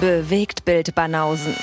Bewegt 0.00 0.64
Bild 0.64 0.94
Banausen. 0.94 1.54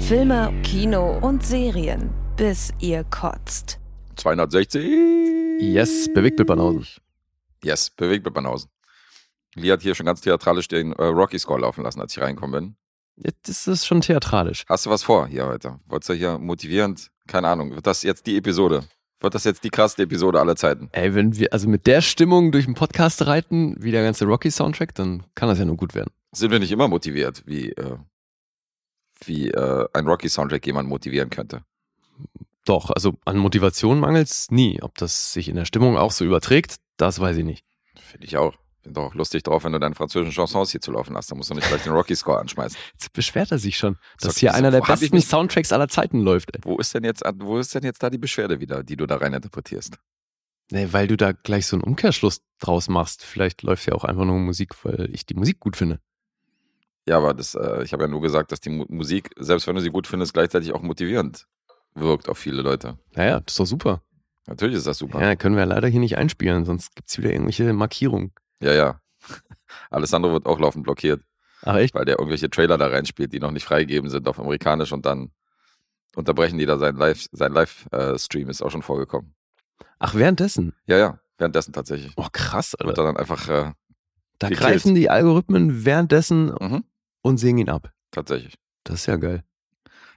Filme, 0.00 0.52
Kino 0.64 1.18
und 1.20 1.46
Serien, 1.46 2.10
bis 2.36 2.72
ihr 2.80 3.04
kotzt. 3.04 3.78
260. 4.16 4.82
Yes, 5.60 6.12
bewegt 6.12 6.40
mit 6.40 6.48
Banausen. 6.48 6.84
Yes, 7.62 7.90
bewegt 7.90 8.24
mit 8.24 8.34
Banausen. 8.34 8.70
Lee 9.54 9.70
hat 9.70 9.82
hier 9.82 9.94
schon 9.94 10.06
ganz 10.06 10.20
theatralisch 10.20 10.66
den 10.66 10.94
äh, 10.94 11.04
Rocky 11.04 11.38
Score 11.38 11.60
laufen 11.60 11.84
lassen, 11.84 12.00
als 12.00 12.16
ich 12.16 12.20
reingekommen 12.20 12.60
bin. 12.60 12.76
Jetzt 13.24 13.48
ist 13.48 13.68
es 13.68 13.86
schon 13.86 14.00
theatralisch. 14.00 14.64
Hast 14.68 14.84
du 14.84 14.90
was 14.90 15.04
vor 15.04 15.28
hier 15.28 15.46
heute? 15.46 15.78
Wolltest 15.86 16.10
du 16.10 16.14
hier 16.14 16.38
motivierend? 16.38 17.08
Keine 17.28 17.46
Ahnung. 17.46 17.72
Wird 17.72 17.86
das 17.86 18.02
jetzt 18.02 18.26
die 18.26 18.36
Episode? 18.36 18.82
Wird 19.20 19.34
das 19.34 19.44
jetzt 19.44 19.64
die 19.64 19.70
krasseste 19.70 20.02
Episode 20.02 20.40
aller 20.40 20.56
Zeiten? 20.56 20.90
Ey, 20.92 21.14
wenn 21.14 21.36
wir 21.36 21.52
also 21.52 21.68
mit 21.68 21.86
der 21.86 22.02
Stimmung 22.02 22.52
durch 22.52 22.66
den 22.66 22.74
Podcast 22.74 23.26
reiten, 23.26 23.74
wie 23.78 23.90
der 23.90 24.02
ganze 24.02 24.26
Rocky-Soundtrack, 24.26 24.94
dann 24.94 25.24
kann 25.34 25.48
das 25.48 25.58
ja 25.58 25.64
nur 25.64 25.76
gut 25.76 25.94
werden. 25.94 26.10
Sind 26.32 26.50
wir 26.50 26.58
nicht 26.58 26.72
immer 26.72 26.86
motiviert, 26.86 27.42
wie, 27.46 27.70
äh, 27.70 27.96
wie 29.24 29.50
äh, 29.50 29.88
ein 29.94 30.06
Rocky-Soundtrack 30.06 30.66
jemand 30.66 30.88
motivieren 30.88 31.30
könnte? 31.30 31.62
Doch, 32.66 32.90
also 32.90 33.14
an 33.24 33.38
Motivation 33.38 34.00
mangelt 34.00 34.28
es 34.28 34.50
nie. 34.50 34.82
Ob 34.82 34.98
das 34.98 35.32
sich 35.32 35.48
in 35.48 35.56
der 35.56 35.64
Stimmung 35.64 35.96
auch 35.96 36.10
so 36.10 36.24
überträgt, 36.24 36.76
das 36.98 37.18
weiß 37.18 37.38
ich 37.38 37.44
nicht. 37.44 37.64
Finde 37.94 38.26
ich 38.26 38.36
auch. 38.36 38.54
Bin 38.86 38.94
doch 38.94 39.14
lustig 39.14 39.42
drauf, 39.42 39.64
wenn 39.64 39.72
du 39.72 39.80
deine 39.80 39.96
französischen 39.96 40.32
Chansons 40.32 40.70
hier 40.70 40.80
zu 40.80 40.92
laufen 40.92 41.16
hast. 41.16 41.28
Da 41.28 41.34
musst 41.34 41.50
du 41.50 41.54
nicht 41.54 41.66
gleich 41.66 41.82
den 41.82 41.92
Rocky-Score 41.92 42.38
anschmeißen. 42.38 42.78
Jetzt 42.92 43.12
beschwert 43.12 43.50
er 43.50 43.58
sich 43.58 43.76
schon, 43.76 43.96
dass 44.20 44.34
So, 44.34 44.40
hier 44.40 44.50
so, 44.52 44.56
einer 44.56 44.70
der 44.70 44.80
besten 44.80 45.20
Soundtracks 45.20 45.72
aller 45.72 45.88
Zeiten 45.88 46.20
läuft. 46.20 46.54
Ey. 46.54 46.60
Wo 46.62 46.78
ist 46.78 46.94
denn 46.94 47.02
jetzt, 47.02 47.24
wo 47.38 47.58
ist 47.58 47.74
denn 47.74 47.82
jetzt 47.82 48.00
da 48.00 48.10
die 48.10 48.18
Beschwerde 48.18 48.60
wieder, 48.60 48.84
die 48.84 48.96
du 48.96 49.06
da 49.06 49.16
rein 49.16 49.34
interpretierst? 49.34 49.98
Nee, 50.70 50.88
weil 50.92 51.08
du 51.08 51.16
da 51.16 51.32
gleich 51.32 51.66
so 51.66 51.74
einen 51.74 51.82
Umkehrschluss 51.82 52.42
draus 52.60 52.88
machst. 52.88 53.24
Vielleicht 53.24 53.62
läuft 53.62 53.86
ja 53.86 53.94
auch 53.94 54.04
einfach 54.04 54.24
nur 54.24 54.38
Musik, 54.38 54.84
weil 54.84 55.10
ich 55.12 55.26
die 55.26 55.34
Musik 55.34 55.58
gut 55.58 55.76
finde. 55.76 55.98
Ja, 57.08 57.16
aber 57.16 57.34
das, 57.34 57.56
äh, 57.56 57.82
ich 57.82 57.92
habe 57.92 58.04
ja 58.04 58.08
nur 58.08 58.20
gesagt, 58.20 58.52
dass 58.52 58.60
die 58.60 58.70
Mu 58.70 58.84
Musik, 58.88 59.30
selbst 59.36 59.66
wenn 59.66 59.74
du 59.74 59.80
sie 59.80 59.90
gut 59.90 60.06
findest, 60.06 60.32
gleichzeitig 60.32 60.72
auch 60.72 60.82
motivierend 60.82 61.46
wirkt 61.94 62.28
auf 62.28 62.38
viele 62.38 62.62
Leute. 62.62 62.98
Naja, 63.14 63.40
das 63.40 63.54
ist 63.54 63.60
doch 63.60 63.66
super. 63.66 64.02
Natürlich 64.46 64.76
ist 64.76 64.86
das 64.86 64.98
super. 64.98 65.20
Ja, 65.20 65.34
können 65.34 65.56
wir 65.56 65.66
leider 65.66 65.88
hier 65.88 66.00
nicht 66.00 66.16
einspielen, 66.18 66.64
sonst 66.64 66.94
gibt's 66.94 67.18
wieder 67.18 67.32
irgendwelche 67.32 67.72
Markierungen. 67.72 68.32
Ja, 68.60 68.72
ja. 68.72 69.00
Alessandro 69.90 70.32
wird 70.32 70.46
auch 70.46 70.58
laufend 70.58 70.84
blockiert, 70.84 71.22
Ach 71.62 71.76
echt? 71.76 71.94
weil 71.94 72.04
der 72.04 72.18
irgendwelche 72.18 72.48
Trailer 72.50 72.78
da 72.78 72.86
reinspielt, 72.88 73.32
die 73.32 73.40
noch 73.40 73.50
nicht 73.50 73.64
freigegeben 73.64 74.08
sind 74.10 74.28
auf 74.28 74.38
amerikanisch 74.38 74.92
und 74.92 75.04
dann 75.06 75.30
unterbrechen 76.14 76.58
die 76.58 76.66
da 76.66 76.78
seinen 76.78 76.96
Live, 76.96 77.26
sein 77.32 77.52
Live-Stream 77.52 78.48
ist 78.48 78.62
auch 78.62 78.70
schon 78.70 78.82
vorgekommen. 78.82 79.34
Ach, 79.98 80.14
währenddessen. 80.14 80.74
Ja, 80.86 80.96
ja, 80.96 81.20
währenddessen 81.38 81.72
tatsächlich. 81.72 82.12
Oh, 82.16 82.26
krass, 82.32 82.72
Wird 82.78 82.88
Alter. 82.88 83.02
er 83.02 83.06
dann 83.06 83.16
einfach, 83.16 83.48
äh, 83.48 83.72
Da 84.38 84.48
gekillt. 84.48 84.60
greifen 84.60 84.94
die 84.94 85.10
Algorithmen 85.10 85.84
währenddessen 85.84 86.46
mhm, 86.58 86.84
und 87.22 87.38
sägen 87.38 87.58
ihn 87.58 87.68
ab. 87.70 87.92
tatsächlich. 88.10 88.54
Das 88.84 89.00
ist 89.00 89.06
ja 89.06 89.16
geil. 89.16 89.42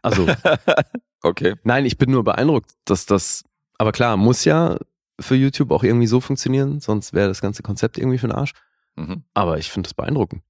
Also, 0.01 0.27
okay. 1.23 1.55
nein, 1.63 1.85
ich 1.85 1.97
bin 1.97 2.11
nur 2.11 2.23
beeindruckt, 2.23 2.71
dass 2.85 3.05
das, 3.05 3.43
aber 3.77 3.91
klar, 3.91 4.15
muss 4.15 4.45
ja 4.45 4.77
für 5.19 5.35
YouTube 5.35 5.71
auch 5.71 5.83
irgendwie 5.83 6.07
so 6.07 6.19
funktionieren, 6.19 6.79
sonst 6.79 7.13
wäre 7.13 7.27
das 7.27 7.41
ganze 7.41 7.63
Konzept 7.63 7.97
irgendwie 7.97 8.17
für 8.17 8.27
den 8.27 8.35
Arsch. 8.35 8.53
Mhm. 8.95 9.23
Aber 9.33 9.57
ich 9.57 9.71
finde 9.71 9.87
das 9.87 9.93
beeindruckend. 9.93 10.43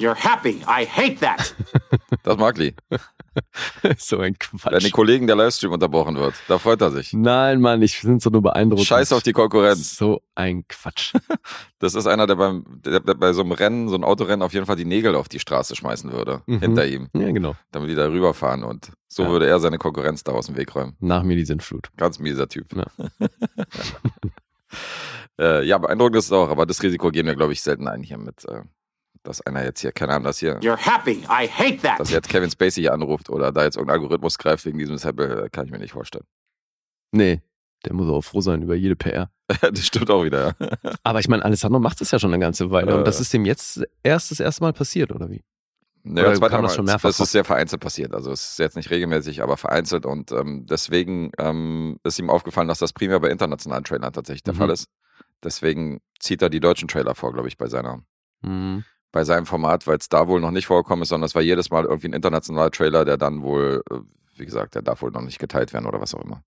You're 0.00 0.16
happy. 0.16 0.60
I 0.66 0.84
hate 0.86 1.20
that. 1.20 1.54
Das 2.22 2.38
mag 2.38 2.56
Lee. 2.56 2.72
so 3.98 4.18
ein 4.18 4.34
Wenn 4.52 4.58
Quatsch. 4.58 4.82
den 4.84 4.92
Kollegen 4.92 5.26
der 5.26 5.36
Livestream 5.36 5.72
unterbrochen 5.72 6.16
wird, 6.16 6.34
da 6.48 6.58
freut 6.58 6.80
er 6.80 6.90
sich. 6.90 7.12
Nein, 7.12 7.60
Mann, 7.60 7.82
ich 7.82 8.00
bin 8.00 8.18
so 8.18 8.30
nur 8.30 8.40
beeindruckt. 8.40 8.84
Scheiß 8.86 9.12
auf 9.12 9.22
die 9.22 9.32
Konkurrenz. 9.34 9.96
So 9.96 10.22
ein 10.34 10.66
Quatsch. 10.68 11.14
Das 11.80 11.94
ist 11.94 12.06
einer, 12.06 12.26
der 12.26 12.36
beim 12.36 12.64
der, 12.82 13.00
der 13.00 13.12
bei 13.14 13.34
so 13.34 13.42
einem 13.42 13.52
Rennen, 13.52 13.88
so 13.90 13.94
einem 13.96 14.04
Autorennen 14.04 14.40
auf 14.40 14.54
jeden 14.54 14.64
Fall 14.64 14.76
die 14.76 14.86
Nägel 14.86 15.14
auf 15.16 15.28
die 15.28 15.38
Straße 15.38 15.76
schmeißen 15.76 16.10
würde. 16.12 16.40
Mhm. 16.46 16.60
Hinter 16.60 16.86
ihm. 16.86 17.08
ja, 17.14 17.30
genau. 17.30 17.54
Damit 17.72 17.90
die 17.90 17.94
da 17.94 18.06
rüberfahren 18.08 18.64
und 18.64 18.90
so 19.08 19.24
Ja. 19.24 19.28
würde 19.28 19.46
er 19.46 19.60
seine 19.60 19.76
Konkurrenz 19.76 20.24
da 20.24 20.32
aus 20.32 20.46
dem 20.46 20.56
Weg 20.56 20.74
räumen. 20.74 20.96
Nach 21.00 21.22
mir 21.24 21.36
die 21.36 21.44
Sintflut. 21.44 21.90
Ganz 21.98 22.18
mieser 22.18 22.48
Typ. 22.48 22.74
Ja. 22.74 22.84
äh, 25.38 25.64
ja, 25.66 25.76
beeindruckend 25.78 26.16
ist 26.16 26.26
es 26.26 26.32
auch, 26.32 26.48
aber 26.48 26.64
das 26.64 26.82
Risiko 26.82 27.10
gehen 27.10 27.26
wir, 27.26 27.34
glaube 27.34 27.52
ich, 27.52 27.60
selten 27.60 27.86
ein 27.88 28.02
hier 28.02 28.18
mit, 28.18 28.44
äh, 28.46 28.62
dass 29.24 29.40
einer 29.40 29.64
jetzt 29.64 29.80
hier, 29.80 29.90
keine 29.90 30.12
Ahnung, 30.12 30.24
dass 30.24 30.38
hier, 30.38 30.60
You're 30.60 30.76
happy. 30.76 31.24
I 31.28 31.48
hate 31.48 31.78
that. 31.82 31.98
dass 31.98 32.10
jetzt 32.10 32.28
Kevin 32.28 32.50
Spacey 32.50 32.80
hier 32.82 32.92
anruft 32.92 33.28
oder 33.30 33.50
da 33.50 33.64
jetzt 33.64 33.76
irgendein 33.76 33.94
Algorithmus 34.00 34.38
greift 34.38 34.64
wegen 34.66 34.78
diesem 34.78 34.96
Sample, 34.98 35.46
äh, 35.46 35.50
kann 35.50 35.66
ich 35.66 35.72
mir 35.72 35.78
nicht 35.78 35.92
vorstellen. 35.92 36.24
Nee, 37.10 37.42
der 37.84 37.94
muss 37.94 38.08
auch 38.08 38.22
froh 38.22 38.40
sein 38.40 38.62
über 38.62 38.74
jede 38.74 38.96
PR. 38.96 39.30
das 39.60 39.84
stimmt 39.86 40.10
auch 40.10 40.24
wieder, 40.24 40.54
ja. 40.60 40.68
Aber 41.02 41.20
ich 41.20 41.28
meine, 41.28 41.44
Alessandro 41.44 41.80
macht 41.80 42.00
das 42.00 42.10
ja 42.10 42.18
schon 42.18 42.32
eine 42.32 42.40
ganze 42.40 42.70
Weile 42.70 42.92
Äh. 42.92 42.94
und 42.94 43.06
das 43.06 43.20
ist 43.20 43.32
ihm 43.34 43.44
jetzt 43.44 43.82
erst 44.02 44.30
das 44.30 44.40
erste 44.40 44.62
Mal 44.62 44.72
passiert, 44.72 45.10
oder 45.12 45.28
wie? 45.30 45.42
Naja, 46.06 46.36
Oder 46.36 46.50
kam 46.50 46.62
das 46.62 46.74
schon 46.74 46.84
mehrfach 46.84 47.08
Das 47.08 47.18
ist 47.18 47.32
sehr 47.32 47.44
vereinzelt 47.44 47.80
passiert. 47.80 48.12
Also 48.14 48.30
es 48.30 48.50
ist 48.50 48.58
jetzt 48.58 48.76
nicht 48.76 48.90
regelmäßig, 48.90 49.42
aber 49.42 49.56
vereinzelt. 49.56 50.04
Und 50.04 50.32
ähm, 50.32 50.66
deswegen 50.68 51.30
ähm, 51.38 51.98
ist 52.04 52.18
ihm 52.18 52.28
aufgefallen, 52.28 52.68
dass 52.68 52.78
das 52.78 52.92
primär 52.92 53.20
bei 53.20 53.30
internationalen 53.30 53.84
Trailern 53.84 54.12
tatsächlich 54.12 54.42
der 54.42 54.52
Mhm. 54.52 54.58
Fall 54.58 54.70
ist. 54.70 54.90
Deswegen 55.42 56.02
zieht 56.20 56.42
er 56.42 56.50
die 56.50 56.60
deutschen 56.60 56.88
Trailer 56.88 57.14
vor, 57.14 57.32
glaube 57.32 57.48
ich, 57.48 57.56
bei 57.56 57.68
seiner, 57.68 58.02
Mhm. 58.42 58.84
Bei 59.14 59.22
seinem 59.24 59.46
Format, 59.46 59.86
weil 59.86 59.96
es 59.98 60.08
da 60.08 60.26
wohl 60.26 60.40
noch 60.40 60.50
nicht 60.50 60.66
vorgekommen 60.66 61.04
ist, 61.04 61.10
sondern 61.10 61.26
es 61.26 61.36
war 61.36 61.42
jedes 61.42 61.70
Mal 61.70 61.84
irgendwie 61.84 62.08
ein 62.08 62.12
internationaler 62.14 62.72
Trailer, 62.72 63.04
der 63.04 63.16
dann 63.16 63.42
wohl, 63.42 63.80
äh, 63.90 63.98
wie 64.34 64.44
gesagt, 64.44 64.74
der 64.74 64.82
darf 64.82 65.02
wohl 65.02 65.12
noch 65.12 65.22
nicht 65.22 65.38
geteilt 65.38 65.72
werden 65.72 65.86
oder 65.86 66.00
was 66.00 66.14
auch 66.16 66.20
immer. 66.22 66.42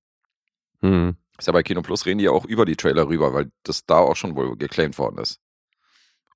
Mhm. 0.81 1.15
Ist 1.37 1.47
ja 1.47 1.53
bei 1.53 1.63
Kino 1.63 1.81
Plus 1.81 2.05
reden 2.05 2.17
die 2.17 2.25
ja 2.25 2.31
auch 2.31 2.43
über 2.45 2.65
die 2.65 2.75
Trailer 2.75 3.07
rüber, 3.07 3.33
weil 3.33 3.51
das 3.63 3.85
da 3.85 3.99
auch 3.99 4.17
schon 4.17 4.35
wohl 4.35 4.57
geclaimed 4.57 4.97
worden 4.97 5.17
ist. 5.19 5.39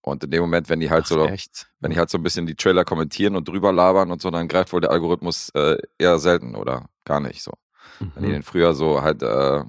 Und 0.02 0.24
in 0.24 0.32
dem 0.32 0.42
Moment, 0.42 0.70
wenn 0.70 0.80
die 0.80 0.90
halt 0.90 1.04
Ach, 1.04 1.10
so 1.10 1.26
echt? 1.26 1.70
wenn 1.82 1.92
die 1.92 1.98
halt 1.98 2.10
so 2.10 2.18
ein 2.18 2.24
bisschen 2.24 2.46
die 2.46 2.56
Trailer 2.56 2.86
kommentieren 2.86 3.36
und 3.36 3.48
drüber 3.50 3.74
labern 3.74 4.10
und 4.10 4.22
so, 4.22 4.32
dann 4.32 4.48
greift 4.48 4.72
wohl 4.72 4.82
der 4.82 4.92
Algorithmus 4.92 5.50
äh, 5.50 5.78
eher 6.00 6.18
selten 6.18 6.56
oder 6.56 6.88
gar 7.04 7.20
nicht 7.20 7.44
so. 7.44 7.52
Wenn 8.00 8.24
die 8.24 8.30
Mhm. 8.30 8.34
den 8.36 8.44
früher 8.44 8.74
so 8.74 9.02
halt 9.02 9.22
äh, 9.22 9.64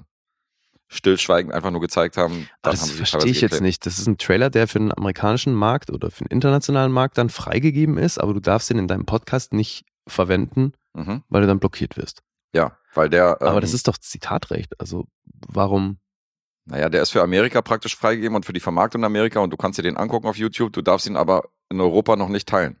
stillschweigend 0.93 1.53
einfach 1.53 1.71
nur 1.71 1.81
gezeigt 1.81 2.17
haben, 2.17 2.47
dann 2.61 2.71
das 2.71 2.81
haben 2.81 2.91
verstehe 2.91 3.31
ich 3.31 3.41
jetzt 3.41 3.61
nicht. 3.61 3.85
Das 3.85 3.99
ist 3.99 4.07
ein 4.07 4.17
Trailer, 4.17 4.49
der 4.49 4.67
für 4.67 4.79
den 4.79 4.95
amerikanischen 4.95 5.53
Markt 5.53 5.89
oder 5.91 6.11
für 6.11 6.23
den 6.23 6.31
internationalen 6.31 6.91
Markt 6.91 7.17
dann 7.17 7.29
freigegeben 7.29 7.97
ist, 7.97 8.17
aber 8.19 8.33
du 8.33 8.39
darfst 8.39 8.69
ihn 8.71 8.77
in 8.77 8.87
deinem 8.87 9.05
Podcast 9.05 9.53
nicht 9.53 9.85
verwenden, 10.07 10.73
Mhm. 10.93 11.23
weil 11.29 11.41
du 11.41 11.47
dann 11.47 11.59
blockiert 11.59 11.97
wirst. 11.97 12.21
Ja, 12.53 12.77
weil 12.93 13.09
der, 13.09 13.37
ähm, 13.41 13.47
aber 13.47 13.61
das 13.61 13.73
ist 13.73 13.87
doch 13.87 13.97
Zitatrecht. 13.97 14.79
Also 14.79 15.05
warum? 15.47 15.97
naja, 16.65 16.87
der 16.87 17.01
ist 17.01 17.09
für 17.09 17.21
Amerika 17.21 17.61
praktisch 17.61 17.95
freigegeben 17.97 18.35
und 18.37 18.45
für 18.45 18.53
die 18.53 18.61
Vermarktung 18.61 19.01
in 19.01 19.05
Amerika 19.05 19.39
und 19.41 19.49
du 19.49 19.57
kannst 19.57 19.77
dir 19.79 19.83
den 19.83 19.97
angucken 19.97 20.27
auf 20.27 20.37
YouTube, 20.37 20.71
du 20.71 20.81
darfst 20.81 21.05
ihn 21.07 21.17
aber 21.17 21.49
in 21.69 21.81
Europa 21.81 22.15
noch 22.15 22.29
nicht 22.29 22.47
teilen. 22.47 22.77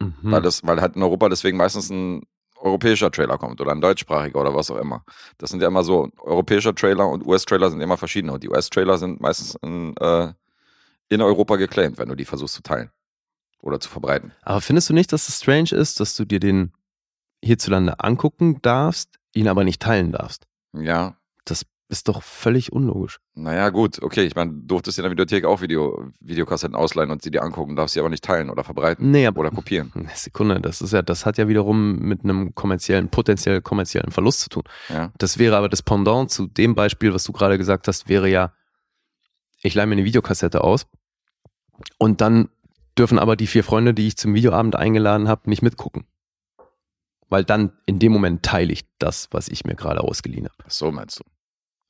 Mhm. 0.00 0.14
Weil, 0.22 0.42
das, 0.42 0.64
weil 0.64 0.80
halt 0.80 0.94
in 0.96 1.02
Europa 1.02 1.28
deswegen 1.28 1.56
meistens 1.56 1.90
ein 1.90 2.22
europäischer 2.58 3.10
Trailer 3.10 3.38
kommt 3.38 3.60
oder 3.60 3.72
ein 3.72 3.80
deutschsprachiger 3.80 4.40
oder 4.40 4.54
was 4.54 4.70
auch 4.70 4.76
immer. 4.76 5.04
Das 5.38 5.50
sind 5.50 5.62
ja 5.62 5.68
immer 5.68 5.84
so, 5.84 6.08
europäischer 6.18 6.74
Trailer 6.74 7.08
und 7.08 7.26
US-Trailer 7.26 7.70
sind 7.70 7.80
immer 7.80 7.96
verschiedene 7.96 8.32
und 8.32 8.42
die 8.42 8.48
US-Trailer 8.48 8.98
sind 8.98 9.20
meistens 9.20 9.56
in, 9.62 9.96
äh, 9.98 10.32
in 11.08 11.22
Europa 11.22 11.56
geclaimed, 11.56 11.98
wenn 11.98 12.08
du 12.08 12.14
die 12.14 12.24
versuchst 12.24 12.54
zu 12.54 12.62
teilen 12.62 12.90
oder 13.60 13.80
zu 13.80 13.88
verbreiten. 13.88 14.32
Aber 14.42 14.60
findest 14.60 14.88
du 14.90 14.94
nicht, 14.94 15.12
dass 15.12 15.28
es 15.28 15.38
strange 15.38 15.72
ist, 15.72 16.00
dass 16.00 16.16
du 16.16 16.24
dir 16.24 16.40
den 16.40 16.72
hierzulande 17.42 18.00
angucken 18.00 18.60
darfst, 18.62 19.18
ihn 19.34 19.48
aber 19.48 19.64
nicht 19.64 19.82
teilen 19.82 20.12
darfst? 20.12 20.46
Ja, 20.72 21.16
ist 21.88 22.08
doch 22.08 22.22
völlig 22.22 22.72
unlogisch. 22.72 23.20
naja, 23.34 23.68
gut, 23.70 24.02
okay, 24.02 24.24
ich 24.24 24.34
meine, 24.34 24.52
du 24.52 24.58
durftest 24.66 24.98
in 24.98 25.02
der 25.02 25.10
Videothek 25.12 25.44
auch 25.44 25.60
Video, 25.60 26.08
Videokassetten 26.20 26.74
ausleihen 26.74 27.10
und 27.10 27.22
sie 27.22 27.30
dir 27.30 27.42
angucken, 27.42 27.76
darfst 27.76 27.94
sie 27.94 28.00
aber 28.00 28.08
nicht 28.08 28.24
teilen 28.24 28.50
oder 28.50 28.64
verbreiten 28.64 29.10
Nee, 29.10 29.28
oder 29.28 29.50
kopieren. 29.50 29.92
Eine 29.94 30.10
Sekunde, 30.14 30.60
das 30.60 30.80
ist 30.80 30.92
ja, 30.92 31.02
das 31.02 31.26
hat 31.26 31.38
ja 31.38 31.46
wiederum 31.46 31.98
mit 32.00 32.24
einem 32.24 32.54
kommerziellen, 32.54 33.08
potenziell 33.08 33.60
kommerziellen 33.62 34.10
Verlust 34.10 34.40
zu 34.40 34.48
tun. 34.48 34.64
Ja, 34.88 35.12
Das 35.18 35.38
wäre 35.38 35.56
aber 35.56 35.68
das 35.68 35.82
Pendant 35.82 36.30
zu 36.30 36.46
dem 36.46 36.74
Beispiel, 36.74 37.14
was 37.14 37.24
du 37.24 37.32
gerade 37.32 37.56
gesagt 37.56 37.86
hast, 37.86 38.08
wäre 38.08 38.28
ja, 38.28 38.52
ich 39.62 39.74
leihe 39.74 39.86
mir 39.86 39.92
eine 39.92 40.04
Videokassette 40.04 40.64
aus 40.64 40.86
und 41.98 42.20
dann 42.20 42.48
dürfen 42.98 43.18
aber 43.18 43.36
die 43.36 43.46
vier 43.46 43.62
Freunde, 43.62 43.94
die 43.94 44.08
ich 44.08 44.16
zum 44.16 44.34
Videoabend 44.34 44.74
eingeladen 44.74 45.28
habe, 45.28 45.48
nicht 45.48 45.62
mitgucken. 45.62 46.04
Weil 47.28 47.44
dann 47.44 47.72
in 47.86 47.98
dem 47.98 48.12
Moment 48.12 48.42
teile 48.42 48.72
ich 48.72 48.84
das, 48.98 49.28
was 49.32 49.48
ich 49.48 49.64
mir 49.64 49.74
gerade 49.74 50.00
ausgeliehen 50.02 50.46
habe. 50.46 50.64
So 50.68 50.90
meinst 50.90 51.20
du. 51.20 51.24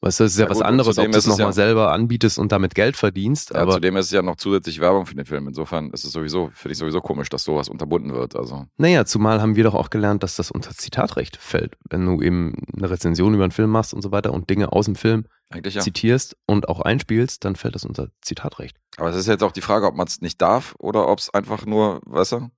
Weißt 0.07 0.21
du, 0.21 0.25
es 0.25 0.33
ist 0.33 0.39
ja, 0.39 0.45
Ja 0.45 0.51
was 0.51 0.59
gut, 0.59 0.67
anderes, 0.67 0.99
ob 0.99 1.11
du 1.11 1.19
es 1.19 1.27
nochmal 1.27 1.47
ja- 1.49 1.53
selber 1.53 1.93
anbietest 1.93 2.39
und 2.39 2.53
damit 2.53 2.75
Geld 2.75 2.97
verdienst, 2.97 3.51
Ja, 3.51 3.61
aber 3.63 3.73
zudem 3.73 3.97
ist 3.97 4.07
es 4.07 4.13
ja 4.13 4.23
noch 4.23 4.37
zusätzlich 4.37 4.81
Werbung 4.81 5.05
für 5.07 5.15
den 5.17 5.27
Film. 5.27 5.49
Insofern 5.49 5.91
ist 5.91 6.05
es 6.05 6.13
sowieso, 6.13 6.51
finde 6.53 6.73
ich 6.73 6.79
sowieso 6.79 7.01
komisch, 7.01 7.29
dass 7.29 7.45
sowas 7.45 7.69
unterbunden 7.69 8.13
wird. 8.15 8.37
Also, 8.37 8.67
Naja, 8.77 9.05
zumal 9.05 9.41
haben 9.41 9.57
wir 9.57 9.65
doch 9.65 9.75
auch 9.75 9.91
gelernt, 9.91 10.23
dass 10.23 10.37
das 10.37 10.51
unter 10.51 10.71
Zitatrecht 10.71 11.37
fällt. 11.37 11.77
Wenn 11.91 12.07
du 12.07 12.23
eben 12.23 12.55
eine 12.77 12.89
Rezension 12.89 13.35
über 13.35 13.45
einen 13.45 13.53
Film 13.53 13.71
machst 13.71 13.93
und 13.95 14.03
so 14.03 14.13
weiter 14.13 14.33
und 14.33 14.49
Dinge 14.49 14.73
aus 14.73 14.85
dem 14.85 14.95
Film 14.95 15.27
eigentlich 15.51 15.75
ja. 15.75 15.81
zitierst 15.81 16.37
und 16.47 16.69
auch 16.69 16.81
einspielst, 16.81 17.45
dann 17.45 17.57
fällt 17.57 17.75
das 17.75 17.85
unter 17.85 18.09
Zitatrecht. 18.21 18.77
Aber 18.97 19.11
es 19.11 19.17
ist 19.17 19.27
jetzt 19.27 19.43
auch 19.43 19.53
die 19.53 19.61
Frage, 19.61 19.87
ob 19.87 19.95
man 19.97 20.07
es 20.07 20.21
nicht 20.21 20.41
darf 20.41 20.75
oder 20.79 21.09
ob 21.09 21.19
es 21.19 21.33
einfach 21.33 21.67
nur, 21.67 22.01
weißt 22.07 22.33
du? 22.33 22.49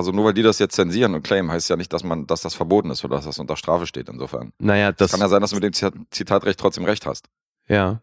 Also 0.00 0.12
nur 0.12 0.24
weil 0.24 0.32
die 0.34 0.42
das 0.42 0.58
jetzt 0.58 0.74
zensieren 0.74 1.14
und 1.14 1.22
claimen, 1.22 1.50
heißt 1.50 1.68
ja 1.68 1.76
nicht, 1.76 1.92
dass 1.92 2.02
man, 2.04 2.26
dass 2.26 2.40
das 2.40 2.54
verboten 2.54 2.90
ist 2.90 3.04
oder 3.04 3.16
dass 3.16 3.26
das 3.26 3.38
unter 3.38 3.56
Strafe 3.56 3.86
steht. 3.86 4.08
Insofern. 4.08 4.52
Naja, 4.58 4.92
das, 4.92 5.10
Kann 5.10 5.20
ja 5.20 5.28
sein, 5.28 5.40
dass 5.42 5.50
du 5.50 5.56
mit 5.56 5.64
dem 5.64 5.72
Zit- 5.74 5.94
Zitatrecht 6.10 6.58
trotzdem 6.58 6.84
recht 6.84 7.04
hast. 7.06 7.28
ja, 7.68 8.00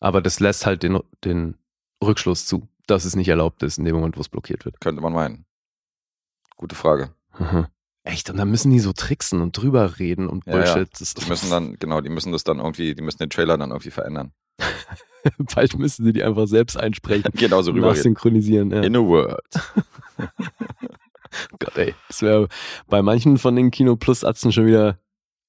Aber 0.00 0.20
das 0.20 0.40
lässt 0.40 0.66
halt 0.66 0.82
den, 0.82 0.98
den 1.24 1.56
Rückschluss 2.04 2.46
zu, 2.46 2.68
dass 2.88 3.04
es 3.04 3.14
nicht 3.16 3.28
erlaubt 3.28 3.62
ist 3.62 3.78
in 3.78 3.84
dem 3.84 3.94
Moment, 3.94 4.16
wo 4.16 4.20
es 4.20 4.28
blockiert 4.28 4.64
wird. 4.64 4.80
Könnte 4.80 5.00
man 5.00 5.12
meinen. 5.12 5.44
Gute 6.56 6.74
Frage. 6.74 7.10
Mhm. 7.38 7.66
Echt? 8.02 8.28
Und 8.30 8.36
dann 8.36 8.50
müssen 8.50 8.70
die 8.70 8.78
so 8.80 8.92
tricksen 8.92 9.40
und 9.40 9.56
drüber 9.56 9.98
reden 9.98 10.28
und 10.28 10.46
Ja, 10.46 10.52
ja. 10.58 10.74
Bullshit. 10.74 11.00
Das 11.00 11.14
Die 11.14 11.28
müssen 11.28 11.50
dann, 11.50 11.76
genau, 11.78 12.00
die 12.00 12.08
müssen 12.10 12.32
das 12.32 12.44
dann 12.44 12.58
irgendwie, 12.58 12.94
die 12.94 13.02
müssen 13.02 13.18
den 13.18 13.30
Trailer 13.30 13.56
dann 13.58 13.70
irgendwie 13.70 13.90
verändern. 13.90 14.32
Bald 15.54 15.76
müssen 15.78 16.04
sie 16.04 16.12
die 16.12 16.22
einfach 16.22 16.46
selbst 16.46 16.76
einsprechen. 16.76 17.30
Genauso 17.34 17.72
rüber 17.72 17.88
reden. 17.88 17.96
Nachsynchronisieren. 17.96 18.70
Ja. 18.70 18.82
In 18.82 18.94
a 18.96 19.00
word. 19.00 19.42
Gott, 21.58 21.76
ey. 21.76 21.94
Das 22.08 22.22
wäre 22.22 22.48
bei 22.88 23.02
manchen 23.02 23.38
von 23.38 23.56
den 23.56 23.70
Kino 23.70 23.96
Plus 23.96 24.24
Atzen 24.24 24.52
schon 24.52 24.66
wieder 24.66 24.98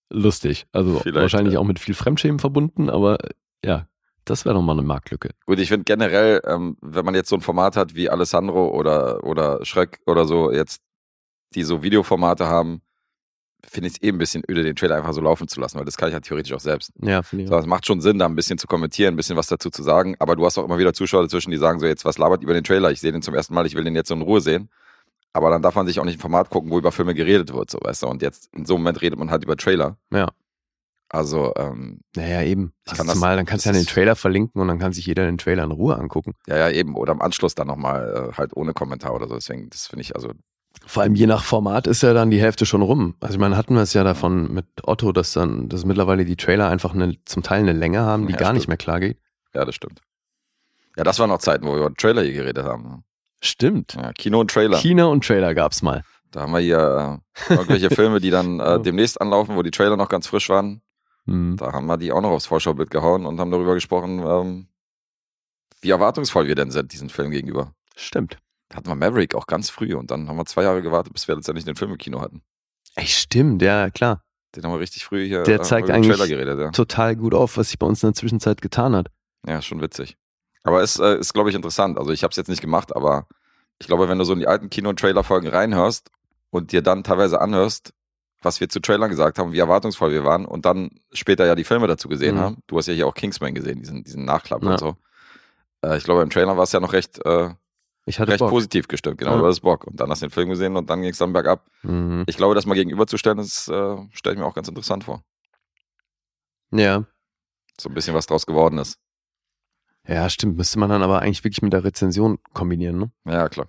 lustig. 0.09 0.67
Also 0.71 0.99
Vielleicht, 0.99 1.15
wahrscheinlich 1.15 1.55
ja. 1.55 1.59
auch 1.59 1.65
mit 1.65 1.79
viel 1.79 1.93
Fremdschämen 1.93 2.39
verbunden, 2.39 2.89
aber 2.89 3.17
ja, 3.63 3.87
das 4.25 4.45
wäre 4.45 4.55
doch 4.55 4.61
mal 4.61 4.73
eine 4.73 4.83
Marktlücke. 4.83 5.31
Gut, 5.45 5.59
ich 5.59 5.69
finde 5.69 5.85
generell, 5.85 6.41
ähm, 6.45 6.77
wenn 6.81 7.05
man 7.05 7.15
jetzt 7.15 7.29
so 7.29 7.35
ein 7.35 7.41
Format 7.41 7.75
hat 7.75 7.95
wie 7.95 8.09
Alessandro 8.09 8.69
oder, 8.69 9.23
oder 9.23 9.63
Schreck 9.65 9.99
oder 10.05 10.25
so, 10.25 10.51
jetzt, 10.51 10.81
die 11.55 11.63
so 11.63 11.81
Videoformate 11.81 12.45
haben, 12.45 12.81
finde 13.65 13.87
ich 13.87 13.95
es 13.95 14.03
eh 14.03 14.09
ein 14.09 14.17
bisschen 14.17 14.43
öde, 14.49 14.63
den 14.63 14.75
Trailer 14.75 14.95
einfach 14.95 15.13
so 15.13 15.21
laufen 15.21 15.47
zu 15.47 15.59
lassen, 15.59 15.77
weil 15.77 15.85
das 15.85 15.97
kann 15.97 16.09
ich 16.09 16.13
ja 16.13 16.19
theoretisch 16.19 16.53
auch 16.53 16.59
selbst. 16.59 16.91
Ja, 17.01 17.21
finde 17.21 17.45
ich. 17.45 17.49
So, 17.49 17.57
es 17.57 17.65
macht 17.65 17.85
schon 17.85 18.01
Sinn, 18.01 18.19
da 18.19 18.25
ein 18.25 18.35
bisschen 18.35 18.57
zu 18.57 18.67
kommentieren, 18.67 19.13
ein 19.13 19.17
bisschen 19.17 19.35
was 19.35 19.47
dazu 19.47 19.69
zu 19.69 19.83
sagen, 19.83 20.15
aber 20.19 20.35
du 20.35 20.45
hast 20.45 20.57
auch 20.57 20.65
immer 20.65 20.77
wieder 20.77 20.93
Zuschauer 20.93 21.23
dazwischen, 21.23 21.51
die 21.51 21.57
sagen 21.57 21.79
so, 21.79 21.85
jetzt, 21.85 22.05
was 22.05 22.17
labert 22.17 22.43
über 22.43 22.53
den 22.53 22.63
Trailer? 22.63 22.91
Ich 22.91 23.01
sehe 23.01 23.11
den 23.11 23.21
zum 23.21 23.33
ersten 23.33 23.53
Mal, 23.53 23.65
ich 23.65 23.75
will 23.75 23.83
den 23.83 23.95
jetzt 23.95 24.09
so 24.09 24.15
in 24.15 24.21
Ruhe 24.21 24.41
sehen. 24.41 24.69
Aber 25.33 25.49
dann 25.51 25.61
darf 25.61 25.75
man 25.75 25.85
sich 25.87 25.99
auch 25.99 26.05
nicht 26.05 26.17
ein 26.17 26.21
Format 26.21 26.49
gucken, 26.49 26.71
wo 26.71 26.77
über 26.79 26.91
Filme 26.91 27.13
geredet 27.13 27.53
wird, 27.53 27.69
so, 27.69 27.77
weißt 27.81 28.03
du? 28.03 28.07
Und 28.07 28.21
jetzt, 28.21 28.49
in 28.55 28.65
so 28.65 28.73
einem 28.75 28.83
Moment 28.83 29.01
redet 29.01 29.19
man 29.19 29.29
halt 29.29 29.43
über 29.43 29.55
Trailer. 29.55 29.97
Ja. 30.11 30.29
Also, 31.09 31.53
ähm, 31.55 32.01
Naja, 32.15 32.41
eben. 32.41 32.73
Ich 32.85 32.91
Also 32.91 32.97
kann 32.99 33.07
das- 33.07 33.15
zumal, 33.15 33.35
dann 33.37 33.45
kannst 33.45 33.65
du 33.65 33.69
ja 33.69 33.73
den 33.73 33.85
Trailer 33.85 34.15
verlinken 34.15 34.59
und 34.61 34.67
dann 34.67 34.79
kann 34.79 34.91
sich 34.93 35.05
jeder 35.05 35.25
den 35.25 35.37
Trailer 35.37 35.63
in 35.63 35.71
Ruhe 35.71 35.97
angucken. 35.97 36.33
ja, 36.47 36.57
ja, 36.57 36.69
eben. 36.69 36.95
Oder 36.95 37.13
im 37.13 37.21
Anschluss 37.21 37.55
dann 37.55 37.67
nochmal 37.67 38.31
äh, 38.31 38.37
halt 38.37 38.55
ohne 38.57 38.73
Kommentar 38.73 39.13
oder 39.13 39.27
so. 39.27 39.35
Deswegen, 39.35 39.69
das 39.69 39.87
finde 39.87 40.01
ich, 40.01 40.15
also, 40.15 40.31
Vor 40.85 41.03
allem 41.03 41.15
je 41.15 41.25
nach 41.27 41.43
Format 41.45 41.87
ist 41.87 42.03
ja 42.03 42.13
dann 42.13 42.29
die 42.29 42.41
Hälfte 42.41 42.65
schon 42.65 42.81
rum. 42.81 43.15
Also 43.21 43.35
ich 43.35 43.39
meine, 43.39 43.55
hatten 43.55 43.73
wir 43.75 43.81
es 43.81 43.93
ja 43.93 44.03
davon 44.03 44.53
mit 44.53 44.65
Otto, 44.83 45.11
dass 45.13 45.31
dann, 45.33 45.69
dass 45.69 45.85
mittlerweile 45.85 46.25
die 46.25 46.35
Trailer 46.35 46.67
einfach 46.69 46.93
eine, 46.93 47.15
zum 47.25 47.41
Teil 47.41 47.61
eine 47.61 47.73
Länge 47.73 48.01
haben, 48.01 48.27
die 48.27 48.33
Ja, 48.33 48.39
gar 48.39 48.51
nicht 48.53 48.63
stimmt. 48.63 48.69
mehr 48.69 48.77
klar 48.77 48.99
geht. 48.99 49.17
ja, 49.53 49.63
das 49.65 49.75
stimmt. 49.75 50.01
Ja, 50.97 51.03
das 51.03 51.19
waren 51.19 51.29
noch 51.29 51.37
Zeiten, 51.39 51.65
wo 51.65 51.71
wir 51.73 51.85
über 51.85 51.93
Trailer 51.93 52.23
hier 52.23 52.33
geredet 52.33 52.65
haben. 52.65 53.03
Stimmt. 53.41 53.93
Ja, 53.93 54.13
Kino 54.13 54.39
und 54.39 54.51
Trailer. 54.51 54.77
China 54.77 55.05
und 55.05 55.25
Trailer 55.25 55.53
gab's 55.53 55.81
mal. 55.81 56.03
Da 56.31 56.41
haben 56.41 56.51
wir 56.51 56.59
hier 56.59 57.21
äh, 57.49 57.53
irgendwelche 57.53 57.89
Filme, 57.89 58.19
die 58.19 58.29
dann 58.29 58.59
äh, 58.59 58.81
demnächst 58.81 59.21
anlaufen, 59.21 59.55
wo 59.55 59.63
die 59.63 59.71
Trailer 59.71 59.95
noch 59.97 60.09
ganz 60.09 60.27
frisch 60.27 60.49
waren. 60.49 60.81
Hm. 61.25 61.57
Da 61.57 61.71
haben 61.71 61.85
wir 61.87 61.97
die 61.97 62.11
auch 62.11 62.21
noch 62.21 62.31
aufs 62.31 62.47
Vorschaubild 62.47 62.89
gehauen 62.89 63.25
und 63.25 63.39
haben 63.39 63.51
darüber 63.51 63.73
gesprochen, 63.73 64.19
ähm, 64.25 64.67
wie 65.81 65.89
erwartungsvoll 65.89 66.47
wir 66.47 66.55
denn 66.55 66.71
sind, 66.71 66.91
diesen 66.93 67.09
Film 67.09 67.31
gegenüber. 67.31 67.73
Stimmt. 67.95 68.37
Da 68.69 68.77
hatten 68.77 68.87
wir 68.89 68.95
Maverick 68.95 69.35
auch 69.35 69.47
ganz 69.47 69.69
früh 69.69 69.93
und 69.93 70.11
dann 70.11 70.27
haben 70.27 70.37
wir 70.37 70.45
zwei 70.45 70.63
Jahre 70.63 70.81
gewartet, 70.81 71.13
bis 71.13 71.27
wir 71.27 71.35
letztendlich 71.35 71.65
den 71.65 71.75
Film 71.75 71.91
im 71.91 71.97
Kino 71.97 72.19
hatten. 72.21 72.41
Ey, 72.95 73.05
stimmt, 73.05 73.61
ja, 73.61 73.89
klar. 73.89 74.23
Den 74.55 74.63
haben 74.63 74.71
wir 74.73 74.79
richtig 74.79 75.05
früh 75.05 75.27
hier 75.27 75.43
Der 75.43 75.59
äh, 75.59 75.61
zeigt 75.61 75.89
eigentlich- 75.89 76.15
Trailer 76.15 76.27
geredet. 76.27 76.59
Ja. 76.59 76.71
Total 76.71 77.15
gut 77.15 77.33
auf, 77.33 77.57
was 77.57 77.69
sich 77.69 77.79
bei 77.79 77.85
uns 77.85 78.01
in 78.03 78.09
der 78.09 78.15
Zwischenzeit 78.15 78.61
getan 78.61 78.95
hat. 78.95 79.07
Ja, 79.45 79.61
schon 79.61 79.81
witzig. 79.81 80.17
Aber 80.63 80.81
es 80.81 80.99
äh, 80.99 81.17
ist, 81.17 81.33
glaube 81.33 81.49
ich, 81.49 81.55
interessant. 81.55 81.97
Also 81.97 82.11
ich 82.11 82.23
habe 82.23 82.31
es 82.31 82.37
jetzt 82.37 82.49
nicht 82.49 82.61
gemacht, 82.61 82.95
aber 82.95 83.27
ich 83.79 83.87
glaube, 83.87 84.09
wenn 84.09 84.17
du 84.17 84.25
so 84.25 84.33
in 84.33 84.39
die 84.39 84.47
alten 84.47 84.69
Kino- 84.69 84.89
und 84.89 84.99
Trailer-Folgen 84.99 85.47
reinhörst 85.47 86.09
und 86.49 86.71
dir 86.71 86.81
dann 86.81 87.03
teilweise 87.03 87.39
anhörst, 87.41 87.93
was 88.41 88.59
wir 88.59 88.69
zu 88.69 88.79
Trailern 88.79 89.09
gesagt 89.09 89.39
haben, 89.39 89.51
wie 89.51 89.59
erwartungsvoll 89.59 90.11
wir 90.11 90.23
waren 90.23 90.45
und 90.45 90.65
dann 90.65 90.91
später 91.11 91.45
ja 91.45 91.55
die 91.55 91.63
Filme 91.63 91.87
dazu 91.87 92.07
gesehen 92.07 92.35
Mhm. 92.35 92.39
haben. 92.39 92.57
Du 92.67 92.77
hast 92.77 92.87
ja 92.87 92.93
hier 92.93 93.07
auch 93.07 93.13
Kingsman 93.13 93.53
gesehen, 93.55 93.79
diesen, 93.79 94.03
diesen 94.03 94.25
Nachklapp 94.25 94.63
Ja. 94.63 94.71
und 94.71 94.79
so. 94.79 94.95
Äh, 95.83 95.97
ich 95.97 96.03
glaube, 96.03 96.21
im 96.21 96.29
Trailer 96.29 96.55
war 96.57 96.63
es 96.63 96.71
ja 96.71 96.79
noch 96.79 96.93
recht, 96.93 97.23
äh, 97.25 97.49
Ich 98.05 98.19
hatte 98.19 98.31
recht 98.31 98.39
Bock. 98.39 98.49
positiv 98.49 98.87
gestimmt. 98.87 99.17
Genau, 99.19 99.31
Ja. 99.31 99.37
du 99.39 99.45
hattest 99.45 99.61
Bock. 99.63 99.85
Und 99.85 99.99
dann 99.99 100.09
hast 100.09 100.21
du 100.21 100.27
den 100.27 100.31
Film 100.31 100.49
gesehen 100.49 100.75
und 100.75 100.89
dann 100.89 101.01
ging 101.01 101.11
es 101.11 101.17
dann 101.17 101.33
bergab. 101.33 101.65
Mhm. 101.83 102.23
Ich 102.27 102.37
glaube, 102.37 102.55
das 102.55 102.65
mal 102.65 102.75
gegenüberzustellen, 102.75 103.37
das 103.37 103.67
äh, 103.67 103.97
stelle 104.11 104.35
ich 104.35 104.39
mir 104.39 104.45
auch 104.45 104.53
ganz 104.55 104.67
interessant 104.67 105.03
vor. 105.03 105.23
Ja. 106.71 107.03
So 107.79 107.89
ein 107.89 107.95
bisschen 107.95 108.13
was 108.13 108.25
draus 108.27 108.45
geworden 108.45 108.77
ist. 108.79 108.97
Ja, 110.07 110.29
stimmt. 110.29 110.57
Müsste 110.57 110.79
man 110.79 110.89
dann 110.89 111.03
aber 111.03 111.21
eigentlich 111.21 111.43
wirklich 111.43 111.61
mit 111.61 111.73
der 111.73 111.83
Rezension 111.83 112.39
kombinieren, 112.53 112.97
ne? 112.97 113.11
Ja, 113.25 113.49
klar. 113.49 113.67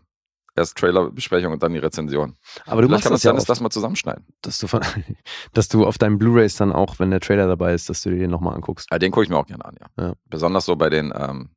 Erst 0.57 0.77
Trailerbesprechung 0.79 1.53
und 1.53 1.63
dann 1.63 1.73
die 1.73 1.79
Rezension. 1.79 2.37
Aber 2.67 2.83
du 2.83 2.89
Vielleicht 2.89 2.91
machst 2.91 3.03
kann 3.05 3.13
das 3.13 3.23
ja 3.23 3.33
das 3.33 3.61
mal 3.61 3.71
zusammenschneiden. 3.71 4.27
dass 4.43 4.59
du, 4.59 4.67
von, 4.67 4.81
dass 5.53 5.69
du 5.69 5.87
auf 5.87 5.99
deinen 5.99 6.19
Blu-Rays 6.19 6.57
dann 6.57 6.73
auch, 6.73 6.99
wenn 6.99 7.11
der 7.11 7.21
Trailer 7.21 7.47
dabei 7.47 7.75
ist, 7.75 7.89
dass 7.89 8.03
du 8.03 8.11
dir 8.11 8.19
den 8.19 8.31
nochmal 8.31 8.55
anguckst. 8.55 8.89
Ja, 8.91 8.99
den 8.99 9.13
gucke 9.13 9.25
ich 9.25 9.31
mir 9.31 9.37
auch 9.37 9.47
gerne 9.47 9.65
an, 9.65 9.77
ja. 9.81 10.05
Ja. 10.05 10.13
Besonders 10.27 10.65
so 10.65 10.75
bei 10.75 10.91
den, 10.91 11.13
ähm, 11.17 11.51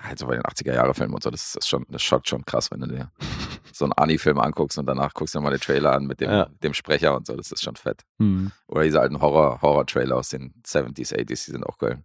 halt 0.00 0.18
so 0.18 0.26
bei 0.26 0.34
den 0.34 0.42
80er-Jahre-Filmen 0.42 1.14
und 1.14 1.22
so, 1.22 1.30
das 1.30 1.54
ist 1.54 1.68
schon, 1.68 1.84
das 1.90 2.02
schaut 2.02 2.26
schon 2.28 2.44
krass, 2.46 2.70
wenn 2.70 2.80
du 2.80 2.86
dir 2.88 3.10
so 3.74 3.84
einen 3.84 3.92
Ani-Film 3.92 4.38
anguckst 4.38 4.78
und 4.78 4.86
danach 4.86 5.12
guckst 5.12 5.34
du 5.34 5.38
dir 5.38 5.42
mal 5.44 5.50
den 5.50 5.60
Trailer 5.60 5.92
an 5.92 6.06
mit 6.06 6.20
dem, 6.20 6.30
Ja. 6.30 6.46
dem 6.62 6.72
Sprecher 6.72 7.14
und 7.16 7.26
so, 7.26 7.36
das 7.36 7.52
ist 7.52 7.62
schon 7.62 7.76
fett. 7.76 8.02
Mhm. 8.18 8.52
Oder 8.68 8.84
diese 8.84 9.00
alten 9.00 9.20
Horror- 9.20 9.60
Horror-Trailer 9.60 10.16
aus 10.16 10.30
den 10.30 10.54
70s, 10.66 11.12
80s, 11.14 11.26
die 11.46 11.50
sind 11.52 11.66
auch 11.66 11.76
geil. 11.76 12.02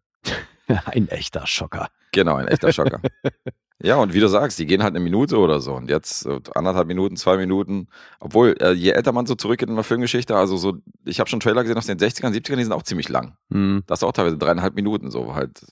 Ein 0.85 1.07
echter 1.09 1.47
Schocker. 1.47 1.89
Genau, 2.11 2.35
ein 2.35 2.47
echter 2.47 2.71
Schocker. 2.73 3.01
ja, 3.83 3.97
und 3.97 4.13
wie 4.13 4.19
du 4.19 4.27
sagst, 4.27 4.57
die 4.59 4.65
gehen 4.65 4.83
halt 4.83 4.95
eine 4.95 5.03
Minute 5.03 5.37
oder 5.37 5.59
so. 5.59 5.75
Und 5.75 5.89
jetzt 5.89 6.27
anderthalb 6.55 6.87
Minuten, 6.87 7.17
zwei 7.17 7.37
Minuten. 7.37 7.87
Obwohl, 8.19 8.55
äh, 8.59 8.71
je 8.71 8.91
älter 8.91 9.11
man 9.11 9.25
so 9.25 9.35
zurückgeht 9.35 9.69
in 9.69 9.75
der 9.75 9.83
Filmgeschichte, 9.83 10.35
also 10.35 10.57
so, 10.57 10.77
ich 11.05 11.19
habe 11.19 11.29
schon 11.29 11.39
Trailer 11.39 11.63
gesehen 11.63 11.77
aus 11.77 11.85
den 11.85 11.99
60ern, 11.99 12.33
70ern, 12.33 12.55
die 12.55 12.63
sind 12.63 12.73
auch 12.73 12.83
ziemlich 12.83 13.09
lang. 13.09 13.37
Mhm. 13.49 13.83
Das 13.85 13.99
ist 13.99 14.03
auch 14.03 14.11
teilweise 14.11 14.37
dreieinhalb 14.37 14.75
Minuten 14.75 15.11
so 15.11 15.35
halt. 15.35 15.65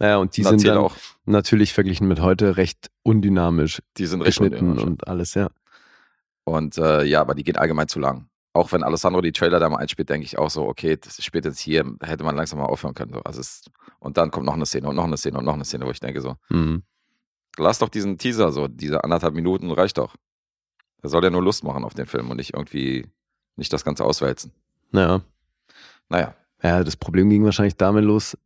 Ja, 0.00 0.16
und 0.16 0.36
die 0.36 0.42
sind 0.42 0.66
dann 0.66 0.78
auch, 0.78 0.96
natürlich 1.26 1.72
verglichen 1.72 2.08
mit 2.08 2.20
heute 2.20 2.56
recht 2.56 2.90
undynamisch 3.04 3.82
die 3.98 4.06
sind 4.06 4.22
recht 4.22 4.38
geschnitten 4.38 4.70
undynamisch. 4.70 4.84
und 4.84 5.06
alles, 5.06 5.34
ja. 5.34 5.50
Und 6.44 6.76
äh, 6.78 7.04
ja, 7.04 7.20
aber 7.20 7.34
die 7.34 7.44
gehen 7.44 7.56
allgemein 7.56 7.86
zu 7.86 8.00
lang. 8.00 8.28
Auch 8.54 8.70
wenn 8.72 8.82
Alessandro 8.82 9.22
die 9.22 9.32
Trailer 9.32 9.58
da 9.60 9.68
mal 9.70 9.78
einspielt, 9.78 10.10
denke 10.10 10.26
ich 10.26 10.36
auch 10.38 10.50
so, 10.50 10.66
okay, 10.66 10.96
das 10.98 11.22
spielt 11.24 11.46
jetzt 11.46 11.58
hier, 11.60 11.84
hätte 12.02 12.22
man 12.22 12.36
langsam 12.36 12.58
mal 12.58 12.66
aufhören 12.66 12.92
können. 12.94 13.12
So. 13.14 13.20
Also 13.22 13.40
es, 13.40 13.64
und 13.98 14.16
dann 14.18 14.30
kommt 14.30 14.44
noch 14.46 14.52
eine 14.54 14.66
Szene 14.66 14.88
und 14.88 14.96
noch 14.96 15.04
eine 15.04 15.16
Szene 15.16 15.38
und 15.38 15.44
noch 15.46 15.54
eine 15.54 15.64
Szene, 15.64 15.86
wo 15.86 15.90
ich 15.90 16.00
denke 16.00 16.20
so, 16.20 16.36
Mhm. 16.50 16.82
lass 17.56 17.78
doch 17.78 17.88
diesen 17.88 18.18
Teaser 18.18 18.52
so, 18.52 18.68
diese 18.68 19.04
anderthalb 19.04 19.34
Minuten 19.34 19.70
reicht 19.70 19.96
doch. 19.98 20.16
Der 21.02 21.08
soll 21.10 21.24
ja 21.24 21.30
nur 21.30 21.42
Lust 21.42 21.64
machen 21.64 21.82
auf 21.84 21.94
den 21.94 22.06
Film 22.06 22.30
und 22.30 22.36
nicht 22.36 22.52
irgendwie, 22.54 23.06
nicht 23.56 23.72
das 23.72 23.84
Ganze 23.84 24.04
auswälzen. 24.04 24.52
Ja. 24.92 25.22
Naja, 26.10 26.34
ja, 26.62 26.84
das 26.84 26.96
Problem 26.96 27.30
ging 27.30 27.44
wahrscheinlich 27.44 27.76
damit 27.76 28.04
los, 28.04 28.36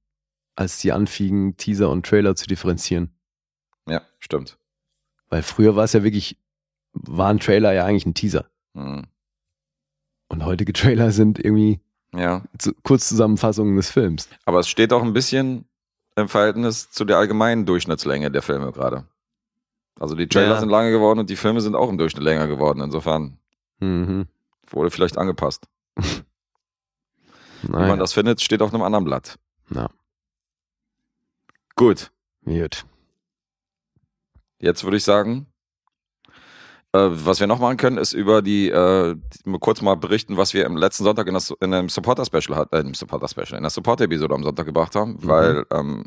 als 0.54 0.78
die 0.78 0.92
anfingen, 0.92 1.56
Teaser 1.56 1.90
und 1.90 2.06
Trailer 2.06 2.36
zu 2.36 2.46
differenzieren. 2.46 3.10
ja, 3.88 4.02
stimmt. 4.20 4.56
Weil 5.28 5.42
früher 5.42 5.74
war 5.74 5.82
es 5.84 5.92
ja 5.92 6.04
wirklich, 6.04 6.38
war 6.92 7.28
ein 7.30 7.40
Trailer 7.40 7.72
ja 7.72 7.84
eigentlich 7.84 8.06
ein 8.06 8.14
Teaser. 8.14 8.46
Hm. 8.74 9.06
Und 10.28 10.44
heutige 10.44 10.72
Trailer 10.72 11.10
sind 11.12 11.38
irgendwie 11.38 11.80
Ja, 12.14 12.42
zu, 12.58 12.72
Kurzzusammenfassungen 12.82 13.76
des 13.76 13.90
Films. 13.90 14.28
aber 14.44 14.60
es 14.60 14.68
steht 14.68 14.92
auch 14.92 15.02
ein 15.02 15.12
bisschen 15.12 15.66
im 16.16 16.28
Verhältnis 16.28 16.90
zu 16.90 17.04
der 17.04 17.18
allgemeinen 17.18 17.66
Durchschnittslänge 17.66 18.30
der 18.30 18.42
Filme 18.42 18.72
gerade. 18.72 19.06
Also 20.00 20.14
die 20.14 20.26
Trailer 20.28 20.54
Ja. 20.54 20.60
sind 20.60 20.68
lange 20.70 20.90
geworden 20.90 21.18
und 21.20 21.30
die 21.30 21.36
Filme 21.36 21.60
sind 21.60 21.74
auch 21.74 21.88
im 21.88 21.98
Durchschnitt 21.98 22.22
länger 22.24 22.46
geworden. 22.46 22.80
Insofern 22.80 23.38
Mhm. 23.80 24.26
wurde 24.70 24.90
vielleicht 24.90 25.18
angepasst. 25.18 25.66
Naja. 27.62 27.88
man 27.88 27.98
das 27.98 28.12
findet, 28.12 28.40
steht 28.42 28.62
auf 28.62 28.72
einem 28.72 28.82
anderen 28.82 29.04
Blatt. 29.04 29.38
Ja. 29.70 29.88
Gut, 31.74 32.10
Gut. 32.44 32.84
jetzt 34.60 34.84
würde 34.84 34.96
ich 34.98 35.04
sagen, 35.04 35.46
was 36.92 37.40
wir 37.40 37.46
noch 37.46 37.58
machen 37.60 37.76
können, 37.76 37.98
ist 37.98 38.12
über 38.12 38.42
die, 38.42 38.70
äh, 38.70 39.16
kurz 39.60 39.82
mal 39.82 39.96
berichten, 39.96 40.36
was 40.36 40.54
wir 40.54 40.64
im 40.64 40.76
letzten 40.76 41.04
Sonntag 41.04 41.26
in, 41.26 41.34
das, 41.34 41.52
in 41.60 41.74
einem 41.74 41.88
Supporter-Special 41.88 42.56
hat, 42.56 42.72
äh, 42.72 42.80
im 42.80 42.94
Supporter-Special, 42.94 43.56
in 43.56 43.62
der 43.62 43.70
Support-Episode 43.70 44.34
am 44.34 44.42
Sonntag 44.42 44.66
gebracht 44.66 44.94
haben, 44.94 45.12
Mhm. 45.20 45.28
weil 45.28 45.64
ähm, 45.72 46.04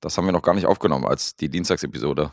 das 0.00 0.16
haben 0.16 0.26
wir 0.26 0.32
noch 0.32 0.42
gar 0.42 0.54
nicht 0.54 0.66
aufgenommen 0.66 1.06
als 1.06 1.34
die 1.34 1.48
Dienstagsepisode. 1.48 2.32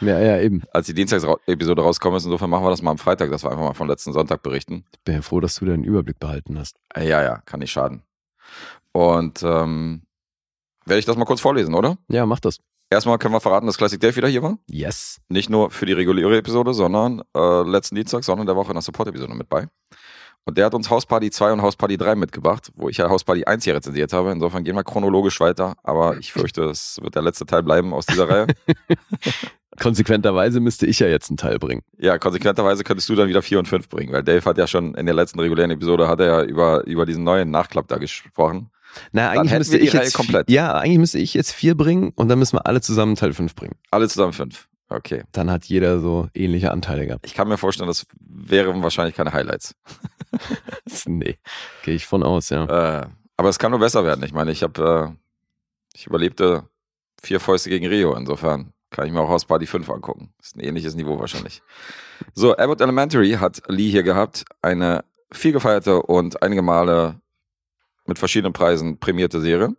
Ja, 0.00 0.18
ja, 0.18 0.40
eben. 0.40 0.62
Als 0.72 0.86
die 0.86 0.94
Dienstagsepisode 0.94 1.80
rauskommen 1.80 2.16
ist, 2.16 2.24
insofern 2.24 2.50
machen 2.50 2.64
wir 2.64 2.70
das 2.70 2.82
mal 2.82 2.90
am 2.90 2.98
Freitag, 2.98 3.30
dass 3.30 3.44
wir 3.44 3.52
einfach 3.52 3.62
mal 3.62 3.72
vom 3.74 3.86
letzten 3.88 4.12
Sonntag 4.12 4.42
berichten. 4.42 4.84
Ich 4.92 5.00
bin 5.04 5.14
ja 5.14 5.22
froh, 5.22 5.38
dass 5.38 5.54
du 5.54 5.64
den 5.64 5.84
Überblick 5.84 6.18
behalten 6.18 6.58
hast. 6.58 6.76
Äh, 6.92 7.08
ja, 7.08 7.22
ja, 7.22 7.36
kann 7.46 7.60
nicht 7.60 7.70
schaden. 7.70 8.02
Und 8.90 9.44
ähm, 9.44 10.02
werde 10.86 10.98
ich 10.98 11.04
das 11.04 11.16
mal 11.16 11.24
kurz 11.24 11.40
vorlesen, 11.40 11.74
oder? 11.74 11.96
Ja, 12.08 12.26
mach 12.26 12.40
das. 12.40 12.58
Erstmal 12.90 13.18
können 13.18 13.34
wir 13.34 13.40
verraten, 13.40 13.66
dass 13.66 13.78
Classic 13.78 13.98
Dave 13.98 14.14
wieder 14.16 14.28
hier 14.28 14.42
war. 14.42 14.58
Yes. 14.68 15.20
Nicht 15.28 15.50
nur 15.50 15.70
für 15.70 15.86
die 15.86 15.94
reguläre 15.94 16.36
Episode, 16.36 16.74
sondern 16.74 17.22
äh, 17.34 17.62
letzten 17.62 17.96
Dienstag, 17.96 18.24
sondern 18.24 18.46
der 18.46 18.56
Woche 18.56 18.68
in 18.68 18.74
der 18.74 18.82
Support-Episode 18.82 19.34
mit 19.34 19.48
bei. 19.48 19.66
Und 20.46 20.58
der 20.58 20.66
hat 20.66 20.74
uns 20.74 20.90
House 20.90 21.06
Party 21.06 21.30
2 21.30 21.52
und 21.52 21.62
House 21.62 21.76
Party 21.76 21.96
3 21.96 22.16
mitgebracht, 22.16 22.70
wo 22.74 22.90
ich 22.90 22.98
ja 22.98 23.08
House 23.08 23.24
Party 23.24 23.44
1 23.44 23.64
hier 23.64 23.74
rezensiert 23.74 24.12
habe. 24.12 24.30
Insofern 24.30 24.62
gehen 24.62 24.76
wir 24.76 24.84
chronologisch 24.84 25.40
weiter, 25.40 25.74
aber 25.82 26.18
ich 26.18 26.32
fürchte, 26.32 26.64
es 26.64 26.98
wird 27.00 27.14
der 27.14 27.22
letzte 27.22 27.46
Teil 27.46 27.62
bleiben 27.62 27.94
aus 27.94 28.04
dieser 28.06 28.28
Reihe. 28.28 28.46
Konsequenterweise 29.80 30.60
müsste 30.60 30.86
ich 30.86 31.00
ja 31.00 31.08
jetzt 31.08 31.30
einen 31.30 31.36
Teil 31.36 31.58
bringen. 31.58 31.82
Ja, 31.98 32.18
konsequenterweise 32.18 32.84
könntest 32.84 33.08
du 33.08 33.16
dann 33.16 33.28
wieder 33.28 33.42
4 33.42 33.58
und 33.58 33.66
5 33.66 33.88
bringen, 33.88 34.12
weil 34.12 34.22
Dave 34.22 34.44
hat 34.44 34.58
ja 34.58 34.68
schon 34.68 34.94
in 34.94 35.06
der 35.06 35.14
letzten 35.16 35.40
regulären 35.40 35.70
Episode 35.72 36.06
hat 36.06 36.20
er 36.20 36.26
ja 36.26 36.42
über, 36.44 36.86
über 36.86 37.06
diesen 37.06 37.24
neuen 37.24 37.50
Nachklapp 37.50 37.88
da 37.88 37.96
gesprochen. 37.96 38.70
Na, 39.12 39.30
eigentlich 39.30 39.52
müsste 39.58 39.78
ich 39.78 39.92
jetzt 39.92 40.14
komplett. 40.14 40.46
Vier, 40.46 40.56
ja, 40.56 40.74
eigentlich 40.74 40.98
müsste 40.98 41.18
ich 41.18 41.34
jetzt 41.34 41.52
vier 41.52 41.76
bringen 41.76 42.12
und 42.14 42.28
dann 42.28 42.38
müssen 42.38 42.56
wir 42.56 42.66
alle 42.66 42.80
zusammen 42.80 43.16
Teil 43.16 43.32
5 43.32 43.54
bringen. 43.54 43.74
Alle 43.90 44.08
zusammen 44.08 44.32
fünf. 44.32 44.68
Okay. 44.88 45.24
Dann 45.32 45.50
hat 45.50 45.64
jeder 45.64 46.00
so 46.00 46.28
ähnliche 46.34 46.70
Anteile 46.70 47.06
gehabt. 47.06 47.26
Ich 47.26 47.34
kann 47.34 47.48
mir 47.48 47.58
vorstellen, 47.58 47.88
das 47.88 48.06
wären 48.20 48.82
wahrscheinlich 48.82 49.14
keine 49.14 49.32
Highlights. 49.32 49.74
nee, 51.06 51.38
gehe 51.82 51.94
ich 51.94 52.06
von 52.06 52.22
aus, 52.22 52.50
ja. 52.50 52.64
Äh, 53.02 53.06
aber 53.36 53.48
es 53.48 53.58
kann 53.58 53.70
nur 53.70 53.80
besser 53.80 54.04
werden. 54.04 54.24
Ich 54.24 54.32
meine, 54.32 54.52
ich 54.52 54.62
habe, 54.62 55.14
äh, 55.14 55.96
ich 55.96 56.06
überlebte 56.06 56.68
vier 57.20 57.40
Fäuste 57.40 57.70
gegen 57.70 57.86
Rio. 57.86 58.14
Insofern 58.14 58.72
kann 58.90 59.06
ich 59.06 59.12
mir 59.12 59.20
auch 59.20 59.28
House 59.28 59.44
Party 59.44 59.66
5 59.66 59.88
angucken. 59.90 60.32
ist 60.40 60.56
ein 60.56 60.60
ähnliches 60.60 60.94
Niveau 60.94 61.18
wahrscheinlich. 61.18 61.62
So, 62.34 62.56
Abbott 62.56 62.80
Elementary 62.80 63.32
hat 63.32 63.62
Lee 63.66 63.90
hier 63.90 64.02
gehabt. 64.02 64.44
Eine 64.62 65.04
viel 65.32 65.52
gefeierte 65.52 66.02
und 66.02 66.42
einige 66.42 66.62
Male 66.62 67.20
mit 68.06 68.18
verschiedenen 68.18 68.52
Preisen 68.52 68.98
prämierte 68.98 69.40
Serie. 69.40 69.76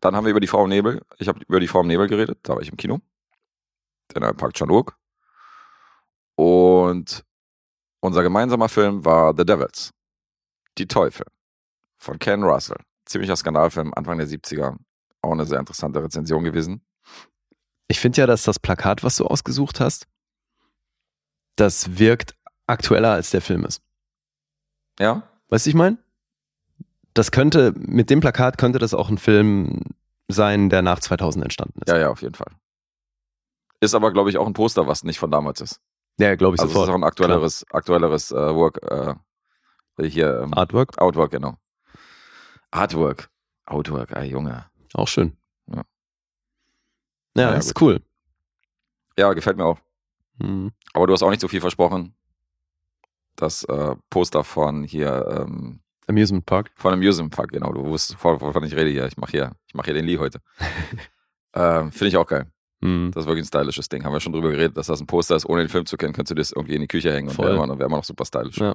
Dann 0.00 0.16
haben 0.16 0.24
wir 0.24 0.30
über 0.30 0.40
die 0.40 0.46
Frau 0.46 0.64
im 0.64 0.70
Nebel. 0.70 1.02
Ich 1.18 1.28
habe 1.28 1.40
über 1.46 1.60
die 1.60 1.68
Frau 1.68 1.80
im 1.80 1.86
Nebel 1.86 2.08
geredet. 2.08 2.38
Da 2.42 2.54
war 2.54 2.62
ich 2.62 2.70
im 2.70 2.76
Kino. 2.76 3.00
Den 4.14 4.22
Park 4.36 4.54
Chan-wook. 4.54 4.96
Und 6.36 7.24
unser 8.00 8.22
gemeinsamer 8.22 8.68
Film 8.68 9.04
war 9.04 9.34
The 9.36 9.44
Devils. 9.44 9.92
Die 10.78 10.86
Teufel. 10.88 11.26
Von 11.98 12.18
Ken 12.18 12.42
Russell. 12.42 12.78
Ziemlicher 13.04 13.36
Skandalfilm, 13.36 13.92
Anfang 13.94 14.18
der 14.18 14.26
70er. 14.26 14.76
Auch 15.20 15.32
eine 15.32 15.44
sehr 15.44 15.58
interessante 15.58 16.02
Rezension 16.02 16.44
gewesen. 16.44 16.82
Ich 17.88 18.00
finde 18.00 18.20
ja, 18.20 18.26
dass 18.26 18.44
das 18.44 18.58
Plakat, 18.58 19.02
was 19.02 19.16
du 19.16 19.26
ausgesucht 19.26 19.80
hast, 19.80 20.06
das 21.56 21.98
wirkt 21.98 22.34
aktueller 22.66 23.12
als 23.12 23.30
der 23.30 23.42
Film 23.42 23.64
ist. 23.64 23.82
Ja? 24.98 25.28
Weißt 25.48 25.66
du, 25.66 25.70
ich 25.70 25.76
meine? 25.76 25.98
Das 27.14 27.30
könnte, 27.32 27.72
mit 27.76 28.08
dem 28.10 28.20
Plakat 28.20 28.56
könnte 28.58 28.78
das 28.78 28.94
auch 28.94 29.08
ein 29.10 29.18
Film 29.18 29.80
sein, 30.28 30.70
der 30.70 30.82
nach 30.82 31.00
2000 31.00 31.44
entstanden 31.44 31.80
ist. 31.82 31.88
Ja, 31.88 31.98
ja, 31.98 32.10
auf 32.10 32.22
jeden 32.22 32.34
Fall. 32.34 32.52
Ist 33.80 33.94
aber, 33.94 34.12
glaube 34.12 34.30
ich, 34.30 34.38
auch 34.38 34.46
ein 34.46 34.52
Poster, 34.52 34.86
was 34.86 35.02
nicht 35.04 35.18
von 35.18 35.30
damals 35.30 35.60
ist. 35.60 35.80
Ja, 36.18 36.34
glaube 36.36 36.54
ich 36.54 36.60
Also 36.60 36.72
sofort. 36.72 36.88
ist 36.88 36.92
auch 36.92 36.98
ein 36.98 37.04
aktuelleres, 37.04 37.66
aktuelleres 37.70 38.30
äh, 38.30 38.54
Work, 38.54 38.80
äh, 38.82 39.14
hier, 40.06 40.40
ähm, 40.42 40.54
Artwork, 40.54 40.98
Outwork, 41.00 41.30
genau. 41.32 41.56
Artwork. 42.70 43.28
Outwork, 43.66 44.10
ey, 44.12 44.30
Junge. 44.30 44.66
auch 44.94 45.08
schön. 45.08 45.36
Ja. 45.66 45.82
Ja, 47.36 47.50
Ja, 47.50 47.54
ist 47.54 47.74
gut. 47.74 47.82
cool. 47.82 48.02
Ja, 49.18 49.32
gefällt 49.32 49.56
mir 49.56 49.64
auch. 49.64 49.78
Hm. 50.40 50.72
Aber 50.92 51.06
du 51.06 51.12
hast 51.12 51.22
auch 51.22 51.30
nicht 51.30 51.40
so 51.40 51.48
viel 51.48 51.60
versprochen. 51.60 52.14
Das 53.36 53.64
äh, 53.64 53.94
Poster 54.10 54.44
von 54.44 54.82
hier, 54.84 55.26
ähm, 55.46 55.80
Amusement 56.10 56.44
Park. 56.44 56.70
von 56.74 56.92
Amusement 56.92 57.34
Park, 57.34 57.52
genau. 57.52 57.72
Du 57.72 57.84
wusstest, 57.84 58.22
wovon 58.22 58.64
ich 58.64 58.74
rede 58.76 58.90
hier. 58.90 59.06
Ich 59.06 59.16
mache 59.16 59.30
hier, 59.30 59.52
ich 59.66 59.74
mache 59.74 59.86
hier 59.86 59.94
den 59.94 60.04
Lee 60.04 60.18
heute. 60.18 60.40
ähm, 61.54 61.90
Finde 61.92 62.08
ich 62.08 62.16
auch 62.16 62.26
geil. 62.26 62.46
Hm. 62.82 63.10
Das 63.14 63.24
ist 63.24 63.28
wirklich 63.28 63.44
ein 63.44 63.48
stylisches 63.48 63.88
Ding. 63.88 64.04
Haben 64.04 64.12
wir 64.12 64.20
schon 64.20 64.32
drüber 64.32 64.50
geredet, 64.50 64.76
dass 64.76 64.86
das 64.86 65.00
ein 65.00 65.06
Poster 65.06 65.36
ist. 65.36 65.46
Ohne 65.46 65.62
den 65.64 65.68
Film 65.68 65.86
zu 65.86 65.96
kennen, 65.96 66.12
könntest 66.12 66.30
du 66.30 66.34
das 66.34 66.52
irgendwie 66.52 66.74
in 66.74 66.80
die 66.82 66.88
Küche 66.88 67.12
hängen 67.12 67.28
und 67.28 67.34
Voll. 67.34 67.46
wäre 67.46 67.62
immer, 67.62 67.78
wär 67.78 67.86
immer 67.86 67.96
noch 67.98 68.04
super 68.04 68.24
stylisch. 68.24 68.58
Ja. 68.58 68.74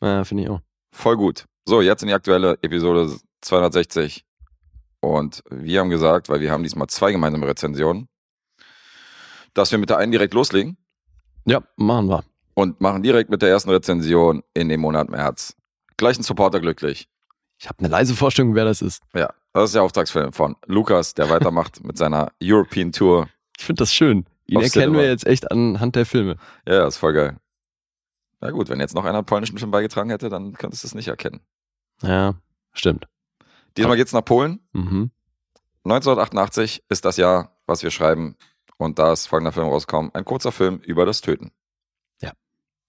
Ja, 0.00 0.24
finde 0.24 0.42
ich 0.44 0.48
auch. 0.50 0.60
Voll 0.92 1.16
gut. 1.16 1.46
So, 1.64 1.80
jetzt 1.80 2.02
in 2.02 2.08
die 2.08 2.14
aktuelle 2.14 2.58
Episode 2.62 3.08
260. 3.42 4.24
Und 5.00 5.42
wir 5.50 5.80
haben 5.80 5.90
gesagt, 5.90 6.28
weil 6.28 6.40
wir 6.40 6.50
haben 6.50 6.62
diesmal 6.62 6.88
zwei 6.88 7.12
gemeinsame 7.12 7.46
Rezensionen, 7.46 8.08
dass 9.54 9.70
wir 9.70 9.78
mit 9.78 9.90
der 9.90 9.98
einen 9.98 10.12
direkt 10.12 10.34
loslegen 10.34 10.76
Ja, 11.44 11.62
machen 11.76 12.08
wir. 12.08 12.24
und 12.54 12.80
machen 12.80 13.02
direkt 13.02 13.30
mit 13.30 13.42
der 13.42 13.48
ersten 13.50 13.70
Rezension 13.70 14.42
in 14.54 14.68
dem 14.68 14.80
Monat 14.80 15.08
März. 15.08 15.56
Gleichen 16.02 16.24
Supporter 16.24 16.58
glücklich. 16.58 17.08
Ich 17.60 17.68
habe 17.68 17.78
eine 17.78 17.86
leise 17.86 18.16
Vorstellung, 18.16 18.56
wer 18.56 18.64
das 18.64 18.82
ist. 18.82 19.04
Ja, 19.14 19.32
das 19.52 19.66
ist 19.66 19.74
der 19.76 19.84
Auftragsfilm 19.84 20.32
von 20.32 20.56
Lukas, 20.66 21.14
der 21.14 21.30
weitermacht 21.30 21.84
mit 21.84 21.96
seiner 21.96 22.32
European 22.42 22.90
Tour. 22.90 23.28
Ich 23.56 23.64
finde 23.64 23.82
das 23.82 23.94
schön. 23.94 24.26
Ihn 24.46 24.56
Auf 24.56 24.64
erkennen 24.64 24.94
wir 24.94 24.98
Cinema. 25.02 25.12
jetzt 25.12 25.26
echt 25.28 25.48
anhand 25.52 25.94
der 25.94 26.04
Filme. 26.04 26.38
Ja, 26.66 26.88
ist 26.88 26.96
voll 26.96 27.12
geil. 27.12 27.36
Na 28.40 28.50
gut, 28.50 28.68
wenn 28.68 28.80
jetzt 28.80 28.96
noch 28.96 29.04
einer 29.04 29.18
einen 29.18 29.26
polnischen 29.26 29.58
Film 29.58 29.70
beigetragen 29.70 30.10
hätte, 30.10 30.28
dann 30.28 30.54
könntest 30.54 30.82
du 30.82 30.88
es 30.88 30.94
nicht 30.96 31.06
erkennen. 31.06 31.38
Ja, 32.02 32.34
stimmt. 32.72 33.06
Diesmal 33.76 33.96
geht's 33.96 34.12
nach 34.12 34.24
Polen. 34.24 34.58
Mhm. 34.72 35.12
1988 35.84 36.82
ist 36.88 37.04
das 37.04 37.16
Jahr, 37.16 37.56
was 37.66 37.84
wir 37.84 37.92
schreiben. 37.92 38.36
Und 38.76 38.98
da 38.98 39.12
ist 39.12 39.28
folgender 39.28 39.52
Film 39.52 39.68
rausgekommen. 39.68 40.12
Ein 40.14 40.24
kurzer 40.24 40.50
Film 40.50 40.78
über 40.78 41.06
das 41.06 41.20
Töten. 41.20 41.52
Ja. 42.20 42.32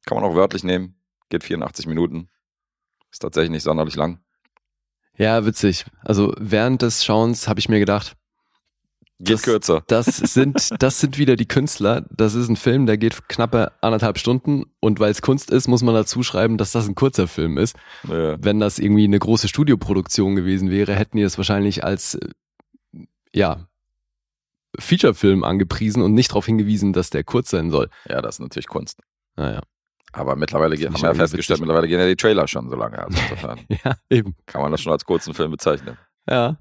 Kann 0.07 0.19
man 0.19 0.25
auch 0.27 0.33
wörtlich 0.35 0.63
nehmen. 0.63 0.95
Geht 1.29 1.43
84 1.43 1.85
Minuten. 1.85 2.29
Ist 3.13 3.19
tatsächlich 3.21 3.51
nicht 3.51 3.63
sonderlich 3.63 3.95
lang. 3.95 4.19
Ja, 5.17 5.45
witzig. 5.45 5.85
Also 6.01 6.33
während 6.39 6.81
des 6.81 7.05
Schauens 7.05 7.47
habe 7.47 7.59
ich 7.59 7.69
mir 7.69 7.79
gedacht, 7.79 8.17
Geht 9.19 9.35
Das- 9.35 9.41
kürzer. 9.43 9.83
das 9.87 10.07
sind, 10.07 10.69
das 10.81 10.99
sind 10.99 11.19
wieder 11.19 11.35
die 11.35 11.47
Künstler. 11.47 12.05
Das 12.09 12.33
ist 12.33 12.49
ein 12.49 12.55
Film, 12.55 12.87
der 12.87 12.97
geht 12.97 13.29
knappe 13.29 13.71
anderthalb 13.81 14.17
Stunden. 14.17 14.65
Und 14.79 14.99
weil 14.99 15.11
es 15.11 15.21
Kunst 15.21 15.51
ist, 15.51 15.67
muss 15.67 15.83
man 15.83 15.93
dazu 15.93 16.23
schreiben, 16.23 16.57
dass 16.57 16.71
das 16.71 16.87
ein 16.89 16.95
kurzer 16.95 17.27
Film 17.27 17.57
ist. 17.59 17.75
Ja. 18.09 18.35
Wenn 18.43 18.59
das 18.59 18.79
irgendwie 18.79 19.03
eine 19.05 19.19
große 19.19 19.47
Studioproduktion 19.47 20.35
gewesen 20.35 20.71
wäre, 20.71 20.95
hätten 20.95 21.17
die 21.17 21.23
es 21.23 21.37
wahrscheinlich 21.37 21.83
als, 21.83 22.15
äh, 22.15 22.29
ja, 23.33 23.67
Featurefilm 24.79 25.43
angepriesen 25.43 26.01
und 26.01 26.15
nicht 26.15 26.31
darauf 26.31 26.47
hingewiesen, 26.47 26.91
dass 26.93 27.11
der 27.11 27.23
kurz 27.23 27.51
sein 27.51 27.69
soll. 27.69 27.89
ja, 28.09 28.19
das 28.21 28.35
ist 28.35 28.39
natürlich 28.39 28.67
Kunst. 28.67 28.99
Naja. 29.35 29.61
Aber 30.13 30.35
mittlerweile 30.35 30.75
haben 30.75 30.93
wir 30.95 30.99
ja 31.09 31.13
festgestellt, 31.15 31.59
mittlerweile 31.59 31.87
gehen 31.87 31.99
ja 31.99 32.05
die 32.07 32.15
Trailer 32.15 32.47
schon 32.47 32.69
so 32.69 32.75
lange. 32.75 32.99
Also 32.99 33.17
insofern 33.19 33.59
Ja, 33.83 33.95
eben. 34.09 34.35
kann 34.45 34.61
man 34.61 34.71
das 34.71 34.81
schon 34.81 34.91
als 34.91 35.03
kurzen 35.05 35.33
Film 35.33 35.51
bezeichnen. 35.51 35.97
Ja. 36.29 36.57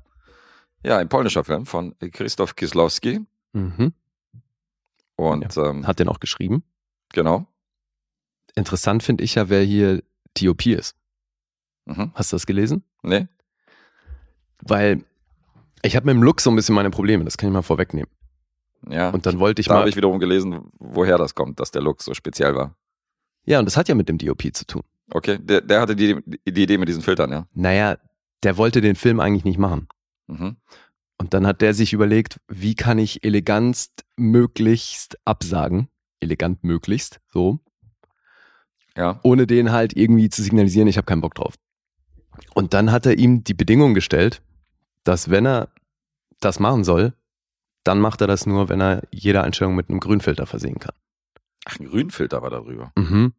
Ja, 0.85 0.97
ein 0.99 1.09
polnischer 1.09 1.44
Film 1.44 1.66
von 1.66 1.94
Krzysztof 1.99 2.56
Kieslowski. 2.56 3.21
Mhm. 3.52 3.92
Und 5.16 5.56
ähm, 5.56 5.87
Hat 5.87 5.99
den 6.00 6.09
auch 6.09 6.18
geschrieben. 6.18 6.64
genau. 7.12 7.47
Interessant 8.54 9.02
finde 9.02 9.25
ich 9.25 9.35
ja, 9.37 9.49
wer 9.49 9.62
hier 9.62 10.02
TOP 10.35 10.66
ist. 10.66 10.94
Mhm. 11.87 12.11
Hast 12.14 12.32
du 12.32 12.37
das 12.37 12.47
gelesen? 12.47 12.85
Nee? 13.02 13.28
Weil 14.62 15.04
ich 15.82 15.97
habe 15.97 16.06
mit 16.06 16.14
dem 16.14 16.23
Look 16.23 16.40
so 16.40 16.50
ein 16.50 16.56
bisschen 16.56 16.75
meine 16.75 16.90
Probleme, 16.90 17.25
das 17.25 17.37
kann 17.37 17.49
ich 17.49 17.52
mal 17.52 17.62
vorwegnehmen. 17.62 18.11
Ja. 18.88 19.11
Und 19.11 19.26
dann 19.26 19.38
wollte 19.38 19.61
ich 19.61 19.68
da 19.68 19.75
mal. 19.75 19.80
habe 19.80 19.88
ich 19.90 19.97
wiederum 19.97 20.18
gelesen, 20.18 20.71
woher 20.78 21.16
das 21.18 21.35
kommt, 21.35 21.61
dass 21.61 21.71
der 21.71 21.82
Look 21.82 22.02
so 22.02 22.14
speziell 22.14 22.54
war. 22.54 22.75
Ja, 23.44 23.58
und 23.58 23.64
das 23.66 23.76
hat 23.76 23.88
ja 23.88 23.94
mit 23.94 24.08
dem 24.08 24.18
DOP 24.18 24.42
zu 24.54 24.66
tun. 24.66 24.82
Okay, 25.11 25.38
der, 25.40 25.61
der 25.61 25.80
hatte 25.80 25.94
die, 25.96 26.16
die 26.26 26.62
Idee 26.62 26.78
mit 26.78 26.88
diesen 26.88 27.02
Filtern, 27.02 27.30
ja. 27.32 27.46
Naja, 27.54 27.96
der 28.42 28.56
wollte 28.56 28.80
den 28.80 28.94
Film 28.96 29.20
eigentlich 29.20 29.44
nicht 29.44 29.58
machen. 29.58 29.88
Mhm. 30.26 30.56
Und 31.18 31.34
dann 31.34 31.46
hat 31.46 31.61
der 31.61 31.75
sich 31.75 31.92
überlegt, 31.92 32.40
wie 32.49 32.75
kann 32.75 32.99
ich 32.99 33.22
elegantst 33.25 34.04
möglichst 34.16 35.18
absagen, 35.25 35.88
elegant 36.20 36.64
möglichst, 36.64 37.20
so, 37.32 37.61
Ja. 38.96 39.20
ohne 39.22 39.46
den 39.46 39.70
halt 39.70 39.96
irgendwie 39.96 40.28
zu 40.30 40.42
signalisieren, 40.42 40.88
ich 40.88 40.96
habe 40.96 41.04
keinen 41.06 41.20
Bock 41.20 41.34
drauf. 41.34 41.54
Und 42.54 42.75
dann 42.75 42.90
hat 42.90 43.06
er 43.06 43.18
ihm 43.18 43.44
die 43.44 43.54
Bedingung 43.54 43.94
gestellt, 43.94 44.42
dass 45.04 45.30
wenn 45.30 45.46
er 45.46 45.68
das 46.40 46.58
machen 46.58 46.82
soll, 46.84 47.12
dann 47.84 48.00
macht 48.00 48.20
er 48.20 48.26
das 48.26 48.46
nur, 48.46 48.68
wenn 48.68 48.80
er 48.80 49.02
jede 49.11 49.42
Einstellung 49.42 49.75
mit 49.76 49.90
einem 49.90 50.00
Grünfilter 50.00 50.46
versehen 50.46 50.78
kann. 50.78 50.94
Ach, 51.64 51.78
ein 51.78 51.87
Grünfilter 51.88 52.42
war 52.42 52.50
da 52.50 52.61
drüber. 52.61 52.92
Mhm. 52.97 53.33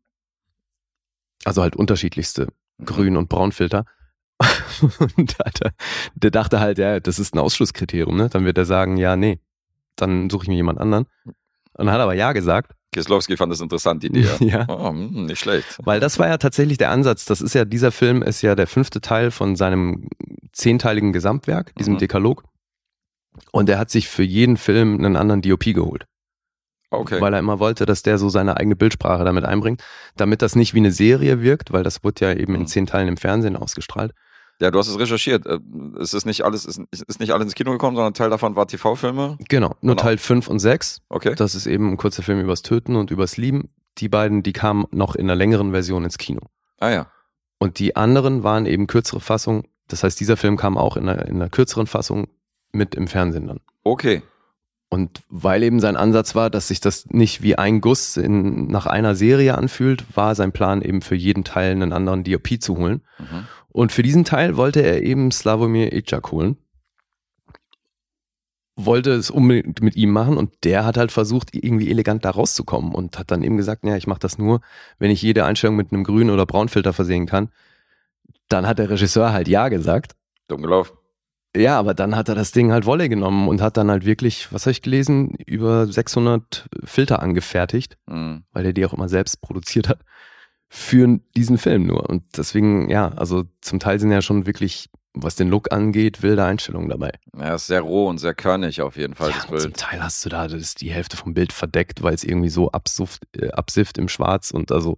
Also 1.46 1.62
halt 1.62 1.76
unterschiedlichste 1.76 2.48
Mhm. 2.78 2.86
Grün- 2.86 3.18
und 3.18 3.30
Braunfilter. 3.30 3.86
und 5.18 5.40
da 5.40 5.46
hat 5.46 5.62
er, 5.62 5.72
der 6.16 6.32
dachte 6.32 6.60
halt, 6.60 6.78
ja, 6.80 7.00
das 7.00 7.20
ist 7.20 7.36
ein 7.36 7.40
Ausschlusskriterium, 7.40 8.18
ne? 8.18 8.30
Dann 8.30 8.46
wird 8.46 8.58
er 8.58 8.66
sagen, 8.66 8.98
ja, 8.98 9.16
nee, 9.16 9.40
dann 9.96 10.30
suche 10.30 10.44
ich 10.46 10.50
mir 10.50 10.56
jemand 10.56 10.80
anderen. 10.80 11.06
Und 11.26 11.36
dann 11.86 11.92
hat 11.92 12.00
er 12.00 12.04
aber 12.04 12.16
ja 12.16 12.32
gesagt. 12.34 12.74
Kieslowski 12.94 13.38
fand 13.38 13.52
das 13.52 13.62
interessant, 13.62 14.02
die 14.04 14.08
Idee. 14.08 14.22
Ja. 14.22 14.38
ja. 14.40 14.66
Oh, 14.70 14.90
hm, 14.90 15.26
nicht 15.26 15.40
schlecht. 15.40 15.80
Weil 15.84 16.00
das 16.00 16.18
war 16.20 16.28
ja 16.28 16.38
tatsächlich 16.38 16.78
der 16.78 16.90
Ansatz. 16.92 17.26
Das 17.26 17.42
ist 17.42 17.54
ja, 17.54 17.64
dieser 17.66 17.92
Film 17.92 18.22
ist 18.24 18.42
ja 18.42 18.56
der 18.56 18.68
fünfte 18.68 19.02
Teil 19.02 19.30
von 19.32 19.56
seinem 19.56 20.10
zehnteiligen 20.52 21.14
Gesamtwerk, 21.14 21.76
diesem 21.76 21.94
Mhm. 21.96 22.00
Dekalog. 22.00 22.44
Und 23.52 23.70
er 23.70 23.80
hat 23.80 23.90
sich 23.92 24.08
für 24.08 24.24
jeden 24.24 24.58
Film 24.58 24.96
einen 24.98 25.16
anderen 25.16 25.42
DOP 25.42 25.64
geholt. 25.74 26.06
Okay. 26.94 27.20
weil 27.22 27.34
er 27.34 27.40
immer 27.40 27.60
wollte, 27.60 27.86
dass 27.86 28.04
der 28.04 28.18
so 28.18 28.30
seine 28.30 28.58
eigene 28.58 28.76
Bildsprache 28.76 29.24
damit 29.24 29.46
einbringt, 29.46 29.82
damit 30.16 30.42
das 30.42 30.56
nicht 30.56 30.74
wie 30.74 30.80
eine 30.80 30.92
Serie 30.92 31.42
wirkt, 31.42 31.72
weil 31.74 31.84
das 31.84 32.04
wird 32.04 32.20
ja 32.20 32.32
eben 32.34 32.54
Mhm. 32.54 32.62
in 32.62 32.68
zehn 32.68 32.86
Teilen 32.86 33.08
im 33.08 33.18
Fernsehen 33.18 33.56
ausgestrahlt. 33.56 34.14
ja, 34.62 34.70
du 34.72 34.80
hast 34.80 34.88
es 34.88 34.98
recherchiert. 35.00 35.46
Äh, 35.46 35.60
Es 36.00 36.14
ist 36.14 36.26
nicht 36.26 36.44
alles, 36.46 36.66
es 36.66 37.02
ist 37.02 37.20
nicht 37.20 37.32
alles 37.32 37.46
ins 37.46 37.56
Kino 37.56 37.72
gekommen, 37.72 37.96
sondern 37.98 38.12
ein 38.12 38.16
Teil 38.16 38.30
davon 38.30 38.56
war 38.56 38.66
TV-Filme. 38.68 39.38
Genau, 39.50 39.76
nur 39.82 39.96
Genau. 39.96 40.04
Teil 40.04 40.18
5 40.18 40.48
und 40.48 40.60
6, 40.60 41.02
Okay. 41.10 41.34
das 41.36 41.56
ist 41.56 41.66
eben 41.66 41.90
ein 41.92 41.98
kurzer 41.98 42.22
Film 42.24 42.40
übers 42.40 42.62
Töten 42.62 42.96
und 42.96 43.12
übers 43.12 43.36
Lieben. 43.36 43.70
Die 43.98 44.08
beiden, 44.10 44.42
die 44.44 44.54
kamen 44.54 44.86
noch 44.92 45.16
in 45.16 45.26
einer 45.26 45.36
längeren 45.36 45.72
Version 45.72 46.04
ins 46.06 46.18
Kino. 46.18 46.42
Ah 46.80 46.90
ja. 46.92 47.08
Und 47.60 47.80
die 47.80 47.96
anderen 47.96 48.44
waren 48.44 48.66
eben 48.66 48.88
kürzere 48.88 49.20
Fassungen. 49.20 49.64
Das 49.88 50.04
heißt, 50.04 50.20
dieser 50.20 50.38
Film 50.38 50.56
kam 50.56 50.78
auch 50.78 50.96
in 50.98 51.10
einer, 51.10 51.26
in 51.26 51.36
einer 51.38 51.50
kürzeren 51.50 51.88
Fassung 51.88 52.28
mit 52.72 52.96
im 52.96 53.08
Fernsehen 53.08 53.48
dann. 53.48 53.60
Okay. 53.84 54.22
Und 54.94 55.24
weil 55.28 55.64
eben 55.64 55.80
sein 55.80 55.96
Ansatz 55.98 56.36
war, 56.36 56.52
dass 56.52 56.68
sich 56.68 56.80
das 56.80 57.08
nicht 57.10 57.42
wie 57.42 57.56
ein 57.56 57.82
Guss 57.82 58.16
in, 58.16 58.68
nach 58.68 58.86
einer 58.86 59.16
Serie 59.16 59.58
anfühlt, 59.58 60.06
war 60.16 60.36
sein 60.36 60.52
Plan 60.52 60.84
eben 60.84 61.02
für 61.02 61.16
jeden 61.16 61.44
Teil 61.44 61.72
einen 61.72 61.92
anderen 61.92 62.24
DOP 62.24 62.62
zu 62.62 62.78
holen. 62.78 63.02
Mhm. 63.18 63.48
Und 63.70 63.92
für 63.92 64.04
diesen 64.04 64.24
Teil 64.24 64.56
wollte 64.56 64.82
er 64.82 65.02
eben 65.02 65.32
Slavomir 65.32 65.94
Icak 65.94 66.32
holen. 66.32 66.58
Wollte 68.76 69.14
es 69.14 69.32
unbedingt 69.32 69.82
mit 69.82 69.96
ihm 69.96 70.12
machen 70.12 70.38
und 70.38 70.52
der 70.64 70.86
hat 70.86 70.98
halt 70.98 71.12
versucht, 71.12 71.56
irgendwie 71.56 71.90
elegant 71.90 72.24
da 72.24 72.30
rauszukommen 72.30 72.94
und 72.94 73.18
hat 73.18 73.32
dann 73.32 73.42
eben 73.42 73.58
gesagt, 73.58 73.84
ja, 73.86 73.96
ich 73.96 74.06
mache 74.06 74.20
das 74.20 74.38
nur, 74.38 74.62
wenn 75.00 75.10
ich 75.10 75.24
jede 75.24 75.44
Einstellung 75.44 75.76
mit 75.76 75.92
einem 75.92 76.04
grünen 76.04 76.30
oder 76.30 76.46
Braunfilter 76.46 76.94
versehen 76.94 77.26
kann. 77.26 77.50
Dann 78.48 78.68
hat 78.68 78.78
der 78.78 78.92
Regisseur 78.92 79.34
halt 79.34 79.48
ja 79.48 79.70
gesagt. 79.70 80.12
Dumm 80.48 80.62
gelaufen. 80.62 80.96
Ja, 81.56 81.78
aber 81.78 81.94
dann 81.94 82.16
hat 82.16 82.30
er 82.30 82.36
das 82.36 82.52
Ding 82.52 82.72
halt 82.72 82.86
Wolle 82.86 83.10
genommen 83.10 83.48
und 83.48 83.62
hat 83.62 83.78
dann 83.78 83.92
halt 83.92 84.06
wirklich, 84.06 84.52
was 84.52 84.64
habe 84.66 84.72
ich 84.72 84.82
gelesen, 84.82 85.36
über 85.46 85.86
600 85.86 86.68
Filter 86.84 87.22
angefertigt, 87.22 87.98
Mhm. 88.08 88.44
weil 88.52 88.66
er 88.66 88.74
die 88.74 88.86
auch 88.86 88.94
immer 88.94 89.08
selbst 89.10 89.40
produziert 89.42 89.88
hat, 89.88 90.00
für 90.68 91.20
diesen 91.36 91.60
Film 91.60 91.86
nur. 91.86 92.10
Und 92.10 92.24
deswegen, 92.38 92.90
ja, 92.90 93.10
also 93.10 93.44
zum 93.62 93.80
Teil 93.80 94.00
sind 94.00 94.12
ja 94.12 94.24
schon 94.24 94.48
wirklich, 94.48 94.90
was 95.14 95.36
den 95.36 95.48
Look 95.50 95.72
angeht, 95.72 96.24
wilde 96.24 96.44
Einstellungen 96.44 96.90
dabei. 96.90 97.12
Ja, 97.38 97.54
ist 97.54 97.68
sehr 97.68 97.82
roh 97.82 98.08
und 98.08 98.18
sehr 98.18 98.34
körnig 98.34 98.82
auf 98.82 98.98
jeden 98.98 99.14
Fall, 99.14 99.28
das 99.30 99.38
ja, 99.44 99.48
zum 99.50 99.58
Bild. 99.58 99.78
Teil 99.78 100.02
hast 100.04 100.26
du 100.26 100.30
da, 100.30 100.48
das 100.48 100.60
ist 100.60 100.82
die 100.82 100.90
Hälfte 100.92 101.18
vom 101.18 101.36
Bild 101.36 101.54
verdeckt, 101.54 102.02
weil 102.02 102.16
es 102.16 102.24
irgendwie 102.24 102.50
so 102.50 102.72
absufft, 102.72 103.22
äh, 103.38 103.52
absifft 103.52 104.00
im 104.00 104.08
Schwarz 104.10 104.50
und 104.50 104.72
also 104.72 104.98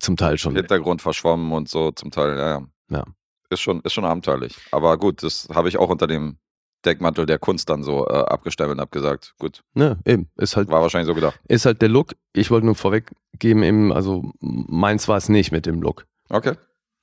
zum 0.00 0.16
Teil 0.16 0.36
schon. 0.38 0.56
Hintergrund 0.56 1.00
verschwommen 1.00 1.52
und 1.52 1.68
so 1.68 1.92
zum 1.92 2.10
Teil, 2.10 2.36
ja, 2.36 2.48
ja. 2.58 2.66
Ja. 2.90 3.04
Ist 3.50 3.60
schon, 3.60 3.80
ist 3.80 3.92
schon 3.94 4.04
abenteuerlich. 4.04 4.56
Aber 4.72 4.96
gut, 4.98 5.22
das 5.22 5.48
habe 5.54 5.68
ich 5.68 5.78
auch 5.78 5.88
unter 5.88 6.06
dem 6.06 6.36
Deckmantel 6.84 7.26
der 7.26 7.38
Kunst 7.38 7.68
dann 7.70 7.82
so 7.82 8.06
äh, 8.06 8.12
abgestempelt 8.12 8.76
und 8.76 8.80
habe 8.80 8.90
gesagt, 8.90 9.34
gut, 9.38 9.62
Ne, 9.74 9.98
eben, 10.04 10.28
ist 10.36 10.56
halt 10.56 10.68
war 10.68 10.80
wahrscheinlich 10.82 11.08
so 11.08 11.14
gedacht. 11.14 11.40
ist 11.48 11.66
halt 11.66 11.82
der 11.82 11.88
Look. 11.88 12.14
Ich 12.34 12.50
wollte 12.50 12.66
nur 12.66 12.74
vorweggeben, 12.76 13.62
eben, 13.62 13.92
also 13.92 14.30
meins 14.40 15.08
war 15.08 15.16
es 15.16 15.28
nicht 15.28 15.50
mit 15.50 15.66
dem 15.66 15.80
Look. 15.82 16.06
Okay. 16.28 16.54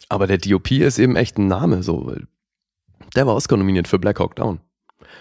Aber 0.07 0.27
der 0.27 0.37
DOP 0.37 0.71
ist 0.71 0.99
eben 0.99 1.15
echt 1.15 1.37
ein 1.37 1.47
Name, 1.47 1.83
so, 1.83 2.05
weil 2.05 2.27
der 3.15 3.25
war 3.27 3.35
Oscar 3.35 3.57
nominiert 3.57 3.87
für 3.87 3.99
Black 3.99 4.19
Hawk 4.19 4.35
Down. 4.35 4.59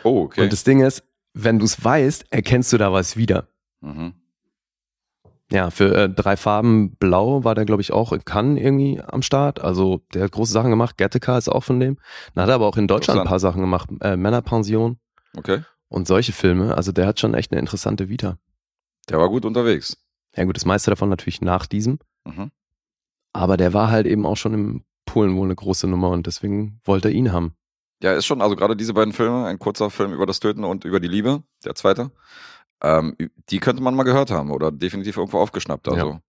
Oh, 0.05 0.23
okay. 0.25 0.43
Und 0.43 0.53
das 0.53 0.63
Ding 0.65 0.81
ist, 0.83 1.03
wenn 1.33 1.59
du 1.59 1.65
es 1.65 1.83
weißt, 1.83 2.27
erkennst 2.31 2.73
du 2.73 2.79
da 2.79 2.93
was 2.93 3.17
wieder. 3.17 3.49
mhm. 3.81 4.13
Ja, 5.51 5.71
für 5.71 5.95
äh, 5.95 6.09
drei 6.09 6.37
Farben 6.37 6.97
Blau 6.97 7.45
war 7.45 7.55
der, 7.55 7.65
glaube 7.67 7.83
ich, 7.83 7.93
auch 7.93 8.13
in 8.13 8.25
Cannes 8.25 8.61
irgendwie 8.63 9.01
am 9.01 9.23
Start. 9.23 9.61
Also 9.61 10.01
der 10.15 10.25
hat 10.25 10.33
große 10.33 10.53
Sachen 10.53 10.71
gemacht. 10.71 10.97
Gattaca 10.97 11.37
ist 11.37 11.49
auch 11.49 11.63
von 11.63 11.81
dem. 11.81 11.99
Dann 12.35 12.43
hat 12.45 12.49
er 12.51 12.55
aber 12.57 12.67
auch 12.67 12.77
in 12.79 12.89
Deutschland 12.89 13.21
ein 13.21 13.27
paar 13.27 13.41
Sachen 13.41 13.61
gemacht. 13.61 13.91
Äh, 14.01 14.17
Männerpension 14.17 14.99
Okay. 15.37 15.63
und 15.89 16.07
solche 16.07 16.33
Filme. 16.33 16.77
Also 16.77 16.93
der 16.93 17.07
hat 17.07 17.21
schon 17.21 17.35
echt 17.35 17.53
eine 17.53 17.61
interessante 17.61 18.09
Vita. 18.09 18.39
Der 19.11 19.19
war 19.19 19.29
gut 19.29 19.45
unterwegs. 19.45 19.97
Ja 20.35 20.45
gut, 20.45 20.57
das 20.57 20.65
meiste 20.65 20.91
davon 20.91 21.11
natürlich 21.11 21.43
nach 21.43 21.67
diesem. 21.67 21.99
Mhm. 22.25 22.51
Aber 23.33 23.57
der 23.57 23.75
war 23.75 23.91
halt 23.91 24.07
eben 24.07 24.25
auch 24.27 24.37
schon 24.37 24.55
im 24.55 24.85
Polen 25.05 25.37
wohl 25.37 25.47
eine 25.47 25.55
große 25.55 25.87
Nummer 25.87 26.09
und 26.11 26.27
deswegen 26.27 26.81
wollte 26.85 27.09
er 27.09 27.15
ihn 27.15 27.33
haben. 27.33 27.55
Ja, 28.03 28.13
ist 28.15 28.27
schon, 28.27 28.41
also 28.41 28.57
gerade 28.57 28.77
diese 28.77 28.95
beiden 28.95 29.13
Filme, 29.13 29.45
ein 29.45 29.59
kurzer 29.59 29.91
Film 29.91 30.13
über 30.13 30.27
das 30.27 30.41
Töten 30.41 30.65
und 30.65 30.85
über 30.85 31.01
die 31.01 31.09
Liebe, 31.09 31.43
der 31.65 31.75
zweite, 31.75 32.11
ähm, 32.85 33.17
die 33.49 33.59
könnte 33.61 33.83
man 33.83 33.95
mal 33.95 34.03
gehört 34.03 34.31
haben 34.31 34.51
oder 34.51 34.71
definitiv 34.71 35.17
irgendwo 35.17 35.39
aufgeschnappt. 35.39 35.89
Also, 35.89 36.07
Ja. 36.11 36.21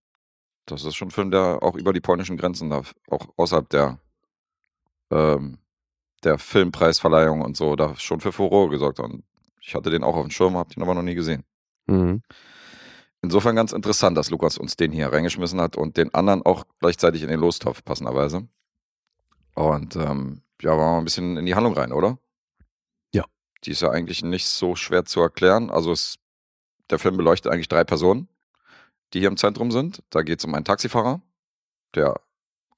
das 0.64 0.84
ist 0.84 0.94
schon 0.96 1.08
ein 1.08 1.12
Film, 1.12 1.30
der 1.30 1.62
auch 1.62 1.76
über 1.76 1.92
die 1.92 2.00
polnischen 2.00 2.36
Grenzen 2.36 2.70
da, 2.70 2.82
auch 3.10 3.26
außerhalb 3.36 3.68
der, 3.68 3.98
ähm, 5.10 5.58
der 6.24 6.38
Filmpreisverleihung 6.38 7.42
und 7.42 7.56
so, 7.56 7.76
da 7.76 7.94
schon 7.96 8.20
für 8.20 8.32
Furore 8.32 8.70
gesorgt 8.70 8.98
hat. 8.98 9.06
Und 9.06 9.22
ich 9.60 9.74
hatte 9.74 9.90
den 9.90 10.02
auch 10.02 10.16
auf 10.16 10.24
dem 10.26 10.30
Schirm, 10.30 10.56
hab 10.56 10.70
den 10.70 10.82
aber 10.82 10.94
noch 10.94 11.02
nie 11.02 11.14
gesehen. 11.14 11.44
Mhm. 11.86 12.22
Insofern 13.22 13.56
ganz 13.56 13.72
interessant, 13.72 14.16
dass 14.16 14.30
Lukas 14.30 14.56
uns 14.58 14.76
den 14.76 14.92
hier 14.92 15.12
reingeschmissen 15.12 15.60
hat 15.60 15.76
und 15.76 15.96
den 15.96 16.12
anderen 16.14 16.42
auch 16.42 16.64
gleichzeitig 16.80 17.22
in 17.22 17.28
den 17.28 17.40
Lostopf, 17.40 17.84
passenderweise. 17.84 18.48
Und 19.54 19.96
ähm, 19.96 20.42
ja, 20.60 20.70
wollen 20.70 20.80
wir 20.80 20.92
mal 20.92 20.98
ein 20.98 21.04
bisschen 21.04 21.36
in 21.36 21.46
die 21.46 21.54
Handlung 21.54 21.74
rein, 21.74 21.92
oder? 21.92 22.18
Ja. 23.12 23.24
Die 23.64 23.70
ist 23.72 23.82
ja 23.82 23.90
eigentlich 23.90 24.22
nicht 24.22 24.46
so 24.46 24.74
schwer 24.76 25.04
zu 25.04 25.20
erklären. 25.20 25.70
Also 25.70 25.92
es, 25.92 26.16
der 26.90 26.98
Film 26.98 27.16
beleuchtet 27.16 27.52
eigentlich 27.52 27.68
drei 27.68 27.84
Personen, 27.84 28.28
die 29.12 29.20
hier 29.20 29.28
im 29.28 29.36
Zentrum 29.36 29.70
sind. 29.70 30.02
Da 30.10 30.22
geht 30.22 30.38
es 30.40 30.44
um 30.44 30.54
einen 30.54 30.64
Taxifahrer, 30.64 31.20
der 31.94 32.20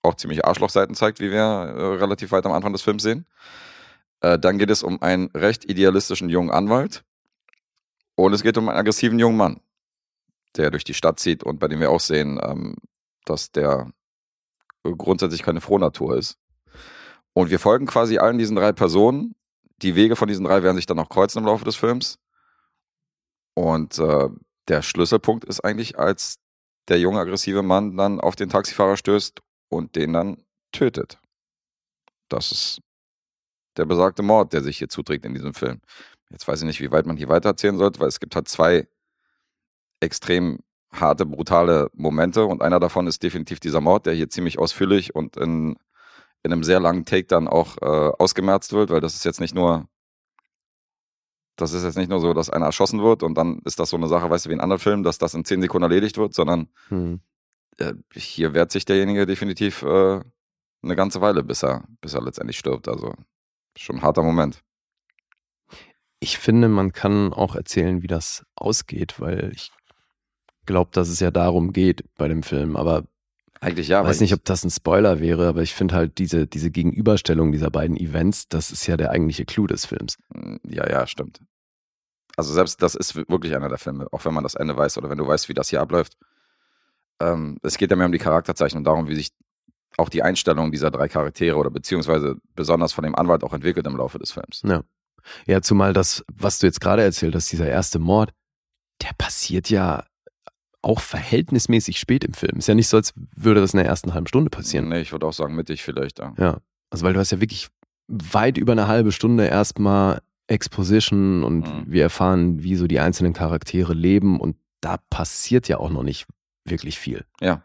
auch 0.02 0.14
ziemlich 0.14 0.44
Arschlochseiten 0.44 0.94
zeigt, 0.94 1.20
wie 1.20 1.30
wir 1.30 1.40
äh, 1.40 1.96
relativ 1.96 2.32
weit 2.32 2.46
am 2.46 2.52
Anfang 2.52 2.72
des 2.72 2.82
Films 2.82 3.02
sehen. 3.02 3.26
Äh, 4.20 4.38
dann 4.38 4.58
geht 4.58 4.70
es 4.70 4.82
um 4.82 5.02
einen 5.02 5.26
recht 5.34 5.64
idealistischen 5.64 6.28
jungen 6.28 6.50
Anwalt. 6.50 7.04
Und 8.14 8.32
es 8.32 8.42
geht 8.42 8.58
um 8.58 8.68
einen 8.68 8.78
aggressiven 8.78 9.18
jungen 9.18 9.36
Mann, 9.36 9.60
der 10.56 10.70
durch 10.70 10.84
die 10.84 10.94
Stadt 10.94 11.20
zieht 11.20 11.44
und 11.44 11.60
bei 11.60 11.68
dem 11.68 11.80
wir 11.80 11.90
auch 11.90 12.00
sehen, 12.00 12.40
ähm, 12.42 12.76
dass 13.24 13.52
der 13.52 13.92
grundsätzlich 14.82 15.42
keine 15.42 15.60
Frohnatur 15.60 16.16
ist. 16.16 16.38
Und 17.32 17.50
wir 17.50 17.60
folgen 17.60 17.86
quasi 17.86 18.18
allen 18.18 18.38
diesen 18.38 18.56
drei 18.56 18.72
Personen. 18.72 19.34
Die 19.82 19.94
Wege 19.94 20.16
von 20.16 20.26
diesen 20.26 20.44
drei 20.44 20.62
werden 20.62 20.76
sich 20.76 20.86
dann 20.86 20.96
noch 20.96 21.08
kreuzen 21.08 21.38
im 21.38 21.44
Laufe 21.44 21.64
des 21.64 21.76
Films. 21.76 22.18
Und 23.58 23.98
äh, 23.98 24.28
der 24.68 24.82
Schlüsselpunkt 24.82 25.44
ist 25.44 25.64
eigentlich, 25.64 25.98
als 25.98 26.38
der 26.86 27.00
junge 27.00 27.18
aggressive 27.18 27.64
Mann 27.64 27.96
dann 27.96 28.20
auf 28.20 28.36
den 28.36 28.50
Taxifahrer 28.50 28.96
stößt 28.96 29.40
und 29.68 29.96
den 29.96 30.12
dann 30.12 30.44
tötet. 30.70 31.18
Das 32.28 32.52
ist 32.52 32.80
der 33.76 33.84
besagte 33.84 34.22
Mord, 34.22 34.52
der 34.52 34.62
sich 34.62 34.78
hier 34.78 34.88
zuträgt 34.88 35.24
in 35.24 35.34
diesem 35.34 35.54
Film. 35.54 35.80
Jetzt 36.30 36.46
weiß 36.46 36.60
ich 36.60 36.66
nicht, 36.66 36.80
wie 36.80 36.92
weit 36.92 37.04
man 37.06 37.16
hier 37.16 37.28
weitererzählen 37.28 37.76
sollte, 37.78 37.98
weil 37.98 38.06
es 38.06 38.20
gibt 38.20 38.36
halt 38.36 38.46
zwei 38.46 38.86
extrem 39.98 40.60
harte, 40.92 41.26
brutale 41.26 41.90
Momente 41.94 42.44
und 42.44 42.62
einer 42.62 42.78
davon 42.78 43.08
ist 43.08 43.24
definitiv 43.24 43.58
dieser 43.58 43.80
Mord, 43.80 44.06
der 44.06 44.14
hier 44.14 44.30
ziemlich 44.30 44.60
ausführlich 44.60 45.16
und 45.16 45.36
in, 45.36 45.74
in 46.44 46.52
einem 46.52 46.62
sehr 46.62 46.78
langen 46.78 47.04
Take 47.04 47.26
dann 47.26 47.48
auch 47.48 47.76
äh, 47.78 48.12
ausgemerzt 48.20 48.72
wird, 48.72 48.90
weil 48.90 49.00
das 49.00 49.16
ist 49.16 49.24
jetzt 49.24 49.40
nicht 49.40 49.56
nur 49.56 49.88
das 51.60 51.72
ist 51.72 51.84
jetzt 51.84 51.96
nicht 51.98 52.08
nur 52.10 52.20
so, 52.20 52.32
dass 52.34 52.50
einer 52.50 52.66
erschossen 52.66 53.02
wird 53.02 53.22
und 53.22 53.34
dann 53.36 53.60
ist 53.64 53.78
das 53.78 53.90
so 53.90 53.96
eine 53.96 54.08
Sache, 54.08 54.30
weißt 54.30 54.46
du, 54.46 54.50
wie 54.50 54.54
in 54.54 54.60
anderen 54.60 54.80
Filmen, 54.80 55.02
dass 55.02 55.18
das 55.18 55.34
in 55.34 55.44
zehn 55.44 55.60
Sekunden 55.60 55.82
erledigt 55.84 56.16
wird, 56.16 56.32
sondern 56.34 56.68
Mhm. 56.90 57.20
äh, 57.78 57.94
hier 58.14 58.54
wehrt 58.54 58.72
sich 58.72 58.84
derjenige 58.84 59.26
definitiv 59.26 59.82
äh, 59.82 60.20
eine 60.82 60.96
ganze 60.96 61.20
Weile, 61.20 61.42
bis 61.42 61.62
er, 61.62 61.84
bis 62.00 62.14
er 62.14 62.22
letztendlich 62.22 62.58
stirbt. 62.58 62.88
Also 62.88 63.12
schon 63.76 63.96
ein 63.96 64.02
harter 64.02 64.22
Moment. 64.22 64.62
Ich 66.20 66.38
finde, 66.38 66.68
man 66.68 66.92
kann 66.92 67.32
auch 67.32 67.54
erzählen, 67.54 68.02
wie 68.02 68.06
das 68.08 68.44
ausgeht, 68.56 69.20
weil 69.20 69.52
ich 69.54 69.70
glaube, 70.66 70.90
dass 70.92 71.08
es 71.08 71.20
ja 71.20 71.30
darum 71.30 71.72
geht 71.72 72.04
bei 72.16 72.26
dem 72.28 72.42
Film. 72.42 72.76
Aber 72.76 73.04
Eigentlich 73.60 73.88
ja, 73.88 74.02
ich 74.02 74.06
weiß 74.08 74.20
nicht, 74.20 74.30
ich- 74.30 74.38
ob 74.38 74.44
das 74.44 74.64
ein 74.64 74.70
Spoiler 74.70 75.18
wäre, 75.20 75.48
aber 75.48 75.62
ich 75.62 75.74
finde 75.74 75.94
halt 75.96 76.18
diese, 76.18 76.46
diese 76.46 76.70
Gegenüberstellung 76.70 77.50
dieser 77.52 77.70
beiden 77.70 77.96
Events, 77.96 78.48
das 78.48 78.70
ist 78.70 78.86
ja 78.86 78.96
der 78.96 79.10
eigentliche 79.10 79.44
Clou 79.44 79.66
des 79.66 79.84
Films. 79.86 80.16
Mm, 80.34 80.56
Ja, 80.68 80.88
ja, 80.88 81.06
stimmt. 81.06 81.40
Also 82.36 82.52
selbst 82.52 82.80
das 82.82 82.94
ist 82.94 83.16
wirklich 83.16 83.56
einer 83.56 83.68
der 83.68 83.78
Filme, 83.78 84.06
auch 84.12 84.24
wenn 84.24 84.32
man 84.34 84.44
das 84.44 84.54
Ende 84.54 84.76
weiß 84.76 84.96
oder 84.98 85.10
wenn 85.10 85.18
du 85.18 85.26
weißt, 85.26 85.48
wie 85.48 85.54
das 85.54 85.70
hier 85.70 85.80
abläuft. 85.80 86.16
Ähm, 87.20 87.58
es 87.62 87.76
geht 87.78 87.90
ja 87.90 87.96
mehr 87.96 88.06
um 88.06 88.12
die 88.12 88.18
Charakterzeichnung, 88.18 88.84
darum, 88.84 89.08
wie 89.08 89.16
sich 89.16 89.32
auch 89.96 90.08
die 90.08 90.22
Einstellung 90.22 90.70
dieser 90.70 90.92
drei 90.92 91.08
Charaktere 91.08 91.56
oder 91.56 91.70
beziehungsweise 91.70 92.36
besonders 92.54 92.92
von 92.92 93.02
dem 93.02 93.16
Anwalt 93.16 93.42
auch 93.42 93.52
entwickelt 93.52 93.86
im 93.88 93.96
Laufe 93.96 94.20
des 94.20 94.30
Films. 94.30 94.62
Ja. 94.64 94.84
Ja, 95.46 95.60
zumal 95.60 95.92
das, 95.92 96.24
was 96.32 96.60
du 96.60 96.66
jetzt 96.66 96.80
gerade 96.80 97.02
erzählt 97.02 97.34
hast, 97.34 97.50
dieser 97.50 97.66
erste 97.68 97.98
Mord, 97.98 98.30
der 99.02 99.10
passiert 99.18 99.68
ja 99.68 100.04
auch 100.82 101.00
verhältnismäßig 101.00 101.98
spät 101.98 102.24
im 102.24 102.34
Film. 102.34 102.58
Ist 102.58 102.68
ja 102.68 102.74
nicht 102.74 102.88
so, 102.88 102.96
als 102.96 103.12
würde 103.36 103.60
das 103.60 103.74
in 103.74 103.78
der 103.78 103.86
ersten 103.86 104.14
halben 104.14 104.26
Stunde 104.28 104.50
passieren. 104.50 104.88
Nee, 104.88 105.00
ich 105.00 105.12
würde 105.12 105.26
auch 105.26 105.32
sagen, 105.32 105.54
mittig 105.54 105.82
vielleicht, 105.82 106.18
ja. 106.18 106.34
Ja. 106.38 106.58
Also, 106.90 107.04
weil 107.04 107.12
du 107.14 107.20
hast 107.20 107.32
ja 107.32 107.40
wirklich 107.40 107.68
weit 108.06 108.56
über 108.58 108.72
eine 108.72 108.86
halbe 108.88 109.12
Stunde 109.12 109.46
erstmal 109.46 110.20
Exposition 110.46 111.44
und 111.44 111.60
Mhm. 111.66 111.84
wir 111.92 112.02
erfahren, 112.02 112.62
wie 112.62 112.74
so 112.76 112.86
die 112.86 113.00
einzelnen 113.00 113.32
Charaktere 113.32 113.94
leben 113.94 114.40
und 114.40 114.56
da 114.80 114.96
passiert 115.10 115.68
ja 115.68 115.78
auch 115.78 115.90
noch 115.90 116.02
nicht 116.02 116.26
wirklich 116.64 116.98
viel. 116.98 117.24
Ja. 117.40 117.62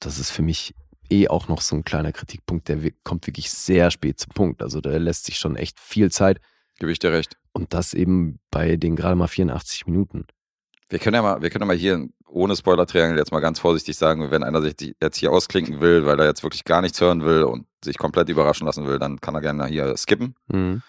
Das 0.00 0.18
ist 0.18 0.30
für 0.30 0.42
mich 0.42 0.74
eh 1.10 1.28
auch 1.28 1.48
noch 1.48 1.60
so 1.60 1.76
ein 1.76 1.84
kleiner 1.84 2.12
Kritikpunkt, 2.12 2.68
der 2.68 2.78
kommt 3.04 3.26
wirklich 3.26 3.50
sehr 3.50 3.90
spät 3.90 4.18
zum 4.20 4.32
Punkt. 4.32 4.62
Also 4.62 4.80
da 4.80 4.90
lässt 4.96 5.26
sich 5.26 5.38
schon 5.38 5.56
echt 5.56 5.78
viel 5.80 6.10
Zeit 6.10 6.40
Gebe 6.78 6.92
ich 6.92 6.98
dir 6.98 7.12
recht. 7.12 7.36
und 7.52 7.74
das 7.74 7.94
eben 7.94 8.38
bei 8.50 8.76
den 8.76 8.96
gerade 8.96 9.16
mal 9.16 9.26
84 9.28 9.86
Minuten. 9.86 10.26
Wir 10.90 10.98
können 10.98 11.14
ja 11.14 11.22
mal, 11.22 11.40
wir 11.40 11.50
können 11.50 11.62
ja 11.62 11.66
mal 11.66 11.76
hier 11.76 12.08
ohne 12.26 12.56
Spoiler-Triangle 12.56 13.16
jetzt 13.16 13.32
mal 13.32 13.40
ganz 13.40 13.58
vorsichtig 13.58 13.96
sagen, 13.96 14.30
wenn 14.30 14.42
einer 14.42 14.60
sich 14.60 14.94
jetzt 15.00 15.16
hier 15.16 15.32
ausklinken 15.32 15.80
will, 15.80 16.04
weil 16.04 16.18
er 16.18 16.26
jetzt 16.26 16.42
wirklich 16.42 16.64
gar 16.64 16.82
nichts 16.82 17.00
hören 17.00 17.24
will 17.24 17.44
und 17.44 17.66
sich 17.84 17.96
komplett 17.96 18.28
überraschen 18.28 18.66
lassen 18.66 18.86
will, 18.86 18.98
dann 18.98 19.20
kann 19.20 19.34
er 19.34 19.40
gerne 19.40 19.66
hier 19.66 19.96
skippen. 19.96 20.34
Mhm. 20.48 20.82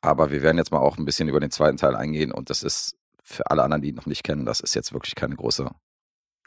Aber 0.00 0.30
wir 0.30 0.42
werden 0.42 0.56
jetzt 0.58 0.72
mal 0.72 0.80
auch 0.80 0.98
ein 0.98 1.04
bisschen 1.04 1.28
über 1.28 1.38
den 1.38 1.50
zweiten 1.50 1.76
Teil 1.76 1.94
eingehen 1.94 2.32
und 2.32 2.50
das 2.50 2.62
ist 2.62 2.96
für 3.22 3.48
alle 3.50 3.62
anderen, 3.62 3.82
die 3.82 3.90
ihn 3.90 3.94
noch 3.94 4.06
nicht 4.06 4.24
kennen, 4.24 4.44
das 4.44 4.60
ist 4.60 4.74
jetzt 4.74 4.92
wirklich 4.92 5.14
keine 5.14 5.36
große. 5.36 5.70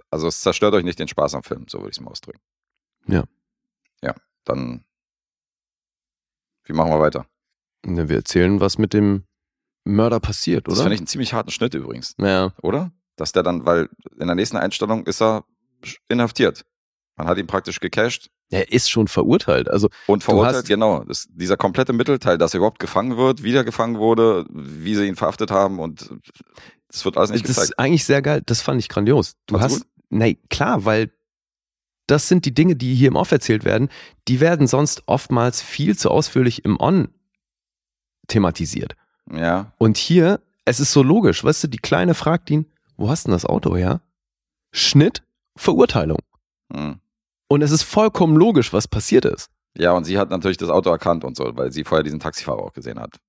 Also 0.09 0.27
es 0.27 0.41
zerstört 0.41 0.73
euch 0.73 0.83
nicht 0.83 0.99
den 0.99 1.07
Spaß 1.07 1.35
am 1.35 1.43
Film, 1.43 1.65
so 1.67 1.79
würde 1.79 1.91
ich 1.91 1.97
es 1.97 2.01
mal 2.01 2.11
ausdrücken. 2.11 2.41
Ja. 3.07 3.23
Ja, 4.03 4.13
dann. 4.43 4.83
Wie 6.63 6.73
machen 6.73 6.91
wir 6.91 6.99
weiter? 6.99 7.25
Wir 7.83 8.15
erzählen, 8.15 8.59
was 8.59 8.77
mit 8.77 8.93
dem 8.93 9.25
Mörder 9.85 10.19
passiert, 10.19 10.67
Das 10.67 10.73
oder? 10.73 10.83
finde 10.83 10.95
ich 10.95 10.99
einen 11.01 11.07
ziemlich 11.07 11.33
harten 11.33 11.51
Schnitt 11.51 11.73
übrigens, 11.73 12.15
ja. 12.19 12.51
oder? 12.61 12.91
Dass 13.15 13.31
der 13.31 13.43
dann, 13.43 13.65
weil 13.65 13.87
in 14.19 14.27
der 14.27 14.35
nächsten 14.35 14.57
Einstellung 14.57 15.05
ist 15.05 15.21
er 15.21 15.45
inhaftiert. 16.09 16.65
Man 17.15 17.27
hat 17.27 17.37
ihn 17.37 17.47
praktisch 17.47 17.79
gecasht 17.79 18.29
Er 18.49 18.71
ist 18.73 18.89
schon 18.89 19.07
verurteilt. 19.07 19.69
Also 19.69 19.87
Und 20.07 20.23
verurteilt, 20.23 20.67
genau. 20.67 21.03
Das, 21.05 21.27
dieser 21.31 21.55
komplette 21.55 21.93
Mittelteil, 21.93 22.37
dass 22.37 22.53
er 22.53 22.57
überhaupt 22.57 22.79
gefangen 22.79 23.15
wird, 23.15 23.43
wieder 23.43 23.63
gefangen 23.63 23.97
wurde, 23.99 24.45
wie 24.49 24.95
sie 24.95 25.07
ihn 25.07 25.15
verhaftet 25.15 25.49
haben 25.51 25.79
und 25.79 26.09
das 26.89 27.05
wird 27.05 27.17
alles 27.17 27.29
nicht 27.31 27.43
das 27.45 27.51
gezeigt. 27.55 27.69
ist 27.69 27.79
eigentlich 27.79 28.05
sehr 28.05 28.21
geil. 28.21 28.41
Das 28.45 28.61
fand 28.61 28.79
ich 28.79 28.89
grandios. 28.89 29.35
Du 29.45 29.57
Fandst 29.57 29.77
du 29.77 29.81
hast, 29.81 29.87
nee, 30.09 30.35
klar, 30.49 30.83
weil 30.85 31.11
das 32.07 32.27
sind 32.27 32.45
die 32.45 32.53
Dinge, 32.53 32.75
die 32.75 32.93
hier 32.95 33.07
im 33.07 33.15
Off 33.15 33.31
erzählt 33.31 33.65
werden. 33.65 33.89
Die 34.27 34.39
werden 34.39 34.67
sonst 34.67 35.03
oftmals 35.05 35.61
viel 35.61 35.97
zu 35.97 36.11
ausführlich 36.11 36.63
im 36.65 36.79
On 36.79 37.09
thematisiert. 38.27 38.95
Ja, 39.31 39.71
Und 39.77 39.97
hier, 39.97 40.39
es 40.65 40.79
ist 40.79 40.91
so 40.91 41.01
logisch, 41.03 41.43
weißt 41.43 41.63
du, 41.63 41.67
die 41.67 41.77
Kleine 41.77 42.13
fragt 42.13 42.49
ihn, 42.49 42.65
wo 42.97 43.09
hast 43.09 43.25
du 43.25 43.29
denn 43.29 43.35
das 43.35 43.45
Auto 43.45 43.75
her? 43.75 44.01
Schnitt, 44.71 45.23
Verurteilung. 45.55 46.19
hm. 46.73 46.99
Und 47.47 47.61
es 47.61 47.69
ist 47.69 47.83
vollkommen 47.83 48.35
logisch, 48.37 48.73
was 48.73 48.87
passiert 48.87 49.23
ist. 49.25 49.51
ja, 49.77 49.91
und 49.91 50.03
sie 50.05 50.17
hat 50.17 50.31
natürlich 50.31 50.57
das 50.57 50.69
Auto 50.69 50.89
erkannt 50.89 51.23
und 51.23 51.37
so, 51.37 51.51
weil 51.55 51.71
sie 51.71 51.83
vorher 51.83 52.03
diesen 52.03 52.19
Taxifahrer 52.19 52.59
auch 52.63 52.73
gesehen 52.73 52.99
hat. 52.99 53.19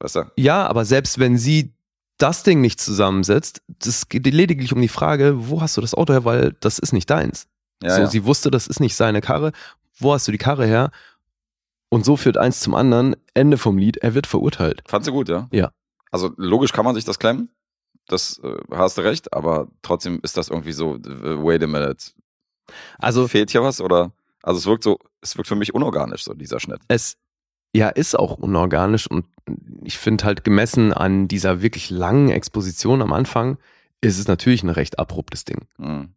Weißt 0.00 0.16
du? 0.16 0.22
Ja, 0.36 0.66
aber 0.66 0.84
selbst 0.84 1.18
wenn 1.20 1.38
sie 1.38 1.72
das 2.18 2.42
Ding 2.42 2.60
nicht 2.60 2.80
zusammensetzt, 2.80 3.62
das 3.68 4.08
geht 4.08 4.26
lediglich 4.26 4.72
um 4.72 4.80
die 4.80 4.88
Frage, 4.88 5.48
wo 5.48 5.60
hast 5.60 5.76
du 5.76 5.80
das 5.80 5.94
Auto 5.94 6.12
her, 6.12 6.24
weil 6.24 6.56
das 6.60 6.80
ist 6.80 6.92
nicht 6.92 7.08
deins. 7.10 7.46
Ja, 7.80 7.90
so, 7.94 8.00
ja. 8.02 8.06
sie 8.08 8.24
wusste, 8.24 8.50
das 8.50 8.66
ist 8.66 8.80
nicht 8.80 8.96
seine 8.96 9.20
Karre. 9.20 9.52
Wo 10.00 10.12
hast 10.12 10.26
du 10.26 10.32
die 10.32 10.38
Karre 10.38 10.66
her? 10.66 10.90
Und 11.90 12.04
so 12.04 12.16
führt 12.16 12.36
eins 12.36 12.60
zum 12.60 12.74
anderen. 12.74 13.16
Ende 13.34 13.58
vom 13.58 13.78
Lied. 13.78 13.98
Er 13.98 14.14
wird 14.14 14.26
verurteilt. 14.26 14.82
Fandst 14.86 15.08
du 15.08 15.12
gut, 15.12 15.28
ja? 15.28 15.48
Ja. 15.52 15.70
Also 16.10 16.32
logisch 16.36 16.72
kann 16.72 16.84
man 16.84 16.94
sich 16.94 17.04
das 17.04 17.18
klemmen. 17.18 17.50
Das 18.06 18.40
äh, 18.42 18.56
hast 18.72 18.98
du 18.98 19.02
recht, 19.02 19.32
aber 19.34 19.68
trotzdem 19.82 20.20
ist 20.22 20.36
das 20.36 20.48
irgendwie 20.48 20.72
so, 20.72 20.96
äh, 20.96 21.44
wait 21.44 21.62
a 21.62 21.66
minute. 21.66 22.12
Also 22.98 23.28
Fehlt 23.28 23.50
hier 23.50 23.62
was? 23.62 23.80
Oder? 23.80 24.12
Also 24.42 24.58
es 24.58 24.66
wirkt 24.66 24.84
so, 24.84 24.98
es 25.20 25.36
wirkt 25.36 25.48
für 25.48 25.56
mich 25.56 25.74
unorganisch, 25.74 26.24
so 26.24 26.34
dieser 26.34 26.60
Schnitt. 26.60 26.80
es 26.88 27.16
ja 27.74 27.90
ist 27.90 28.18
auch 28.18 28.38
unorganisch 28.38 29.06
und 29.06 29.26
ich 29.84 29.98
finde 29.98 30.24
halt 30.24 30.42
gemessen 30.42 30.92
an 30.94 31.28
dieser 31.28 31.60
wirklich 31.60 31.90
langen 31.90 32.30
Exposition 32.30 33.02
am 33.02 33.12
Anfang 33.12 33.58
ist 34.00 34.18
es 34.18 34.26
natürlich 34.26 34.62
ein 34.62 34.70
recht 34.70 34.98
abruptes 34.98 35.44
Ding. 35.44 35.66
Hm. 35.76 36.14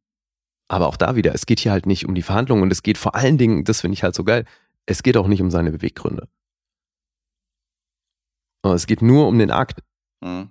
Aber 0.70 0.88
auch 0.88 0.96
da 0.96 1.16
wieder, 1.18 1.34
es 1.34 1.46
geht 1.46 1.60
hier 1.60 1.74
halt 1.74 1.86
nicht 1.86 2.06
um 2.06 2.16
die 2.16 2.22
Verhandlungen 2.22 2.64
und 2.64 2.72
es 2.72 2.84
geht 2.84 2.98
vor 2.98 3.16
allen 3.16 3.38
Dingen, 3.38 3.66
das 3.66 3.82
finde 3.82 3.96
ich 3.96 4.04
halt 4.04 4.16
so 4.16 4.24
geil, 4.24 4.46
es 4.86 5.04
geht 5.04 5.18
auch 5.18 5.28
nicht 5.28 5.42
um 5.42 5.52
seine 5.52 5.72
Beweggründe. 5.72 6.28
Es 8.64 8.86
geht 8.88 9.02
nur 9.02 9.28
um 9.28 9.40
den 9.40 9.52
Akt. 9.52 9.82
Hm. 10.24 10.50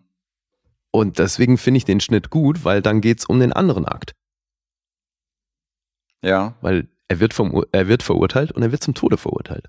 Und 0.91 1.19
deswegen 1.19 1.59
finde 1.59 1.79
ich 1.79 1.85
den 1.85 2.01
Schnitt 2.01 2.31
gut, 2.31 2.65
weil 2.65 2.83
dann 2.83 3.01
geht 3.01 3.21
es 3.21 3.25
um 3.27 3.39
den 3.39 3.53
anderen 3.53 3.87
Akt. 3.87 4.15
Ja, 6.23 6.57
Weil 6.61 6.89
er 7.09 7.19
wird, 7.19 7.35
vom, 7.35 7.65
er 7.73 7.89
wird 7.89 8.03
verurteilt 8.03 8.53
und 8.53 8.63
er 8.63 8.73
wird 8.73 8.83
zum 8.83 8.95
Tode 8.95 9.17
verurteilt. 9.17 9.69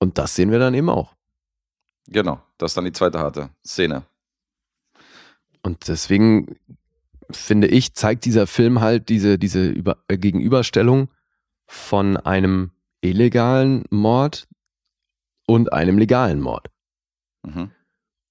Und 0.00 0.18
das 0.18 0.34
sehen 0.34 0.50
wir 0.50 0.58
dann 0.58 0.74
eben 0.74 0.88
auch. 0.88 1.14
genau. 2.06 2.42
Das 2.56 2.72
ist 2.72 2.76
dann 2.76 2.86
die 2.86 2.92
zweite 2.92 3.20
harte 3.20 3.50
Szene. 3.64 4.04
Und 5.62 5.86
deswegen 5.86 6.56
finde 7.30 7.68
ich, 7.68 7.94
zeigt 7.94 8.24
dieser 8.24 8.46
Film 8.46 8.80
halt 8.80 9.08
diese, 9.08 9.38
diese 9.38 9.68
Über 9.68 9.98
äh, 10.08 10.18
Gegenüberstellung 10.18 11.08
von 11.68 12.16
einem 12.16 12.72
illegalen 13.02 13.84
Mord 13.90 14.48
und 15.46 15.72
einem 15.72 15.98
legalen 15.98 16.40
Mord. 16.40 16.70
Mhm. 17.46 17.70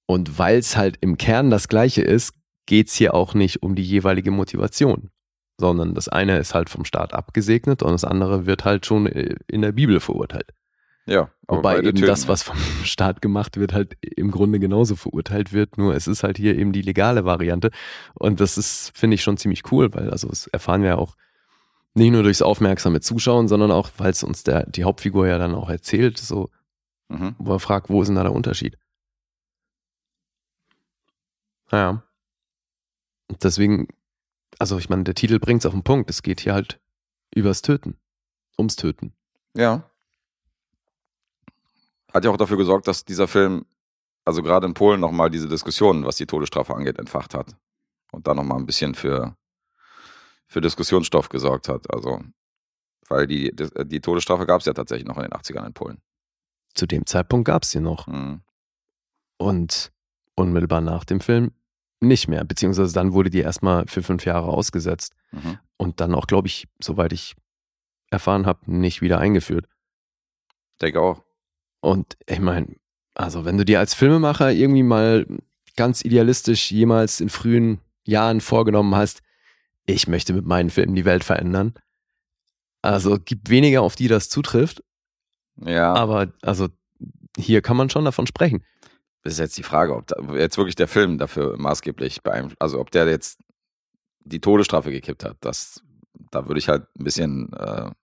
Und 0.07 0.39
weil 0.39 0.57
es 0.57 0.75
halt 0.75 0.97
im 1.01 1.17
Kern 1.17 1.49
das 1.49 1.67
gleiche 1.67 2.01
ist, 2.01 2.33
geht's 2.65 2.95
hier 2.95 3.13
auch 3.13 3.33
nicht 3.33 3.61
um 3.63 3.75
die 3.75 3.83
jeweilige 3.83 4.31
Motivation, 4.31 5.11
sondern 5.59 5.93
das 5.93 6.09
eine 6.09 6.37
ist 6.39 6.53
halt 6.53 6.69
vom 6.69 6.83
Staat 6.83 7.13
abgesegnet 7.13 7.83
und 7.83 7.91
das 7.91 8.03
andere 8.03 8.45
wird 8.45 8.65
halt 8.65 8.85
schon 8.85 9.05
äh, 9.05 9.35
in 9.47 9.61
der 9.61 9.71
Bibel 9.71 9.99
verurteilt. 9.99 10.53
Ja, 11.05 11.31
Wobei 11.47 11.77
eben 11.77 11.95
töten, 11.95 12.05
das, 12.05 12.27
was 12.27 12.43
vom 12.43 12.57
Staat 12.83 13.21
gemacht 13.21 13.57
wird, 13.57 13.71
halt 13.71 13.95
im 14.01 14.31
Grunde 14.31 14.59
genauso 14.59 14.95
verurteilt 14.95 15.53
wird, 15.53 15.77
nur 15.77 15.95
es 15.95 16.07
ist 16.07 16.23
halt 16.23 16.37
hier 16.37 16.57
eben 16.57 16.73
die 16.73 16.81
legale 16.81 17.23
Variante. 17.23 17.71
Und 18.13 18.41
das 18.41 18.57
ist, 18.57 18.91
finde 18.93 19.15
ich, 19.15 19.23
schon 19.23 19.37
ziemlich 19.37 19.71
cool, 19.71 19.93
weil 19.93 20.09
also 20.09 20.27
das 20.27 20.47
erfahren 20.47 20.81
wir 20.81 20.89
ja 20.89 20.97
auch 20.97 21.15
nicht 21.97 22.11
nur 22.11 22.23
durchs 22.23 22.41
aufmerksame 22.41 23.01
Zuschauen, 23.01 23.47
sondern 23.47 23.71
auch, 23.71 23.89
weil 23.97 24.11
es 24.11 24.23
uns 24.23 24.43
der, 24.43 24.65
die 24.69 24.83
Hauptfigur 24.83 25.27
ja 25.27 25.37
dann 25.37 25.55
auch 25.55 25.69
erzählt, 25.69 26.17
so, 26.17 26.49
Mhm. 27.09 27.35
wo 27.37 27.53
er 27.53 27.59
fragt, 27.59 27.89
wo 27.89 28.01
ist 28.01 28.07
denn 28.09 28.15
da 28.15 28.23
der 28.23 28.33
Unterschied? 28.33 28.77
Naja. 31.71 32.03
Und 33.29 33.43
deswegen, 33.43 33.87
also 34.59 34.77
ich 34.77 34.89
meine, 34.89 35.03
der 35.03 35.15
Titel 35.15 35.39
bringt 35.39 35.61
es 35.61 35.65
auf 35.65 35.73
den 35.73 35.83
Punkt. 35.83 36.09
Es 36.09 36.21
geht 36.23 36.41
hier 36.41 36.53
halt 36.53 36.79
übers 37.33 37.61
Töten. 37.61 37.97
Ums 38.57 38.75
Töten. 38.75 39.13
Ja. 39.55 39.89
Hat 42.13 42.25
ja 42.25 42.31
auch 42.31 42.37
dafür 42.37 42.57
gesorgt, 42.57 42.87
dass 42.87 43.05
dieser 43.05 43.27
Film, 43.27 43.65
also 44.25 44.41
gerade 44.41 44.65
in 44.65 44.73
Polen, 44.73 44.99
nochmal 44.99 45.29
diese 45.29 45.47
Diskussion, 45.47 46.05
was 46.05 46.15
die 46.15 46.25
Todesstrafe 46.25 46.73
angeht, 46.73 46.99
entfacht 46.99 47.33
hat. 47.33 47.55
Und 48.11 48.27
da 48.27 48.33
nochmal 48.33 48.57
ein 48.57 48.65
bisschen 48.65 48.95
für, 48.95 49.35
für 50.47 50.61
Diskussionsstoff 50.61 51.29
gesorgt 51.29 51.69
hat. 51.69 51.93
Also, 51.93 52.21
weil 53.07 53.27
die, 53.27 53.55
die, 53.55 53.69
die 53.85 54.01
Todesstrafe 54.01 54.45
gab 54.45 54.61
es 54.61 54.65
ja 54.65 54.73
tatsächlich 54.73 55.07
noch 55.07 55.17
in 55.17 55.23
den 55.23 55.31
80ern 55.31 55.65
in 55.65 55.73
Polen. 55.73 55.97
Zu 56.73 56.85
dem 56.85 57.05
Zeitpunkt 57.05 57.45
gab 57.45 57.63
es 57.63 57.71
sie 57.71 57.79
noch. 57.79 58.07
Mhm. 58.07 58.41
Und 59.37 59.91
unmittelbar 60.35 60.81
nach 60.81 61.05
dem 61.05 61.19
Film 61.19 61.51
nicht 61.99 62.27
mehr. 62.27 62.43
Beziehungsweise 62.43 62.93
dann 62.93 63.13
wurde 63.13 63.29
die 63.29 63.39
erstmal 63.39 63.87
für 63.87 64.03
fünf 64.03 64.25
Jahre 64.25 64.47
ausgesetzt. 64.47 65.13
Mhm. 65.31 65.59
Und 65.77 65.99
dann 65.99 66.15
auch, 66.15 66.27
glaube 66.27 66.47
ich, 66.47 66.67
soweit 66.79 67.13
ich 67.13 67.35
erfahren 68.09 68.45
habe, 68.45 68.71
nicht 68.71 69.01
wieder 69.01 69.19
eingeführt. 69.19 69.67
Denke 70.81 71.01
auch. 71.01 71.23
Und 71.81 72.17
ich 72.25 72.39
meine, 72.39 72.75
also 73.15 73.45
wenn 73.45 73.57
du 73.57 73.65
dir 73.65 73.79
als 73.79 73.93
Filmemacher 73.93 74.51
irgendwie 74.51 74.83
mal 74.83 75.25
ganz 75.75 76.03
idealistisch 76.03 76.71
jemals 76.71 77.19
in 77.19 77.29
frühen 77.29 77.79
Jahren 78.03 78.41
vorgenommen 78.41 78.95
hast, 78.95 79.21
ich 79.87 80.07
möchte 80.07 80.33
mit 80.33 80.45
meinen 80.45 80.69
Filmen 80.69 80.93
die 80.95 81.05
Welt 81.05 81.23
verändern. 81.23 81.73
Also 82.83 83.17
gibt 83.17 83.49
weniger, 83.49 83.81
auf 83.81 83.95
die 83.95 84.07
das 84.07 84.29
zutrifft, 84.29 84.83
Ja. 85.65 85.93
aber 85.95 86.31
also 86.43 86.67
hier 87.37 87.61
kann 87.61 87.75
man 87.77 87.89
schon 87.89 88.05
davon 88.05 88.27
sprechen. 88.27 88.63
Das 89.23 89.33
ist 89.33 89.39
jetzt 89.39 89.57
die 89.57 89.63
Frage, 89.63 89.95
ob, 89.95 90.07
da, 90.07 90.15
jetzt 90.35 90.57
wirklich 90.57 90.75
der 90.75 90.87
Film 90.87 91.17
dafür 91.17 91.57
maßgeblich 91.57 92.21
beeinflusst, 92.21 92.61
also 92.61 92.79
ob 92.79 92.91
der 92.91 93.07
jetzt 93.07 93.39
die 94.23 94.39
Todesstrafe 94.39 94.91
gekippt 94.91 95.23
hat. 95.25 95.37
Das, 95.41 95.81
da 96.31 96.47
würde 96.47 96.59
ich 96.59 96.69
halt 96.69 96.83
ein 96.97 97.03
bisschen, 97.03 97.51
äh, 97.53 97.55
Naja, 97.55 97.93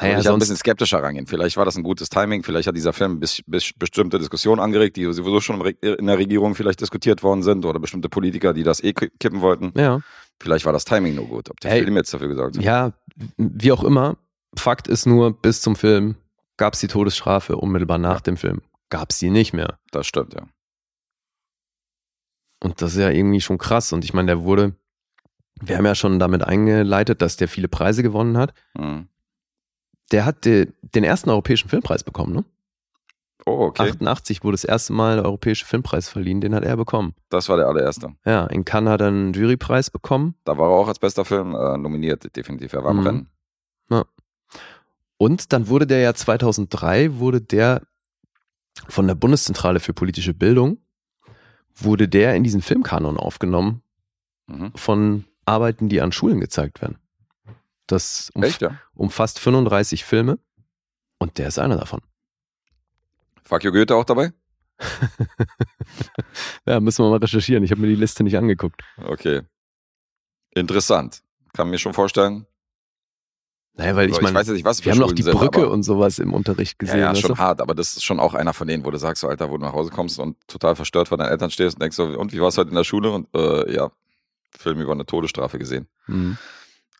ich 0.00 0.14
halt 0.14 0.28
ein 0.28 0.38
bisschen 0.38 0.56
skeptischer 0.56 1.02
rangehen. 1.02 1.26
Vielleicht 1.26 1.56
war 1.56 1.64
das 1.64 1.76
ein 1.76 1.82
gutes 1.82 2.08
Timing, 2.08 2.42
vielleicht 2.42 2.68
hat 2.68 2.76
dieser 2.76 2.92
Film 2.92 3.20
bis, 3.20 3.42
bis 3.46 3.72
bestimmte 3.76 4.18
Diskussionen 4.18 4.60
angeregt, 4.60 4.96
die 4.96 5.04
sowieso 5.12 5.40
schon 5.40 5.60
in 5.60 6.06
der 6.06 6.18
Regierung 6.18 6.54
vielleicht 6.54 6.80
diskutiert 6.80 7.22
worden 7.22 7.42
sind 7.42 7.64
oder 7.64 7.80
bestimmte 7.80 8.08
Politiker, 8.08 8.54
die 8.54 8.62
das 8.62 8.82
eh 8.82 8.92
ki- 8.92 9.10
kippen 9.18 9.40
wollten. 9.40 9.72
Ja. 9.78 10.00
Vielleicht 10.40 10.64
war 10.64 10.72
das 10.72 10.84
Timing 10.84 11.14
nur 11.14 11.26
gut, 11.26 11.50
ob 11.50 11.60
der 11.60 11.70
Hey. 11.70 11.82
Film 11.82 11.96
jetzt 11.96 12.12
dafür 12.14 12.28
gesorgt 12.28 12.56
hat. 12.56 12.64
Ja, 12.64 12.92
wie 13.36 13.72
auch 13.72 13.84
immer. 13.84 14.16
Fakt 14.56 14.88
ist 14.88 15.06
nur, 15.06 15.32
bis 15.32 15.60
zum 15.60 15.76
Film 15.76 16.16
gab 16.56 16.74
es 16.74 16.80
die 16.80 16.88
Todesstrafe, 16.88 17.56
unmittelbar 17.56 17.98
nach 17.98 18.20
dem 18.20 18.36
Film 18.36 18.62
gab 18.90 19.10
es 19.10 19.18
die 19.18 19.30
nicht 19.30 19.52
mehr. 19.52 19.78
Das 19.92 20.06
stimmt, 20.06 20.34
ja. 20.34 20.42
Und 22.62 22.82
das 22.82 22.92
ist 22.92 22.98
ja 22.98 23.10
irgendwie 23.10 23.40
schon 23.40 23.56
krass. 23.56 23.92
Und 23.92 24.04
ich 24.04 24.12
meine, 24.12 24.26
der 24.26 24.42
wurde, 24.42 24.74
wir 25.60 25.78
haben 25.78 25.86
ja 25.86 25.94
schon 25.94 26.18
damit 26.18 26.42
eingeleitet, 26.42 27.22
dass 27.22 27.36
der 27.36 27.48
viele 27.48 27.68
Preise 27.68 28.02
gewonnen 28.02 28.36
hat. 28.36 28.52
Mhm. 28.76 29.08
Der 30.12 30.24
hat 30.24 30.44
de, 30.44 30.72
den 30.82 31.04
ersten 31.04 31.30
europäischen 31.30 31.68
Filmpreis 31.68 32.02
bekommen, 32.04 32.34
ne? 32.34 32.44
Oh, 33.46 33.66
okay. 33.66 33.90
88 33.90 34.42
wurde 34.44 34.54
das 34.54 34.64
erste 34.64 34.92
Mal 34.92 35.16
der 35.16 35.24
europäische 35.24 35.64
Filmpreis 35.66 36.08
verliehen, 36.08 36.40
den 36.40 36.54
hat 36.54 36.64
er 36.64 36.76
bekommen. 36.76 37.14
Das 37.30 37.48
war 37.48 37.56
der 37.56 37.66
allererste. 37.66 38.14
Ja, 38.24 38.46
in 38.46 38.64
Cannes 38.64 38.90
hat 38.92 39.00
er 39.00 39.08
einen 39.08 39.32
Jurypreis 39.32 39.90
bekommen. 39.90 40.34
Da 40.44 40.56
war 40.58 40.68
er 40.70 40.74
auch 40.76 40.88
als 40.88 40.98
bester 40.98 41.24
Film 41.24 41.54
äh, 41.54 41.76
nominiert, 41.78 42.34
definitiv. 42.36 42.72
Er 42.72 42.84
war 42.84 42.90
im 42.92 42.98
Mhm. 43.00 43.06
Rennen. 43.06 43.30
Und 45.16 45.52
dann 45.52 45.68
wurde 45.68 45.86
der 45.86 45.98
ja 46.00 46.14
2003, 46.14 47.18
wurde 47.18 47.40
der 47.42 47.82
von 48.88 49.06
der 49.06 49.14
Bundeszentrale 49.14 49.78
für 49.80 49.92
politische 49.92 50.32
Bildung, 50.32 50.78
wurde 51.74 52.08
der 52.08 52.34
in 52.36 52.42
diesen 52.44 52.62
Filmkanon 52.62 53.18
aufgenommen 53.18 53.82
Mhm. 54.46 54.72
von 54.74 55.24
Arbeiten, 55.44 55.88
die 55.88 56.00
an 56.00 56.12
Schulen 56.12 56.40
gezeigt 56.40 56.80
werden. 56.80 56.98
Das 57.86 58.30
umf 58.34 58.46
Echt, 58.46 58.62
ja? 58.62 58.78
umfasst 58.94 59.38
35 59.38 60.04
Filme 60.04 60.38
und 61.18 61.38
der 61.38 61.48
ist 61.48 61.58
einer 61.58 61.76
davon. 61.76 62.00
Fuck 63.50 63.64
you 63.64 63.72
Goethe 63.72 63.94
auch 63.96 64.04
dabei? 64.04 64.32
Ja, 66.66 66.78
müssen 66.78 67.04
wir 67.04 67.10
mal 67.10 67.18
recherchieren. 67.18 67.64
Ich 67.64 67.70
habe 67.72 67.80
mir 67.80 67.88
die 67.88 67.96
Liste 67.96 68.22
nicht 68.22 68.36
angeguckt. 68.36 68.80
Okay. 69.04 69.42
Interessant. 70.54 71.22
Kann 71.52 71.68
mir 71.68 71.78
schon 71.78 71.94
vorstellen. 71.94 72.46
Naja, 73.74 73.96
weil 73.96 74.06
ich 74.08 74.12
Also 74.14 74.22
meine, 74.22 74.36
weiß 74.38 74.46
jetzt 74.46 74.54
nicht, 74.56 74.64
was 74.64 74.84
wir 74.84 74.92
haben 74.92 74.98
noch 75.00 75.12
die 75.12 75.22
sind, 75.22 75.36
Brücke 75.36 75.62
aber- 75.62 75.70
und 75.72 75.82
sowas 75.82 76.18
im 76.20 76.32
Unterricht 76.32 76.74
Ja, 76.74 76.78
gesehen. 76.78 77.00
ja, 77.00 77.10
weißt 77.10 77.20
schon 77.22 77.30
du? 77.32 77.38
hart, 77.38 77.60
aber 77.60 77.74
das 77.74 77.96
ist 77.96 78.04
schon 78.04 78.20
auch 78.20 78.34
einer 78.34 78.52
von 78.52 78.68
denen, 78.68 78.84
wo 78.84 78.90
du 78.92 78.98
sagst, 78.98 79.22
so, 79.22 79.28
Alter, 79.28 79.50
wo 79.50 79.56
du 79.58 79.64
nach 79.64 79.72
Hause 79.72 79.90
kommst 79.90 80.18
und 80.20 80.36
total 80.46 80.76
verstört 80.76 81.08
vor 81.08 81.18
deinen 81.18 81.30
Eltern 81.30 81.50
stehst 81.50 81.74
und 81.76 81.82
denkst 81.82 81.96
so, 81.96 82.04
und 82.04 82.32
wie 82.32 82.40
war 82.40 82.48
es 82.48 82.56
heute 82.58 82.70
in 82.70 82.76
der 82.76 82.84
Schule? 82.84 83.10
Und 83.10 83.28
äh, 83.34 83.74
ja, 83.74 83.90
Film 84.56 84.80
über 84.80 84.92
eine 84.92 85.06
Todesstrafe 85.06 85.58
gesehen. 85.58 85.88
Mhm. 86.06 86.38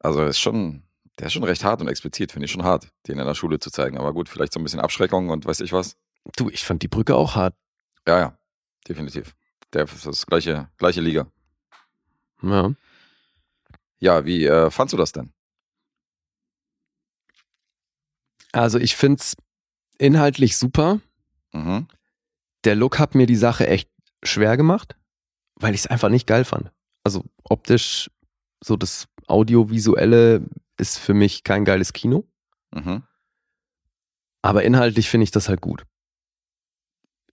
Also 0.01 0.23
ist 0.25 0.41
schon 0.41 0.83
Der 1.19 1.27
ist 1.29 1.35
schon 1.35 1.45
recht 1.45 1.63
hart 1.65 1.81
und 1.81 1.89
explizit, 1.89 2.33
finde 2.33 2.47
ich 2.47 2.51
schon 2.53 2.65
hart, 2.65 2.89
den 3.07 3.19
in 3.19 3.27
der 3.27 3.35
Schule 3.35 3.59
zu 3.61 3.71
zeigen. 3.71 3.99
Aber 3.99 4.13
gut, 4.13 4.29
vielleicht 4.29 4.53
so 4.53 4.59
ein 4.59 4.65
bisschen 4.65 4.81
Abschreckung 4.81 5.29
und 5.29 5.45
weiß 5.47 5.61
ich 5.61 5.73
was. 5.73 5.97
Du, 6.37 6.49
ich 6.51 6.65
fand 6.65 6.83
die 6.83 6.89
Brücke 6.89 7.15
auch 7.17 7.35
hart. 7.35 7.55
Ja, 8.07 8.19
ja, 8.19 8.39
definitiv. 8.89 9.35
Der 9.73 9.85
ist 9.85 10.07
das 10.07 10.27
gleiche, 10.27 10.69
gleiche 10.79 11.01
Liga. 11.01 11.27
Ja. 12.43 12.73
Ja, 13.99 14.25
wie 14.25 14.47
äh, 14.47 14.71
fandst 14.71 14.93
du 14.93 14.97
das 14.97 15.13
denn? 15.13 15.33
Also 18.53 18.79
ich 18.79 18.97
find's 18.97 19.37
inhaltlich 19.99 20.57
super. 20.57 21.01
Mhm. 21.53 21.87
Der 22.65 22.75
Look 22.75 22.99
hat 22.99 23.15
mir 23.15 23.27
die 23.27 23.37
Sache 23.37 23.67
echt 23.67 23.91
schwer 24.23 24.57
gemacht, 24.57 24.97
weil 25.57 25.75
ich 25.75 25.81
es 25.83 25.87
einfach 25.87 26.09
nicht 26.09 26.27
geil 26.27 26.45
fand. 26.45 26.71
Also 27.05 27.25
optisch, 27.45 28.11
so 28.63 28.77
das 28.77 29.09
Audiovisuelle 29.27 30.47
ist 30.77 30.99
für 30.99 31.15
mich 31.15 31.45
kein 31.45 31.65
geiles 31.65 31.93
Kino, 31.93 32.25
Mhm. 32.73 33.03
aber 34.43 34.63
inhaltlich 34.65 35.09
finde 35.09 35.25
ich 35.25 35.31
das 35.31 35.49
halt 35.49 35.61
gut. 35.61 35.85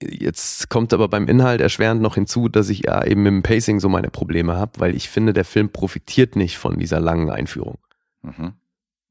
Jetzt 0.00 0.68
kommt 0.68 0.92
aber 0.92 1.08
beim 1.08 1.26
Inhalt 1.26 1.60
erschwerend 1.60 2.00
noch 2.00 2.14
hinzu, 2.14 2.48
dass 2.48 2.68
ich 2.68 2.84
ja 2.86 3.04
eben 3.04 3.22
mit 3.22 3.32
dem 3.32 3.42
Pacing 3.42 3.80
so 3.80 3.88
meine 3.88 4.10
Probleme 4.10 4.56
habe, 4.56 4.78
weil 4.78 4.94
ich 4.94 5.08
finde, 5.08 5.32
der 5.32 5.44
Film 5.44 5.70
profitiert 5.70 6.36
nicht 6.36 6.58
von 6.58 6.78
dieser 6.78 7.00
langen 7.00 7.30
Einführung. 7.30 7.78
Mhm. 8.22 8.52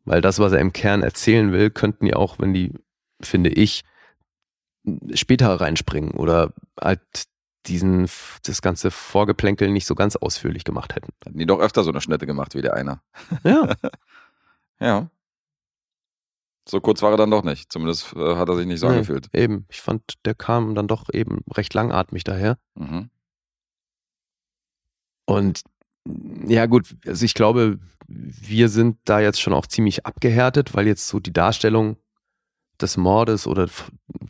Weil 0.05 0.21
das, 0.21 0.39
was 0.39 0.53
er 0.53 0.59
im 0.59 0.71
Kern 0.71 1.03
erzählen 1.03 1.51
will, 1.51 1.69
könnten 1.69 2.05
ja 2.05 2.15
auch, 2.15 2.39
wenn 2.39 2.53
die, 2.53 2.73
finde 3.19 3.49
ich, 3.49 3.83
später 5.13 5.49
reinspringen 5.59 6.11
oder 6.11 6.53
halt 6.79 7.01
diesen, 7.65 8.07
das 8.45 8.61
ganze 8.61 8.89
Vorgeplänkel 8.91 9.69
nicht 9.69 9.85
so 9.85 9.95
ganz 9.95 10.15
ausführlich 10.15 10.63
gemacht 10.63 10.95
hätten. 10.95 11.11
Hatten 11.25 11.37
die 11.37 11.45
doch 11.45 11.59
öfter 11.59 11.83
so 11.83 11.91
eine 11.91 11.99
Schnitte 11.99 12.25
gemacht 12.25 12.55
wie 12.55 12.61
der 12.61 12.75
einer. 12.75 13.01
Ja, 13.43 13.75
Ja. 14.79 15.09
So 16.67 16.81
kurz 16.81 17.01
war 17.01 17.11
er 17.11 17.17
dann 17.17 17.31
doch 17.31 17.43
nicht. 17.43 17.71
Zumindest 17.71 18.13
äh, 18.15 18.35
hat 18.35 18.49
er 18.49 18.55
sich 18.57 18.65
nicht 18.67 18.79
so 18.79 18.87
Nee. 18.87 18.93
angefühlt. 18.95 19.29
eben. 19.33 19.65
Ich 19.69 19.79
fand, 19.81 20.01
der 20.25 20.35
kam 20.35 20.75
dann 20.75 20.87
doch 20.87 21.05
eben 21.13 21.39
recht 21.53 21.73
langatmig 21.73 22.23
daher. 22.23 22.57
Mhm. 22.75 23.09
Und 25.25 25.61
ja, 26.47 26.65
gut, 26.65 26.95
also 27.05 27.25
ich 27.25 27.33
glaube, 27.33 27.79
wir 28.07 28.69
sind 28.69 28.97
da 29.05 29.19
jetzt 29.19 29.41
schon 29.41 29.53
auch 29.53 29.67
ziemlich 29.67 30.05
abgehärtet, 30.05 30.73
weil 30.73 30.87
jetzt 30.87 31.07
so 31.07 31.19
die 31.19 31.33
Darstellung 31.33 31.97
des 32.79 32.95
Mordes 32.95 33.47
oder 33.47 33.67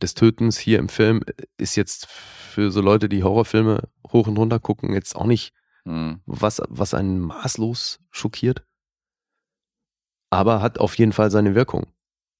des 0.01 0.13
Tötens 0.15 0.57
hier 0.57 0.79
im 0.79 0.89
Film 0.89 1.23
ist 1.57 1.75
jetzt 1.75 2.07
für 2.07 2.71
so 2.71 2.81
Leute, 2.81 3.09
die 3.09 3.23
Horrorfilme 3.23 3.89
hoch 4.11 4.27
und 4.27 4.37
runter 4.37 4.59
gucken, 4.59 4.93
jetzt 4.93 5.15
auch 5.15 5.25
nicht 5.25 5.53
Mhm. 5.85 6.21
was, 6.25 6.61
was 6.67 6.93
einen 6.93 7.19
maßlos 7.21 7.99
schockiert. 8.11 8.65
Aber 10.29 10.61
hat 10.61 10.79
auf 10.79 10.97
jeden 10.97 11.13
Fall 11.13 11.31
seine 11.31 11.55
Wirkung. 11.55 11.87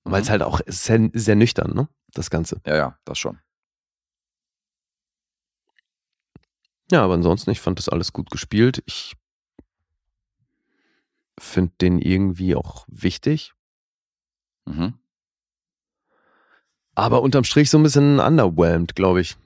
Weil 0.10 0.22
es 0.22 0.28
Mhm. 0.28 0.32
halt 0.32 0.44
auch 0.44 0.62
sehr, 0.68 1.10
sehr 1.14 1.36
nüchtern, 1.36 1.74
ne? 1.74 1.90
Das 2.14 2.30
Ganze. 2.30 2.62
Ja, 2.66 2.76
ja, 2.76 3.00
das 3.06 3.18
schon. 3.20 3.40
Ja, 6.90 7.04
aber 7.04 7.16
ansonsten, 7.16 7.52
ich 7.52 7.60
fand 7.60 7.80
das 7.80 7.90
alles 7.90 8.14
gut 8.14 8.30
gespielt. 8.32 8.82
Ich 8.86 9.16
finde 11.38 11.74
den 11.82 12.00
irgendwie 12.00 12.56
auch 12.56 12.86
wichtig. 12.88 13.54
Mhm. 14.66 14.94
Aber 16.96 17.22
unterm 17.22 17.44
Strich 17.44 17.70
so 17.70 17.78
ein 17.78 17.84
bisschen 17.84 18.20
underwhelmed, 18.20 18.96
glaube 18.96 19.22
ich. 19.22 19.38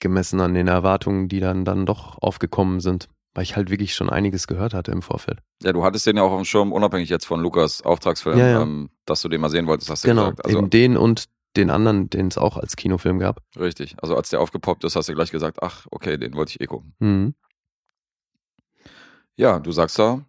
Gemessen 0.00 0.40
an 0.40 0.54
den 0.54 0.68
Erwartungen, 0.68 1.28
die 1.28 1.40
dann, 1.40 1.64
dann 1.64 1.86
doch 1.86 2.18
aufgekommen 2.22 2.80
sind. 2.80 3.08
Weil 3.36 3.42
ich 3.42 3.54
halt 3.54 3.68
wirklich 3.68 3.94
schon 3.94 4.08
einiges 4.08 4.46
gehört 4.46 4.72
hatte 4.72 4.90
im 4.92 5.02
Vorfeld. 5.02 5.40
Ja, 5.62 5.74
du 5.74 5.84
hattest 5.84 6.06
den 6.06 6.16
ja 6.16 6.22
auch 6.22 6.32
auf 6.32 6.40
dem 6.40 6.46
Schirm, 6.46 6.72
unabhängig 6.72 7.10
jetzt 7.10 7.26
von 7.26 7.38
Lukas 7.40 7.82
Auftragsfilm, 7.82 8.38
Ja, 8.38 8.46
ja. 8.48 8.62
Ähm, 8.62 8.88
dass 9.04 9.20
du 9.20 9.28
den 9.28 9.42
mal 9.42 9.50
sehen 9.50 9.66
wolltest, 9.66 9.90
hast 9.90 10.04
du 10.04 10.08
Genau, 10.08 10.30
gesagt. 10.30 10.46
Also 10.46 10.56
eben 10.58 10.70
den 10.70 10.96
und 10.96 11.26
den 11.54 11.68
anderen, 11.68 12.08
den 12.08 12.28
es 12.28 12.38
auch 12.38 12.56
als 12.56 12.76
Kinofilm 12.76 13.18
gab. 13.18 13.42
richtig. 13.58 13.94
Also 14.00 14.16
als 14.16 14.30
der 14.30 14.40
aufgepoppt 14.40 14.84
ist, 14.84 14.96
hast 14.96 15.10
du 15.10 15.14
gleich 15.14 15.30
gesagt, 15.32 15.58
ach, 15.62 15.86
okay, 15.90 16.16
den 16.16 16.34
wollte 16.34 16.52
ich 16.52 16.60
eh 16.62 16.66
gucken. 16.66 16.94
Mhm. 16.98 17.34
Ja, 19.36 19.58
du 19.60 19.70
sagst 19.70 19.98
da 19.98 20.24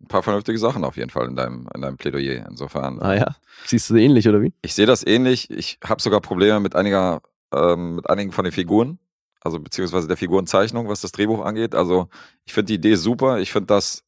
ein 0.00 0.06
paar 0.06 0.22
vernünftige 0.22 0.58
Sachen 0.58 0.84
auf 0.84 0.96
jeden 0.96 1.10
Fall 1.10 1.26
in 1.26 1.34
deinem, 1.34 1.68
in 1.74 1.82
deinem 1.82 1.96
Plädoyer. 1.96 2.46
Insofern. 2.48 3.00
Ah 3.02 3.14
ja, 3.16 3.34
siehst 3.66 3.90
du 3.90 3.96
ähnlich, 3.96 4.28
oder 4.28 4.40
wie? 4.40 4.52
Ich 4.62 4.74
sehe 4.74 4.86
das 4.86 5.04
ähnlich. 5.04 5.50
Ich 5.50 5.78
habe 5.84 6.00
sogar 6.00 6.20
Probleme 6.20 6.60
mit 6.60 6.76
einiger, 6.76 7.20
ähm, 7.52 7.96
mit 7.96 8.08
einigen 8.08 8.30
von 8.32 8.44
den 8.44 8.52
Figuren, 8.52 8.98
also 9.40 9.58
beziehungsweise 9.58 10.08
der 10.08 10.16
Figurenzeichnung, 10.16 10.88
was 10.88 11.00
das 11.00 11.12
Drehbuch 11.12 11.44
angeht. 11.44 11.74
Also 11.74 12.08
ich 12.44 12.52
finde 12.52 12.66
die 12.66 12.74
Idee 12.74 12.94
super. 12.94 13.38
Ich 13.38 13.52
finde 13.52 13.66
das, 13.66 14.04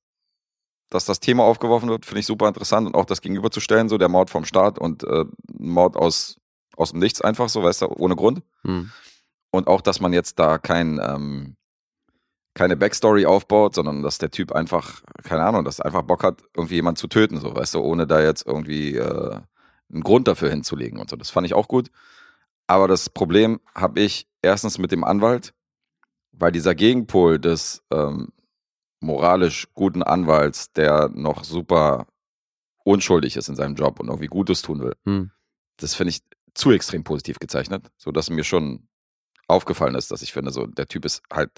dass 0.90 1.04
das 1.06 1.20
Thema 1.20 1.44
aufgeworfen 1.44 1.88
wird, 1.88 2.04
finde 2.04 2.20
ich 2.20 2.26
super 2.26 2.48
interessant 2.48 2.86
und 2.86 2.94
auch 2.94 3.06
das 3.06 3.22
gegenüberzustellen, 3.22 3.88
so 3.88 3.98
der 3.98 4.08
Mord 4.08 4.30
vom 4.30 4.44
Staat 4.44 4.78
und 4.78 5.04
äh, 5.04 5.24
Mord 5.58 5.96
aus 5.96 6.36
aus 6.76 6.90
dem 6.90 7.00
Nichts 7.00 7.20
einfach 7.20 7.48
so, 7.48 7.62
weißt 7.62 7.82
du, 7.82 7.86
ohne 7.88 8.16
Grund. 8.16 8.42
Mhm. 8.62 8.90
Und 9.50 9.66
auch, 9.66 9.80
dass 9.80 10.00
man 10.00 10.12
jetzt 10.12 10.38
da 10.38 10.58
kein, 10.58 10.98
ähm, 11.02 11.56
keine 12.54 12.76
Backstory 12.76 13.26
aufbaut, 13.26 13.74
sondern 13.74 14.02
dass 14.02 14.18
der 14.18 14.30
Typ 14.30 14.52
einfach, 14.52 15.02
keine 15.22 15.44
Ahnung, 15.44 15.64
dass 15.64 15.78
er 15.78 15.86
einfach 15.86 16.02
Bock 16.02 16.22
hat, 16.24 16.42
irgendwie 16.56 16.76
jemanden 16.76 16.96
zu 16.96 17.08
töten, 17.08 17.38
so, 17.38 17.54
weißt 17.54 17.74
du, 17.74 17.80
ohne 17.80 18.06
da 18.06 18.20
jetzt 18.20 18.46
irgendwie 18.46 18.96
äh, 18.96 19.40
einen 19.90 20.02
Grund 20.02 20.28
dafür 20.28 20.50
hinzulegen 20.50 20.98
und 20.98 21.10
so. 21.10 21.16
Das 21.16 21.30
fand 21.30 21.46
ich 21.46 21.54
auch 21.54 21.68
gut. 21.68 21.90
Aber 22.66 22.88
das 22.88 23.10
Problem 23.10 23.60
habe 23.74 24.00
ich 24.00 24.26
erstens 24.42 24.78
mit 24.78 24.92
dem 24.92 25.04
Anwalt, 25.04 25.54
weil 26.32 26.52
dieser 26.52 26.74
Gegenpol 26.74 27.38
des 27.38 27.82
ähm, 27.92 28.32
moralisch 29.00 29.68
guten 29.74 30.02
Anwalts, 30.02 30.72
der 30.72 31.08
noch 31.10 31.44
super 31.44 32.06
unschuldig 32.84 33.36
ist 33.36 33.48
in 33.48 33.56
seinem 33.56 33.74
Job 33.74 34.00
und 34.00 34.08
irgendwie 34.08 34.26
Gutes 34.26 34.62
tun 34.62 34.80
will, 34.80 34.94
Mhm. 35.04 35.30
das 35.76 35.94
finde 35.94 36.10
ich 36.10 36.20
zu 36.54 36.70
extrem 36.70 37.04
positiv 37.04 37.38
gezeichnet, 37.38 37.90
so 37.96 38.10
dass 38.12 38.30
mir 38.30 38.44
schon 38.44 38.88
aufgefallen 39.48 39.94
ist, 39.94 40.10
dass 40.10 40.22
ich 40.22 40.32
finde, 40.32 40.50
so 40.50 40.66
der 40.66 40.86
Typ 40.86 41.04
ist 41.04 41.22
halt 41.32 41.50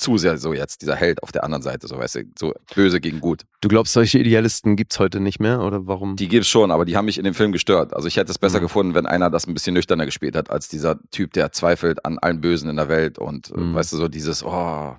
zu 0.00 0.18
sehr 0.18 0.38
so 0.38 0.52
jetzt 0.52 0.82
dieser 0.82 0.96
Held 0.96 1.22
auf 1.22 1.32
der 1.32 1.44
anderen 1.44 1.62
Seite, 1.62 1.86
so 1.88 1.98
weißt 1.98 2.14
du, 2.16 2.22
so 2.38 2.54
böse 2.74 3.00
gegen 3.00 3.20
gut. 3.20 3.42
Du 3.60 3.68
glaubst, 3.68 3.92
solche 3.92 4.18
Idealisten 4.18 4.76
gibt's 4.76 4.98
heute 4.98 5.20
nicht 5.20 5.40
mehr? 5.40 5.60
Oder 5.60 5.86
warum? 5.86 6.16
Die 6.16 6.28
gibt's 6.28 6.48
schon, 6.48 6.70
aber 6.70 6.84
die 6.84 6.96
haben 6.96 7.04
mich 7.06 7.18
in 7.18 7.24
dem 7.24 7.34
Film 7.34 7.52
gestört. 7.52 7.94
Also 7.94 8.08
ich 8.08 8.16
hätte 8.16 8.30
es 8.30 8.38
besser 8.38 8.58
Mhm. 8.58 8.62
gefunden, 8.62 8.94
wenn 8.94 9.06
einer 9.06 9.30
das 9.30 9.46
ein 9.46 9.54
bisschen 9.54 9.74
nüchterner 9.74 10.06
gespielt 10.06 10.36
hat, 10.36 10.50
als 10.50 10.68
dieser 10.68 10.98
Typ, 11.10 11.32
der 11.32 11.52
zweifelt 11.52 12.04
an 12.04 12.18
allen 12.18 12.40
Bösen 12.40 12.70
in 12.70 12.76
der 12.76 12.88
Welt 12.88 13.18
und 13.18 13.50
äh, 13.50 13.58
Mhm. 13.60 13.74
weißt 13.74 13.92
du, 13.92 13.96
so 13.96 14.08
dieses, 14.08 14.44
oh, 14.44 14.96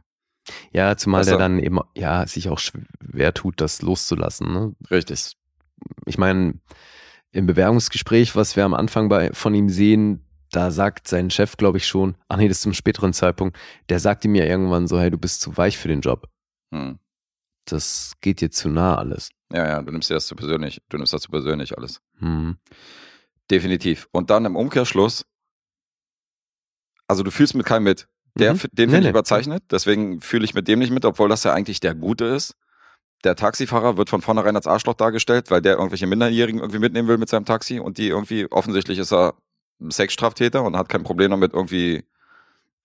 ja, 0.72 0.98
zumal 0.98 1.22
Weißt 1.22 1.30
der 1.32 1.38
dann 1.38 1.60
eben 1.60 1.80
ja, 1.96 2.26
sich 2.26 2.50
auch 2.50 2.60
schwer 2.60 3.34
tut, 3.34 3.62
das 3.62 3.82
loszulassen. 3.82 4.52
Ne? 4.52 4.74
richtig. 4.90 5.34
ich 6.06 6.18
meine, 6.18 6.56
im 7.32 7.46
Bewerbungsgespräch, 7.46 8.36
was 8.36 8.56
wir 8.56 8.66
am 8.66 8.74
Anfang 8.74 9.08
bei, 9.10 9.32
von 9.34 9.54
ihm 9.54 9.70
sehen, 9.70 10.26
da 10.52 10.72
sagt 10.72 11.08
sein 11.08 11.30
Chef, 11.30 11.58
glaube 11.58 11.78
ich, 11.78 11.88
schon, 11.88 12.16
ach 12.28 12.38
nee, 12.38 12.48
das 12.48 12.58
ist 12.58 12.64
zum 12.64 12.74
späteren 12.74 13.14
Zeitpunkt, 13.14 13.58
der 13.90 14.00
sagte 14.00 14.28
mir 14.28 14.48
irgendwann 14.48 14.88
so, 14.88 15.00
hey, 15.00 15.12
du 15.12 15.18
bist 15.18 15.42
zu 15.42 15.56
weich 15.58 15.78
für 15.78 15.88
den 15.88 16.02
Job. 16.02 16.28
Hm. 16.74 17.00
Das 17.66 18.14
geht 18.22 18.42
dir 18.42 18.50
zu 18.52 18.70
nah 18.70 18.98
alles. 18.98 19.30
Ja, 19.52 19.68
ja, 19.68 19.82
du 19.82 19.92
nimmst 19.92 20.10
dir 20.10 20.16
das 20.16 20.28
zu 20.28 20.36
persönlich, 20.36 20.82
du 20.90 20.98
nimmst 20.98 21.14
das 21.14 21.22
zu 21.22 21.30
persönlich 21.30 21.78
alles. 21.78 22.02
Hm. 22.20 22.58
Definitiv. 23.52 24.08
Und 24.12 24.30
dann 24.30 24.46
im 24.46 24.56
Umkehrschluss, 24.56 25.26
also 27.08 27.24
du 27.24 27.32
fühlst 27.32 27.56
mit 27.56 27.66
keinem 27.66 27.84
mit. 27.84 28.08
Der, 28.36 28.54
Mhm. 28.54 28.60
den 28.72 28.90
Nee, 28.90 28.96
finde 28.96 29.08
ich 29.08 29.12
überzeichnet, 29.12 29.64
deswegen 29.72 30.22
fühle 30.22 30.46
ich 30.46 30.54
mit 30.54 30.68
dem 30.68 30.80
nicht 30.80 30.92
mit, 30.92 31.04
obwohl 31.04 31.30
das 31.30 31.44
ja 31.44 31.54
eigentlich 31.54 31.80
der 31.80 31.96
Gute 31.96 32.26
ist. 32.26 32.56
Der 33.24 33.36
Taxifahrer 33.36 33.98
wird 33.98 34.10
von 34.10 34.22
vornherein 34.22 34.56
als 34.56 34.68
Arschloch 34.68 34.94
dargestellt, 34.94 35.52
weil 35.52 35.62
der 35.62 35.74
irgendwelche 35.78 36.08
Minderjährigen 36.08 36.62
irgendwie 36.62 36.80
mitnehmen 36.80 37.08
will 37.08 37.18
mit 37.18 37.28
seinem 37.28 37.46
Taxi 37.46 37.80
und 37.80 37.98
die 37.98 38.08
irgendwie, 38.08 38.50
offensichtlich 38.50 38.98
ist 39.00 39.12
er 39.12 39.34
Sexstraftäter 39.90 40.64
und 40.64 40.76
hat 40.78 40.90
kein 40.90 41.04
Problem 41.04 41.32
damit, 41.32 41.54
irgendwie, 41.54 42.04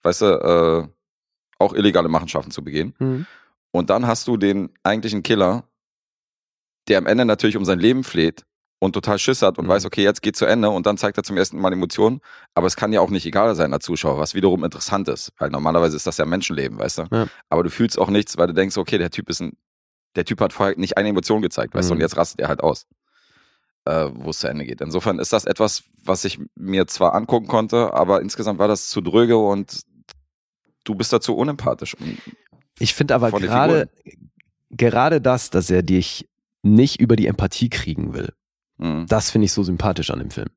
weißt 0.03 0.21
du, 0.23 0.27
äh, 0.27 0.89
auch 1.59 1.73
illegale 1.75 2.09
Machenschaften 2.09 2.51
zu 2.51 2.63
begehen. 2.63 2.95
Hm. 2.99 3.27
Und 3.73 3.91
dann 3.91 4.07
hast 4.07 4.27
du 4.29 4.37
den 4.37 4.71
eigentlichen 4.83 5.23
Killer, 5.23 5.65
der 6.89 6.99
am 6.99 7.07
Ende 7.07 7.25
natürlich 7.25 7.57
um 7.57 7.65
sein 7.65 7.79
Leben 7.79 8.05
fleht 8.05 8.45
und 8.79 8.93
total 8.93 9.19
Schiss 9.19 9.41
hat 9.43 9.59
und 9.59 9.65
Mhm. 9.65 9.71
weiß, 9.71 9.87
okay, 9.87 10.03
jetzt 10.03 10.21
geht 10.21 10.37
zu 10.37 10.45
Ende 10.45 10.69
und 10.69 10.85
dann 10.87 10.99
zeigt 10.99 11.17
er 11.17 11.25
zum 11.25 11.37
ersten 11.37 11.59
Mal 11.59 11.73
Emotionen. 11.73 12.21
Aber 12.55 12.67
es 12.67 12.77
kann 12.77 12.93
ja 12.93 13.01
auch 13.01 13.11
nicht 13.11 13.25
egal 13.25 13.55
sein 13.55 13.73
als 13.73 13.85
Zuschauer, 13.85 14.19
was 14.19 14.35
wiederum 14.35 14.63
interessant 14.63 15.09
ist, 15.09 15.33
weil 15.39 15.49
normalerweise 15.51 15.97
ist 15.97 16.07
das 16.07 16.19
ja 16.19 16.27
Menschenleben, 16.27 16.79
weißt 16.79 16.99
du? 16.99 17.03
Ja. 17.11 17.27
Aber 17.49 17.63
du 17.63 17.71
fühlst 17.71 17.99
auch 17.99 18.11
nichts, 18.11 18.37
weil 18.37 18.49
du 18.49 18.53
denkst, 18.55 18.77
okay, 18.77 18.99
der 18.99 19.11
Typ 19.11 19.31
ist 19.31 19.41
ein, 19.41 19.57
der 20.17 20.25
Typ 20.27 20.41
hat 20.41 20.53
vorher 20.53 20.77
nicht 20.77 20.97
eine 20.99 21.09
Emotion 21.09 21.41
gezeigt, 21.41 21.75
weißt 21.75 21.89
du, 21.89 21.95
Mhm. 21.95 21.99
und 21.99 22.01
jetzt 22.03 22.17
rastet 22.17 22.41
er 22.41 22.49
halt 22.49 22.63
aus, 22.63 22.87
äh, 23.85 24.09
wo 24.15 24.31
es 24.31 24.39
zu 24.39 24.49
Ende 24.49 24.65
geht. 24.65 24.81
Insofern 24.81 25.19
ist 25.19 25.33
das 25.33 25.45
etwas, 25.45 25.85
was 26.03 26.25
ich 26.25 26.39
mir 26.57 26.87
zwar 26.87 27.15
angucken 27.15 27.47
konnte, 27.47 27.93
aber 27.95 28.21
insgesamt 28.23 28.59
war 28.59 28.69
das 28.69 28.89
zu 28.89 29.01
dröge 29.01 29.37
und 29.37 29.81
du 30.85 30.95
bist 30.95 31.13
dazu 31.13 31.37
unempathisch. 31.37 31.97
Ich 32.79 32.95
finde 32.95 33.15
aber 33.15 33.31
gerade, 33.31 33.89
gerade 34.71 35.21
das, 35.21 35.51
dass 35.51 35.71
er 35.71 35.83
dich 35.83 36.29
nicht 36.63 37.01
über 37.01 37.17
die 37.17 37.27
Empathie 37.27 37.69
kriegen 37.69 38.15
will, 38.15 38.33
Mhm. 38.77 39.07
das 39.09 39.31
finde 39.31 39.45
ich 39.45 39.53
so 39.53 39.63
sympathisch 39.63 40.11
an 40.11 40.19
dem 40.19 40.31
Film. 40.31 40.49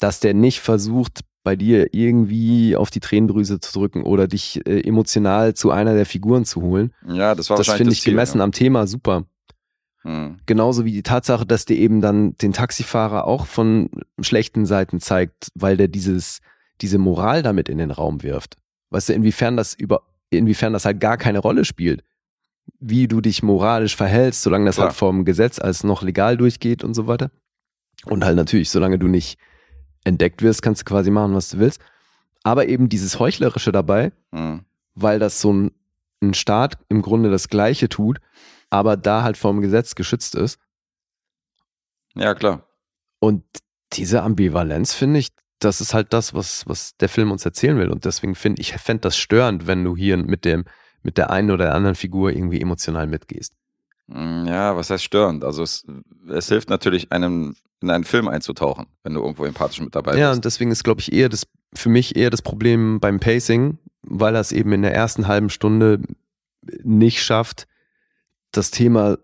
Dass 0.00 0.18
der 0.18 0.34
nicht 0.34 0.60
versucht, 0.60 1.20
bei 1.42 1.56
dir 1.56 1.94
irgendwie 1.94 2.76
auf 2.76 2.90
die 2.90 3.00
Tränendrüse 3.00 3.60
zu 3.60 3.72
drücken 3.78 4.02
oder 4.02 4.26
dich 4.28 4.60
äh, 4.66 4.80
emotional 4.80 5.54
zu 5.54 5.70
einer 5.70 5.94
der 5.94 6.06
Figuren 6.06 6.44
zu 6.44 6.60
holen. 6.60 6.92
Ja, 7.06 7.34
das 7.34 7.48
war 7.48 7.56
Das 7.56 7.70
finde 7.70 7.92
ich 7.92 8.02
gemessen 8.04 8.38
ja. 8.38 8.44
am 8.44 8.52
Thema 8.52 8.86
super. 8.86 9.24
Hm. 10.02 10.38
Genauso 10.46 10.84
wie 10.84 10.92
die 10.92 11.02
Tatsache, 11.02 11.44
dass 11.44 11.64
der 11.66 11.76
eben 11.76 12.00
dann 12.00 12.36
den 12.38 12.52
Taxifahrer 12.52 13.26
auch 13.26 13.46
von 13.46 13.90
schlechten 14.20 14.64
Seiten 14.66 15.00
zeigt, 15.00 15.48
weil 15.54 15.76
der 15.76 15.88
dieses, 15.88 16.40
diese 16.80 16.98
Moral 16.98 17.42
damit 17.42 17.68
in 17.68 17.78
den 17.78 17.90
Raum 17.90 18.22
wirft. 18.22 18.56
Weißt 18.90 19.10
du, 19.10 19.12
inwiefern 19.12 19.56
das 19.56 19.74
über, 19.74 20.02
inwiefern 20.30 20.72
das 20.72 20.84
halt 20.84 21.00
gar 21.00 21.16
keine 21.18 21.38
Rolle 21.38 21.64
spielt. 21.64 22.02
Wie 22.78 23.08
du 23.08 23.20
dich 23.20 23.42
moralisch 23.42 23.96
verhältst, 23.96 24.42
solange 24.42 24.66
das 24.66 24.76
Klar. 24.76 24.88
halt 24.88 24.96
vom 24.96 25.24
Gesetz 25.24 25.58
als 25.58 25.84
noch 25.84 26.02
legal 26.02 26.36
durchgeht 26.36 26.82
und 26.82 26.94
so 26.94 27.06
weiter. 27.06 27.30
Und 28.06 28.24
halt 28.24 28.36
natürlich, 28.36 28.70
solange 28.70 28.98
du 28.98 29.06
nicht 29.06 29.38
entdeckt 30.04 30.40
wirst, 30.42 30.62
kannst 30.62 30.82
du 30.82 30.84
quasi 30.86 31.10
machen, 31.10 31.34
was 31.34 31.50
du 31.50 31.58
willst. 31.58 31.80
Aber 32.42 32.68
eben 32.68 32.88
dieses 32.88 33.18
Heuchlerische 33.18 33.70
dabei, 33.70 34.12
Hm. 34.32 34.60
weil 34.94 35.18
das 35.18 35.42
so 35.42 35.52
ein, 35.52 35.72
ein 36.22 36.32
Staat 36.32 36.78
im 36.88 37.02
Grunde 37.02 37.30
das 37.30 37.48
Gleiche 37.48 37.90
tut, 37.90 38.18
aber 38.70 38.96
da 38.96 39.22
halt 39.22 39.36
vom 39.36 39.60
Gesetz 39.60 39.94
geschützt 39.94 40.34
ist. 40.34 40.58
Ja, 42.14 42.34
klar. 42.34 42.66
Und 43.20 43.44
diese 43.92 44.22
Ambivalenz 44.22 44.94
finde 44.94 45.18
ich, 45.20 45.28
das 45.58 45.80
ist 45.80 45.92
halt 45.94 46.12
das, 46.12 46.32
was, 46.32 46.66
was 46.66 46.96
der 46.96 47.08
Film 47.08 47.30
uns 47.30 47.44
erzählen 47.44 47.76
will. 47.76 47.90
Und 47.90 48.04
deswegen 48.04 48.34
finde 48.34 48.62
ich, 48.62 48.72
fände 48.74 49.02
das 49.02 49.16
störend, 49.18 49.66
wenn 49.66 49.84
du 49.84 49.96
hier 49.96 50.16
mit 50.16 50.44
dem, 50.44 50.64
mit 51.02 51.18
der 51.18 51.30
einen 51.30 51.50
oder 51.50 51.66
der 51.66 51.74
anderen 51.74 51.96
Figur 51.96 52.30
irgendwie 52.32 52.60
emotional 52.60 53.06
mitgehst. 53.06 53.52
Hm, 54.10 54.46
Ja, 54.46 54.76
was 54.76 54.90
heißt 54.90 55.04
störend? 55.04 55.44
Also 55.44 55.62
es, 55.62 55.84
es 56.28 56.48
hilft 56.48 56.70
natürlich, 56.70 57.12
einem 57.12 57.56
in 57.82 57.90
einen 57.90 58.04
Film 58.04 58.28
einzutauchen, 58.28 58.86
wenn 59.02 59.14
du 59.14 59.20
irgendwo 59.20 59.44
empathisch 59.46 59.80
mit 59.80 59.94
dabei 59.94 60.16
Ja, 60.18 60.28
bist. 60.28 60.38
und 60.38 60.44
deswegen 60.44 60.70
ist, 60.70 60.84
glaube 60.84 61.00
ich, 61.00 61.12
eher 61.12 61.28
das, 61.30 61.46
für 61.74 61.88
mich 61.88 62.14
eher 62.16 62.28
das 62.30 62.42
Problem 62.42 63.00
beim 63.00 63.20
Pacing, 63.20 63.78
weil 64.02 64.34
er 64.34 64.40
es 64.42 64.52
eben 64.52 64.72
in 64.72 64.82
der 64.82 64.94
ersten 64.94 65.28
halben 65.28 65.48
Stunde 65.50 66.00
nicht 66.82 67.22
schafft, 67.22 67.66
das 68.52 68.70
Thema 68.70 69.18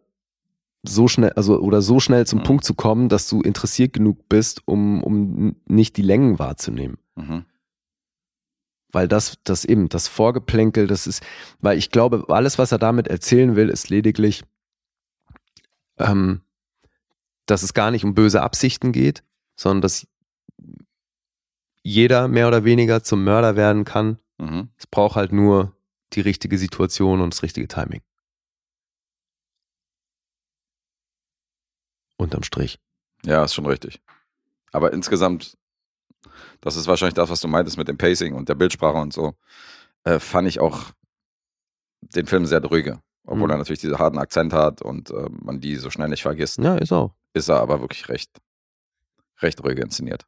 so 0.82 1.08
schnell, 1.08 1.32
also 1.32 1.58
oder 1.58 1.82
so 1.82 2.00
schnell 2.00 2.26
zum 2.26 2.40
Mhm. 2.40 2.44
Punkt 2.44 2.64
zu 2.64 2.74
kommen, 2.74 3.08
dass 3.08 3.28
du 3.28 3.40
interessiert 3.40 3.92
genug 3.92 4.28
bist, 4.28 4.62
um, 4.66 5.02
um 5.02 5.56
nicht 5.66 5.96
die 5.96 6.02
Längen 6.02 6.38
wahrzunehmen. 6.38 6.98
Mhm. 7.16 7.44
Weil 8.92 9.08
das, 9.08 9.38
das 9.44 9.64
eben, 9.64 9.88
das 9.88 10.08
Vorgeplänkel, 10.08 10.86
das 10.86 11.06
ist, 11.06 11.22
weil 11.60 11.76
ich 11.76 11.90
glaube, 11.90 12.26
alles, 12.28 12.58
was 12.58 12.72
er 12.72 12.78
damit 12.78 13.08
erzählen 13.08 13.56
will, 13.56 13.68
ist 13.68 13.90
lediglich, 13.90 14.44
ähm, 15.98 16.42
dass 17.46 17.62
es 17.62 17.74
gar 17.74 17.90
nicht 17.90 18.04
um 18.04 18.14
böse 18.14 18.42
Absichten 18.42 18.92
geht, 18.92 19.22
sondern 19.56 19.82
dass 19.82 20.06
jeder 21.82 22.28
mehr 22.28 22.48
oder 22.48 22.64
weniger 22.64 23.02
zum 23.02 23.24
Mörder 23.24 23.56
werden 23.56 23.84
kann. 23.84 24.18
Mhm. 24.38 24.68
Es 24.76 24.86
braucht 24.86 25.16
halt 25.16 25.32
nur 25.32 25.76
die 26.12 26.20
richtige 26.20 26.58
Situation 26.58 27.20
und 27.20 27.34
das 27.34 27.42
richtige 27.42 27.68
Timing. 27.68 28.00
Unterm 32.16 32.42
Strich. 32.42 32.79
Ja, 33.24 33.44
ist 33.44 33.55
schon 33.55 33.66
richtig. 33.66 34.00
Aber 34.72 34.92
insgesamt, 34.92 35.57
das 36.61 36.76
ist 36.76 36.87
wahrscheinlich 36.87 37.14
das, 37.14 37.31
was 37.31 37.40
du 37.40 37.48
meintest 37.48 37.79
mit 37.79 37.88
dem 37.88 37.98
Pacing 37.98 38.35
und 38.35 38.48
der 38.48 38.55
Bildsprache 38.55 38.96
und 38.98 39.12
so, 39.12 39.35
äh, 40.05 40.18
fand 40.18 40.48
ich 40.48 40.61
auch 40.61 40.92
den 42.00 42.26
Film 42.26 42.46
sehr 42.46 42.61
drüge. 42.61 43.00
Obwohl 43.24 43.46
Mhm. 43.48 43.50
er 43.55 43.59
natürlich 43.59 43.81
diese 43.81 43.98
harten 43.98 44.18
Akzent 44.18 44.52
hat 44.52 44.83
und 44.83 45.11
äh, 45.11 45.29
man 45.31 45.61
die 45.61 45.76
so 45.76 45.90
schnell 45.90 46.09
nicht 46.09 46.22
vergisst, 46.22 46.59
Ja, 46.59 46.76
ist 46.76 46.92
auch. 46.92 47.12
ist 47.33 47.48
er 47.48 47.61
aber 47.61 47.81
wirklich 47.81 48.09
recht, 48.09 48.31
recht 49.40 49.62
ruhig 49.64 49.79
inszeniert. 49.79 50.24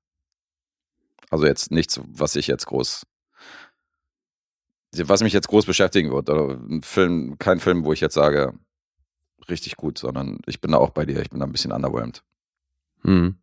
Also 1.30 1.46
jetzt 1.46 1.70
nichts, 1.70 2.00
was 2.04 2.34
ich 2.36 2.46
jetzt 2.48 2.66
groß, 2.66 3.04
was 4.96 5.22
mich 5.22 5.32
jetzt 5.32 5.48
groß 5.48 5.66
beschäftigen 5.66 6.10
wird. 6.10 6.28
Oder 6.30 6.54
ein 6.54 6.82
Film, 6.82 7.38
kein 7.38 7.60
Film, 7.60 7.84
wo 7.84 7.92
ich 7.92 8.00
jetzt 8.00 8.14
sage, 8.14 8.54
richtig 9.50 9.76
gut, 9.76 9.98
sondern 9.98 10.38
ich 10.46 10.60
bin 10.60 10.72
da 10.72 10.78
auch 10.78 10.90
bei 10.90 11.04
dir, 11.06 11.20
ich 11.20 11.30
bin 11.30 11.40
da 11.40 11.46
ein 11.46 11.52
bisschen 11.52 11.72
underwhelmed. 11.72 12.22
Hm. 13.02 13.36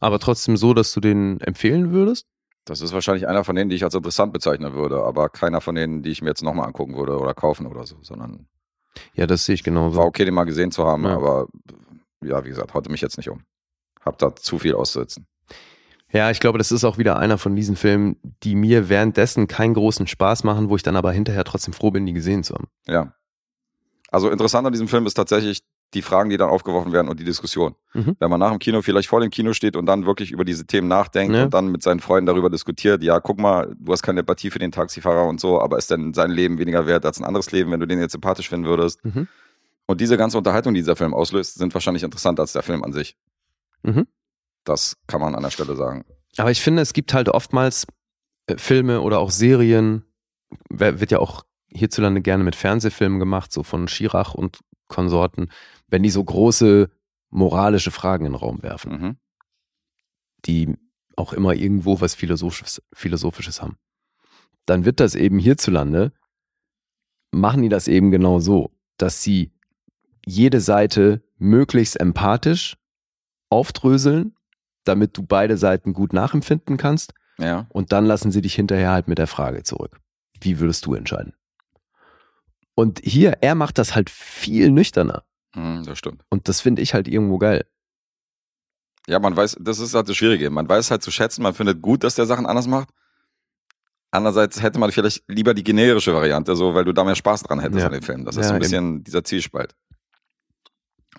Aber 0.00 0.18
trotzdem 0.18 0.56
so, 0.56 0.74
dass 0.74 0.92
du 0.92 1.00
den 1.00 1.40
empfehlen 1.40 1.92
würdest? 1.92 2.26
Das 2.64 2.80
ist 2.80 2.92
wahrscheinlich 2.92 3.28
einer 3.28 3.44
von 3.44 3.54
denen, 3.56 3.68
die 3.70 3.76
ich 3.76 3.84
als 3.84 3.94
interessant 3.94 4.32
bezeichnen 4.32 4.72
würde, 4.74 5.02
aber 5.04 5.28
keiner 5.28 5.60
von 5.60 5.74
denen, 5.74 6.02
die 6.02 6.10
ich 6.10 6.22
mir 6.22 6.30
jetzt 6.30 6.42
nochmal 6.42 6.66
angucken 6.66 6.96
würde 6.96 7.18
oder 7.18 7.34
kaufen 7.34 7.66
oder 7.66 7.84
so, 7.86 7.96
sondern 8.02 8.46
Ja, 9.14 9.26
das 9.26 9.44
sehe 9.44 9.54
ich 9.54 9.62
genauso. 9.62 9.96
war 9.98 10.06
okay, 10.06 10.24
den 10.24 10.34
mal 10.34 10.44
gesehen 10.44 10.70
zu 10.70 10.84
haben, 10.86 11.04
Ja. 11.04 11.14
aber 11.16 11.46
ja, 12.22 12.42
wie 12.44 12.48
gesagt, 12.48 12.72
haute 12.74 12.90
mich 12.90 13.02
jetzt 13.02 13.18
nicht 13.18 13.28
um. 13.28 13.42
Hab 14.00 14.18
da 14.18 14.34
zu 14.34 14.58
viel 14.58 14.74
auszusitzen. 14.74 15.26
Ja, 16.10 16.30
ich 16.30 16.38
glaube, 16.40 16.58
das 16.58 16.70
ist 16.72 16.84
auch 16.84 16.96
wieder 16.96 17.18
einer 17.18 17.38
von 17.38 17.56
diesen 17.56 17.76
Filmen, 17.76 18.16
die 18.42 18.54
mir 18.54 18.88
währenddessen 18.88 19.46
keinen 19.48 19.74
großen 19.74 20.06
Spaß 20.06 20.44
machen, 20.44 20.68
wo 20.70 20.76
ich 20.76 20.82
dann 20.82 20.96
aber 20.96 21.12
hinterher 21.12 21.44
trotzdem 21.44 21.74
froh 21.74 21.90
bin, 21.90 22.06
die 22.06 22.12
gesehen 22.12 22.44
zu 22.44 22.54
haben. 22.54 22.68
Ja. 22.86 23.14
Also 24.14 24.30
interessant 24.30 24.66
an 24.66 24.72
diesem 24.72 24.88
Film 24.88 25.06
ist 25.06 25.14
tatsächlich 25.14 25.62
die 25.92 26.02
Fragen, 26.02 26.30
die 26.30 26.36
dann 26.36 26.50
aufgeworfen 26.50 26.92
werden 26.92 27.08
und 27.08 27.20
die 27.20 27.24
Diskussion. 27.24 27.74
Mhm. 27.92 28.16
Wenn 28.18 28.30
man 28.30 28.40
nach 28.40 28.50
dem 28.50 28.58
Kino 28.58 28.82
vielleicht 28.82 29.08
vor 29.08 29.20
dem 29.20 29.30
Kino 29.30 29.52
steht 29.52 29.76
und 29.76 29.86
dann 29.86 30.06
wirklich 30.06 30.32
über 30.32 30.44
diese 30.44 30.66
Themen 30.66 30.88
nachdenkt 30.88 31.34
Ja. 31.34 31.44
und 31.44 31.54
dann 31.54 31.68
mit 31.68 31.82
seinen 31.82 32.00
Freunden 32.00 32.26
darüber 32.26 32.50
diskutiert, 32.50 33.02
ja, 33.02 33.20
guck 33.20 33.38
mal, 33.38 33.74
du 33.78 33.92
hast 33.92 34.02
keine 34.02 34.20
Empathie 34.20 34.50
für 34.50 34.58
den 34.58 34.72
Taxifahrer 34.72 35.24
und 35.26 35.40
so, 35.40 35.60
aber 35.60 35.78
ist 35.78 35.90
denn 35.90 36.14
sein 36.14 36.30
Leben 36.30 36.58
weniger 36.58 36.86
wert 36.86 37.04
als 37.06 37.18
ein 37.20 37.24
anderes 37.24 37.52
Leben, 37.52 37.70
wenn 37.70 37.80
du 37.80 37.86
den 37.86 38.00
jetzt 38.00 38.12
sympathisch 38.12 38.48
finden 38.48 38.66
würdest? 38.66 39.04
Mhm. 39.04 39.28
Und 39.86 40.00
diese 40.00 40.16
ganze 40.16 40.38
Unterhaltung, 40.38 40.74
die 40.74 40.80
dieser 40.80 40.96
Film 40.96 41.12
auslöst, 41.14 41.54
sind 41.56 41.74
wahrscheinlich 41.74 42.02
interessanter 42.02 42.42
als 42.42 42.52
der 42.54 42.62
Film 42.62 42.82
an 42.82 42.92
sich. 42.92 43.16
Mhm. 43.82 44.06
Das 44.64 44.96
kann 45.06 45.20
man 45.20 45.34
an 45.34 45.42
der 45.42 45.50
Stelle 45.50 45.76
sagen. 45.76 46.04
Aber 46.38 46.50
ich 46.50 46.60
finde, 46.60 46.82
es 46.82 46.92
gibt 46.92 47.14
halt 47.14 47.28
oftmals 47.28 47.86
äh, 48.46 48.56
Filme 48.58 49.00
oder 49.02 49.18
auch 49.20 49.30
Serien, 49.30 50.04
wer- 50.70 51.00
wird 51.00 51.10
ja 51.10 51.18
auch 51.18 51.44
hierzulande 51.74 52.20
gerne 52.22 52.44
mit 52.44 52.56
Fernsehfilmen 52.56 53.18
gemacht, 53.18 53.52
so 53.52 53.62
von 53.62 53.88
Schirach 53.88 54.34
und 54.34 54.60
Konsorten, 54.88 55.50
wenn 55.88 56.02
die 56.02 56.10
so 56.10 56.22
große 56.22 56.90
moralische 57.30 57.90
Fragen 57.90 58.26
in 58.26 58.32
den 58.32 58.38
Raum 58.38 58.62
werfen, 58.62 58.92
Mhm. 58.92 59.16
die 60.46 60.76
auch 61.16 61.32
immer 61.32 61.54
irgendwo 61.54 62.00
was 62.00 62.14
Philosophisches, 62.14 62.82
Philosophisches 62.92 63.62
haben. 63.62 63.76
Dann 64.66 64.84
wird 64.84 65.00
das 65.00 65.14
eben 65.14 65.38
hierzulande, 65.38 66.12
machen 67.32 67.62
die 67.62 67.68
das 67.68 67.88
eben 67.88 68.10
genau 68.10 68.38
so, 68.40 68.70
dass 68.98 69.22
sie 69.22 69.52
jede 70.26 70.60
Seite 70.60 71.22
möglichst 71.38 72.00
empathisch 72.00 72.76
aufdröseln, 73.50 74.34
damit 74.84 75.16
du 75.16 75.22
beide 75.22 75.56
Seiten 75.56 75.92
gut 75.92 76.12
nachempfinden 76.12 76.76
kannst. 76.76 77.14
Ja. 77.38 77.66
Und 77.70 77.92
dann 77.92 78.06
lassen 78.06 78.30
sie 78.30 78.40
dich 78.42 78.54
hinterher 78.54 78.90
halt 78.92 79.08
mit 79.08 79.18
der 79.18 79.26
Frage 79.26 79.62
zurück. 79.62 80.00
Wie 80.40 80.60
würdest 80.60 80.86
du 80.86 80.94
entscheiden? 80.94 81.34
Und 82.74 83.00
hier, 83.04 83.38
er 83.40 83.54
macht 83.54 83.78
das 83.78 83.94
halt 83.94 84.10
viel 84.10 84.70
nüchterner. 84.70 85.24
Mhm, 85.54 85.84
das 85.84 85.98
stimmt. 85.98 86.24
Und 86.28 86.48
das 86.48 86.60
finde 86.60 86.82
ich 86.82 86.94
halt 86.94 87.06
irgendwo 87.08 87.38
geil. 87.38 87.64
Ja, 89.06 89.18
man 89.18 89.36
weiß, 89.36 89.58
das 89.60 89.78
ist 89.78 89.94
halt 89.94 90.08
das 90.08 90.16
Schwierige. 90.16 90.50
Man 90.50 90.68
weiß 90.68 90.90
halt 90.90 91.02
zu 91.02 91.10
schätzen, 91.10 91.42
man 91.42 91.54
findet 91.54 91.82
gut, 91.82 92.02
dass 92.04 92.14
der 92.14 92.26
Sachen 92.26 92.46
anders 92.46 92.66
macht. 92.66 92.88
Andererseits 94.10 94.62
hätte 94.62 94.78
man 94.78 94.92
vielleicht 94.92 95.24
lieber 95.28 95.54
die 95.54 95.64
generische 95.64 96.14
Variante, 96.14 96.54
so, 96.56 96.74
weil 96.74 96.84
du 96.84 96.92
da 96.92 97.04
mehr 97.04 97.16
Spaß 97.16 97.42
dran 97.42 97.60
hättest 97.60 97.80
Ja. 97.80 97.86
an 97.86 97.92
dem 97.92 98.02
Film. 98.02 98.24
Das 98.24 98.36
ist 98.36 98.42
Ja, 98.42 98.48
so 98.48 98.54
ein 98.54 98.60
bisschen 98.60 99.04
dieser 99.04 99.24
Zielspalt. 99.24 99.74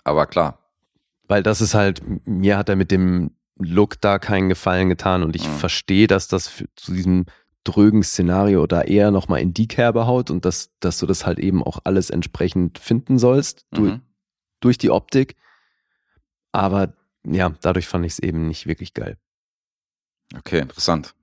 Aber 0.04 0.26
klar. 0.26 0.58
Weil 1.28 1.42
das 1.42 1.60
ist 1.60 1.74
halt, 1.74 2.02
mir 2.26 2.56
hat 2.56 2.68
er 2.68 2.76
mit 2.76 2.90
dem 2.90 3.32
Look 3.58 4.00
da 4.00 4.18
keinen 4.18 4.48
Gefallen 4.48 4.88
getan 4.88 5.22
und 5.22 5.34
ich 5.36 5.46
Mhm. 5.48 5.56
verstehe, 5.58 6.06
dass 6.06 6.28
das 6.28 6.48
für, 6.48 6.66
zu 6.76 6.92
diesem 6.92 7.26
drögen 7.66 8.02
Szenario 8.02 8.66
da 8.66 8.82
eher 8.82 9.10
nochmal 9.10 9.40
in 9.40 9.52
die 9.52 9.68
Kerbe 9.68 10.06
haut 10.06 10.30
und 10.30 10.44
dass, 10.44 10.70
dass 10.80 10.98
du 10.98 11.06
das 11.06 11.26
halt 11.26 11.38
eben 11.38 11.62
auch 11.62 11.78
alles 11.84 12.10
entsprechend 12.10 12.78
finden 12.78 13.18
sollst 13.18 13.66
durch, 13.72 13.94
Mhm. 13.94 14.00
durch 14.60 14.78
die 14.78 14.90
Optik. 14.90 15.36
Aber 16.52 16.94
ja, 17.26 17.50
dadurch 17.60 17.86
fand 17.88 18.06
ich 18.06 18.12
es 18.12 18.18
eben 18.20 18.46
nicht 18.48 18.66
wirklich 18.66 18.94
geil. 18.94 19.18
Okay, 20.36 20.60
interessant. 20.60 21.14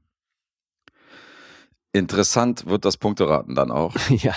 Interessant 1.92 2.66
wird 2.66 2.86
das 2.86 2.98
Punkteraten 2.98 3.56
dann 3.56 3.72
auch. 3.72 3.96
ja, 4.10 4.36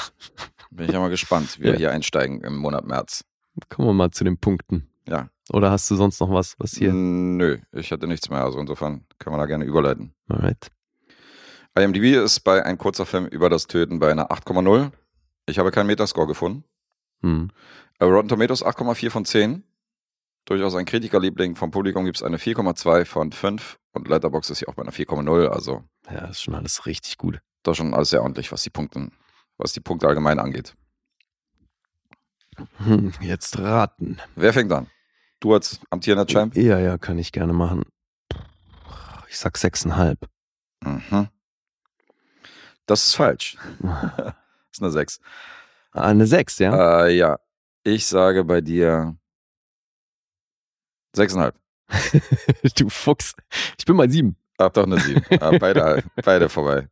Bin 0.71 0.87
ich 0.87 0.93
ja 0.93 1.01
mal 1.01 1.09
gespannt, 1.09 1.59
wie 1.59 1.65
wir 1.65 1.73
Ja. 1.73 1.79
hier 1.79 1.91
einsteigen 1.93 2.41
im 2.43 2.57
Monat 2.57 2.85
März. 2.87 3.25
kommen 3.69 3.89
wir 3.89 3.95
mal 3.95 4.11
zu 4.11 4.25
den 4.25 4.39
Punkten. 4.39 4.89
Ja. 5.09 5.31
Oder 5.53 5.71
hast 5.71 5.91
du 5.91 5.95
sonst 5.97 6.21
noch 6.21 6.31
was, 6.31 6.57
was 6.59 6.73
hier? 6.73 6.93
Nö, 6.93 7.59
ich 7.73 7.93
hatte 7.93 8.07
nichts 8.09 8.29
mehr. 8.29 8.43
Also 8.45 8.59
insofern 8.59 9.05
können 9.19 9.37
wir 9.37 9.39
da 9.41 9.47
gerne 9.47 9.65
überleiten. 9.65 10.13
Alright. 10.29 10.71
IMDb 11.77 12.17
ist 12.23 12.41
bei 12.41 12.65
ein 12.65 12.79
kurzer 12.79 13.07
Film 13.07 13.27
über 13.27 13.51
das 13.51 13.67
Töten 13.67 13.99
bei 13.99 14.11
einer 14.11 14.31
8,0. 14.31 14.93
Ich 15.47 15.59
habe 15.59 15.71
keinen 15.71 15.87
Metascore 15.89 16.27
gefunden. 16.27 16.65
Hm. 17.23 17.51
Rotten 18.01 18.29
Tomatoes 18.29 18.65
8,4 18.65 19.11
von 19.11 19.25
10. 19.25 19.63
Durchaus 20.47 20.75
ein 20.75 20.85
Kritikerliebling. 20.87 21.57
Vom 21.57 21.71
Publikum 21.71 22.05
gibt 22.05 22.17
es 22.17 22.23
eine 22.23 22.39
4,2 22.39 23.05
von 23.05 23.33
5. 23.33 23.79
Und 23.93 24.09
Letterboxd 24.09 24.51
ist 24.51 24.59
hier 24.61 24.69
auch 24.69 24.75
bei 24.75 24.83
einer 24.83 24.93
4,0. 24.93 25.49
Also 25.49 25.85
Ja, 26.11 26.27
ist 26.27 26.43
schon 26.43 26.55
alles 26.55 26.87
richtig 26.87 27.19
gut. 27.19 27.41
da 27.63 27.75
schon 27.75 27.95
alles 27.95 28.11
sehr 28.11 28.23
ordentlich, 28.23 28.53
was 28.53 28.63
die 28.63 28.71
Punkte, 28.71 29.11
was 29.59 29.73
die 29.73 29.81
Punkte 29.81 30.07
allgemein 30.07 30.39
angeht. 30.39 30.75
Hm, 32.79 33.13
jetzt 33.21 33.59
raten. 33.59 34.19
Wer 34.35 34.53
fängt 34.53 34.73
an? 34.73 34.87
Du 35.41 35.53
als 35.53 35.81
amtierender 35.91 36.27
Champ? 36.27 36.57
Ja, 36.57 36.79
ja, 36.79 36.97
kann 36.97 37.19
ich 37.19 37.33
gerne 37.33 37.53
machen. 37.53 37.83
Ich 39.29 39.37
sag 39.39 39.59
sechseinhalb. 39.59 40.19
Mhm. 40.83 41.29
Das 42.87 43.07
ist 43.07 43.15
falsch. 43.17 43.57
Das 43.81 44.35
ist 44.73 44.83
eine 44.83 44.91
6. 44.93 45.21
Ah, 45.93 46.09
Eine 46.09 46.27
sechs, 46.27 46.59
ja? 46.59 47.07
Äh, 47.07 47.17
ja. 47.17 47.39
Ich 47.83 48.07
sage 48.07 48.45
bei 48.45 48.61
dir 48.61 49.17
Sechseinhalb. 51.15 51.59
du 52.77 52.89
Fuchs. 52.91 53.35
Ich 53.79 53.85
bin 53.87 53.97
mal 53.97 54.11
sieben. 54.11 54.37
Ach 54.59 54.69
doch, 54.71 54.85
eine 54.85 55.01
sieben. 55.01 55.25
Ah, 55.41 55.57
beide, 55.59 56.05
beide 56.23 56.49
vorbei. 56.49 56.89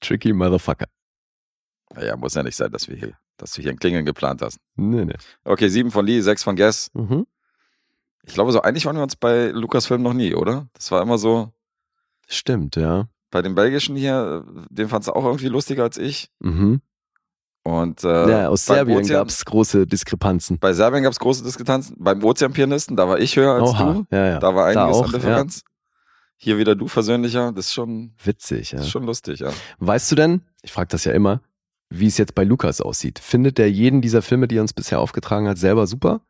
Tricky 0.00 0.32
Motherfucker. 0.32 0.86
Ja, 2.00 2.16
muss 2.16 2.34
ja 2.34 2.42
nicht 2.42 2.56
sein, 2.56 2.72
dass 2.72 2.88
wir 2.88 2.96
hier, 2.96 3.16
dass 3.36 3.52
du 3.52 3.62
hier 3.62 3.70
ein 3.70 3.78
Klingeln 3.78 4.04
geplant 4.04 4.42
hast. 4.42 4.58
Nee, 4.74 5.04
nee. 5.04 5.16
Okay, 5.44 5.68
sieben 5.68 5.90
von 5.90 6.04
Lee, 6.04 6.20
sechs 6.20 6.42
von 6.42 6.56
Guess. 6.56 6.90
Mhm. 6.94 7.26
Ich 8.24 8.34
glaube, 8.34 8.50
so 8.50 8.62
einig 8.62 8.84
waren 8.86 8.96
wir 8.96 9.02
uns 9.04 9.14
bei 9.14 9.48
Lukas-Film 9.50 10.02
noch 10.02 10.14
nie, 10.14 10.34
oder? 10.34 10.66
Das 10.72 10.90
war 10.90 11.00
immer 11.00 11.16
so, 11.18 11.52
Stimmt, 12.28 12.74
ja. 12.74 13.08
Bei 13.30 13.42
dem 13.42 13.54
belgischen 13.54 13.96
hier, 13.96 14.44
den 14.70 14.88
fandst 14.88 15.08
du 15.08 15.12
auch 15.12 15.24
irgendwie 15.24 15.48
lustiger 15.48 15.82
als 15.84 15.98
ich. 15.98 16.30
Mhm. 16.40 16.80
Und 17.64 18.04
äh, 18.04 18.30
ja, 18.30 18.48
aus 18.48 18.64
Serbien 18.64 19.04
gab 19.08 19.26
es 19.28 19.44
große 19.44 19.86
Diskrepanzen. 19.88 20.58
Bei 20.60 20.72
Serbien 20.72 21.02
gab 21.02 21.12
es 21.12 21.18
große 21.18 21.42
Diskrepanzen. 21.42 21.96
Beim 21.98 22.22
Ozeanpianisten, 22.22 22.96
da 22.96 23.08
war 23.08 23.18
ich 23.18 23.34
höher 23.36 23.54
als 23.54 23.70
Oha, 23.70 23.92
du. 23.92 24.06
ja, 24.16 24.26
ja. 24.26 24.38
Da 24.38 24.54
war 24.54 24.72
Da 24.72 24.82
einiges 24.84 24.96
auch, 25.00 25.06
an 25.06 25.12
Differenz. 25.12 25.62
Hier 26.36 26.58
wieder 26.58 26.76
du 26.76 26.86
versöhnlicher. 26.86 27.50
Das 27.52 27.66
ist 27.66 27.72
schon, 27.72 28.12
Witzig, 28.22 28.70
ja. 28.70 28.78
das 28.78 28.86
ist 28.86 28.92
schon 28.92 29.04
lustig, 29.04 29.40
ja. 29.40 29.50
Weißt 29.78 30.10
du 30.12 30.14
denn, 30.16 30.42
ich 30.62 30.70
frage 30.72 30.88
das 30.88 31.04
ja 31.04 31.12
immer, 31.12 31.40
wie 31.90 32.06
es 32.06 32.18
jetzt 32.18 32.34
bei 32.36 32.44
Lukas 32.44 32.80
aussieht? 32.80 33.18
Findet 33.18 33.58
er 33.58 33.68
jeden 33.70 34.00
dieser 34.00 34.22
Filme, 34.22 34.46
die 34.46 34.58
er 34.58 34.62
uns 34.62 34.72
bisher 34.72 35.00
aufgetragen 35.00 35.48
hat, 35.48 35.58
selber 35.58 35.86
super? 35.88 36.20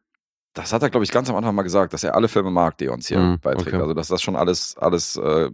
Das 0.54 0.72
hat 0.72 0.80
er, 0.82 0.88
glaube 0.88 1.04
ich, 1.04 1.10
ganz 1.10 1.28
am 1.28 1.36
Anfang 1.36 1.54
mal 1.54 1.62
gesagt, 1.64 1.92
dass 1.92 2.02
er 2.02 2.14
alle 2.14 2.28
Filme 2.28 2.50
mag, 2.50 2.78
die 2.78 2.86
er 2.86 2.92
uns 2.94 3.08
hier 3.08 3.18
Mhm, 3.18 3.40
beiträgt. 3.40 3.68
okay. 3.74 3.76
Also, 3.82 3.92
dass 3.92 4.08
das 4.08 4.22
schon 4.22 4.36
alles, 4.36 4.74
alles 4.78 5.16
äh, 5.16 5.50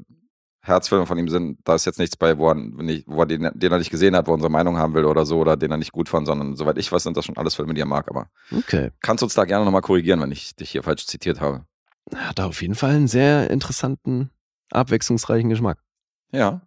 Herzfilme 0.63 1.07
von 1.07 1.19
ihm 1.19 1.29
sind. 1.29 1.59
Da 1.65 1.75
ist 1.75 1.85
jetzt 1.85 1.99
nichts 1.99 2.17
bei, 2.17 2.39
wo 2.39 2.49
er, 2.49 2.55
nicht, 2.55 3.07
wo 3.09 3.21
er 3.21 3.27
den, 3.27 3.51
den 3.55 3.73
er 3.73 3.79
nicht 3.79 3.91
gesehen 3.91 4.15
hat, 4.17 4.27
wo 4.27 4.31
er 4.31 4.35
unsere 4.35 4.51
Meinung 4.51 4.79
haben 4.79 4.95
will 4.95 5.05
oder 5.05 5.27
so, 5.27 5.39
oder 5.39 5.57
den 5.57 5.71
er 5.73 5.77
nicht 5.77 5.93
gut 5.93 6.09
fand, 6.09 6.27
sondern 6.27 6.55
soweit 6.57 6.79
ich 6.79 6.91
weiß, 6.93 7.03
sind 7.03 7.17
das 7.17 7.25
schon 7.25 7.37
alles 7.37 7.57
Filme, 7.57 7.75
die 7.75 7.81
er 7.81 7.87
mag. 7.87 8.09
Aber 8.09 8.29
Okay. 8.57 8.91
kannst 9.01 9.23
du 9.23 9.27
uns 9.27 9.35
da 9.35 9.45
gerne 9.45 9.65
nochmal 9.65 9.81
korrigieren, 9.83 10.21
wenn 10.21 10.31
ich 10.33 10.55
dich 10.57 10.71
hier 10.71 10.83
falsch 10.83 11.07
zitiert 11.07 11.41
habe. 11.41 11.65
Er 12.11 12.29
hat 12.29 12.41
auf 12.41 12.63
jeden 12.63 12.75
Fall 12.75 12.91
einen 12.91 13.09
sehr 13.09 13.51
interessanten, 13.51 14.31
abwechslungsreichen 14.71 15.51
Geschmack. 15.51 15.79
Ja. 16.31 16.63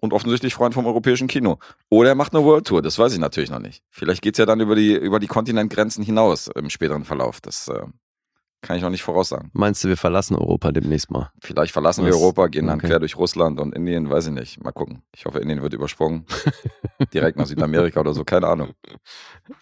Und 0.00 0.12
offensichtlich 0.12 0.54
Freund 0.54 0.74
vom 0.74 0.86
europäischen 0.86 1.26
Kino. 1.26 1.58
Oder 1.88 2.10
er 2.10 2.14
macht 2.14 2.34
eine 2.34 2.44
World 2.44 2.66
Tour, 2.66 2.82
das 2.82 2.98
weiß 2.98 3.12
ich 3.14 3.18
natürlich 3.18 3.50
noch 3.50 3.60
nicht. 3.60 3.82
Vielleicht 3.90 4.20
geht's 4.22 4.38
ja 4.38 4.44
dann 4.44 4.60
über 4.60 4.74
die, 4.74 4.94
über 4.94 5.18
die 5.18 5.26
Kontinentgrenzen 5.26 6.04
hinaus 6.04 6.48
im 6.48 6.68
späteren 6.70 7.04
Verlauf. 7.04 7.40
Das 7.40 7.68
äh, 7.68 7.82
kann 8.66 8.76
ich 8.76 8.82
noch 8.82 8.90
nicht 8.90 9.02
voraussagen. 9.02 9.50
Meinst 9.52 9.82
du, 9.84 9.88
wir 9.88 9.96
verlassen 9.96 10.34
Europa 10.36 10.72
demnächst 10.72 11.10
mal? 11.10 11.30
Vielleicht 11.40 11.72
verlassen 11.72 12.04
wir 12.04 12.12
Was? 12.12 12.20
Europa, 12.20 12.48
gehen 12.48 12.66
dann 12.66 12.78
Okay. 12.78 12.88
quer 12.88 12.98
durch 12.98 13.16
Russland 13.16 13.60
und 13.60 13.74
Indien, 13.74 14.10
weiß 14.10 14.26
ich 14.26 14.32
nicht. 14.32 14.62
Mal 14.62 14.72
gucken. 14.72 15.02
Ich 15.14 15.24
hoffe, 15.24 15.38
Indien 15.38 15.62
wird 15.62 15.72
übersprungen. 15.72 16.26
Direkt 17.14 17.38
nach 17.38 17.46
Südamerika 17.46 18.00
oder 18.00 18.12
so, 18.12 18.24
keine 18.24 18.48
Ahnung. 18.48 18.74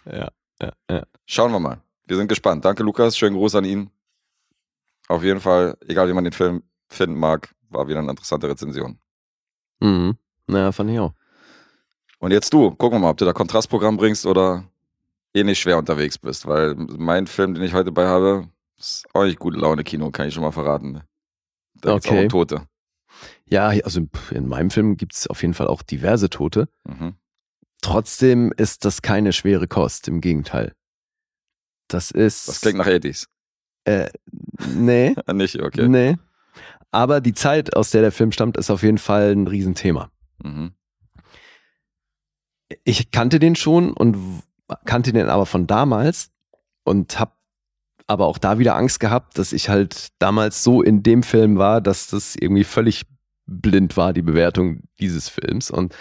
Ja, 0.05 0.29
ja, 0.61 0.71
ja. 0.89 1.03
Schauen 1.25 1.51
wir 1.51 1.59
mal. 1.59 1.81
Wir 2.07 2.17
sind 2.17 2.27
gespannt. 2.27 2.65
Danke, 2.65 2.83
Lukas. 2.83 3.17
Schönen 3.17 3.35
Gruß 3.35 3.55
an 3.55 3.65
ihn. 3.65 3.89
Auf 5.07 5.23
jeden 5.23 5.39
Fall, 5.39 5.77
egal 5.87 6.07
wie 6.09 6.13
man 6.13 6.23
den 6.23 6.33
Film 6.33 6.63
finden 6.87 7.17
mag, 7.19 7.53
war 7.69 7.87
wieder 7.87 7.99
eine 7.99 8.09
interessante 8.09 8.49
Rezension. 8.49 8.97
Mhm. 9.79 10.17
Naja, 10.47 10.71
fand 10.71 10.89
ich 10.91 10.99
auch. 10.99 11.13
Und 12.19 12.31
jetzt 12.31 12.51
du, 12.53 12.71
gucken 12.71 12.97
wir 12.97 13.01
mal, 13.01 13.09
ob 13.11 13.17
du 13.17 13.25
da 13.25 13.33
Kontrastprogramm 13.33 13.97
bringst 13.97 14.25
oder 14.25 14.63
eh 15.35 15.43
nicht 15.43 15.59
schwer 15.59 15.77
unterwegs 15.77 16.17
bist, 16.17 16.47
weil 16.47 16.75
mein 16.75 17.27
Film, 17.27 17.53
den 17.53 17.63
ich 17.63 17.73
heute 17.73 17.91
bei 17.91 18.07
habe, 18.07 18.47
ist 18.77 19.05
auch 19.13 19.23
nicht 19.23 19.39
gute 19.39 19.57
Laune 19.57 19.83
Kino, 19.83 20.11
kann 20.11 20.27
ich 20.27 20.33
schon 20.33 20.43
mal 20.43 20.51
verraten. 20.51 21.01
Da 21.81 21.93
geht's 21.93 22.07
Okay. 22.07 22.19
auch 22.19 22.23
um 22.23 22.29
Tote. 22.29 22.67
Ja, 23.45 23.67
also 23.67 24.01
in 24.31 24.47
meinem 24.47 24.69
Film 24.71 24.97
gibt 24.97 25.13
es 25.13 25.27
auf 25.27 25.41
jeden 25.41 25.53
Fall 25.53 25.67
auch 25.67 25.81
diverse 25.83 26.29
Tote. 26.29 26.67
Mhm. 26.83 27.15
Trotzdem 27.81 28.51
ist 28.57 28.83
das 28.85 29.01
keine 29.01 29.31
schwere 29.33 29.67
Kost, 29.67 30.07
im 30.07 30.19
Gegenteil. 30.21 30.73
Das 31.87 32.11
ist. 32.11 32.47
Das 32.47 32.61
klingt 32.61 32.77
nach 32.79 32.87
80s. 32.87 33.27
Äh, 33.85 34.09
nee, 34.73 35.15
nicht, 35.33 35.61
okay. 35.61 35.87
nee. 35.87 36.17
Aber 36.91 37.21
die 37.21 37.33
Zeit, 37.33 37.75
aus 37.75 37.91
der 37.91 38.01
der 38.01 38.11
Film 38.11 38.31
stammt, 38.31 38.57
ist 38.57 38.69
auf 38.71 38.81
jeden 38.81 38.97
Fall 38.97 39.31
ein 39.33 39.47
Riesenthema. 39.47 40.11
Mhm. 40.41 40.73
Ich 42.83 43.11
kannte 43.11 43.37
den 43.39 43.55
schon 43.55 43.93
und 43.93 44.41
kannte 44.85 45.13
den 45.13 45.29
aber 45.29 45.45
von 45.45 45.67
damals 45.67 46.31
und 46.83 47.19
habe 47.19 47.33
aber 48.07 48.27
auch 48.27 48.37
da 48.37 48.59
wieder 48.59 48.75
Angst 48.75 48.99
gehabt, 48.99 49.37
dass 49.37 49.51
ich 49.53 49.69
halt 49.69 50.09
damals 50.19 50.63
so 50.63 50.81
in 50.81 51.01
dem 51.03 51.23
Film 51.23 51.57
war, 51.57 51.81
dass 51.81 52.07
das 52.07 52.35
irgendwie 52.35 52.63
völlig 52.63 53.03
blind 53.47 53.97
war, 53.97 54.13
die 54.13 54.21
Bewertung 54.21 54.81
dieses 54.99 55.29
Films. 55.29 55.71
Und 55.71 55.95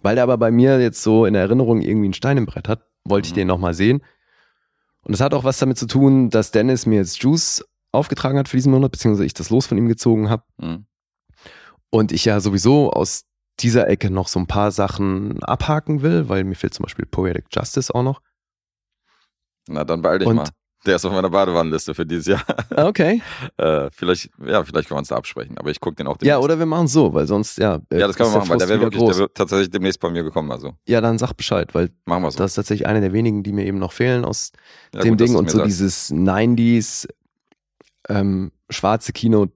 weil 0.00 0.14
der 0.16 0.24
aber 0.24 0.38
bei 0.38 0.50
mir 0.50 0.80
jetzt 0.80 1.02
so 1.02 1.24
in 1.24 1.34
Erinnerung 1.34 1.80
irgendwie 1.82 2.08
ein 2.08 2.14
Stein 2.14 2.36
im 2.36 2.46
Brett 2.46 2.68
hat, 2.68 2.86
wollte 3.04 3.26
ich 3.26 3.32
Mhm. 3.32 3.36
den 3.36 3.48
nochmal 3.48 3.74
sehen. 3.74 4.02
Und 5.02 5.14
es 5.14 5.20
hat 5.20 5.34
auch 5.34 5.44
was 5.44 5.58
damit 5.58 5.78
zu 5.78 5.86
tun, 5.86 6.30
dass 6.30 6.50
Dennis 6.50 6.84
mir 6.86 6.96
jetzt 6.96 7.22
Juice 7.22 7.64
aufgetragen 7.92 8.38
hat 8.38 8.48
für 8.48 8.56
diesen 8.56 8.72
Monat, 8.72 8.92
beziehungsweise 8.92 9.24
ich 9.24 9.34
das 9.34 9.50
Los 9.50 9.66
von 9.66 9.78
ihm 9.78 9.88
gezogen 9.88 10.28
habe. 10.28 10.42
Mhm. 10.58 10.86
Und 11.90 12.12
ich 12.12 12.24
ja 12.24 12.40
sowieso 12.40 12.90
aus 12.90 13.24
dieser 13.60 13.88
Ecke 13.88 14.10
noch 14.10 14.28
so 14.28 14.38
ein 14.40 14.46
paar 14.46 14.70
Sachen 14.72 15.42
abhaken 15.42 16.02
will, 16.02 16.28
weil 16.28 16.44
mir 16.44 16.56
fehlt 16.56 16.74
zum 16.74 16.82
Beispiel 16.82 17.06
Poetic 17.06 17.46
Justice 17.50 17.94
auch 17.94 18.02
noch. 18.02 18.20
Na, 19.68 19.84
dann 19.84 20.02
beeil 20.02 20.18
dich 20.18 20.28
Und- 20.28 20.36
mal. 20.36 20.48
Der 20.86 20.96
ist 20.96 21.04
auf 21.04 21.12
meiner 21.12 21.28
Badewannenliste 21.30 21.94
für 21.94 22.06
dieses 22.06 22.26
Jahr. 22.26 22.42
Okay. 22.76 23.20
äh, 23.56 23.90
vielleicht, 23.90 24.30
ja, 24.46 24.62
vielleicht 24.64 24.88
können 24.88 24.96
wir 24.96 25.00
uns 25.00 25.08
da 25.08 25.16
absprechen, 25.16 25.58
aber 25.58 25.70
ich 25.70 25.80
gucke 25.80 25.96
den 25.96 26.06
auch 26.06 26.12
Ja, 26.22 26.36
demnächst. 26.36 26.44
oder 26.44 26.58
wir 26.60 26.66
machen 26.66 26.86
so, 26.86 27.12
weil 27.12 27.26
sonst, 27.26 27.58
ja. 27.58 27.80
äh, 27.90 27.98
Ja, 27.98 28.06
das 28.06 28.16
können 28.16 28.30
wir 28.32 28.38
machen, 28.38 28.50
weil 28.50 28.58
der 28.58 28.68
wäre 28.68 28.80
wirklich, 28.82 29.02
der 29.04 29.16
wird 29.16 29.34
tatsächlich 29.34 29.70
demnächst 29.70 30.00
bei 30.00 30.10
mir 30.10 30.22
gekommen, 30.22 30.50
also 30.52 30.74
Ja, 30.86 31.00
dann 31.00 31.18
sag 31.18 31.32
Bescheid, 31.34 31.74
weil 31.74 31.90
machen 32.04 32.22
wir 32.22 32.30
so. 32.30 32.38
das 32.38 32.52
ist 32.52 32.54
tatsächlich 32.54 32.86
eine 32.86 33.00
der 33.00 33.12
wenigen, 33.12 33.42
die 33.42 33.52
mir 33.52 33.66
eben 33.66 33.78
noch 33.78 33.92
fehlen 33.92 34.24
aus 34.24 34.52
ja, 34.94 35.00
dem 35.00 35.10
gut, 35.16 35.20
Ding 35.20 35.34
und 35.34 35.50
so 35.50 35.58
sagst. 35.58 35.68
dieses 35.70 36.10
90s 36.12 37.08
ähm, 38.08 38.52
schwarze 38.70 39.12
Kino, 39.12 39.46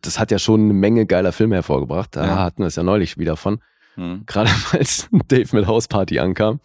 das 0.00 0.18
hat 0.18 0.30
ja 0.30 0.38
schon 0.38 0.62
eine 0.64 0.72
Menge 0.72 1.06
geiler 1.06 1.32
Filme 1.32 1.54
hervorgebracht. 1.56 2.16
Da 2.16 2.26
Ja. 2.26 2.38
hatten 2.38 2.62
wir 2.62 2.66
es 2.66 2.76
ja 2.76 2.82
neulich 2.82 3.18
wieder 3.18 3.36
von. 3.36 3.60
Mhm. 3.96 4.22
Gerade 4.26 4.50
als 4.72 5.08
Dave 5.28 5.54
mit 5.54 5.66
Hausparty 5.66 6.18
ankam. 6.18 6.60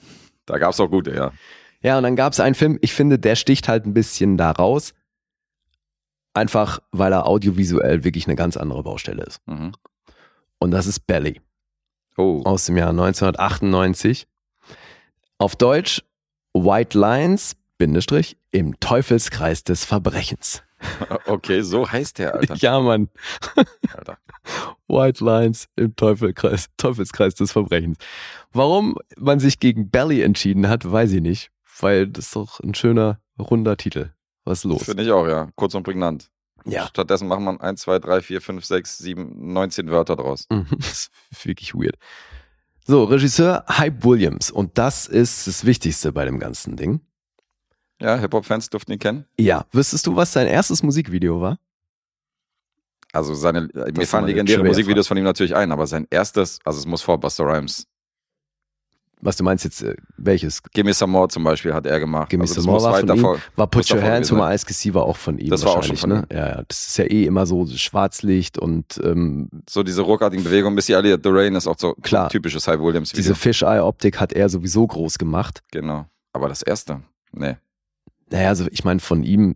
Da 0.45 0.57
gab's 0.57 0.80
auch 0.80 0.89
gute, 0.89 1.13
ja. 1.13 1.32
Ja, 1.88 1.96
und 1.96 2.04
dann 2.04 2.18
gab 2.18 2.34
es 2.34 2.42
einen 2.42 2.54
Film, 2.54 2.78
ich 2.82 2.94
finde, 2.94 3.18
der 3.18 3.38
sticht 3.38 3.70
halt 3.70 3.86
ein 3.86 3.94
bisschen 3.94 4.36
da 4.36 4.52
raus. 4.52 4.94
Einfach, 6.34 6.80
weil 6.92 7.14
er 7.14 7.26
audiovisuell 7.26 8.04
wirklich 8.04 8.28
eine 8.28 8.36
ganz 8.36 8.58
andere 8.58 8.84
Baustelle 8.84 9.24
ist. 9.24 9.40
Mhm. 9.46 9.72
Und 10.60 10.72
das 10.72 10.86
ist 10.86 11.08
Belly 11.08 11.40
Oh, 12.18 12.42
aus 12.44 12.66
dem 12.66 12.76
Jahr 12.76 12.90
1998. 12.90 14.28
Auf 15.38 15.56
Deutsch 15.56 16.04
White 16.54 17.00
Lines, 17.00 17.56
Bindestrich, 17.78 18.36
im 18.52 18.78
Teufelskreis 18.82 19.64
des 19.64 19.86
Verbrechens. 19.86 20.64
okay, 21.26 21.62
so 21.62 21.90
heißt 21.90 22.20
der, 22.20 22.36
Alter. 22.36 22.56
Ja, 22.56 22.82
Mann. 22.82 23.08
Alter. 23.96 24.18
White 24.90 25.24
Lines 25.24 25.70
im 25.78 25.96
Teufelkreis, 25.96 26.68
Teufelskreis 26.76 27.36
des 27.36 27.54
Verbrechens. 27.54 27.98
Warum 28.52 28.98
man 29.16 29.40
sich 29.40 29.62
gegen 29.62 29.90
Belly 29.90 30.22
entschieden 30.22 30.68
hat, 30.68 30.92
weiß 30.92 31.14
ich 31.14 31.22
nicht. 31.22 31.50
Weil 31.80 32.08
das 32.08 32.26
ist 32.26 32.36
doch 32.36 32.60
ein 32.60 32.74
schöner, 32.74 33.22
runder 33.40 33.78
Titel. 33.78 34.12
Was 34.46 34.60
ist 34.60 34.64
los? 34.66 34.84
Finde 34.84 35.04
ich 35.04 35.12
auch, 35.12 35.28
ja. 35.28 35.50
Kurz 35.56 35.76
und 35.76 35.84
prägnant. 35.84 36.32
Ja. 36.66 36.88
Stattdessen 36.88 37.28
machen 37.28 37.46
wir 37.46 37.62
1, 37.62 37.82
2, 37.82 38.00
3, 38.00 38.22
4, 38.22 38.42
5, 38.42 38.66
6, 38.66 38.98
7, 38.98 39.54
19 39.54 39.90
Wörter 39.90 40.16
draus. 40.16 40.48
Mhm, 40.50 40.68
Das 40.78 41.10
ist 41.32 41.46
wirklich 41.46 41.74
weird. 41.76 41.96
So, 42.86 43.04
Regisseur 43.04 43.66
Hype 43.68 44.04
Williams. 44.06 44.50
Und 44.52 44.78
das 44.78 45.08
ist 45.08 45.48
das 45.48 45.66
Wichtigste 45.66 46.12
bei 46.12 46.26
dem 46.26 46.40
ganzen 46.40 46.76
Ding. 46.76 47.02
Ja, 48.00 48.18
Hip-Hop-Fans 48.18 48.70
dürften 48.70 48.94
ihn 48.94 49.00
kennen. 49.00 49.26
Ja, 49.40 49.66
wüsstest 49.72 50.08
du, 50.08 50.16
was 50.16 50.32
sein 50.32 50.48
erstes 50.48 50.84
Musikvideo 50.84 51.42
war? 51.42 51.60
Also 53.12 53.34
seine, 53.34 53.62
mir 53.62 53.70
ist 53.70 53.88
immer 53.98 54.06
fallen 54.06 54.26
legendäre 54.28 54.64
Musikvideos 54.64 55.08
von 55.08 55.18
ihm 55.18 55.24
natürlich 55.24 55.56
ein, 55.56 55.72
aber 55.72 55.88
sein 55.88 56.08
erstes, 56.10 56.60
also 56.64 56.80
es 56.80 56.86
muss 56.86 57.02
vor 57.02 57.20
Buster 57.20 57.46
Rhymes. 57.46 57.88
Was 59.20 59.36
du 59.36 59.43
meinst 59.43 59.63
jetzt, 59.65 59.82
äh, 59.82 59.95
welches? 60.18 60.61
Gimme 60.74 60.93
Some 60.93 61.11
More 61.11 61.28
zum 61.28 61.43
Beispiel 61.43 61.74
hat 61.74 61.88
er 61.88 61.99
gemacht. 61.99 62.30
Gimme 62.30 62.43
also 62.43 62.61
Some 62.61 62.72
More 62.72 62.84
war 62.84 62.99
von 62.99 63.18
ihm. 63.18 63.41
War 63.55 63.68
Put 63.68 63.91
Your 63.91 64.01
Hands 64.01 64.32
on 64.32 64.38
My 64.38 64.53
Ice 64.53 64.63
Kissy 64.65 64.93
war 64.93 65.03
auch 65.05 65.18
von 65.18 65.39
ihm 65.39 65.49
Das 65.49 65.65
war 65.65 65.78
auch 65.78 65.84
schon 65.84 65.97
von 65.97 66.09
ne? 66.09 66.28
Ja, 66.32 66.47
ja, 66.49 66.63
das 66.68 66.88
ist 66.89 66.97
ja 66.97 67.05
eh 67.05 67.26
immer 67.26 67.45
so 67.47 67.65
Schwarzlicht 67.65 68.59
und 68.59 68.99
ähm, 69.03 69.49
So 69.68 69.82
diese 69.82 70.01
ruckartigen 70.03 70.43
Bewegungen. 70.43 70.76
Missy 70.76 70.93
Elliott, 70.93 71.22
The 71.24 71.30
Rain 71.32 71.55
ist 71.55 71.65
auch 71.68 71.80
so 71.80 71.93
Klar. 72.03 72.30
typisches 72.30 72.68
High 72.68 72.80
Williams 72.80 73.11
Video. 73.13 73.22
diese 73.24 73.36
Fisheye-Optik 73.36 74.20
hat 74.20 74.34
er 74.34 74.49
sowieso 74.49 74.86
groß 74.86 75.18
gemacht. 75.18 75.63
genau. 75.72 76.05
Aber 76.34 76.47
das 76.49 76.61
erste, 76.61 77.01
nee. 77.32 77.55
Naja, 78.30 78.49
also 78.49 78.68
ich 78.72 78.84
meine 78.84 78.99
von 78.99 79.24
ihm, 79.24 79.55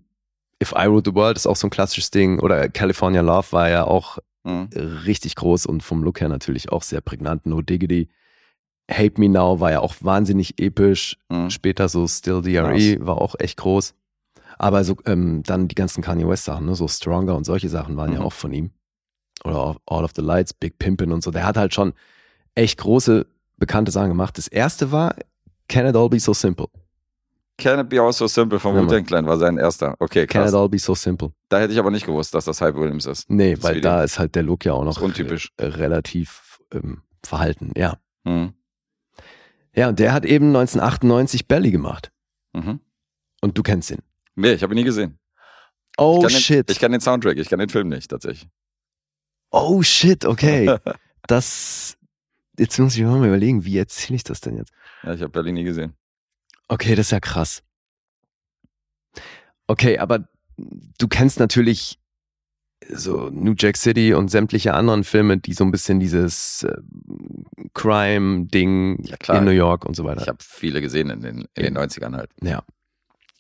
If 0.64 0.72
I 0.72 0.86
Ruled 0.86 1.05
the 1.05 1.14
World 1.14 1.38
ist 1.38 1.45
auch 1.45 1.55
so 1.55 1.68
ein 1.68 1.70
klassisches 1.70 2.09
Ding 2.09 2.39
oder 2.39 2.68
California 2.70 3.22
Love 3.22 3.47
war 3.51 3.70
ja 3.70 3.84
auch 3.84 4.18
Mhm. 4.43 4.70
richtig 5.05 5.36
groß 5.36 5.68
und 5.68 5.84
vom 5.84 6.01
Look 6.01 6.20
her 6.20 6.28
natürlich 6.30 6.72
auch 6.72 6.82
sehr 6.82 7.01
prägnant. 7.01 7.45
No 7.45 7.62
Diggity. 7.62 8.09
Hate 8.90 9.20
Me 9.20 9.30
Now 9.30 9.60
war 9.60 9.72
ja 9.72 9.80
auch 9.80 9.96
wahnsinnig 10.02 10.60
episch. 10.62 11.18
Mhm. 11.30 11.50
Später 11.50 11.90
so 11.90 12.08
Still 12.08 12.42
DRE 12.42 12.98
war 13.06 13.20
auch 13.22 13.36
echt 13.40 13.58
groß. 13.58 13.94
Aber 14.58 14.84
so 14.84 14.96
ähm, 15.06 15.44
dann 15.44 15.68
die 15.68 15.76
ganzen 15.76 16.02
Kanye 16.04 16.28
West 16.28 16.46
Sachen, 16.46 16.66
ne? 16.66 16.76
so 16.76 16.88
Stronger 16.88 17.36
und 17.36 17.46
solche 17.46 17.70
Sachen 17.70 17.98
waren 17.98 18.12
ja 18.14 18.20
Mhm. 18.20 18.26
auch 18.26 18.34
von 18.34 18.54
ihm. 18.54 18.72
Oder 19.44 19.78
All 19.88 20.04
of 20.04 20.12
the 20.16 20.22
Lights, 20.22 20.54
Big 20.54 20.78
Pimpin' 20.78 21.12
und 21.12 21.24
so. 21.24 21.32
Der 21.32 21.46
hat 21.46 21.58
halt 21.58 21.74
schon 21.74 21.94
echt 22.54 22.78
große, 22.80 23.26
bekannte 23.58 23.92
Sachen 23.92 24.10
gemacht. 24.10 24.38
Das 24.38 24.48
erste 24.48 24.92
war 24.92 25.16
Can 25.68 25.88
It 25.88 25.96
All 25.96 26.10
Be 26.10 26.20
So 26.20 26.34
Simple. 26.34 26.68
Can 27.58 27.80
It 27.80 27.90
Be 27.90 28.00
All 28.02 28.12
So 28.14 28.28
Simple 28.28 28.60
von 28.60 28.76
Ja, 28.76 28.84
Wu-Tang 28.84 29.06
Clan 29.06 29.26
war 29.26 29.38
sein 29.38 29.58
erster. 29.58 29.96
Okay, 30.00 30.28
Can 30.28 30.42
krass. 30.42 30.52
it 30.52 30.58
all 30.58 30.68
be 30.70 30.80
so 30.80 30.96
simple? 30.96 31.32
Da 31.50 31.60
hätte 31.60 31.74
ich 31.74 31.80
aber 31.80 31.92
nicht 31.92 32.06
gewusst, 32.08 32.34
dass 32.34 32.46
das 32.46 32.60
Hype 32.62 32.76
Williams 32.76 33.06
ist. 33.06 33.30
Nee, 33.30 33.56
weil 33.62 33.76
Video. 33.76 33.90
da 33.92 34.04
ist 34.04 34.18
halt 34.20 34.34
der 34.36 34.42
Look 34.44 34.66
ja 34.66 34.74
auch 34.74 34.84
noch 34.84 35.00
untypisch. 35.02 35.52
äh, 35.58 35.66
relativ 35.66 36.60
ähm, 36.74 37.02
verhalten, 37.24 37.72
ja. 37.76 37.98
Mhm. 38.24 38.54
Ja, 39.74 39.90
und 39.90 40.00
der 40.00 40.14
hat 40.14 40.26
eben 40.26 40.48
1998 40.48 41.48
Belly 41.48 41.72
gemacht. 41.72 42.12
Mhm. 42.54 42.80
Und 43.42 43.58
du 43.58 43.64
kennst 43.64 43.92
ihn. 43.92 44.02
Nee, 44.36 44.54
ich 44.54 44.64
habe 44.64 44.74
ihn 44.74 44.78
nie 44.78 44.84
gesehen. 44.84 45.20
Oh 45.98 46.26
ich 46.28 46.38
shit. 46.38 46.68
Den, 46.68 46.74
ich 46.74 46.80
kann 46.80 46.92
den 46.92 47.02
Soundtrack, 47.02 47.38
ich 47.38 47.50
kann 47.50 47.60
den 47.60 47.70
Film 47.70 47.90
nicht, 47.90 48.10
tatsächlich. 48.10 48.50
oh 49.52 49.82
shit, 49.82 50.26
okay. 50.26 50.78
das. 51.28 51.98
Jetzt 52.58 52.78
muss 52.80 52.96
ich 52.96 53.02
mir 53.02 53.08
mal 53.08 53.28
überlegen, 53.28 53.66
wie 53.66 53.78
erzähle 53.78 54.18
ich 54.18 54.24
das 54.24 54.42
denn 54.42 54.58
jetzt? 54.58 54.72
Ja, 55.04 55.14
ich 55.14 55.22
habe 55.22 55.32
Berlin 55.32 55.56
nie 55.56 55.64
gesehen. 55.64 55.96
Okay, 56.68 56.96
das 56.96 57.08
ist 57.08 57.12
ja 57.12 57.20
krass. 57.20 57.64
Okay, 59.68 59.98
aber 59.98 60.28
du 60.58 61.08
kennst 61.08 61.40
natürlich 61.40 61.98
so 62.94 63.30
New 63.30 63.54
Jack 63.58 63.78
City 63.78 64.14
und 64.14 64.30
sämtliche 64.30 64.74
anderen 64.74 65.04
Filme, 65.04 65.38
die 65.38 65.54
so 65.54 65.64
ein 65.64 65.72
bisschen 65.72 66.00
dieses 66.00 66.64
äh, 66.64 66.76
Crime-Ding 67.74 69.04
Ja, 69.04 69.38
in 69.38 69.46
New 69.46 69.52
York 69.52 69.86
und 69.86 69.96
so 69.96 70.04
weiter. 70.04 70.22
Ich 70.22 70.28
habe 70.28 70.38
viele 70.42 70.82
gesehen 70.82 71.10
in 71.10 71.22
den, 71.22 71.48
in 71.56 71.64
den 71.64 71.78
90ern 71.78 72.16
halt. 72.16 72.30
Ja. 72.42 72.64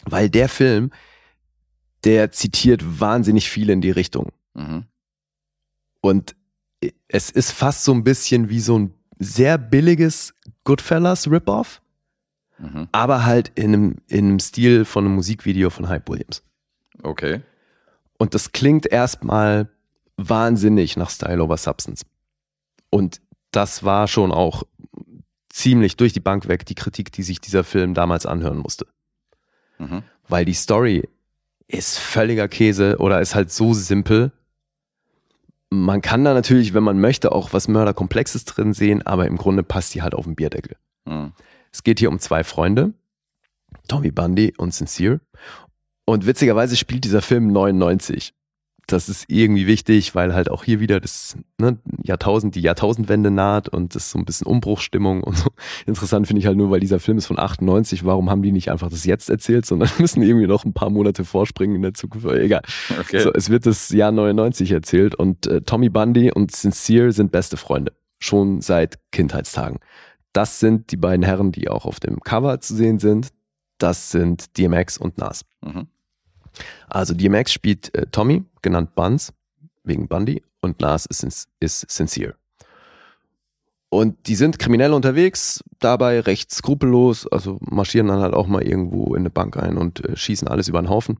Weil 0.05 0.29
der 0.29 0.49
Film, 0.49 0.91
der 2.03 2.31
zitiert 2.31 2.99
wahnsinnig 2.99 3.49
viel 3.49 3.69
in 3.69 3.81
die 3.81 3.91
Richtung. 3.91 4.31
Mhm. 4.53 4.85
Und 6.01 6.35
es 7.07 7.29
ist 7.29 7.51
fast 7.51 7.83
so 7.83 7.93
ein 7.93 8.03
bisschen 8.03 8.49
wie 8.49 8.59
so 8.59 8.77
ein 8.79 8.93
sehr 9.19 9.57
billiges 9.57 10.33
Goodfellas 10.63 11.29
Rip-Off, 11.29 11.81
Mhm. 12.57 12.87
aber 12.91 13.25
halt 13.25 13.51
in 13.55 13.73
einem, 13.73 13.95
in 14.07 14.25
einem 14.27 14.39
Stil 14.39 14.85
von 14.85 15.05
einem 15.05 15.15
Musikvideo 15.15 15.71
von 15.71 15.89
Hype 15.89 16.07
Williams. 16.09 16.43
Okay. 17.01 17.41
Und 18.21 18.35
das 18.35 18.51
klingt 18.51 18.85
erstmal 18.85 19.67
wahnsinnig 20.15 20.95
nach 20.95 21.09
Style 21.09 21.41
over 21.41 21.57
Substance. 21.57 22.05
Und 22.91 23.19
das 23.49 23.83
war 23.83 24.07
schon 24.07 24.31
auch 24.31 24.61
ziemlich 25.49 25.97
durch 25.97 26.13
die 26.13 26.19
Bank 26.19 26.47
weg 26.47 26.67
die 26.67 26.75
Kritik, 26.75 27.11
die 27.11 27.23
sich 27.23 27.41
dieser 27.41 27.63
Film 27.63 27.95
damals 27.95 28.27
anhören 28.27 28.59
musste. 28.59 28.85
Mhm. 29.79 30.03
Weil 30.27 30.45
die 30.45 30.53
Story 30.53 31.09
ist 31.67 31.97
völliger 31.97 32.47
Käse 32.47 32.97
oder 32.99 33.21
ist 33.21 33.33
halt 33.33 33.51
so 33.51 33.73
simpel. 33.73 34.31
Man 35.71 36.03
kann 36.03 36.23
da 36.23 36.35
natürlich, 36.35 36.75
wenn 36.75 36.83
man 36.83 37.01
möchte, 37.01 37.31
auch 37.31 37.53
was 37.53 37.67
Mörderkomplexes 37.67 38.45
drin 38.45 38.73
sehen, 38.73 39.01
aber 39.01 39.25
im 39.25 39.37
Grunde 39.37 39.63
passt 39.63 39.95
die 39.95 40.03
halt 40.03 40.13
auf 40.13 40.25
den 40.25 40.35
Bierdeckel. 40.35 40.77
Mhm. 41.05 41.33
Es 41.71 41.81
geht 41.81 41.97
hier 41.97 42.09
um 42.09 42.19
zwei 42.19 42.43
Freunde, 42.43 42.93
Tommy 43.87 44.11
Bundy 44.11 44.53
und 44.59 44.75
Sincere. 44.75 45.21
Und 46.05 46.25
witzigerweise 46.25 46.75
spielt 46.75 47.03
dieser 47.03 47.21
Film 47.21 47.47
99. 47.47 48.33
Das 48.87 49.07
ist 49.07 49.25
irgendwie 49.29 49.67
wichtig, 49.67 50.15
weil 50.15 50.33
halt 50.33 50.49
auch 50.51 50.63
hier 50.63 50.79
wieder 50.79 50.99
das 50.99 51.37
ne, 51.59 51.77
Jahrtausend, 52.03 52.55
die 52.55 52.61
Jahrtausendwende 52.61 53.31
naht 53.31 53.69
und 53.69 53.95
das 53.95 54.05
ist 54.05 54.11
so 54.11 54.19
ein 54.19 54.25
bisschen 54.25 54.47
Umbruchsstimmung 54.47 55.23
und 55.23 55.37
so. 55.37 55.49
Interessant 55.85 56.27
finde 56.27 56.39
ich 56.39 56.47
halt 56.47 56.57
nur, 56.57 56.71
weil 56.71 56.79
dieser 56.79 56.99
Film 56.99 57.17
ist 57.17 57.27
von 57.27 57.39
98. 57.39 58.03
Warum 58.03 58.29
haben 58.29 58.41
die 58.41 58.51
nicht 58.51 58.69
einfach 58.69 58.89
das 58.89 59.05
jetzt 59.05 59.29
erzählt, 59.29 59.65
sondern 59.65 59.89
müssen 59.99 60.21
irgendwie 60.21 60.47
noch 60.47 60.65
ein 60.65 60.73
paar 60.73 60.89
Monate 60.89 61.23
vorspringen 61.23 61.75
in 61.77 61.83
der 61.83 61.93
Zukunft? 61.93 62.27
Egal. 62.27 62.63
Okay. 62.99 63.21
So, 63.21 63.31
es 63.31 63.49
wird 63.49 63.65
das 63.65 63.89
Jahr 63.89 64.11
99 64.11 64.71
erzählt 64.71 65.15
und 65.15 65.47
äh, 65.47 65.61
Tommy 65.61 65.89
Bundy 65.89 66.31
und 66.31 66.51
Sincere 66.51 67.11
sind 67.11 67.31
beste 67.31 67.55
Freunde. 67.55 67.93
Schon 68.19 68.61
seit 68.61 68.99
Kindheitstagen. 69.11 69.79
Das 70.33 70.59
sind 70.59 70.91
die 70.91 70.97
beiden 70.97 71.23
Herren, 71.23 71.51
die 71.51 71.69
auch 71.69 71.85
auf 71.85 71.99
dem 71.99 72.19
Cover 72.19 72.59
zu 72.59 72.75
sehen 72.75 72.99
sind. 72.99 73.29
Das 73.77 74.11
sind 74.11 74.57
DMX 74.57 74.97
und 74.97 75.17
Nas. 75.17 75.45
Mhm. 75.61 75.87
Also 76.87 77.13
DMX 77.13 77.53
spielt 77.53 77.93
äh, 77.95 78.07
Tommy, 78.07 78.43
genannt 78.61 78.95
Buns, 78.95 79.33
wegen 79.83 80.07
Bundy, 80.07 80.43
und 80.61 80.79
Nas 80.79 81.05
ist, 81.05 81.47
ist 81.59 81.89
Sincere. 81.89 82.35
Und 83.89 84.27
die 84.27 84.35
sind 84.35 84.57
kriminell 84.57 84.93
unterwegs, 84.93 85.61
dabei 85.79 86.21
recht 86.21 86.51
skrupellos, 86.51 87.27
also 87.27 87.57
marschieren 87.61 88.07
dann 88.07 88.21
halt 88.21 88.33
auch 88.33 88.47
mal 88.47 88.63
irgendwo 88.63 89.15
in 89.15 89.23
eine 89.23 89.29
Bank 89.29 89.57
ein 89.57 89.77
und 89.77 90.05
äh, 90.05 90.15
schießen 90.15 90.47
alles 90.47 90.69
über 90.69 90.81
den 90.81 90.89
Haufen. 90.89 91.19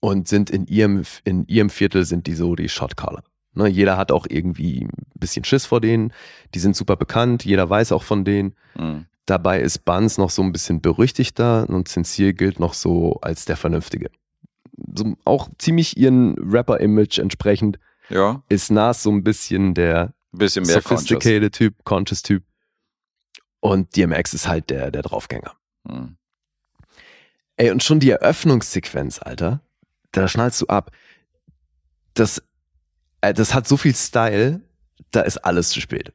Und 0.00 0.28
sind 0.28 0.50
in 0.50 0.66
ihrem, 0.66 1.04
in 1.24 1.46
ihrem 1.46 1.70
Viertel 1.70 2.04
sind 2.04 2.26
die 2.26 2.34
so 2.34 2.54
die 2.54 2.68
Shotcaller. 2.68 3.24
Ne, 3.54 3.66
jeder 3.68 3.96
hat 3.96 4.12
auch 4.12 4.26
irgendwie 4.28 4.82
ein 4.82 4.90
bisschen 5.14 5.42
Schiss 5.44 5.64
vor 5.64 5.80
denen. 5.80 6.12
Die 6.54 6.58
sind 6.58 6.76
super 6.76 6.96
bekannt, 6.96 7.46
jeder 7.46 7.70
weiß 7.70 7.92
auch 7.92 8.02
von 8.02 8.26
denen. 8.26 8.54
Mhm. 8.76 9.06
Dabei 9.26 9.60
ist 9.60 9.84
Buns 9.84 10.18
noch 10.18 10.30
so 10.30 10.42
ein 10.42 10.52
bisschen 10.52 10.80
berüchtigter 10.80 11.68
und 11.68 11.88
Sincere 11.88 12.32
gilt 12.32 12.60
noch 12.60 12.74
so 12.74 13.18
als 13.22 13.44
der 13.44 13.56
Vernünftige. 13.56 14.10
So 14.94 15.16
auch 15.24 15.48
ziemlich 15.58 15.96
ihren 15.96 16.36
Rapper-Image 16.38 17.18
entsprechend 17.18 17.78
Ja, 18.08 18.42
ist 18.48 18.70
Nas 18.70 19.02
so 19.02 19.10
ein 19.10 19.24
bisschen 19.24 19.74
der 19.74 20.14
bisschen 20.32 20.64
mehr 20.66 20.80
conscious. 20.80 21.08
sophisticated 21.08 21.54
Typ, 21.54 21.84
conscious 21.84 22.22
Typ. 22.22 22.44
Und 23.60 23.96
DMX 23.96 24.32
ist 24.34 24.46
halt 24.46 24.70
der, 24.70 24.90
der 24.90 25.02
Draufgänger. 25.02 25.54
Mhm. 25.84 26.16
Ey, 27.56 27.70
und 27.70 27.82
schon 27.82 28.00
die 28.00 28.10
Eröffnungssequenz, 28.10 29.18
Alter, 29.20 29.60
da 30.12 30.28
schnallst 30.28 30.60
du 30.60 30.66
ab. 30.66 30.92
Das, 32.14 32.42
äh, 33.22 33.32
das 33.34 33.54
hat 33.54 33.66
so 33.66 33.76
viel 33.76 33.94
Style, 33.94 34.60
da 35.10 35.22
ist 35.22 35.38
alles 35.38 35.70
zu 35.70 35.80
spät. 35.80 36.12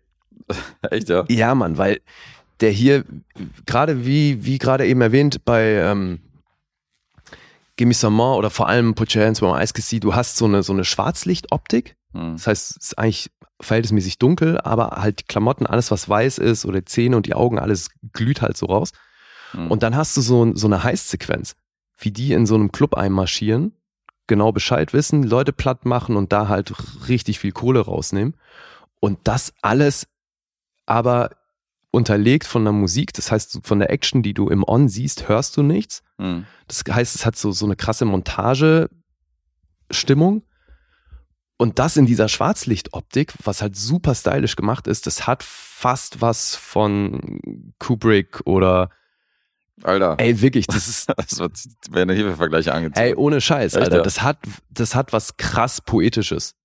Echt, 0.91 1.09
ja? 1.09 1.25
Ja, 1.29 1.55
Mann, 1.55 1.77
weil 1.77 1.99
der 2.61 2.71
hier, 2.71 3.03
gerade 3.65 4.05
wie, 4.05 4.45
wie 4.45 4.57
gerade 4.57 4.85
eben 4.85 5.01
erwähnt, 5.01 5.43
bei 5.45 5.73
ähm, 5.73 6.19
More 7.79 8.37
oder 8.37 8.51
vor 8.51 8.69
allem 8.69 8.93
Eyes 8.95 9.73
Can 9.73 9.83
See, 9.83 9.99
du 9.99 10.13
hast 10.13 10.37
so 10.37 10.45
eine, 10.45 10.61
so 10.61 10.71
eine 10.71 10.85
Schwarzlichtoptik. 10.85 11.95
Mhm. 12.13 12.33
Das 12.33 12.47
heißt, 12.47 12.71
es 12.71 12.77
ist 12.77 12.97
eigentlich 12.99 13.31
verhältnismäßig 13.59 14.19
dunkel, 14.19 14.59
aber 14.61 15.01
halt 15.01 15.21
die 15.21 15.25
Klamotten, 15.25 15.65
alles 15.65 15.91
was 15.91 16.07
weiß 16.07 16.37
ist 16.37 16.65
oder 16.65 16.85
Zähne 16.85 17.17
und 17.17 17.25
die 17.25 17.33
Augen, 17.33 17.59
alles 17.59 17.89
glüht 18.13 18.41
halt 18.41 18.57
so 18.57 18.67
raus. 18.67 18.91
Mhm. 19.53 19.71
Und 19.71 19.83
dann 19.83 19.95
hast 19.95 20.15
du 20.15 20.21
so, 20.21 20.55
so 20.55 20.67
eine 20.67 20.83
Heißsequenz, 20.83 21.55
wie 21.97 22.11
die 22.11 22.33
in 22.33 22.45
so 22.45 22.55
einem 22.55 22.71
Club 22.71 22.95
einmarschieren, 22.95 23.73
genau 24.27 24.51
Bescheid 24.51 24.93
wissen, 24.93 25.23
Leute 25.23 25.53
platt 25.53 25.85
machen 25.85 26.15
und 26.15 26.31
da 26.31 26.47
halt 26.47 26.73
richtig 27.07 27.39
viel 27.39 27.51
Kohle 27.51 27.81
rausnehmen. 27.81 28.35
Und 28.99 29.19
das 29.23 29.53
alles 29.61 30.07
aber 30.85 31.31
unterlegt 31.91 32.47
von 32.47 32.63
der 32.63 32.73
Musik, 32.73 33.13
das 33.13 33.31
heißt 33.31 33.59
von 33.63 33.79
der 33.79 33.91
Action, 33.91 34.23
die 34.23 34.33
du 34.33 34.49
im 34.49 34.63
On 34.67 34.89
siehst, 34.89 35.27
hörst 35.27 35.57
du 35.57 35.63
nichts. 35.63 36.01
Mhm. 36.17 36.45
Das 36.67 36.83
heißt, 36.89 37.15
es 37.15 37.25
hat 37.25 37.35
so, 37.35 37.51
so 37.51 37.65
eine 37.65 37.75
krasse 37.75 38.05
Montage-Stimmung. 38.05 40.43
Und 41.57 41.77
das 41.77 41.97
in 41.97 42.07
dieser 42.07 42.27
Schwarzlichtoptik, 42.27 43.33
was 43.43 43.61
halt 43.61 43.75
super 43.75 44.15
stylisch 44.15 44.55
gemacht 44.55 44.87
ist, 44.87 45.05
das 45.05 45.27
hat 45.27 45.43
fast 45.43 46.19
was 46.21 46.55
von 46.55 47.39
Kubrick 47.77 48.41
oder, 48.45 48.89
Alter, 49.83 50.15
ey, 50.17 50.41
wirklich, 50.41 50.65
das 50.65 50.87
ist, 50.87 51.11
das 51.15 51.37
wird, 51.37 51.59
werden 51.91 52.15
hier 52.15 52.31
für 52.31 52.37
Vergleiche 52.37 52.73
angezogen. 52.73 53.05
ey, 53.05 53.13
ohne 53.13 53.41
Scheiß, 53.41 53.75
Echt, 53.75 53.83
Alter, 53.83 53.97
ja? 53.97 54.03
das 54.03 54.23
hat, 54.23 54.39
das 54.71 54.95
hat 54.95 55.13
was 55.13 55.37
krass 55.37 55.81
Poetisches. 55.81 56.55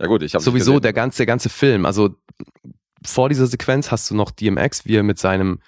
ja 0.00 0.06
gut, 0.06 0.24
ich 0.24 0.34
habe 0.34 0.42
Sowieso 0.42 0.80
der 0.80 0.92
ganze, 0.92 1.18
der 1.18 1.26
ganze 1.26 1.48
Film. 1.48 1.86
Also 1.86 2.16
vor 3.04 3.28
dieser 3.28 3.46
Sequenz 3.46 3.90
hast 3.90 4.10
du 4.10 4.14
noch 4.14 4.30
DMX, 4.30 4.86
wie 4.86 4.96
er 4.96 5.02
mit 5.02 5.18
seinem, 5.18 5.60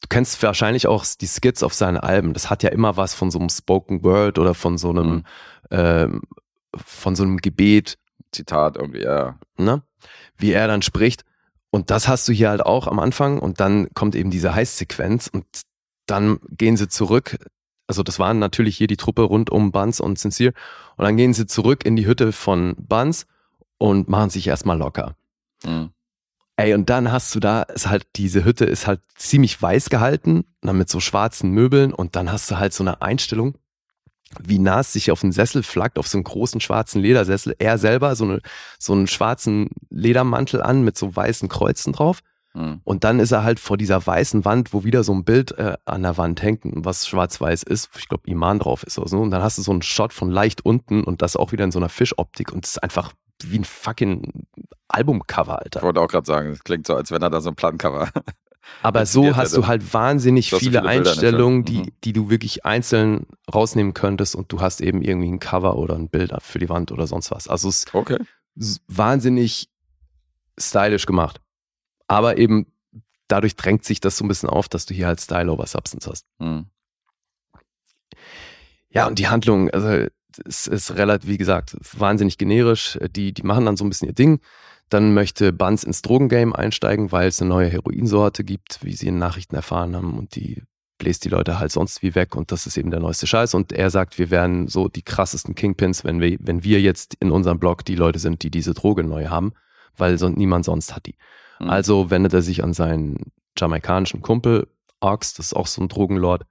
du 0.00 0.08
kennst 0.08 0.42
wahrscheinlich 0.42 0.86
auch 0.86 1.04
die 1.20 1.26
Skits 1.26 1.62
auf 1.62 1.74
seinen 1.74 1.96
Alben. 1.98 2.32
Das 2.32 2.50
hat 2.50 2.62
ja 2.62 2.70
immer 2.70 2.96
was 2.96 3.14
von 3.14 3.30
so 3.30 3.38
einem 3.38 3.48
Spoken 3.48 4.02
Word 4.02 4.38
oder 4.38 4.54
von 4.54 4.78
so 4.78 4.90
einem, 4.90 5.14
Mhm. 5.16 5.24
ähm, 5.70 6.22
von 6.76 7.14
so 7.16 7.22
einem 7.22 7.38
Gebet, 7.38 7.98
Zitat 8.32 8.76
irgendwie, 8.76 9.02
ja. 9.02 9.38
ne? 9.56 9.82
Wie 10.36 10.52
er 10.52 10.66
dann 10.66 10.82
spricht. 10.82 11.24
Und 11.70 11.90
das 11.90 12.08
hast 12.08 12.28
du 12.28 12.32
hier 12.32 12.50
halt 12.50 12.62
auch 12.64 12.86
am 12.86 12.98
Anfang 12.98 13.38
und 13.38 13.60
dann 13.60 13.88
kommt 13.94 14.14
eben 14.14 14.30
diese 14.30 14.54
Heißsequenz 14.54 15.28
und 15.28 15.44
dann 16.06 16.38
gehen 16.50 16.76
sie 16.76 16.88
zurück. 16.88 17.38
Also 17.86 18.02
das 18.02 18.18
waren 18.18 18.38
natürlich 18.38 18.76
hier 18.76 18.86
die 18.86 18.96
Truppe 18.96 19.22
rund 19.22 19.50
um 19.50 19.72
Buns 19.72 20.00
und 20.00 20.18
Sincere. 20.18 20.52
Und 20.96 21.04
dann 21.04 21.16
gehen 21.16 21.34
sie 21.34 21.46
zurück 21.46 21.84
in 21.84 21.96
die 21.96 22.06
Hütte 22.06 22.32
von 22.32 22.74
Buns 22.78 23.26
und 23.78 24.08
machen 24.08 24.30
sich 24.30 24.46
erstmal 24.46 24.78
locker. 24.78 25.16
Mhm. 25.64 25.90
Ey, 26.56 26.74
und 26.74 26.88
dann 26.88 27.10
hast 27.10 27.34
du 27.34 27.40
da, 27.40 27.62
ist 27.62 27.88
halt, 27.88 28.06
diese 28.14 28.44
Hütte 28.44 28.64
ist 28.64 28.86
halt 28.86 29.00
ziemlich 29.16 29.60
weiß 29.60 29.90
gehalten, 29.90 30.44
dann 30.60 30.78
mit 30.78 30.88
so 30.88 31.00
schwarzen 31.00 31.50
Möbeln 31.50 31.92
und 31.92 32.14
dann 32.14 32.30
hast 32.30 32.50
du 32.50 32.58
halt 32.58 32.72
so 32.72 32.84
eine 32.84 33.02
Einstellung, 33.02 33.58
wie 34.40 34.58
Nas 34.58 34.92
sich 34.92 35.10
auf 35.10 35.22
einen 35.22 35.32
Sessel 35.32 35.62
flackt, 35.62 35.98
auf 35.98 36.06
so 36.06 36.16
einen 36.16 36.24
großen 36.24 36.60
schwarzen 36.60 37.02
Ledersessel. 37.02 37.56
Er 37.58 37.78
selber 37.78 38.14
so, 38.14 38.24
eine, 38.24 38.40
so 38.78 38.92
einen 38.92 39.06
schwarzen 39.06 39.70
Ledermantel 39.90 40.62
an 40.62 40.82
mit 40.82 40.96
so 40.96 41.14
weißen 41.14 41.48
Kreuzen 41.48 41.92
drauf. 41.92 42.20
Mhm. 42.54 42.80
Und 42.84 43.04
dann 43.04 43.18
ist 43.18 43.32
er 43.32 43.42
halt 43.42 43.58
vor 43.58 43.76
dieser 43.76 44.04
weißen 44.06 44.44
Wand, 44.44 44.72
wo 44.72 44.84
wieder 44.84 45.02
so 45.02 45.12
ein 45.12 45.24
Bild 45.24 45.52
äh, 45.58 45.76
an 45.84 46.02
der 46.02 46.16
Wand 46.16 46.42
hängt, 46.42 46.62
was 46.64 47.06
schwarz-weiß 47.06 47.64
ist. 47.64 47.90
Ich 47.98 48.08
glaube, 48.08 48.28
Iman 48.28 48.60
drauf 48.60 48.84
ist 48.84 48.98
oder 48.98 49.08
so. 49.08 49.20
Und 49.20 49.30
dann 49.30 49.42
hast 49.42 49.58
du 49.58 49.62
so 49.62 49.72
einen 49.72 49.82
Shot 49.82 50.12
von 50.12 50.30
leicht 50.30 50.64
unten 50.64 51.02
und 51.02 51.20
das 51.22 51.36
auch 51.36 51.52
wieder 51.52 51.64
in 51.64 51.72
so 51.72 51.78
einer 51.80 51.88
Fischoptik. 51.88 52.52
Und 52.52 52.64
es 52.64 52.72
ist 52.72 52.82
einfach 52.82 53.12
wie 53.42 53.58
ein 53.58 53.64
fucking 53.64 54.46
Albumcover, 54.88 55.60
Alter. 55.60 55.80
Ich 55.80 55.84
wollte 55.84 56.00
auch 56.00 56.08
gerade 56.08 56.26
sagen, 56.26 56.50
es 56.50 56.62
klingt 56.64 56.86
so, 56.86 56.94
als 56.94 57.10
wenn 57.10 57.22
er 57.22 57.30
da 57.30 57.40
so 57.40 57.50
ein 57.50 57.56
Plattencover 57.56 58.08
Aber 58.82 59.04
so 59.04 59.36
hast 59.36 59.52
er 59.52 59.60
du 59.60 59.66
halt 59.66 59.92
wahnsinnig 59.92 60.50
viele 60.50 60.60
viele 60.60 60.82
Einstellungen, 60.84 61.66
Film. 61.66 61.84
die, 61.84 61.90
Mhm. 61.90 61.94
die 62.04 62.12
du 62.14 62.30
wirklich 62.30 62.64
einzeln 62.64 63.26
rausnehmen 63.52 63.92
könntest 63.92 64.34
und 64.34 64.50
du 64.52 64.60
hast 64.62 64.80
eben 64.80 65.02
irgendwie 65.02 65.28
ein 65.30 65.38
Cover 65.40 65.76
oder 65.76 65.94
ein 65.96 66.08
Bild 66.08 66.32
für 66.40 66.58
die 66.58 66.68
Wand 66.70 66.90
oder 66.90 67.06
sonst 67.06 67.30
was. 67.30 67.46
Also 67.46 67.68
es 67.68 67.84
Okay. 67.92 68.16
ist 68.56 68.80
wahnsinnig 68.88 69.68
stylisch 70.58 71.04
gemacht. 71.04 71.40
Aber 72.08 72.38
eben 72.38 72.66
dadurch 73.28 73.56
drängt 73.56 73.84
sich 73.84 74.00
das 74.00 74.16
so 74.16 74.24
ein 74.24 74.28
bisschen 74.28 74.48
auf, 74.48 74.68
dass 74.68 74.86
du 74.86 74.94
hier 74.94 75.08
halt 75.08 75.20
Style 75.20 75.50
over 75.52 75.66
Substance 75.66 76.08
hast. 76.08 76.24
Hm. 76.38 76.66
Ja, 78.90 79.06
und 79.06 79.18
die 79.18 79.28
Handlung, 79.28 79.70
also 79.70 80.06
es 80.44 80.66
ist 80.66 80.96
relativ, 80.96 81.28
wie 81.28 81.38
gesagt, 81.38 81.76
wahnsinnig 81.96 82.38
generisch. 82.38 82.98
Die, 83.10 83.32
die 83.32 83.42
machen 83.42 83.64
dann 83.64 83.76
so 83.76 83.84
ein 83.84 83.88
bisschen 83.88 84.08
ihr 84.08 84.14
Ding. 84.14 84.40
Dann 84.90 85.14
möchte 85.14 85.52
Buns 85.52 85.84
ins 85.84 86.02
Drogengame 86.02 86.56
einsteigen, 86.56 87.10
weil 87.12 87.28
es 87.28 87.40
eine 87.40 87.48
neue 87.48 87.68
Heroinsorte 87.68 88.44
gibt, 88.44 88.80
wie 88.82 88.92
sie 88.92 89.08
in 89.08 89.18
Nachrichten 89.18 89.56
erfahren 89.56 89.96
haben. 89.96 90.18
Und 90.18 90.36
die 90.36 90.62
bläst 90.98 91.24
die 91.24 91.28
Leute 91.28 91.58
halt 91.58 91.72
sonst 91.72 92.02
wie 92.02 92.14
weg. 92.14 92.36
Und 92.36 92.52
das 92.52 92.66
ist 92.66 92.76
eben 92.76 92.90
der 92.90 93.00
neueste 93.00 93.26
Scheiß. 93.26 93.54
Und 93.54 93.72
er 93.72 93.90
sagt, 93.90 94.18
wir 94.18 94.30
wären 94.30 94.68
so 94.68 94.88
die 94.88 95.02
krassesten 95.02 95.54
Kingpins, 95.54 96.04
wenn 96.04 96.20
wir, 96.20 96.36
wenn 96.40 96.64
wir 96.64 96.80
jetzt 96.80 97.14
in 97.20 97.30
unserem 97.30 97.58
Blog 97.58 97.84
die 97.84 97.96
Leute 97.96 98.18
sind, 98.18 98.42
die 98.42 98.50
diese 98.50 98.74
Droge 98.74 99.04
neu 99.04 99.26
haben, 99.26 99.52
weil 99.96 100.18
so, 100.18 100.28
niemand 100.28 100.64
sonst 100.64 100.94
hat 100.94 101.06
die. 101.06 101.16
Hm. 101.58 101.70
Also 101.70 102.10
wendet 102.10 102.34
er 102.34 102.42
sich 102.42 102.62
an 102.62 102.72
seinen 102.72 103.32
jamaikanischen 103.56 104.22
Kumpel, 104.22 104.68
Ox, 105.00 105.34
das 105.34 105.46
ist 105.46 105.54
auch 105.54 105.66
so 105.66 105.82
ein 105.82 105.88
Drogenlord. 105.88 106.44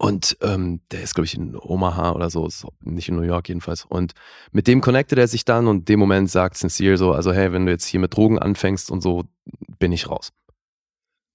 Und 0.00 0.38
ähm, 0.40 0.80
der 0.92 1.02
ist, 1.02 1.14
glaube 1.14 1.26
ich, 1.26 1.34
in 1.34 1.54
Omaha 1.54 2.12
oder 2.12 2.30
so, 2.30 2.48
nicht 2.82 3.10
in 3.10 3.16
New 3.16 3.22
York 3.22 3.50
jedenfalls. 3.50 3.84
Und 3.84 4.14
mit 4.50 4.66
dem 4.66 4.80
connectet 4.80 5.18
er 5.18 5.28
sich 5.28 5.44
dann 5.44 5.66
und 5.66 5.80
in 5.80 5.84
dem 5.84 6.00
Moment 6.00 6.30
sagt 6.30 6.56
Sincere 6.56 6.96
so, 6.96 7.12
also 7.12 7.34
hey, 7.34 7.52
wenn 7.52 7.66
du 7.66 7.72
jetzt 7.72 7.84
hier 7.84 8.00
mit 8.00 8.16
Drogen 8.16 8.38
anfängst 8.38 8.90
und 8.90 9.02
so, 9.02 9.24
bin 9.78 9.92
ich 9.92 10.08
raus. 10.08 10.32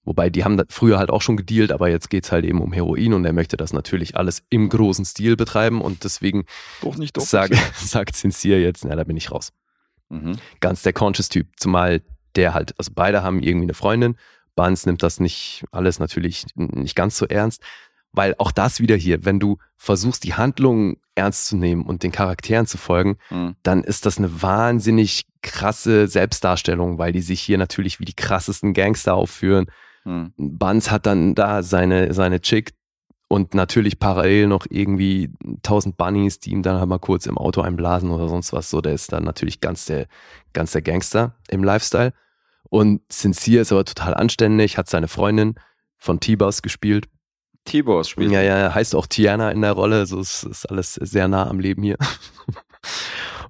Wobei 0.02 0.30
die 0.30 0.42
haben 0.42 0.60
früher 0.68 0.98
halt 0.98 1.10
auch 1.10 1.22
schon 1.22 1.36
gedealt, 1.36 1.70
aber 1.70 1.88
jetzt 1.90 2.10
geht's 2.10 2.32
halt 2.32 2.44
eben 2.44 2.60
um 2.60 2.72
Heroin 2.72 3.14
und 3.14 3.24
er 3.24 3.32
möchte 3.32 3.56
das 3.56 3.72
natürlich 3.72 4.16
alles 4.16 4.42
im 4.50 4.68
großen 4.68 5.04
Stil 5.04 5.36
betreiben 5.36 5.80
und 5.80 6.02
deswegen 6.02 6.44
Doch 6.82 6.96
nicht 6.96 7.16
doch. 7.16 7.22
sagt, 7.22 7.54
sagt 7.76 8.16
Sincere 8.16 8.58
jetzt, 8.58 8.84
na, 8.84 8.96
da 8.96 9.04
bin 9.04 9.16
ich 9.16 9.30
raus 9.30 9.52
Mhm. 10.08 10.38
ganz 10.58 10.82
der 10.82 10.92
Conscious-Typ. 10.92 11.46
Zumal 11.56 12.02
der 12.34 12.52
halt, 12.52 12.74
also 12.78 12.90
beide 12.94 13.22
haben 13.22 13.40
irgendwie 13.40 13.66
eine 13.66 13.74
Freundin. 13.74 14.16
Barnes 14.56 14.86
nimmt 14.86 15.02
das 15.04 15.20
nicht 15.20 15.64
alles 15.70 15.98
natürlich 16.00 16.46
nicht 16.54 16.96
ganz 16.96 17.16
so 17.16 17.26
ernst, 17.26 17.62
weil 18.16 18.34
auch 18.38 18.50
das 18.50 18.80
wieder 18.80 18.96
hier, 18.96 19.24
wenn 19.24 19.38
du 19.38 19.58
versuchst, 19.76 20.24
die 20.24 20.34
Handlung 20.34 20.96
ernst 21.14 21.46
zu 21.46 21.56
nehmen 21.56 21.84
und 21.84 22.02
den 22.02 22.12
Charakteren 22.12 22.66
zu 22.66 22.78
folgen, 22.78 23.18
Hm. 23.28 23.54
dann 23.62 23.84
ist 23.84 24.06
das 24.06 24.18
eine 24.18 24.42
wahnsinnig 24.42 25.26
krasse 25.42 26.08
Selbstdarstellung, 26.08 26.98
weil 26.98 27.12
die 27.12 27.20
sich 27.20 27.40
hier 27.40 27.58
natürlich 27.58 28.00
wie 28.00 28.04
die 28.04 28.14
krassesten 28.14 28.72
Gangster 28.72 29.14
aufführen. 29.14 29.66
Hm. 30.02 30.32
Buns 30.36 30.90
hat 30.90 31.06
dann 31.06 31.34
da 31.34 31.62
seine, 31.62 32.12
seine 32.14 32.40
Chick 32.40 32.72
und 33.28 33.54
natürlich 33.54 33.98
parallel 33.98 34.46
noch 34.46 34.66
irgendwie 34.70 35.30
tausend 35.62 35.96
Bunnies, 35.96 36.38
die 36.38 36.50
ihm 36.50 36.62
dann 36.62 36.78
halt 36.78 36.88
mal 36.88 36.98
kurz 36.98 37.26
im 37.26 37.38
Auto 37.38 37.60
einblasen 37.60 38.10
oder 38.10 38.28
sonst 38.28 38.52
was. 38.52 38.70
So, 38.70 38.80
der 38.80 38.94
ist 38.94 39.12
dann 39.12 39.24
natürlich 39.24 39.60
ganz 39.60 39.84
der, 39.86 40.06
ganz 40.52 40.72
der 40.72 40.82
Gangster 40.82 41.34
im 41.48 41.64
Lifestyle. 41.64 42.12
Und 42.68 43.00
Sincere 43.10 43.62
ist 43.62 43.72
aber 43.72 43.84
total 43.84 44.14
anständig, 44.14 44.78
hat 44.78 44.88
seine 44.88 45.08
Freundin 45.08 45.54
von 45.98 46.20
T-Boss 46.20 46.62
gespielt. 46.62 47.08
T-Boss 47.66 48.08
spielt. 48.08 48.32
Ja, 48.32 48.40
ja, 48.42 48.74
heißt 48.74 48.94
auch 48.94 49.06
Tiana 49.06 49.50
in 49.50 49.60
der 49.60 49.72
Rolle, 49.72 50.06
so 50.06 50.18
ist, 50.20 50.44
ist 50.44 50.64
alles 50.70 50.94
sehr 50.94 51.28
nah 51.28 51.48
am 51.48 51.60
Leben 51.60 51.82
hier. 51.82 51.98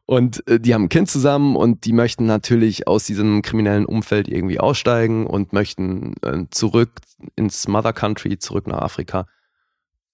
Und 0.07 0.47
äh, 0.49 0.61
die 0.61 0.73
haben 0.73 0.85
ein 0.85 0.89
Kind 0.89 1.11
zusammen 1.11 1.57
und 1.57 1.85
die 1.85 1.93
möchten 1.93 2.27
natürlich 2.27 2.87
aus 2.87 3.07
diesem 3.07 3.43
kriminellen 3.43 3.85
Umfeld 3.85 4.29
irgendwie 4.29 4.61
aussteigen 4.61 5.27
und 5.27 5.53
möchten 5.53 6.15
äh, 6.23 6.45
zurück 6.51 6.93
ins 7.35 7.67
Mother 7.67 7.93
Country, 7.93 8.39
zurück 8.39 8.69
nach 8.69 8.79
Afrika 8.79 9.27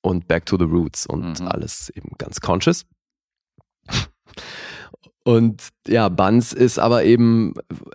und 0.00 0.28
back 0.28 0.46
to 0.46 0.56
the 0.56 0.64
roots 0.64 1.06
und 1.06 1.40
Mhm. 1.40 1.46
alles 1.46 1.90
eben 1.94 2.12
ganz 2.16 2.40
conscious. 2.40 2.86
Und 5.24 5.68
ja, 5.86 6.08
Buns 6.08 6.52
ist 6.52 6.78
aber 6.78 7.04
eben 7.04 7.54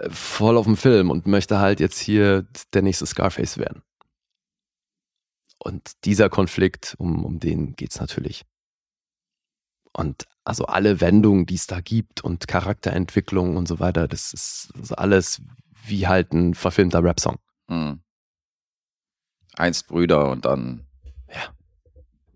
voll 0.10 0.56
auf 0.56 0.66
dem 0.66 0.78
Film 0.78 1.10
und 1.10 1.28
möchte 1.28 1.60
halt 1.60 1.80
jetzt 1.80 2.00
hier 2.00 2.46
der 2.74 2.84
nächste 2.84 3.06
Scarface 3.06 3.58
werden. 3.58 3.82
Und 5.60 5.92
dieser 6.06 6.30
Konflikt, 6.30 6.96
um, 6.98 7.26
um 7.26 7.40
den 7.40 7.76
geht's 7.76 8.00
natürlich. 8.00 8.44
Und 9.92 10.28
also 10.44 10.66
alle 10.66 11.02
Wendungen, 11.02 11.46
die 11.46 11.56
es 11.56 11.68
da 11.68 11.82
gibt 11.82 12.24
und 12.24 12.48
Charakterentwicklung 12.48 13.58
und 13.58 13.68
so 13.68 13.80
weiter, 13.80 14.08
das 14.08 14.34
ist, 14.34 14.70
das 14.76 14.84
ist 14.84 14.92
alles 14.92 15.42
wie 15.86 16.08
halt 16.08 16.34
ein 16.34 16.54
verfilmter 16.54 17.04
Rap-Song. 17.04 17.38
Hm. 17.70 18.02
Einst 19.56 19.88
Brüder 19.88 20.30
und 20.30 20.46
dann 20.46 20.86
Ja. 21.34 21.54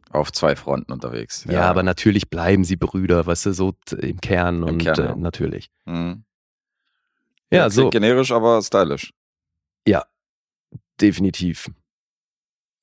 auf 0.10 0.32
zwei 0.32 0.56
Fronten 0.56 0.92
unterwegs. 0.92 1.46
Ja. 1.48 1.70
aber 1.70 1.84
natürlich 1.84 2.30
bleiben 2.30 2.64
sie 2.64 2.78
Brüder, 2.78 3.26
weißt 3.26 3.46
du, 3.48 3.54
so 3.54 3.76
im 3.98 4.20
Kern 4.20 4.64
und 4.64 4.80
Kern, 4.80 5.00
äh, 5.00 5.04
ja. 5.10 5.16
natürlich. 5.16 5.70
Hm. 5.86 6.26
Ja, 7.52 7.64
klingt 7.64 7.74
so 7.74 7.90
generisch, 7.92 8.32
aber 8.32 8.62
stylisch. 8.62 9.14
definitiv. 11.00 11.72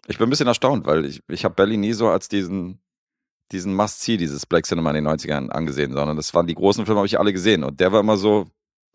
Ich 0.09 0.17
bin 0.17 0.27
ein 0.27 0.31
bisschen 0.31 0.47
erstaunt, 0.47 0.87
weil 0.87 1.05
ich, 1.05 1.23
ich 1.29 1.45
habe 1.45 1.55
Belly 1.55 1.77
nie 1.77 1.93
so 1.93 2.09
als 2.09 2.29
diesen, 2.29 2.81
diesen 3.53 3.75
Must-See, 3.75 4.17
dieses 4.17 4.47
Black 4.47 4.65
Cinema 4.65 4.91
in 4.91 5.05
den 5.05 5.09
90ern 5.09 5.51
angesehen, 5.51 5.93
sondern 5.93 6.17
das 6.17 6.33
waren 6.33 6.47
die 6.47 6.55
großen 6.55 6.87
Filme, 6.87 6.99
habe 6.99 7.07
ich 7.07 7.19
alle 7.19 7.33
gesehen. 7.33 7.63
Und 7.63 7.79
der 7.79 7.93
war 7.93 8.01
immer 8.01 8.17
so, 8.17 8.49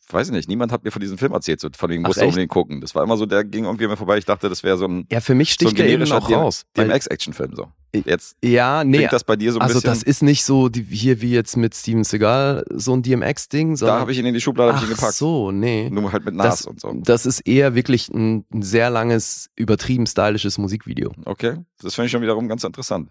weiß 0.09 0.27
ich 0.27 0.33
nicht, 0.33 0.49
niemand 0.49 0.71
hat 0.71 0.83
mir 0.83 0.91
von 0.91 0.99
diesem 1.01 1.17
Film 1.17 1.31
erzählt, 1.33 1.59
so, 1.59 1.69
von 1.75 1.89
dem 1.89 2.01
musste 2.01 2.25
unbedingt 2.25 2.51
gucken. 2.51 2.81
Das 2.81 2.93
war 2.95 3.03
immer 3.03 3.17
so, 3.17 3.25
der 3.25 3.43
ging 3.43 3.65
irgendwie 3.65 3.87
mir 3.87 3.97
vorbei. 3.97 4.17
Ich 4.17 4.25
dachte, 4.25 4.49
das 4.49 4.63
wäre 4.63 4.77
so 4.77 4.85
ein 4.85 5.07
Ja, 5.11 5.21
für 5.21 5.33
mich 5.35 5.49
so 5.59 5.65
ein 5.65 5.69
sticht 5.69 5.77
der 5.79 5.87
eben 5.89 6.03
noch 6.07 6.29
raus. 6.29 6.65
DMX-Action-Film. 6.77 7.55
So. 7.55 7.67
Jetzt 8.05 8.35
Ja, 8.43 8.83
nee, 8.83 8.97
klingt 8.97 9.13
das 9.13 9.23
bei 9.23 9.35
dir 9.35 9.51
so 9.51 9.59
ein 9.59 9.61
also 9.61 9.75
bisschen. 9.75 9.89
das 9.89 10.03
ist 10.03 10.23
nicht 10.23 10.43
so 10.43 10.67
die, 10.69 10.83
hier 10.83 11.21
wie 11.21 11.31
jetzt 11.31 11.55
mit 11.57 11.75
Steven 11.75 12.03
Seagal 12.03 12.65
so 12.73 12.93
ein 12.95 13.03
DMX-Ding, 13.03 13.75
sondern 13.75 13.97
da 13.97 14.01
habe 14.01 14.11
ich 14.11 14.17
ihn 14.17 14.25
in 14.25 14.33
die 14.33 14.41
Schublade 14.41 14.73
Ach 14.75 14.87
gepackt. 14.89 15.13
so, 15.13 15.51
nee. 15.51 15.89
Nur 15.89 16.11
halt 16.11 16.25
mit 16.25 16.33
Nas 16.35 16.59
Das, 16.59 16.65
und 16.65 16.79
so. 16.81 16.91
das 17.03 17.25
ist 17.25 17.41
eher 17.41 17.75
wirklich 17.75 18.09
ein, 18.09 18.45
ein 18.53 18.61
sehr 18.63 18.89
langes, 18.89 19.49
übertrieben 19.55 20.05
stylisches 20.07 20.57
Musikvideo. 20.57 21.11
Okay, 21.25 21.57
das 21.81 21.95
finde 21.95 22.07
ich 22.07 22.11
schon 22.11 22.21
wiederum 22.21 22.47
ganz 22.47 22.63
interessant. 22.63 23.09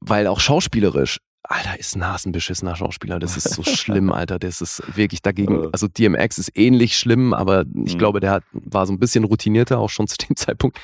Weil 0.00 0.26
auch 0.26 0.40
schauspielerisch, 0.40 1.18
Alter, 1.52 1.78
ist 1.78 1.96
Nas 1.96 2.24
ein 2.26 2.32
beschissener 2.32 2.74
Schauspieler. 2.76 3.18
Das 3.18 3.36
ist 3.36 3.50
so 3.50 3.62
schlimm, 3.64 4.12
Alter. 4.12 4.38
Das 4.38 4.60
ist 4.60 4.82
wirklich 4.96 5.22
dagegen. 5.22 5.68
Also 5.72 5.88
DMX 5.88 6.38
ist 6.38 6.56
ähnlich 6.56 6.96
schlimm, 6.96 7.34
aber 7.34 7.62
ich 7.84 7.94
Mhm. 7.94 7.98
glaube, 7.98 8.20
der 8.20 8.30
hat, 8.30 8.44
war 8.52 8.86
so 8.86 8.92
ein 8.92 8.98
bisschen 8.98 9.24
routinierter, 9.24 9.78
auch 9.78 9.90
schon 9.90 10.06
zu 10.08 10.16
dem 10.16 10.36
Zeitpunkt. 10.36 10.78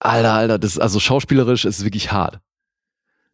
Alter, 0.00 0.32
Alter, 0.34 0.58
das 0.58 0.78
also 0.78 1.00
schauspielerisch 1.00 1.64
ist 1.64 1.84
wirklich 1.84 2.12
hart. 2.12 2.40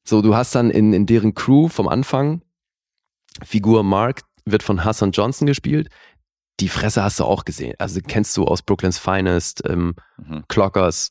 So, 0.04 0.22
du 0.22 0.34
hast 0.34 0.54
dann 0.54 0.70
in, 0.70 0.92
in 0.92 1.06
deren 1.06 1.34
Crew 1.34 1.68
vom 1.68 1.88
Anfang, 1.88 2.42
Figur 3.44 3.82
Mark 3.82 4.22
wird 4.44 4.62
von 4.62 4.84
Hassan 4.84 5.10
Johnson 5.12 5.46
gespielt. 5.46 5.88
Die 6.60 6.68
Fresse 6.68 7.02
hast 7.02 7.18
du 7.20 7.24
auch 7.24 7.44
gesehen. 7.44 7.74
Also 7.78 8.00
kennst 8.06 8.36
du 8.36 8.44
aus 8.44 8.62
Brooklyn's 8.62 8.98
Finest, 8.98 9.62
ähm, 9.68 9.94
Mhm. 10.18 10.44
Clockers, 10.48 11.10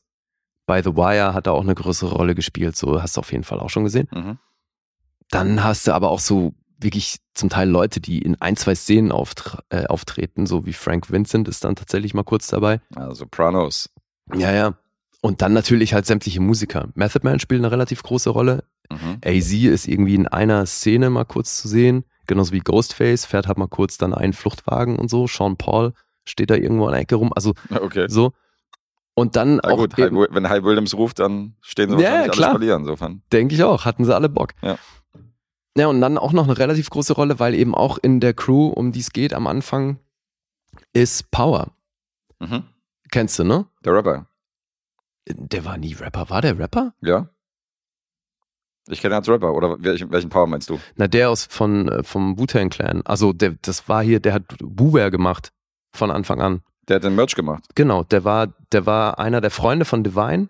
bei 0.66 0.80
The 0.82 0.96
Wire 0.96 1.34
hat 1.34 1.46
er 1.46 1.52
auch 1.52 1.60
eine 1.62 1.74
größere 1.74 2.14
Rolle 2.14 2.34
gespielt. 2.34 2.76
So 2.76 3.02
hast 3.02 3.16
du 3.16 3.20
auf 3.20 3.30
jeden 3.32 3.44
Fall 3.44 3.60
auch 3.60 3.68
schon 3.68 3.84
gesehen. 3.84 4.08
Mhm. 4.12 4.38
Dann 5.30 5.62
hast 5.64 5.86
du 5.86 5.92
aber 5.92 6.10
auch 6.10 6.20
so 6.20 6.54
wirklich 6.78 7.16
zum 7.34 7.48
Teil 7.48 7.68
Leute, 7.68 8.00
die 8.00 8.18
in 8.20 8.40
ein, 8.40 8.56
zwei 8.56 8.74
Szenen 8.74 9.10
auftre 9.10 9.62
äh, 9.70 9.86
auftreten, 9.86 10.46
so 10.46 10.66
wie 10.66 10.72
Frank 10.72 11.10
Vincent 11.10 11.48
ist 11.48 11.64
dann 11.64 11.76
tatsächlich 11.76 12.14
mal 12.14 12.24
kurz 12.24 12.48
dabei. 12.48 12.80
Also 12.94 13.14
Sopranos. 13.24 13.90
Ja, 14.34 14.52
ja. 14.52 14.74
Und 15.20 15.40
dann 15.40 15.54
natürlich 15.54 15.94
halt 15.94 16.04
sämtliche 16.06 16.40
Musiker. 16.40 16.88
Method 16.94 17.20
Man 17.26 17.40
spielt 17.40 17.60
eine 17.62 17.70
relativ 17.70 18.02
große 18.02 18.28
Rolle. 18.30 18.64
Mhm. 18.90 19.18
AZ 19.24 19.52
ist 19.52 19.88
irgendwie 19.88 20.14
in 20.14 20.28
einer 20.28 20.66
Szene 20.66 21.08
mal 21.10 21.24
kurz 21.24 21.56
zu 21.56 21.68
sehen. 21.68 22.04
Genauso 22.26 22.52
wie 22.52 22.58
Ghostface 22.60 23.24
fährt 23.24 23.46
halt 23.48 23.56
mal 23.58 23.68
kurz 23.68 23.96
dann 23.96 24.12
einen 24.14 24.34
Fluchtwagen 24.34 24.96
und 24.98 25.08
so. 25.08 25.26
Sean 25.26 25.56
Paul 25.56 25.94
steht 26.26 26.50
da 26.50 26.54
irgendwo 26.54 26.86
an 26.86 26.92
der 26.92 27.00
Ecke 27.00 27.14
rum. 27.16 27.32
Also 27.34 27.54
Okay. 27.70 28.06
so. 28.08 28.32
Und 29.14 29.36
dann 29.36 29.56
Na 29.56 29.70
auch, 29.70 29.76
gut, 29.78 29.98
eben- 29.98 30.16
wenn 30.30 30.50
Hy 30.50 30.62
Williams 30.62 30.94
ruft, 30.94 31.18
dann 31.20 31.54
stehen 31.62 31.90
sie 31.90 31.96
Ja, 31.96 32.02
wahrscheinlich 32.02 32.16
ja, 32.16 32.22
alle 32.24 32.30
klar. 32.32 32.50
Spalier 32.50 32.76
insofern. 32.76 33.22
denke 33.32 33.54
ich 33.54 33.62
auch, 33.62 33.84
hatten 33.84 34.04
sie 34.04 34.14
alle 34.14 34.28
Bock. 34.28 34.52
Ja. 34.60 34.76
Ja, 35.76 35.88
und 35.88 36.00
dann 36.00 36.18
auch 36.18 36.32
noch 36.32 36.44
eine 36.44 36.56
relativ 36.56 36.88
große 36.90 37.14
Rolle, 37.14 37.40
weil 37.40 37.54
eben 37.54 37.74
auch 37.74 37.98
in 37.98 38.20
der 38.20 38.32
Crew, 38.32 38.68
um 38.68 38.92
die 38.92 39.00
es 39.00 39.12
geht 39.12 39.34
am 39.34 39.46
Anfang, 39.46 39.98
ist 40.92 41.30
Power. 41.30 41.72
Mhm. 42.38 42.64
Kennst 43.10 43.38
du, 43.38 43.44
ne? 43.44 43.66
Der 43.84 43.92
Rapper. 43.94 44.26
Der 45.26 45.64
war 45.64 45.78
nie 45.78 45.94
Rapper. 45.94 46.30
War 46.30 46.42
der 46.42 46.58
Rapper? 46.58 46.94
Ja. 47.00 47.28
Ich 48.88 49.00
kenne 49.00 49.14
ihn 49.14 49.18
als 49.18 49.28
Rapper. 49.28 49.54
Oder 49.54 49.76
welchen, 49.82 50.12
welchen 50.12 50.30
Power 50.30 50.46
meinst 50.46 50.68
du? 50.70 50.78
Na, 50.96 51.08
der 51.08 51.30
aus 51.30 51.46
von, 51.46 51.88
äh, 51.88 52.02
vom 52.02 52.38
Wu-Tang 52.38 52.70
Clan. 52.70 53.02
Also, 53.04 53.32
der, 53.32 53.56
das 53.62 53.88
war 53.88 54.02
hier, 54.02 54.20
der 54.20 54.34
hat 54.34 54.44
Buwear 54.58 55.10
gemacht. 55.10 55.52
Von 55.92 56.10
Anfang 56.10 56.40
an. 56.40 56.62
Der 56.88 56.96
hat 56.96 57.04
den 57.04 57.14
Merch 57.14 57.34
gemacht. 57.34 57.64
Genau, 57.74 58.02
der 58.02 58.24
war, 58.24 58.48
der 58.72 58.84
war 58.84 59.18
einer 59.18 59.40
der 59.40 59.50
Freunde 59.50 59.84
von 59.84 60.02
Divine. 60.02 60.48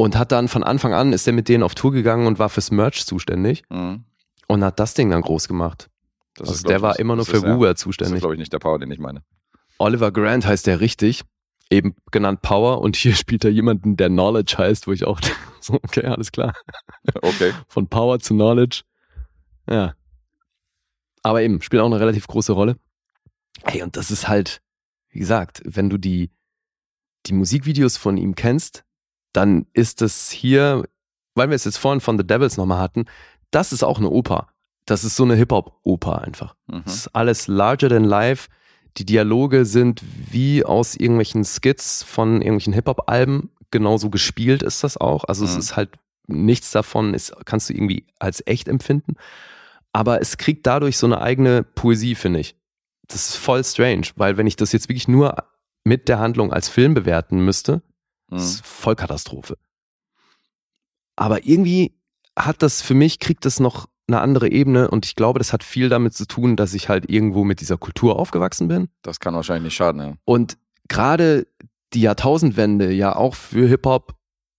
Und 0.00 0.16
hat 0.16 0.32
dann 0.32 0.48
von 0.48 0.62
Anfang 0.64 0.94
an, 0.94 1.12
ist 1.12 1.26
er 1.26 1.34
mit 1.34 1.46
denen 1.50 1.62
auf 1.62 1.74
Tour 1.74 1.92
gegangen 1.92 2.26
und 2.26 2.38
war 2.38 2.48
fürs 2.48 2.70
Merch 2.70 3.04
zuständig. 3.04 3.64
Mhm. 3.68 4.04
Und 4.48 4.64
hat 4.64 4.80
das 4.80 4.94
Ding 4.94 5.10
dann 5.10 5.20
groß 5.20 5.46
gemacht. 5.46 5.90
Das 6.36 6.48
also 6.48 6.62
glaub 6.62 6.68
der 6.68 6.76
ich, 6.76 6.82
war 6.82 6.98
immer 6.98 7.16
nur 7.16 7.26
für 7.26 7.36
ist, 7.36 7.42
ja, 7.42 7.54
Wuwear 7.54 7.74
Das 7.74 7.80
ist, 7.80 7.84
zuständig. 7.84 8.20
glaube 8.20 8.34
ich, 8.34 8.38
nicht 8.38 8.50
der 8.50 8.60
Power, 8.60 8.78
den 8.78 8.90
ich 8.90 8.98
meine. 8.98 9.22
Oliver 9.76 10.10
Grant 10.10 10.46
heißt 10.46 10.66
der 10.66 10.80
richtig, 10.80 11.20
eben 11.68 11.94
genannt 12.10 12.40
Power 12.40 12.80
und 12.80 12.96
hier 12.96 13.14
spielt 13.14 13.44
er 13.44 13.50
jemanden, 13.50 13.98
der 13.98 14.08
Knowledge 14.08 14.56
heißt, 14.56 14.86
wo 14.86 14.92
ich 14.92 15.04
auch 15.04 15.20
so, 15.60 15.74
okay, 15.74 16.06
alles 16.06 16.32
klar. 16.32 16.54
Okay. 17.20 17.52
Von 17.68 17.86
Power 17.86 18.20
zu 18.20 18.32
Knowledge. 18.32 18.84
Ja. 19.68 19.94
Aber 21.22 21.42
eben, 21.42 21.60
spielt 21.60 21.82
auch 21.82 21.86
eine 21.86 22.00
relativ 22.00 22.26
große 22.26 22.52
Rolle. 22.52 22.76
Hey, 23.64 23.82
und 23.82 23.98
das 23.98 24.10
ist 24.10 24.28
halt, 24.28 24.62
wie 25.10 25.18
gesagt, 25.18 25.60
wenn 25.66 25.90
du 25.90 25.98
die, 25.98 26.30
die 27.26 27.34
Musikvideos 27.34 27.98
von 27.98 28.16
ihm 28.16 28.34
kennst, 28.34 28.84
dann 29.32 29.66
ist 29.72 30.00
das 30.00 30.30
hier, 30.30 30.84
weil 31.34 31.48
wir 31.50 31.54
es 31.56 31.64
jetzt 31.64 31.78
vorhin 31.78 32.00
von 32.00 32.18
The 32.18 32.26
Devils 32.26 32.56
nochmal 32.56 32.78
hatten, 32.80 33.04
das 33.50 33.72
ist 33.72 33.82
auch 33.82 33.98
eine 33.98 34.10
Oper. 34.10 34.48
Das 34.86 35.04
ist 35.04 35.16
so 35.16 35.24
eine 35.24 35.34
Hip-Hop-Oper 35.34 36.22
einfach. 36.22 36.56
Mhm. 36.66 36.82
Das 36.84 36.94
ist 36.94 37.08
alles 37.14 37.46
larger 37.48 37.88
than 37.88 38.04
life. 38.04 38.48
Die 38.96 39.04
Dialoge 39.04 39.64
sind 39.64 40.02
wie 40.30 40.64
aus 40.64 40.96
irgendwelchen 40.96 41.44
Skits 41.44 42.02
von 42.02 42.36
irgendwelchen 42.42 42.72
Hip-Hop-Alben. 42.72 43.50
Genauso 43.70 44.10
gespielt 44.10 44.62
ist 44.64 44.82
das 44.82 44.96
auch. 44.96 45.24
Also 45.24 45.44
es 45.44 45.54
Mhm. 45.54 45.58
ist 45.60 45.76
halt 45.76 45.90
nichts 46.26 46.70
davon, 46.72 47.14
ist, 47.14 47.32
kannst 47.44 47.68
du 47.70 47.74
irgendwie 47.74 48.06
als 48.18 48.42
echt 48.46 48.66
empfinden. 48.68 49.14
Aber 49.92 50.20
es 50.20 50.38
kriegt 50.38 50.66
dadurch 50.66 50.96
so 50.98 51.06
eine 51.06 51.20
eigene 51.20 51.62
Poesie, 51.62 52.14
finde 52.14 52.40
ich. 52.40 52.56
Das 53.08 53.28
ist 53.30 53.36
voll 53.36 53.62
strange, 53.64 54.06
weil 54.16 54.36
wenn 54.36 54.46
ich 54.46 54.56
das 54.56 54.72
jetzt 54.72 54.88
wirklich 54.88 55.08
nur 55.08 55.36
mit 55.82 56.08
der 56.08 56.18
Handlung 56.20 56.52
als 56.52 56.68
Film 56.68 56.94
bewerten 56.94 57.44
müsste, 57.44 57.82
das 58.30 58.40
Mhm. 58.40 58.46
ist 58.46 58.66
Vollkatastrophe. 58.66 59.56
Aber 61.16 61.44
irgendwie 61.46 61.92
hat 62.38 62.62
das 62.62 62.82
für 62.82 62.94
mich, 62.94 63.18
kriegt 63.18 63.44
das 63.44 63.60
noch 63.60 63.86
eine 64.06 64.20
andere 64.20 64.50
Ebene 64.50 64.90
und 64.90 65.04
ich 65.06 65.14
glaube, 65.14 65.38
das 65.38 65.52
hat 65.52 65.62
viel 65.62 65.88
damit 65.88 66.14
zu 66.14 66.26
tun, 66.26 66.56
dass 66.56 66.74
ich 66.74 66.88
halt 66.88 67.08
irgendwo 67.10 67.44
mit 67.44 67.60
dieser 67.60 67.76
Kultur 67.76 68.18
aufgewachsen 68.18 68.66
bin. 68.68 68.88
Das 69.02 69.20
kann 69.20 69.34
wahrscheinlich 69.34 69.64
nicht 69.64 69.74
schaden, 69.76 70.00
ja. 70.00 70.14
Und 70.24 70.56
gerade 70.88 71.46
die 71.92 72.00
Jahrtausendwende 72.00 72.90
ja 72.92 73.14
auch 73.14 73.34
für 73.34 73.68
Hip-Hop 73.68 74.14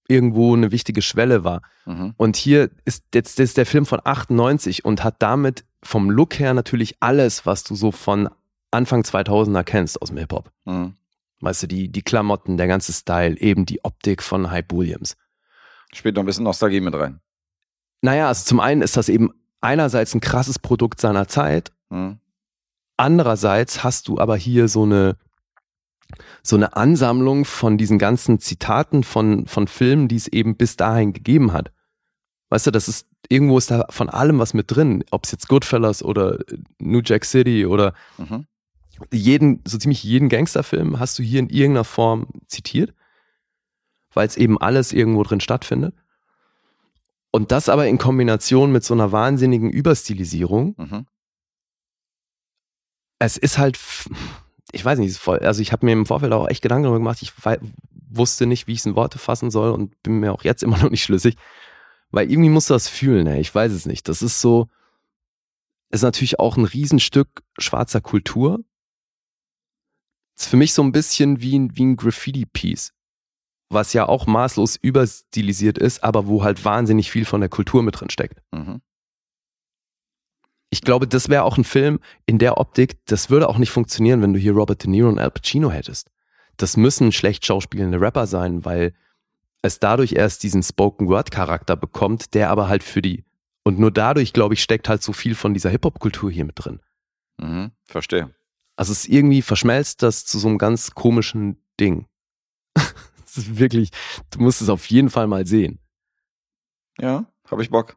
irgendwo 0.07 0.53
eine 0.55 0.71
wichtige 0.71 1.01
Schwelle 1.01 1.43
war. 1.43 1.61
Mhm. 1.85 2.13
Und 2.17 2.35
hier 2.37 2.69
ist 2.85 3.03
jetzt 3.13 3.39
ist 3.39 3.57
der 3.57 3.65
Film 3.65 3.85
von 3.85 3.99
98 4.03 4.85
und 4.85 5.03
hat 5.03 5.15
damit 5.19 5.65
vom 5.83 6.09
Look 6.09 6.39
her 6.39 6.53
natürlich 6.53 6.97
alles, 6.99 7.45
was 7.45 7.63
du 7.63 7.75
so 7.75 7.91
von 7.91 8.29
Anfang 8.71 9.01
2000er 9.01 9.63
kennst 9.63 10.01
aus 10.01 10.09
dem 10.09 10.17
Hip-Hop. 10.17 10.51
Mhm. 10.65 10.95
Weißt 11.41 11.63
du, 11.63 11.67
die, 11.67 11.89
die 11.89 12.01
Klamotten, 12.03 12.57
der 12.57 12.67
ganze 12.67 12.93
Style, 12.93 13.37
eben 13.39 13.65
die 13.65 13.83
Optik 13.83 14.21
von 14.23 14.51
Hype 14.51 14.71
Williams. 14.71 15.17
Spielt 15.93 16.15
noch 16.15 16.23
ein 16.23 16.27
bisschen 16.27 16.43
Nostalgie 16.43 16.81
mit 16.81 16.93
rein. 16.95 17.19
Naja, 18.01 18.27
also 18.27 18.45
zum 18.45 18.59
einen 18.59 18.81
ist 18.81 18.95
das 18.97 19.09
eben 19.09 19.31
einerseits 19.59 20.13
ein 20.15 20.21
krasses 20.21 20.57
Produkt 20.59 21.01
seiner 21.01 21.27
Zeit, 21.27 21.71
Mhm. 21.89 22.19
andererseits 22.97 23.83
hast 23.83 24.07
du 24.07 24.17
aber 24.19 24.37
hier 24.37 24.67
so 24.67 24.83
eine 24.83 25.17
so 26.43 26.55
eine 26.57 26.75
Ansammlung 26.75 27.45
von 27.45 27.77
diesen 27.77 27.97
ganzen 27.97 28.39
Zitaten 28.39 29.03
von, 29.03 29.47
von 29.47 29.67
Filmen, 29.67 30.07
die 30.09 30.17
es 30.17 30.27
eben 30.27 30.57
bis 30.57 30.75
dahin 30.75 31.13
gegeben 31.13 31.53
hat. 31.53 31.71
Weißt 32.49 32.67
du, 32.67 32.71
das 32.71 32.89
ist, 32.89 33.07
irgendwo 33.29 33.57
ist 33.57 33.71
da 33.71 33.85
von 33.89 34.09
allem 34.09 34.37
was 34.39 34.53
mit 34.53 34.75
drin. 34.75 35.05
Ob 35.11 35.23
es 35.23 35.31
jetzt 35.31 35.47
Goodfellas 35.47 36.03
oder 36.03 36.39
New 36.79 36.99
Jack 37.03 37.23
City 37.23 37.65
oder 37.65 37.93
Mhm. 38.17 38.45
Jeden, 39.11 39.61
so 39.65 39.77
ziemlich 39.77 40.03
jeden 40.03 40.29
Gangsterfilm 40.29 40.99
hast 40.99 41.17
du 41.17 41.23
hier 41.23 41.39
in 41.39 41.49
irgendeiner 41.49 41.83
Form 41.83 42.27
zitiert, 42.47 42.93
weil 44.13 44.27
es 44.27 44.37
eben 44.37 44.59
alles 44.59 44.93
irgendwo 44.93 45.23
drin 45.23 45.41
stattfindet. 45.41 45.95
Und 47.31 47.51
das 47.51 47.69
aber 47.69 47.87
in 47.87 47.97
Kombination 47.97 48.71
mit 48.71 48.83
so 48.83 48.93
einer 48.93 49.11
wahnsinnigen 49.11 49.69
Überstilisierung. 49.69 50.75
Mhm. 50.77 51.05
Es 53.19 53.37
ist 53.37 53.57
halt, 53.57 53.79
ich 54.71 54.83
weiß 54.83 54.99
nicht, 54.99 55.17
voll, 55.17 55.39
also 55.39 55.61
ich 55.61 55.71
habe 55.71 55.85
mir 55.85 55.93
im 55.93 56.05
Vorfeld 56.05 56.33
auch 56.33 56.49
echt 56.49 56.61
Gedanken 56.61 56.83
darüber 56.83 56.99
gemacht. 56.99 57.21
Ich 57.21 57.33
wusste 58.09 58.45
nicht, 58.45 58.67
wie 58.67 58.73
ich 58.73 58.79
es 58.79 58.85
in 58.85 58.95
Worte 58.95 59.17
fassen 59.17 59.49
soll 59.49 59.71
und 59.71 60.01
bin 60.03 60.19
mir 60.19 60.33
auch 60.33 60.43
jetzt 60.43 60.63
immer 60.63 60.77
noch 60.77 60.89
nicht 60.89 61.03
schlüssig. 61.03 61.35
Weil 62.11 62.29
irgendwie 62.29 62.49
musst 62.49 62.69
du 62.69 62.73
das 62.73 62.89
fühlen, 62.89 63.25
ey. 63.27 63.39
ich 63.39 63.55
weiß 63.55 63.71
es 63.71 63.85
nicht. 63.85 64.09
Das 64.09 64.21
ist 64.21 64.41
so, 64.41 64.67
ist 65.91 66.01
natürlich 66.01 66.39
auch 66.39 66.57
ein 66.57 66.65
Riesenstück 66.65 67.43
schwarzer 67.57 68.01
Kultur. 68.01 68.59
Ist 70.41 70.47
für 70.47 70.57
mich 70.57 70.73
so 70.73 70.81
ein 70.81 70.91
bisschen 70.91 71.39
wie 71.39 71.55
ein, 71.55 71.77
wie 71.77 71.85
ein 71.85 71.95
Graffiti-Piece. 71.95 72.93
Was 73.69 73.93
ja 73.93 74.07
auch 74.07 74.25
maßlos 74.25 74.75
überstilisiert 74.75 75.77
ist, 75.77 76.03
aber 76.03 76.25
wo 76.25 76.43
halt 76.43 76.65
wahnsinnig 76.65 77.11
viel 77.11 77.25
von 77.25 77.41
der 77.41 77.49
Kultur 77.49 77.83
mit 77.83 78.01
drin 78.01 78.09
steckt. 78.09 78.41
Mhm. 78.51 78.81
Ich 80.71 80.81
glaube, 80.81 81.07
das 81.07 81.29
wäre 81.29 81.43
auch 81.43 81.59
ein 81.59 81.63
Film 81.63 81.99
in 82.25 82.39
der 82.39 82.57
Optik, 82.57 83.05
das 83.05 83.29
würde 83.29 83.49
auch 83.49 83.59
nicht 83.59 83.69
funktionieren, 83.69 84.23
wenn 84.23 84.33
du 84.33 84.39
hier 84.39 84.53
Robert 84.53 84.81
De 84.81 84.89
Niro 84.89 85.09
und 85.09 85.19
Al 85.19 85.29
Pacino 85.29 85.69
hättest. 85.69 86.09
Das 86.57 86.75
müssen 86.75 87.11
schlecht 87.11 87.45
schauspielende 87.45 88.01
Rapper 88.01 88.25
sein, 88.25 88.65
weil 88.65 88.95
es 89.61 89.77
dadurch 89.77 90.13
erst 90.13 90.41
diesen 90.41 90.63
Spoken-Word-Charakter 90.63 91.75
bekommt, 91.75 92.33
der 92.33 92.49
aber 92.49 92.67
halt 92.67 92.81
für 92.81 93.03
die, 93.03 93.25
und 93.63 93.77
nur 93.77 93.91
dadurch, 93.91 94.33
glaube 94.33 94.55
ich, 94.55 94.63
steckt 94.63 94.89
halt 94.89 95.03
so 95.03 95.13
viel 95.13 95.35
von 95.35 95.53
dieser 95.53 95.69
Hip-Hop-Kultur 95.69 96.31
hier 96.31 96.45
mit 96.45 96.55
drin. 96.55 96.79
Mhm. 97.37 97.73
Verstehe. 97.83 98.33
Also 98.75 98.91
es 98.91 99.01
ist 99.01 99.09
irgendwie 99.09 99.41
verschmelzt 99.41 100.01
das 100.01 100.25
zu 100.25 100.39
so 100.39 100.47
einem 100.47 100.57
ganz 100.57 100.91
komischen 100.91 101.61
Ding. 101.79 102.07
Es 103.23 103.37
ist 103.37 103.57
wirklich, 103.57 103.91
du 104.31 104.41
musst 104.41 104.61
es 104.61 104.67
auf 104.67 104.87
jeden 104.87 105.09
Fall 105.09 105.25
mal 105.25 105.47
sehen. 105.47 105.79
Ja, 106.99 107.31
habe 107.49 107.63
ich 107.63 107.69
Bock. 107.69 107.95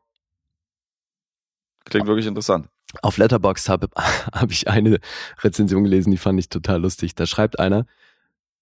Klingt 1.86 2.06
wirklich 2.06 2.26
interessant. 2.26 2.68
Auf 3.02 3.16
Letterboxd 3.16 3.68
habe 3.68 3.88
hab 3.96 4.52
ich 4.52 4.68
eine 4.68 5.00
Rezension 5.40 5.82
gelesen, 5.82 6.12
die 6.12 6.18
fand 6.18 6.38
ich 6.38 6.50
total 6.50 6.80
lustig. 6.80 7.16
Da 7.16 7.26
schreibt 7.26 7.58
einer, 7.58 7.84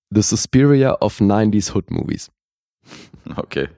The 0.08 0.22
Suspiria 0.22 0.96
of 1.00 1.20
90s 1.20 1.74
Hood 1.74 1.90
Movies. 1.90 2.30
Okay. 3.36 3.68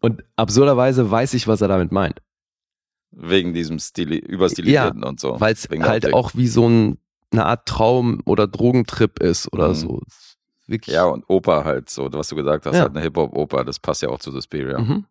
Und 0.00 0.24
absurderweise 0.36 1.10
weiß 1.10 1.34
ich, 1.34 1.48
was 1.48 1.60
er 1.60 1.68
damit 1.68 1.92
meint. 1.92 2.20
Wegen 3.10 3.54
diesem 3.54 3.78
Stili 3.78 4.18
überstilisierten 4.18 5.02
und 5.04 5.18
so. 5.20 5.40
Weil 5.40 5.54
es 5.54 5.68
halt 5.70 6.04
Optik. 6.04 6.14
auch 6.14 6.34
wie 6.34 6.46
so 6.48 6.68
ein, 6.68 6.98
eine 7.32 7.46
Art 7.46 7.66
Traum 7.66 8.20
oder 8.26 8.46
Drogentrip 8.46 9.18
ist 9.20 9.52
oder 9.52 9.70
Mhm. 9.70 9.74
so. 9.74 10.02
Wirklich. 10.66 10.94
Ja, 10.94 11.04
und 11.06 11.24
Oper 11.28 11.64
halt, 11.64 11.88
so, 11.88 12.12
was 12.12 12.28
du 12.28 12.36
gesagt 12.36 12.66
hast, 12.66 12.74
Ja. 12.74 12.82
halt 12.82 12.90
eine 12.90 13.00
Hip-Hop-Oper, 13.00 13.64
das 13.64 13.78
passt 13.80 14.02
ja 14.02 14.10
auch 14.10 14.18
zu 14.18 14.30
Suspiria. 14.30 14.78
Mhm. 14.78 15.06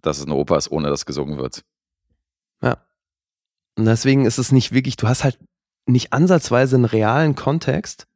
Dass 0.00 0.18
es 0.18 0.24
eine 0.26 0.34
Oper 0.34 0.56
ist, 0.56 0.70
ohne 0.70 0.88
dass 0.88 1.06
gesungen 1.06 1.38
wird. 1.38 1.62
Und 3.74 3.86
deswegen 3.86 4.26
ist 4.26 4.36
es 4.36 4.52
nicht 4.52 4.72
wirklich, 4.72 4.96
du 4.96 5.08
hast 5.08 5.24
halt 5.24 5.38
nicht 5.86 6.12
ansatzweise 6.12 6.76
einen 6.76 6.84
realen 6.84 7.34
Kontext, 7.34 8.06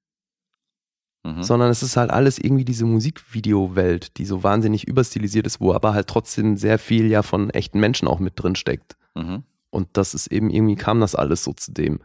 Mhm. 1.26 1.42
sondern 1.42 1.70
es 1.70 1.82
ist 1.82 1.96
halt 1.96 2.10
alles 2.10 2.38
irgendwie 2.38 2.64
diese 2.64 2.84
Musikvideo-Welt, 2.84 4.16
die 4.16 4.24
so 4.24 4.44
wahnsinnig 4.44 4.86
überstilisiert 4.86 5.44
ist, 5.44 5.60
wo 5.60 5.74
aber 5.74 5.92
halt 5.92 6.06
trotzdem 6.06 6.56
sehr 6.56 6.78
viel 6.78 7.10
ja 7.10 7.24
von 7.24 7.50
echten 7.50 7.80
Menschen 7.80 8.06
auch 8.06 8.20
mit 8.20 8.34
drin 8.36 8.54
steckt. 8.54 8.96
Mhm. 9.16 9.42
Und 9.70 9.88
das 9.94 10.14
ist 10.14 10.28
eben, 10.28 10.50
irgendwie 10.50 10.76
kam 10.76 11.00
das 11.00 11.16
alles 11.16 11.42
so 11.42 11.52
zu 11.52 11.72
dem. 11.72 11.98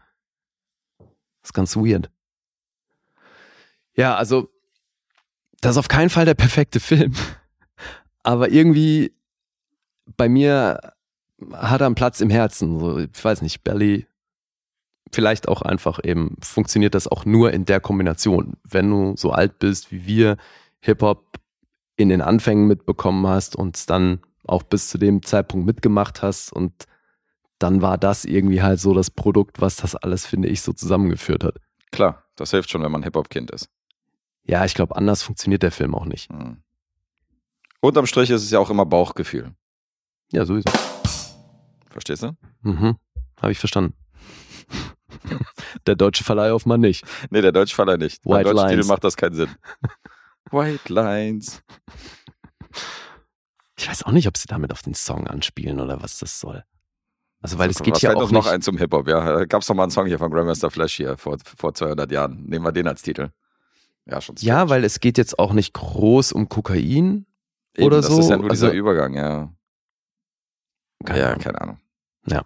Das 0.98 1.50
ist 1.50 1.52
ganz 1.52 1.76
weird. 1.76 2.10
Ja, 3.94 4.16
also, 4.16 4.50
das 5.60 5.72
ist 5.72 5.78
auf 5.78 5.88
keinen 5.88 6.10
Fall 6.10 6.24
der 6.24 6.34
perfekte 6.34 6.80
Film. 6.80 7.14
Aber 8.24 8.50
irgendwie 8.50 9.12
bei 10.16 10.28
mir 10.28 10.94
hat 11.52 11.80
er 11.80 11.86
einen 11.86 11.94
Platz 11.94 12.20
im 12.20 12.30
Herzen. 12.30 12.80
So, 12.80 12.98
ich 12.98 13.24
weiß 13.24 13.40
nicht, 13.42 13.62
Belly, 13.62 14.08
vielleicht 15.10 15.48
auch 15.48 15.62
einfach 15.62 16.00
eben, 16.04 16.36
funktioniert 16.40 16.94
das 16.94 17.08
auch 17.08 17.24
nur 17.24 17.52
in 17.52 17.64
der 17.64 17.80
Kombination. 17.80 18.54
Wenn 18.64 18.90
du 18.90 19.14
so 19.16 19.30
alt 19.30 19.58
bist 19.58 19.90
wie 19.90 20.06
wir, 20.06 20.36
Hip-Hop 20.80 21.38
in 21.96 22.08
den 22.08 22.20
Anfängen 22.20 22.66
mitbekommen 22.66 23.26
hast 23.26 23.56
und 23.56 23.76
es 23.76 23.86
dann 23.86 24.20
auch 24.46 24.62
bis 24.62 24.88
zu 24.88 24.98
dem 24.98 25.22
Zeitpunkt 25.22 25.66
mitgemacht 25.66 26.22
hast 26.22 26.52
und 26.52 26.86
dann 27.58 27.80
war 27.80 27.96
das 27.96 28.24
irgendwie 28.24 28.62
halt 28.62 28.80
so 28.80 28.92
das 28.92 29.10
Produkt, 29.10 29.60
was 29.60 29.76
das 29.76 29.94
alles, 29.94 30.26
finde 30.26 30.48
ich, 30.48 30.62
so 30.62 30.72
zusammengeführt 30.72 31.44
hat. 31.44 31.56
Klar, 31.92 32.24
das 32.34 32.50
hilft 32.50 32.70
schon, 32.70 32.82
wenn 32.82 32.90
man 32.90 33.04
Hip-Hop-Kind 33.04 33.50
ist. 33.52 33.68
Ja, 34.44 34.64
ich 34.64 34.74
glaube, 34.74 34.96
anders 34.96 35.22
funktioniert 35.22 35.62
der 35.62 35.70
Film 35.70 35.94
auch 35.94 36.06
nicht. 36.06 36.32
Mhm. 36.32 36.62
Unterm 37.80 38.06
Strich 38.06 38.30
ist 38.30 38.42
es 38.42 38.50
ja 38.50 38.58
auch 38.58 38.70
immer 38.70 38.86
Bauchgefühl. 38.86 39.52
Ja, 40.32 40.44
sowieso. 40.44 40.70
Verstehst 41.90 42.22
du? 42.22 42.36
Mhm. 42.62 42.96
Habe 43.40 43.52
ich 43.52 43.58
verstanden. 43.58 43.94
der 45.86 45.94
deutsche 45.96 46.24
Verleihaufmann 46.24 46.80
nicht. 46.80 47.04
Nee, 47.30 47.40
der 47.42 47.52
deutsche 47.52 47.74
Faller 47.74 47.96
nicht. 47.96 48.22
Beim 48.22 48.38
White 48.38 48.44
deutschen 48.44 48.56
Lines. 48.56 48.76
Titel 48.76 48.88
macht 48.88 49.04
das 49.04 49.16
keinen 49.16 49.34
Sinn. 49.34 49.48
White 50.50 50.92
Lines. 50.92 51.62
Ich 53.78 53.88
weiß 53.88 54.02
auch 54.04 54.12
nicht, 54.12 54.28
ob 54.28 54.36
sie 54.36 54.46
damit 54.46 54.72
auf 54.72 54.82
den 54.82 54.94
Song 54.94 55.26
anspielen 55.26 55.80
oder 55.80 56.02
was 56.02 56.18
das 56.18 56.38
soll. 56.38 56.64
Also, 57.40 57.58
weil 57.58 57.70
es 57.70 57.82
geht 57.82 57.94
Was 57.94 58.02
ja 58.02 58.14
auch 58.14 58.30
noch 58.30 58.44
nicht. 58.44 58.48
ein 58.52 58.62
zum 58.62 58.78
Hip-Hop, 58.78 59.08
ja. 59.08 59.38
Da 59.38 59.44
gab's 59.46 59.66
doch 59.66 59.74
mal 59.74 59.82
einen 59.82 59.90
Song 59.90 60.06
hier 60.06 60.18
von 60.18 60.30
Grandmaster 60.30 60.70
Flash 60.70 60.94
hier 60.94 61.16
vor, 61.16 61.38
vor 61.56 61.74
200 61.74 62.10
Jahren. 62.12 62.44
Nehmen 62.44 62.64
wir 62.64 62.70
den 62.70 62.86
als 62.86 63.02
Titel. 63.02 63.30
Ja, 64.06 64.20
schon 64.20 64.36
Ja, 64.36 64.54
strange. 64.54 64.70
weil 64.70 64.84
es 64.84 65.00
geht 65.00 65.18
jetzt 65.18 65.38
auch 65.40 65.52
nicht 65.52 65.72
groß 65.74 66.32
um 66.32 66.48
Kokain. 66.48 67.26
Eben, 67.74 67.86
oder 67.86 67.96
das 67.96 68.06
so, 68.06 68.20
ist 68.20 68.30
ja 68.30 68.36
nur 68.36 68.50
dieser 68.50 68.66
also- 68.68 68.78
Übergang, 68.78 69.14
ja. 69.14 69.52
Keine 71.04 71.18
ja, 71.18 71.26
Ahnung. 71.30 71.38
keine 71.40 71.60
Ahnung. 71.60 71.80
Ja. 72.26 72.44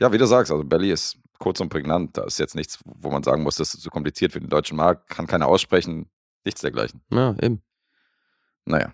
Ja, 0.00 0.12
wie 0.12 0.18
du 0.18 0.26
sagst, 0.26 0.52
also 0.52 0.64
Belly 0.64 0.90
ist 0.92 1.16
kurz 1.38 1.60
und 1.60 1.68
prägnant. 1.68 2.16
Da 2.16 2.24
ist 2.24 2.38
jetzt 2.38 2.54
nichts, 2.54 2.78
wo 2.84 3.10
man 3.10 3.22
sagen 3.22 3.42
muss, 3.42 3.56
das 3.56 3.74
ist 3.74 3.82
zu 3.82 3.90
kompliziert 3.90 4.32
für 4.32 4.40
den 4.40 4.48
deutschen 4.48 4.76
Markt, 4.76 5.08
kann 5.08 5.26
keiner 5.26 5.46
aussprechen, 5.46 6.08
nichts 6.44 6.60
dergleichen. 6.60 7.00
Ja, 7.10 7.34
eben. 7.40 7.62
Naja. 8.64 8.92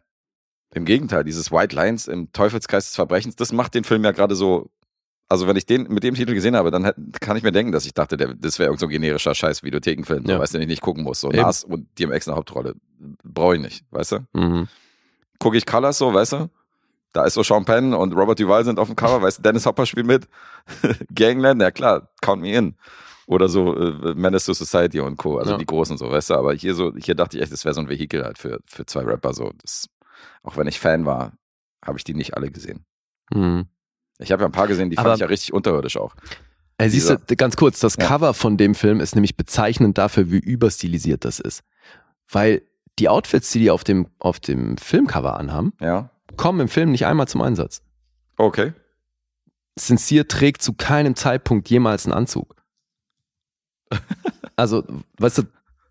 Im 0.74 0.84
Gegenteil, 0.84 1.24
dieses 1.24 1.52
White 1.52 1.74
Lines 1.74 2.08
im 2.08 2.32
Teufelskreis 2.32 2.86
des 2.86 2.96
Verbrechens, 2.96 3.36
das 3.36 3.52
macht 3.52 3.74
den 3.74 3.84
Film 3.84 4.02
ja 4.04 4.10
gerade 4.12 4.34
so. 4.34 4.70
Also, 5.28 5.46
wenn 5.46 5.56
ich 5.56 5.64
den 5.64 5.84
mit 5.84 6.02
dem 6.02 6.14
Titel 6.14 6.34
gesehen 6.34 6.54
habe, 6.54 6.70
dann 6.70 6.92
kann 7.20 7.36
ich 7.36 7.42
mir 7.42 7.52
denken, 7.52 7.72
dass 7.72 7.86
ich 7.86 7.94
dachte, 7.94 8.16
der, 8.18 8.34
das 8.34 8.58
wäre 8.58 8.68
irgend 8.68 8.80
so 8.80 8.86
ein 8.86 8.90
generischer 8.90 9.34
scheiß 9.34 9.62
Videothekenfilm, 9.62 10.24
Ja. 10.26 10.38
weißt 10.38 10.52
du, 10.52 10.58
den 10.58 10.64
ich 10.64 10.68
nicht 10.72 10.82
gucken 10.82 11.02
muss. 11.02 11.20
So 11.20 11.28
Eben. 11.30 11.40
Nas 11.40 11.64
und 11.64 11.88
DMX 11.98 12.26
in 12.26 12.32
der 12.32 12.36
Hauptrolle. 12.36 12.74
Brauche 13.22 13.56
ich 13.56 13.62
nicht, 13.62 13.84
weißt 13.90 14.12
du? 14.12 14.18
Mhm. 14.34 14.68
Gucke 15.38 15.56
ich 15.56 15.64
Colors 15.64 15.96
so, 15.98 16.12
weißt 16.12 16.32
du? 16.32 16.50
Da 17.14 17.24
ist 17.24 17.34
so 17.34 17.42
Sean 17.42 17.64
Penn 17.64 17.94
und 17.94 18.12
Robert 18.12 18.38
Duval 18.40 18.64
sind 18.64 18.78
auf 18.78 18.88
dem 18.88 18.96
Cover, 18.96 19.22
weißt 19.22 19.38
du, 19.38 19.42
Dennis 19.42 19.64
Hopper 19.64 19.86
spielt 19.86 20.06
mit. 20.06 20.28
Gangland, 21.14 21.62
ja 21.62 21.70
klar, 21.70 22.10
count 22.20 22.42
me 22.42 22.52
in. 22.52 22.76
Oder 23.26 23.48
so 23.48 23.74
äh, 23.74 24.14
Menace 24.14 24.44
to 24.46 24.52
Society 24.52 25.00
und 25.00 25.16
Co., 25.16 25.38
also 25.38 25.52
Ja. 25.52 25.56
die 25.58 25.64
großen 25.64 25.96
so, 25.96 26.10
weißt 26.10 26.30
du, 26.30 26.34
aber 26.34 26.52
hier 26.54 26.74
so, 26.74 26.92
hier 26.96 27.14
dachte 27.14 27.36
ich 27.38 27.42
echt, 27.42 27.52
das 27.52 27.64
wäre 27.64 27.74
so 27.74 27.80
ein 27.80 27.88
Vehikel 27.88 28.22
halt 28.24 28.36
für, 28.36 28.58
für 28.66 28.84
zwei 28.84 29.02
Rapper 29.02 29.32
so. 29.32 29.52
Das, 29.62 29.88
auch 30.42 30.56
wenn 30.58 30.66
ich 30.66 30.78
Fan 30.78 31.06
war, 31.06 31.32
habe 31.84 31.96
ich 31.96 32.04
die 32.04 32.14
nicht 32.14 32.36
alle 32.36 32.50
gesehen. 32.50 32.84
Mhm. 33.32 33.66
Ich 34.18 34.30
habe 34.30 34.42
ja 34.42 34.46
ein 34.48 34.52
paar 34.52 34.66
gesehen, 34.68 34.90
die 34.90 34.98
Aber- 34.98 35.10
fand 35.10 35.16
ich 35.16 35.20
ja 35.22 35.26
richtig 35.28 35.52
unterirdisch 35.54 35.96
auch. 35.96 36.14
Äh, 36.76 36.88
siehst 36.88 37.08
du, 37.08 37.36
ganz 37.36 37.56
kurz, 37.56 37.78
das 37.78 37.96
Ja. 37.96 38.06
Cover 38.06 38.34
von 38.34 38.56
dem 38.56 38.74
Film 38.74 38.98
ist 39.00 39.14
nämlich 39.14 39.36
bezeichnend 39.36 39.96
dafür, 39.96 40.30
wie 40.32 40.38
überstilisiert 40.38 41.24
das 41.24 41.38
ist. 41.38 41.62
Weil 42.28 42.62
die 42.98 43.08
Outfits, 43.08 43.50
die 43.52 43.60
die 43.60 43.70
auf 43.70 43.84
dem, 43.84 44.08
auf 44.18 44.40
dem 44.40 44.76
Filmcover 44.76 45.36
anhaben, 45.38 45.72
Ja, 45.80 46.10
kommen 46.34 46.60
im 46.60 46.68
Film 46.68 46.90
nicht 46.90 47.06
einmal 47.06 47.28
zum 47.28 47.40
Einsatz. 47.42 47.82
okay. 48.36 48.72
Sincere 49.76 50.28
trägt 50.28 50.62
zu 50.62 50.74
keinem 50.74 51.16
Zeitpunkt 51.16 51.68
jemals 51.68 52.06
einen 52.06 52.14
Anzug. 52.14 52.54
Also, 54.56 54.84
weißt 55.18 55.38
du, 55.38 55.42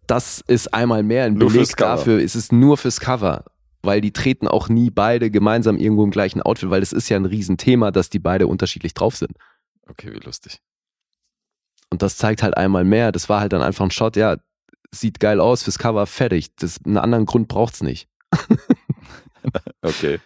das 0.08 0.40
ist 0.48 0.74
einmal 0.74 1.04
mehr 1.04 1.26
ein 1.26 1.34
Nur 1.34 1.52
Beleg 1.52 1.76
dafür, 1.76 2.22
es 2.22 2.34
ist 2.34 2.54
nur 2.54 2.78
fürs 2.78 3.02
Cover. 3.02 3.44
Weil 3.82 4.00
die 4.00 4.14
treten 4.14 4.48
auch 4.48 4.70
nie 4.70 4.90
beide 4.90 5.30
gemeinsam 5.30 5.78
irgendwo 5.78 6.06
im 6.06 6.12
gleichen 6.12 6.42
Outfit, 6.42 6.70
weil 6.70 6.82
es 6.82 6.94
ist 6.94 7.10
ja 7.10 7.18
ein 7.18 7.26
Riesenthema, 7.26 7.92
dass 7.92 8.10
die 8.10 8.20
beide 8.20 8.48
unterschiedlich 8.48 8.94
drauf 8.94 9.18
sind. 9.18 9.34
Okay, 9.90 10.14
wie 10.14 10.20
lustig. 10.20 10.62
Und 11.90 12.02
das 12.02 12.16
zeigt 12.16 12.42
halt 12.42 12.56
einmal 12.56 12.86
mehr. 12.86 13.12
Das 13.12 13.28
war 13.28 13.42
halt 13.42 13.52
dann 13.52 13.62
einfach 13.62 13.84
ein 13.84 13.92
Shot, 13.92 14.16
ja, 14.16 14.38
sieht 14.92 15.20
geil 15.20 15.42
aus 15.42 15.64
fürs 15.64 15.78
Cover, 15.78 16.08
fertig. 16.08 16.56
Das, 16.56 16.80
einen 16.86 16.98
anderen 16.98 17.26
Grund 17.26 17.50
braucht's 17.50 17.84
nicht. 17.84 18.08
Okay. 19.82 20.22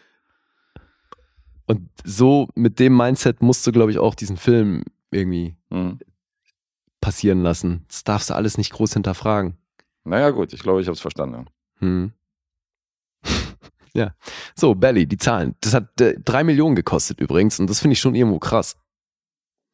Und 1.67 1.89
so 2.03 2.47
mit 2.55 2.79
dem 2.79 2.95
Mindset 2.95 3.41
musst 3.41 3.67
du, 3.67 3.71
glaube 3.71 3.91
ich, 3.91 3.99
auch 3.99 4.15
diesen 4.15 4.37
Film 4.37 4.83
irgendwie 5.11 5.55
Hm. 5.69 5.99
passieren 7.01 7.43
lassen. 7.43 7.85
Das 7.89 8.03
darfst 8.03 8.29
du 8.29 8.33
alles 8.35 8.57
nicht 8.57 8.71
groß 8.73 8.93
hinterfragen. 8.93 9.57
Naja, 10.05 10.29
gut, 10.31 10.53
ich 10.53 10.61
glaube, 10.63 10.81
ich 10.81 10.87
habe 10.87 10.93
es 10.95 11.01
verstanden. 11.01 11.45
Hm. 11.79 12.11
ja. 13.93 14.13
So, 14.55 14.73
Belly, 14.75 15.05
die 15.05 15.17
Zahlen. 15.17 15.55
Das 15.61 15.73
hat 15.73 15.99
äh, 16.01 16.17
drei 16.23 16.43
Millionen 16.43 16.75
gekostet 16.75 17.19
übrigens 17.19 17.59
und 17.59 17.69
das 17.69 17.81
finde 17.81 17.93
ich 17.93 17.99
schon 17.99 18.15
irgendwo 18.15 18.39
krass. 18.39 18.77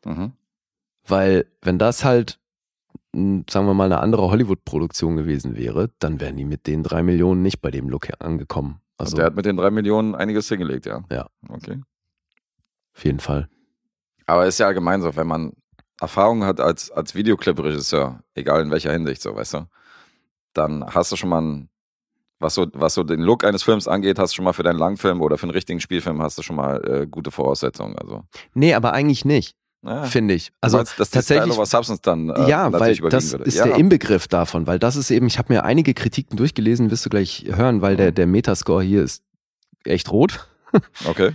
Mhm. 0.05 0.33
Weil, 1.05 1.45
wenn 1.61 1.77
das 1.77 2.03
halt, 2.03 2.39
mh, 3.13 3.43
sagen 3.49 3.67
wir 3.67 3.73
mal, 3.73 3.85
eine 3.85 3.99
andere 3.99 4.29
Hollywood-Produktion 4.29 5.15
gewesen 5.15 5.55
wäre, 5.55 5.91
dann 5.99 6.19
wären 6.19 6.37
die 6.37 6.45
mit 6.45 6.65
den 6.65 6.81
drei 6.81 7.03
Millionen 7.03 7.41
nicht 7.43 7.61
bei 7.61 7.69
dem 7.69 7.87
Look 7.89 8.09
angekommen. 8.19 8.79
Also 9.05 9.17
der 9.17 9.25
hat 9.25 9.35
mit 9.35 9.45
den 9.45 9.57
drei 9.57 9.69
Millionen 9.69 10.15
einiges 10.15 10.47
hingelegt, 10.49 10.85
ja. 10.85 11.03
Ja. 11.11 11.27
Okay. 11.49 11.81
auf 12.95 13.05
jeden 13.05 13.19
Fall. 13.19 13.49
Aber 14.25 14.45
ist 14.45 14.59
ja 14.59 14.67
allgemein 14.67 15.01
so, 15.01 15.15
wenn 15.15 15.27
man 15.27 15.53
Erfahrung 15.99 16.43
hat 16.43 16.59
als, 16.59 16.91
als 16.91 17.15
Videoclip-Regisseur, 17.15 18.21
egal 18.35 18.61
in 18.61 18.71
welcher 18.71 18.91
Hinsicht, 18.91 19.21
so, 19.21 19.35
weißt 19.35 19.55
du, 19.55 19.67
dann 20.53 20.85
hast 20.85 21.11
du 21.11 21.15
schon 21.15 21.29
mal 21.29 21.41
ein, 21.41 21.69
was 22.39 22.55
so, 22.55 22.67
was 22.73 22.93
so 22.93 23.03
den 23.03 23.21
Look 23.21 23.43
eines 23.43 23.63
Films 23.63 23.87
angeht, 23.87 24.19
hast 24.19 24.33
du 24.33 24.35
schon 24.37 24.45
mal 24.45 24.53
für 24.53 24.63
deinen 24.63 24.79
Langfilm 24.79 25.21
oder 25.21 25.37
für 25.37 25.43
einen 25.43 25.51
richtigen 25.51 25.79
Spielfilm 25.79 26.21
hast 26.21 26.37
du 26.37 26.41
schon 26.41 26.55
mal 26.55 26.83
äh, 26.87 27.07
gute 27.07 27.31
Voraussetzungen. 27.31 27.97
Also, 27.97 28.23
Nee, 28.53 28.73
aber 28.73 28.93
eigentlich 28.93 29.23
nicht, 29.23 29.55
naja, 29.83 30.03
finde 30.05 30.33
ich. 30.33 30.51
also, 30.61 30.77
meinst, 30.77 30.99
dass 30.99 31.09
tatsächlich- 31.11 31.43
Style 31.43 31.55
over 31.55 31.65
Substance 31.67 32.01
dann 32.01 32.29
äh, 32.29 32.49
ja, 32.49 32.71
weil 32.73 32.95
das 32.95 33.31
würde. 33.33 33.43
ist 33.45 33.55
ja. 33.57 33.65
der 33.65 33.75
Inbegriff 33.75 34.27
davon, 34.27 34.65
weil 34.65 34.79
das 34.79 34.95
ist 34.95 35.11
eben, 35.11 35.27
ich 35.27 35.37
habe 35.37 35.53
mir 35.53 35.63
einige 35.63 35.93
Kritiken 35.93 36.37
durchgelesen, 36.37 36.89
wirst 36.89 37.05
du 37.05 37.09
gleich 37.09 37.45
hören, 37.47 37.81
weil 37.81 37.95
der, 37.97 38.11
der 38.11 38.25
Metascore 38.25 38.83
hier 38.83 39.03
ist 39.03 39.23
echt 39.85 40.11
rot. 40.11 40.47
Okay. 41.05 41.33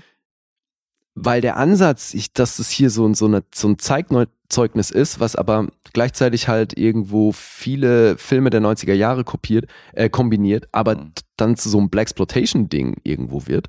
Weil 1.20 1.40
der 1.40 1.56
Ansatz, 1.56 2.14
ich, 2.14 2.32
dass 2.32 2.58
es 2.60 2.70
hier 2.70 2.90
so, 2.90 3.06
ein- 3.06 3.14
so, 3.14 3.26
eine, 3.26 3.42
so 3.54 3.68
ein 3.68 3.78
Zeitzeugnis 3.78 4.90
ist, 4.92 5.18
was 5.20 5.34
aber 5.36 5.66
gleichzeitig 5.92 6.46
halt 6.48 6.76
irgendwo 6.78 7.32
viele 7.32 8.16
Filme 8.18 8.50
der 8.50 8.60
90er 8.60 8.94
Jahre 8.94 9.24
kopiert, 9.24 9.66
äh, 9.94 10.08
kombiniert, 10.08 10.68
aber 10.72 10.94
Mhm. 10.96 11.12
dann 11.36 11.56
zu 11.56 11.68
so 11.70 11.78
einem 11.78 11.90
Blaxploitation-Ding 11.90 12.98
irgendwo 13.04 13.46
wird. 13.46 13.68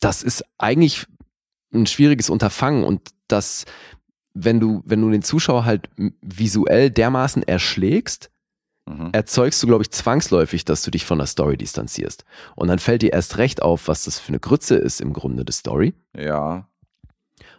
Das 0.00 0.22
ist 0.22 0.44
eigentlich 0.58 1.06
ein 1.82 1.86
schwieriges 1.86 2.30
Unterfangen 2.30 2.84
und 2.84 3.10
das, 3.28 3.64
wenn 4.34 4.60
du, 4.60 4.82
wenn 4.84 5.00
du 5.00 5.10
den 5.10 5.22
Zuschauer 5.22 5.64
halt 5.64 5.88
visuell 6.22 6.90
dermaßen 6.90 7.42
erschlägst, 7.42 8.30
Mhm. 8.88 9.10
erzeugst 9.12 9.60
du, 9.62 9.66
glaube 9.66 9.82
ich, 9.82 9.90
zwangsläufig, 9.90 10.64
dass 10.64 10.82
du 10.82 10.92
dich 10.92 11.04
von 11.04 11.18
der 11.18 11.26
Story 11.26 11.56
distanzierst. 11.56 12.24
Und 12.54 12.68
dann 12.68 12.78
fällt 12.78 13.02
dir 13.02 13.12
erst 13.12 13.36
recht 13.36 13.60
auf, 13.60 13.88
was 13.88 14.04
das 14.04 14.20
für 14.20 14.28
eine 14.28 14.38
Grütze 14.38 14.76
ist 14.76 15.00
im 15.00 15.12
Grunde 15.12 15.44
der 15.44 15.52
Story. 15.52 15.94
Ja. 16.16 16.68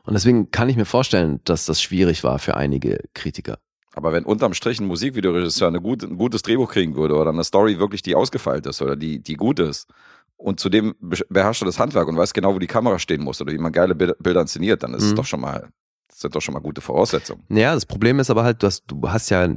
Und 0.06 0.14
deswegen 0.14 0.52
kann 0.52 0.70
ich 0.70 0.78
mir 0.78 0.86
vorstellen, 0.86 1.42
dass 1.44 1.66
das 1.66 1.82
schwierig 1.82 2.24
war 2.24 2.40
für 2.40 2.56
einige 2.56 3.00
Kritiker. 3.14 3.60
Aber 3.94 4.14
wenn 4.14 4.24
unterm 4.24 4.54
Strich 4.54 4.80
ein 4.80 4.88
Musikvideoregisseur 4.88 5.68
eine 5.68 5.82
gut, 5.82 6.04
ein 6.04 6.18
gutes 6.18 6.44
Drehbuch 6.44 6.72
kriegen 6.72 6.96
würde 6.96 7.16
oder 7.16 7.32
eine 7.32 7.44
Story 7.44 7.78
wirklich, 7.78 8.04
die 8.04 8.16
ausgefeilt 8.16 8.66
ist 8.66 8.82
oder 8.82 8.96
die, 8.96 9.22
die 9.22 9.34
gut 9.34 9.60
ist 9.60 9.90
und 10.38 10.60
zudem 10.60 10.96
be- 11.00 11.26
beherrscht 11.30 11.62
er 11.62 11.66
das 11.66 11.80
Handwerk 11.80 12.08
und 12.08 12.16
weiß 12.18 12.34
genau, 12.34 12.54
wo 12.56 12.60
die 12.60 12.68
Kamera 12.68 13.00
stehen 13.00 13.24
muss 13.24 13.42
oder 13.42 13.52
wie 13.54 13.58
man 13.58 13.72
geile 13.72 13.96
Bil- 13.96 14.16
Bilder 14.20 14.42
inszeniert, 14.42 14.84
dann 14.84 14.94
ist 14.94 15.04
es 15.04 15.12
Mhm. 15.12 15.16
doch 15.18 15.26
schon 15.26 15.42
mal, 15.42 15.70
das 16.08 16.20
sind 16.20 16.36
doch 16.36 16.42
schon 16.42 16.54
mal 16.54 16.60
gute 16.62 16.82
Voraussetzungen. 16.82 17.44
Naja, 17.50 17.74
das 17.74 17.86
Problem 17.86 18.20
ist 18.20 18.30
aber 18.30 18.44
halt, 18.44 18.64
dass 18.64 18.86
du 18.86 19.02
hast 19.10 19.30
ja 19.30 19.48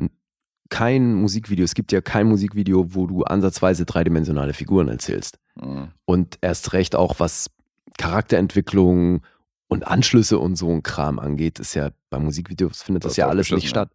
kein 0.69 1.15
Musikvideo, 1.15 1.65
es 1.65 1.75
gibt 1.75 1.91
ja 1.93 2.01
kein 2.01 2.27
Musikvideo, 2.29 2.95
wo 2.95 3.07
du 3.07 3.25
ansatzweise 3.25 3.85
dreidimensionale 3.85 4.53
Figuren 4.55 4.89
erzählst. 4.89 5.39
Mhm. 5.57 5.89
Und 6.05 6.39
erst 6.41 6.73
recht 6.73 6.95
auch, 6.95 7.19
was 7.19 7.51
Charakterentwicklung 7.99 9.23
und 9.69 9.87
Anschlüsse 9.87 10.39
und 10.39 10.57
so 10.57 10.69
ein 10.71 10.83
Kram 10.83 11.19
angeht, 11.19 11.59
ist 11.59 11.75
ja 11.75 11.91
bei 12.11 12.19
Musikvideos 12.19 12.83
findet 12.83 13.05
das, 13.05 13.13
Das 13.13 13.17
ja 13.19 13.29
alles 13.29 13.51
nicht 13.51 13.65
ja. 13.65 13.71
statt. 13.71 13.91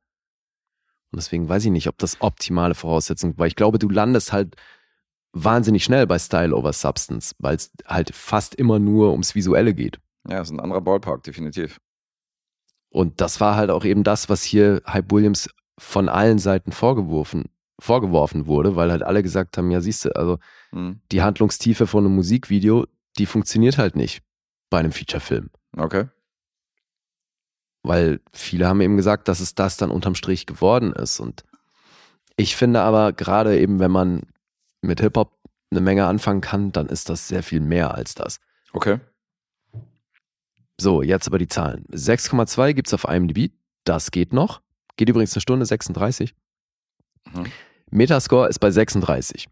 Und 1.11 1.17
deswegen 1.17 1.47
weiß 1.47 1.65
ich 1.65 1.71
nicht, 1.71 1.87
ob 1.87 1.97
das 1.97 2.17
optimale 2.21 2.75
Voraussetzungen, 2.75 3.33
weil 3.37 3.47
ich 3.47 3.55
glaube, 3.55 3.79
du 3.79 3.89
landest 3.89 4.33
halt 4.33 4.55
wahnsinnig 5.37 5.83
schnell 5.83 6.07
bei 6.07 6.17
Style 6.17 6.55
over 6.55 6.73
Substance, 6.73 7.35
weil 7.39 7.55
es 7.57 7.69
halt 7.85 8.15
fast 8.15 8.55
immer 8.55 8.79
nur 8.79 9.11
ums 9.11 9.35
Visuelle 9.35 9.73
geht. 9.73 9.99
Ja, 10.27 10.41
ist 10.41 10.49
ein 10.49 10.59
anderer 10.61 10.81
Ballpark, 10.81 11.23
definitiv. 11.23 11.79
Und 12.89 13.19
das 13.19 13.41
war 13.41 13.57
halt 13.57 13.69
auch 13.69 13.83
eben 13.83 14.03
das, 14.03 14.29
was 14.29 14.43
hier 14.43 14.81
Hype 14.87 15.11
Williams 15.11 15.49
von 15.77 16.07
allen 16.07 16.39
Seiten 16.39 16.71
vorgeworfen, 16.71 17.49
vorgeworfen 17.79 18.47
wurde, 18.47 18.77
weil 18.77 18.89
halt 18.89 19.03
alle 19.03 19.21
gesagt 19.21 19.57
haben, 19.57 19.69
ja 19.69 19.81
siehst 19.81 20.05
du, 20.05 20.15
also 20.15 20.39
Mhm. 20.71 21.01
die 21.11 21.21
Handlungstiefe 21.21 21.85
von 21.85 22.05
einem 22.05 22.15
Musikvideo, 22.15 22.85
die 23.17 23.25
funktioniert 23.25 23.77
halt 23.77 23.95
nicht 23.97 24.23
bei 24.69 24.79
einem 24.79 24.93
Featurefilm. 24.93 25.49
Okay. 25.77 26.07
Weil 27.83 28.21
viele 28.33 28.67
haben 28.67 28.81
eben 28.81 28.97
gesagt, 28.97 29.27
dass 29.27 29.39
es 29.41 29.53
das 29.55 29.77
dann 29.77 29.91
unterm 29.91 30.15
Strich 30.15 30.45
geworden 30.45 30.93
ist. 30.93 31.19
Und 31.19 31.43
ich 32.37 32.55
finde 32.55 32.81
aber, 32.81 33.13
gerade 33.13 33.59
eben, 33.59 33.79
wenn 33.79 33.91
man 33.91 34.23
mit 34.85 34.99
Hip-Hop 35.01 35.37
eine 35.71 35.81
Menge 35.81 36.05
anfangen 36.05 36.41
kann, 36.41 36.71
dann 36.71 36.87
ist 36.87 37.09
das 37.09 37.27
sehr 37.27 37.43
viel 37.43 37.59
mehr 37.59 37.93
als 37.93 38.15
das. 38.15 38.39
Okay. 38.73 38.99
So, 40.79 41.01
jetzt 41.01 41.27
aber 41.27 41.37
die 41.39 41.47
Zahlen. 41.47 41.85
6,2 41.91 42.73
gibt's 42.73 42.93
auf 42.93 43.05
IMDb. 43.05 43.51
Das 43.85 44.11
geht 44.11 44.33
noch. 44.33 44.61
Geht 44.97 45.09
übrigens 45.09 45.33
eine 45.33 45.41
Stunde 45.41 45.65
36. 45.65 46.35
Mhm. 47.33 47.51
Metascore 47.91 48.49
ist 48.49 48.59
bei 48.59 48.71
36. 48.71 49.47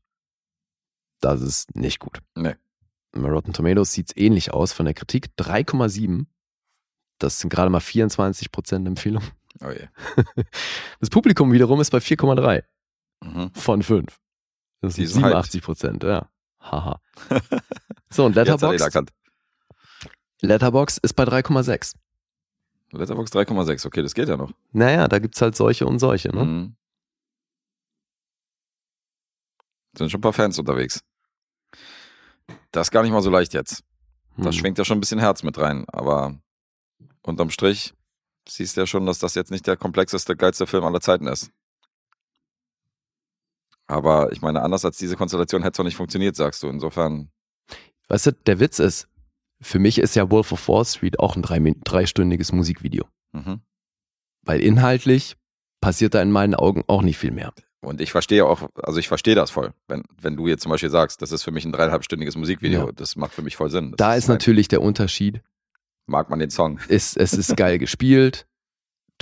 Das 1.21 1.41
ist 1.41 1.75
nicht 1.75 1.99
gut. 1.99 2.19
Nee. 2.35 2.55
Rotten 3.15 3.53
Tomatoes 3.53 3.93
sieht's 3.93 4.15
ähnlich 4.15 4.51
aus 4.53 4.73
von 4.73 4.85
der 4.85 4.93
Kritik. 4.93 5.29
3,7. 5.37 6.25
Das 7.19 7.39
sind 7.39 7.49
gerade 7.49 7.69
mal 7.69 7.79
24% 7.79 8.87
Empfehlung. 8.87 9.23
Oh 9.61 9.69
je. 9.69 9.87
Das 10.99 11.09
Publikum 11.09 11.51
wiederum 11.51 11.79
ist 11.79 11.91
bei 11.91 11.99
4,3 11.99 12.63
Mhm. 13.23 13.51
von 13.53 13.81
5. 13.83 14.19
Das 14.83 14.95
sind 14.95 15.07
sind 15.07 15.21
87 15.23 15.61
Prozent, 15.61 16.03
ja. 16.03 16.29
Haha. 16.59 16.99
So, 18.09 18.25
und 18.25 18.35
erkannt. 18.37 19.11
Letterboxd 20.41 20.99
ist 21.03 21.13
bei 21.13 21.23
3,6. 21.23 21.95
Letterboxd 22.91 23.33
3,6, 23.35 23.87
okay, 23.87 24.03
das 24.03 24.13
geht 24.13 24.27
ja 24.27 24.37
noch. 24.37 24.51
Naja, 24.71 25.07
da 25.07 25.17
gibt's 25.17 25.41
halt 25.41 25.55
solche 25.55 25.87
und 25.87 25.97
solche, 25.97 26.29
ne? 26.29 26.43
Mhm. 26.43 26.75
Sind 29.97 30.11
schon 30.11 30.19
ein 30.19 30.21
paar 30.21 30.33
Fans 30.33 30.59
unterwegs. 30.59 30.99
Das 32.71 32.87
ist 32.87 32.91
gar 32.91 33.01
nicht 33.03 33.13
mal 33.13 33.21
so 33.23 33.31
leicht 33.31 33.53
jetzt. 33.53 33.83
Da 34.37 34.45
Hm. 34.45 34.51
schwingt 34.51 34.77
ja 34.77 34.85
schon 34.85 34.97
ein 34.97 35.01
bisschen 35.01 35.19
Herz 35.19 35.41
mit 35.43 35.57
rein, 35.57 35.85
aber 35.87 36.37
unterm 37.23 37.49
Strich 37.49 37.93
siehst 38.47 38.75
ja 38.77 38.85
schon, 38.85 39.05
dass 39.05 39.17
das 39.19 39.33
jetzt 39.33 39.49
nicht 39.49 39.65
der 39.65 39.77
komplexeste, 39.77 40.35
geilste 40.35 40.67
Film 40.67 40.83
aller 40.83 41.01
Zeiten 41.01 41.25
ist. 41.27 41.51
Aber 43.87 44.31
ich 44.31 44.41
meine, 44.41 44.61
anders 44.61 44.85
als 44.85 44.97
diese 44.97 45.15
Konstellation 45.17 45.61
hätte 45.61 45.73
es 45.73 45.77
doch 45.77 45.83
nicht 45.83 45.97
funktioniert, 45.97 46.35
sagst 46.35 46.63
du. 46.63 46.67
Insofern, 46.69 47.29
Weißt 48.07 48.27
du, 48.27 48.31
der 48.31 48.59
Witz 48.59 48.79
ist, 48.79 49.07
für 49.61 49.79
mich 49.79 49.97
ist 49.97 50.15
ja 50.15 50.29
Wolf 50.29 50.51
of 50.51 50.67
Wall 50.67 50.85
Street 50.85 51.19
auch 51.19 51.35
ein 51.35 51.41
drei, 51.41 51.59
dreistündiges 51.83 52.51
Musikvideo. 52.51 53.05
mhm. 53.33 53.61
Weil 54.45 54.59
inhaltlich 54.61 55.37
passiert 55.81 56.13
da 56.15 56.21
in 56.21 56.31
meinen 56.31 56.53
Augen 56.55 56.83
auch 56.87 57.01
nicht 57.01 57.17
viel 57.17 57.31
mehr. 57.31 57.53
Und 57.81 58.01
ich 58.01 58.11
verstehe 58.11 58.45
auch, 58.45 58.69
also 58.81 58.99
ich 58.99 59.07
verstehe 59.07 59.35
das 59.35 59.51
voll. 59.51 59.73
Wenn, 59.87 60.03
wenn 60.21 60.35
du 60.35 60.47
jetzt 60.47 60.63
zum 60.63 60.69
Beispiel 60.69 60.89
sagst, 60.89 61.21
das 61.21 61.31
ist 61.31 61.43
für 61.43 61.51
mich 61.51 61.65
ein 61.65 61.71
dreieinhalbstündiges 61.71 62.35
Musikvideo, 62.37 62.87
Ja. 62.87 62.91
das 62.93 63.15
macht 63.15 63.33
für 63.33 63.41
mich 63.41 63.55
voll 63.57 63.69
Sinn. 63.69 63.91
Das 63.91 63.97
Da 63.97 64.15
ist 64.15 64.27
mein- 64.27 64.35
natürlich 64.35 64.67
der 64.69 64.81
Unterschied, 64.81 65.41
Mag 66.07 66.29
man 66.29 66.39
den 66.39 66.49
Song. 66.49 66.79
es, 66.89 67.15
es 67.15 67.33
ist 67.33 67.55
geil 67.57 67.77
gespielt, 67.79 68.45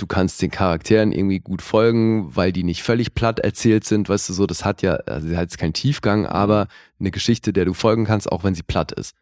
du 0.02 0.06
kannst 0.06 0.42
den 0.42 0.50
Charakteren 0.50 1.12
irgendwie 1.12 1.38
gut 1.38 1.62
folgen, 1.62 2.34
weil 2.34 2.52
die 2.52 2.64
nicht 2.64 2.82
völlig 2.82 3.14
platt 3.14 3.38
erzählt 3.38 3.84
sind, 3.84 4.08
weißt 4.08 4.28
du 4.28 4.32
so, 4.32 4.46
das 4.46 4.64
hat 4.64 4.82
ja, 4.82 4.94
also 4.94 5.28
sie 5.28 5.36
hat 5.36 5.42
jetzt 5.42 5.58
keinen 5.58 5.72
Tiefgang, 5.72 6.26
aber 6.26 6.66
eine 6.98 7.12
Geschichte, 7.12 7.52
der 7.52 7.64
du 7.64 7.72
folgen 7.72 8.04
kannst, 8.04 8.30
auch 8.30 8.42
wenn 8.42 8.56
sie 8.56 8.64
platt 8.64 8.90
ist. 8.90 9.14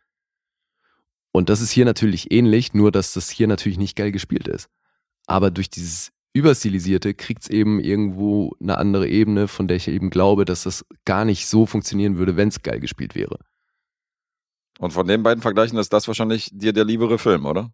Und 1.33 1.51
das 1.51 1.61
ist 1.61 1.71
hier 1.71 1.85
natürlich 1.85 2.33
ähnlich, 2.33 2.73
nur 2.73 2.91
dass 2.91 3.13
das 3.13 3.29
hier 3.29 3.47
natürlich 3.47 3.79
nicht 3.79 3.95
geil 3.95 4.11
gespielt 4.11 4.49
ist. 4.49 4.69
Aber 5.27 5.51
durch 5.51 5.69
dieses 5.69 6.13
Überstilisierte 6.33 7.13
kriegt 7.13 7.43
es 7.43 7.51
eben 7.51 7.79
irgendwo 7.79 8.57
eine 8.61 8.79
andere 8.79 9.07
Ebene, 9.07 9.49
von 9.49 9.69
der 9.69 9.77
ich 9.77 9.87
eben 9.87 10.11
glaube, 10.11 10.45
dass 10.47 10.63
das 10.63 10.85
gar 11.05 11.25
nicht 11.25 11.47
so 11.47 11.67
funktionieren 11.67 12.17
würde, 12.17 12.37
wenn 12.37 12.49
es 12.49 12.63
geil 12.63 12.81
gespielt 12.81 13.15
wäre. 13.15 13.39
Und 14.79 14.93
von 14.93 15.07
den 15.07 15.23
beiden 15.23 15.43
Vergleichen 15.43 15.79
ist 15.79 15.93
das 15.93 16.09
wahrscheinlich 16.09 16.49
dir 16.53 16.73
der 16.73 16.87
liebere 16.87 17.19
Film, 17.19 17.45
oder? 17.45 17.71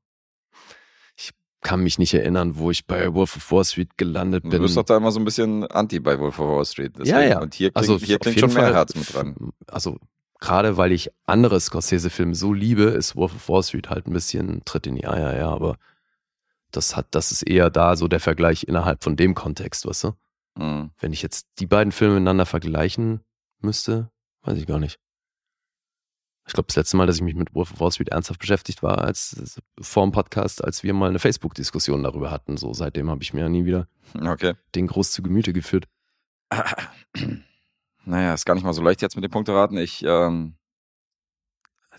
Kann 1.66 1.82
mich 1.82 1.98
nicht 1.98 2.14
erinnern, 2.14 2.56
wo 2.56 2.70
ich 2.70 2.86
bei 2.86 3.12
Wolf 3.12 3.36
of 3.36 3.50
Wall 3.50 3.64
Street 3.64 3.96
gelandet 3.96 4.44
Du 4.44 4.50
bin. 4.50 4.62
bist 4.62 4.76
doch 4.76 4.84
da 4.84 4.96
immer 4.96 5.10
so 5.10 5.18
ein 5.20 5.24
bisschen 5.24 5.64
anti 5.66 5.98
bei 6.00 6.18
Wolf 6.18 6.38
of 6.38 6.48
Wall 6.48 6.64
Street. 6.64 6.92
Ja, 7.04 7.20
ja. 7.22 7.40
Und 7.40 7.54
hier 7.54 7.70
klingt, 7.70 7.76
Also 7.76 7.98
hier 8.04 8.18
klingt 8.18 8.38
schon 8.38 8.52
mehr 8.52 8.64
Fall, 8.64 8.74
Herz 8.74 8.94
mit 8.94 9.12
dran. 9.12 9.34
Also 9.66 9.98
gerade 10.38 10.76
weil 10.76 10.92
ich 10.92 11.10
andere 11.24 11.58
Scorsese-Filme 11.60 12.34
so 12.34 12.52
liebe, 12.52 12.84
ist 12.84 13.16
Wolf 13.16 13.34
of 13.34 13.48
Wall 13.48 13.62
Street 13.62 13.88
halt 13.90 14.06
ein 14.06 14.12
bisschen 14.12 14.62
Tritt 14.64 14.86
in 14.86 14.94
die 14.96 15.06
Eier, 15.06 15.36
ja, 15.36 15.48
aber 15.50 15.76
das 16.70 16.96
hat, 16.96 17.06
das 17.12 17.32
ist 17.32 17.42
eher 17.42 17.70
da 17.70 17.96
so 17.96 18.06
der 18.06 18.20
Vergleich 18.20 18.64
innerhalb 18.68 19.02
von 19.02 19.16
dem 19.16 19.34
Kontext, 19.34 19.86
weißt 19.86 20.04
du? 20.04 20.12
Mhm. 20.58 20.90
Wenn 21.00 21.12
ich 21.12 21.22
jetzt 21.22 21.46
die 21.58 21.66
beiden 21.66 21.90
Filme 21.92 22.14
miteinander 22.14 22.46
vergleichen 22.46 23.20
müsste, 23.60 24.10
weiß 24.42 24.56
ich 24.58 24.66
gar 24.66 24.78
nicht. 24.78 24.98
Ich 26.46 26.52
glaube, 26.52 26.68
das 26.68 26.76
letzte 26.76 26.96
Mal, 26.96 27.06
dass 27.06 27.16
ich 27.16 27.22
mich 27.22 27.34
mit 27.34 27.54
Wolf 27.54 27.72
of 27.72 27.80
Wall 27.80 27.90
Street 27.90 28.10
ernsthaft 28.10 28.38
beschäftigt 28.40 28.82
war, 28.82 28.98
als 28.98 29.60
vor 29.80 30.04
dem 30.04 30.12
Podcast, 30.12 30.62
als 30.62 30.84
wir 30.84 30.94
mal 30.94 31.08
eine 31.10 31.18
Facebook-Diskussion 31.18 32.02
darüber 32.04 32.30
hatten. 32.30 32.56
So, 32.56 32.72
seitdem 32.72 33.10
habe 33.10 33.22
ich 33.22 33.34
mir 33.34 33.40
ja 33.40 33.48
nie 33.48 33.64
wieder 33.64 33.88
Okay. 34.14 34.54
den 34.74 34.86
groß 34.86 35.10
zu 35.10 35.22
Gemüte 35.22 35.52
geführt. 35.52 35.86
Naja, 38.08 38.34
ist 38.34 38.44
gar 38.44 38.54
nicht 38.54 38.62
mal 38.62 38.72
so 38.72 38.82
leicht 38.82 39.02
jetzt 39.02 39.16
mit 39.16 39.24
den 39.24 39.32
Punkteraten. 39.32 39.76
Ich 39.78 40.04
ähm, 40.06 40.54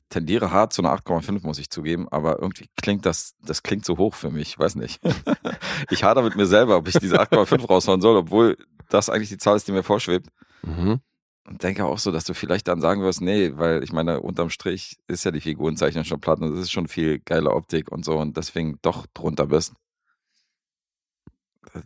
tendiere 0.08 0.52
hart 0.52 0.72
zu 0.72 0.82
einer 0.82 0.96
8,5, 0.96 1.46
muss 1.46 1.60
ich 1.60 1.70
zugeben, 1.70 2.08
aber 2.08 2.40
irgendwie 2.40 2.70
klingt 2.82 3.06
das, 3.06 3.36
das 3.42 3.62
klingt 3.62 3.84
so 3.84 3.98
hoch 3.98 4.16
für 4.16 4.30
mich, 4.30 4.58
weiß 4.58 4.76
nicht. 4.76 5.02
ich 5.90 6.06
hader 6.06 6.22
mit 6.22 6.38
mir 6.38 6.46
selber, 6.46 6.78
ob 6.78 6.88
ich 6.88 6.96
diese 6.98 7.20
8,5 7.22 7.68
raushauen 7.68 8.00
soll, 8.00 8.16
obwohl 8.16 8.58
das 8.88 9.10
eigentlich 9.10 9.28
die 9.28 9.38
Zahl 9.38 9.58
ist, 9.58 9.68
die 9.68 9.74
mir 9.74 9.84
vorschwebt. 9.84 10.30
Mhm. 10.62 11.02
Und 11.48 11.64
denke 11.64 11.86
auch 11.86 11.98
so, 11.98 12.12
dass 12.12 12.26
du 12.26 12.34
vielleicht 12.34 12.68
dann 12.68 12.82
sagen 12.82 13.02
wirst, 13.04 13.22
nee, 13.22 13.52
weil 13.56 13.82
ich 13.82 13.94
meine, 13.94 14.20
unterm 14.20 14.50
Strich 14.50 14.98
ist 15.08 15.24
ja 15.24 15.32
die 15.32 15.40
Figurenzeichnung 15.40 16.04
schon 16.04 16.20
platt 16.20 16.40
und 16.42 16.54
es 16.54 16.60
ist 16.60 16.72
schon 16.72 16.90
viel 16.90 17.20
geile 17.20 17.52
Optik 17.52 17.90
und 17.90 18.04
so 18.04 18.18
und 18.18 18.36
deswegen 18.36 18.80
doch 18.82 19.06
drunter 19.14 19.46
bist. 19.48 19.74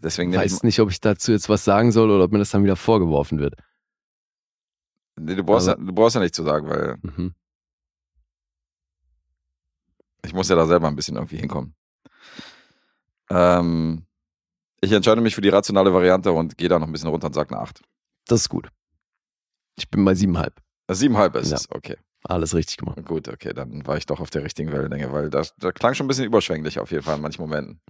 Deswegen 0.01 0.31
ich, 0.31 0.37
weiß 0.39 0.63
nicht, 0.63 0.79
ob 0.79 0.89
ich 0.89 0.99
dazu 0.99 1.31
jetzt 1.31 1.47
was 1.47 1.63
sagen 1.63 1.91
soll 1.91 2.09
oder 2.09 2.23
ob 2.23 2.31
mir 2.31 2.39
das 2.39 2.49
dann 2.49 2.63
wieder 2.63 2.75
vorgeworfen 2.75 3.37
wird. 3.39 3.53
nee, 5.15 5.35
du, 5.35 5.43
brauchst 5.43 5.67
Also- 5.69 5.79
ja, 5.79 5.85
du 5.87 5.93
brauchst 5.93 6.15
ja 6.15 6.21
nicht 6.21 6.33
zu 6.35 6.43
sagen, 6.43 6.67
weil 6.67 6.97
Mhm. 7.03 7.35
ich 10.25 10.33
muss 10.33 10.49
ja 10.49 10.55
da 10.55 10.65
selber 10.65 10.87
ein 10.87 10.95
bisschen 10.95 11.15
irgendwie 11.17 11.37
hinkommen. 11.37 11.75
Ähm, 13.29 14.05
ich 14.81 14.91
entscheide 14.91 15.21
mich 15.21 15.35
für 15.35 15.41
die 15.41 15.49
rationale 15.49 15.93
Variante 15.93 16.31
und 16.31 16.57
gehe 16.57 16.69
da 16.69 16.79
noch 16.79 16.87
ein 16.87 16.91
bisschen 16.91 17.09
runter 17.09 17.27
und 17.27 17.33
sage 17.33 17.53
eine 17.53 17.61
8. 17.63 17.81
Das 18.27 18.41
ist 18.41 18.49
gut. 18.49 18.69
Ich 19.77 19.89
bin 19.89 20.03
bei 20.05 20.15
siebenhalb. 20.15 20.61
Siebenhalb 20.89 21.35
ist 21.35 21.49
Ja. 21.51 21.57
es, 21.57 21.71
okay. 21.71 21.97
Alles 22.23 22.53
richtig 22.53 22.77
gemacht. 22.77 23.03
Gut, 23.05 23.27
okay, 23.29 23.53
dann 23.53 23.85
war 23.87 23.97
ich 23.97 24.05
doch 24.05 24.19
auf 24.19 24.29
der 24.29 24.43
richtigen 24.43 24.71
Wellenlänge, 24.71 25.11
weil 25.11 25.29
das, 25.29 25.55
das 25.57 25.73
klang 25.73 25.95
schon 25.95 26.05
ein 26.05 26.07
bisschen 26.07 26.25
überschwänglich 26.25 26.79
auf 26.79 26.91
jeden 26.91 27.03
Fall 27.03 27.15
in 27.15 27.21
manchen 27.21 27.41
Momenten. 27.41 27.81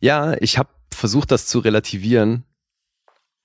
Ja, 0.00 0.34
ich 0.40 0.58
habe 0.58 0.68
versucht, 0.92 1.30
das 1.30 1.46
zu 1.46 1.60
relativieren. 1.60 2.44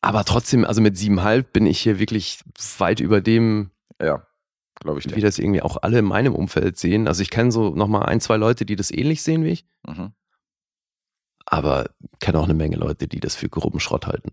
Aber 0.01 0.25
trotzdem, 0.25 0.65
also 0.65 0.81
mit 0.81 0.97
siebenhalb 0.97 1.53
bin 1.53 1.65
ich 1.65 1.79
hier 1.79 1.99
wirklich 1.99 2.41
weit 2.77 2.99
über 2.99 3.21
dem, 3.21 3.71
Ja, 4.01 4.25
glaube 4.75 4.99
ich 4.99 5.15
wie 5.15 5.21
das 5.21 5.39
irgendwie 5.39 5.61
auch 5.61 5.77
alle 5.81 5.99
in 5.99 6.05
meinem 6.05 6.35
Umfeld 6.35 6.77
sehen. 6.77 7.07
Also 7.07 7.21
ich 7.21 7.29
kenne 7.29 7.51
so 7.51 7.69
nochmal 7.75 8.03
ein, 8.07 8.19
zwei 8.19 8.37
Leute, 8.37 8.65
die 8.65 8.75
das 8.75 8.91
ähnlich 8.91 9.21
sehen 9.23 9.43
wie 9.43 9.49
ich. 9.51 9.65
Mhm. 9.87 10.13
Aber 11.45 11.89
kenne 12.19 12.39
auch 12.39 12.43
eine 12.45 12.53
Menge 12.53 12.75
Leute, 12.75 13.07
die 13.07 13.19
das 13.19 13.35
für 13.35 13.49
groben 13.49 13.79
Schrott 13.79 14.07
halten. 14.07 14.31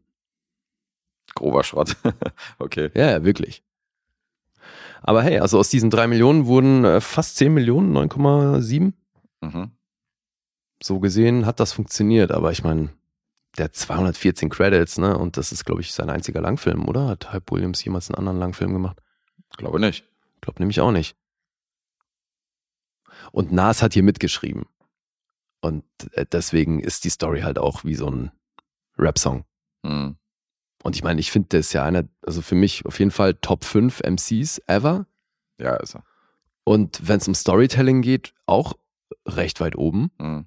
Grober 1.35 1.65
Schrott. 1.65 1.97
okay. 2.59 2.91
Ja, 2.95 3.11
ja, 3.11 3.25
wirklich. 3.25 3.63
Aber 5.03 5.23
hey, 5.23 5.39
also 5.39 5.59
aus 5.59 5.69
diesen 5.69 5.91
drei 5.91 6.07
Millionen 6.07 6.47
wurden 6.47 6.85
äh, 6.85 7.01
fast 7.01 7.37
10 7.37 7.53
Millionen, 7.53 7.97
9,7. 7.97 8.93
Mhm. 9.41 9.71
So 10.83 11.01
gesehen 11.01 11.47
hat 11.47 11.61
das 11.61 11.73
funktioniert, 11.73 12.33
aber 12.33 12.53
ich 12.53 12.65
meine, 12.65 12.91
der 13.57 13.67
hat 13.67 13.75
214 13.75 14.51
Credits, 14.51 14.99
ne? 14.99 15.17
Und 15.17 15.37
das 15.37 15.53
ist, 15.53 15.65
glaube 15.65 15.81
ich, 15.81 15.93
sein 15.93 16.11
einziger 16.11 16.41
Langfilm, 16.41 16.87
oder? 16.89 17.09
Hat 17.09 17.33
Hype 17.33 17.51
Williams 17.51 17.83
jemals 17.85 18.11
einen 18.11 18.19
anderen 18.19 18.39
Langfilm 18.39 18.73
gemacht? 18.73 19.01
Glaube 19.57 19.81
nicht. 19.81 20.05
Glaube 20.41 20.61
nämlich 20.61 20.81
auch 20.81 20.93
nicht. 20.93 21.17
Und 23.33 23.53
Nas 23.53 23.83
hat 23.83 23.95
hier 23.95 24.03
mitgeschrieben. 24.03 24.67
Und 25.61 25.85
äh, 26.13 26.27
deswegen 26.31 26.81
ist 26.81 27.05
die 27.05 27.11
Story 27.11 27.41
halt 27.41 27.59
auch 27.59 27.85
wie 27.85 27.95
so 27.95 28.09
ein 28.09 28.31
Rap-Song. 28.99 29.45
Mhm. 29.83 30.17
Und 30.87 30.95
ich 30.95 31.03
meine, 31.03 31.19
ich 31.19 31.33
finde, 31.33 31.49
der 31.49 31.61
ist 31.61 31.73
ja 31.73 31.83
einer, 31.83 32.05
also 32.25 32.43
für 32.43 32.55
mich 32.55 32.87
auf 32.87 33.01
jeden 33.01 33.11
Fall 33.11 33.35
Top 33.35 33.65
5 33.65 34.03
MCs 34.05 34.61
ever. 34.69 35.07
Ja, 35.59 35.75
ist 35.75 35.97
er. 35.97 36.05
Und 36.63 37.09
wenn 37.09 37.19
es 37.19 37.27
um 37.27 37.35
Storytelling 37.35 38.03
geht, 38.03 38.35
auch 38.47 38.75
recht 39.27 39.59
weit 39.61 39.77
oben. 39.77 40.13
Mhm. 40.21 40.47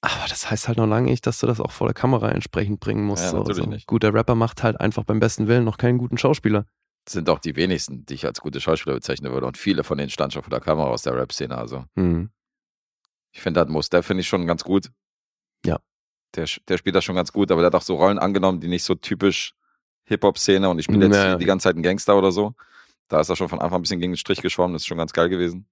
Aber 0.00 0.28
das 0.28 0.48
heißt 0.48 0.68
halt 0.68 0.78
noch 0.78 0.86
lange 0.86 1.10
nicht, 1.10 1.26
dass 1.26 1.40
du 1.40 1.48
das 1.48 1.58
auch 1.60 1.72
vor 1.72 1.88
der 1.88 1.94
Kamera 1.94 2.30
entsprechend 2.30 2.78
bringen 2.78 3.02
musst. 3.04 3.24
Ja, 3.24 3.32
natürlich 3.32 3.64
so. 3.64 3.68
nicht. 3.68 3.88
Guter 3.88 4.14
Rapper 4.14 4.36
macht 4.36 4.62
halt 4.62 4.78
einfach 4.78 5.02
beim 5.02 5.18
besten 5.18 5.48
Willen 5.48 5.64
noch 5.64 5.76
keinen 5.76 5.98
guten 5.98 6.16
Schauspieler. 6.16 6.66
Das 7.04 7.14
sind 7.14 7.28
auch 7.30 7.40
die 7.40 7.56
wenigsten, 7.56 8.06
die 8.06 8.14
ich 8.14 8.26
als 8.26 8.40
gute 8.40 8.60
Schauspieler 8.60 8.94
bezeichnen 8.94 9.32
würde. 9.32 9.46
Und 9.46 9.58
viele 9.58 9.82
von 9.82 9.98
denen 9.98 10.10
standen 10.10 10.34
schon 10.34 10.42
vor 10.44 10.50
der 10.50 10.60
Kamera 10.60 10.86
aus 10.86 11.02
der 11.02 11.16
Rap-Szene. 11.16 11.58
Also 11.58 11.84
Hm. 11.96 12.30
ich 13.32 13.40
finde, 13.40 13.58
halt 13.58 13.70
Mos 13.70 13.90
Def 13.90 14.06
finde 14.06 14.20
ich 14.20 14.28
schon 14.28 14.46
ganz 14.46 14.62
gut. 14.62 14.92
Ja. 15.66 15.80
Der, 16.36 16.46
der 16.68 16.78
spielt 16.78 16.94
das 16.96 17.04
schon 17.04 17.16
ganz 17.16 17.32
gut, 17.32 17.50
aber 17.50 17.60
der 17.60 17.66
hat 17.66 17.74
auch 17.74 17.82
so 17.82 17.96
Rollen 17.96 18.18
angenommen, 18.18 18.60
die 18.60 18.68
nicht 18.68 18.84
so 18.84 18.94
typisch 18.94 19.54
Hip-Hop-Szene 20.04 20.68
und 20.68 20.78
ich 20.78 20.84
spiele 20.84 21.06
jetzt 21.06 21.16
Naja. 21.16 21.36
die 21.36 21.44
ganze 21.44 21.64
Zeit 21.64 21.74
einen 21.74 21.82
Gangster 21.82 22.16
oder 22.16 22.32
so. 22.32 22.54
Da 23.08 23.20
ist 23.20 23.28
er 23.28 23.36
schon 23.36 23.48
von 23.48 23.60
Anfang 23.60 23.80
ein 23.80 23.82
bisschen 23.82 24.00
gegen 24.00 24.12
den 24.12 24.16
Strich 24.18 24.40
geschwommen, 24.40 24.72
das 24.74 24.82
ist 24.82 24.86
schon 24.86 24.98
ganz 24.98 25.12
geil 25.12 25.28
gewesen. 25.28 25.66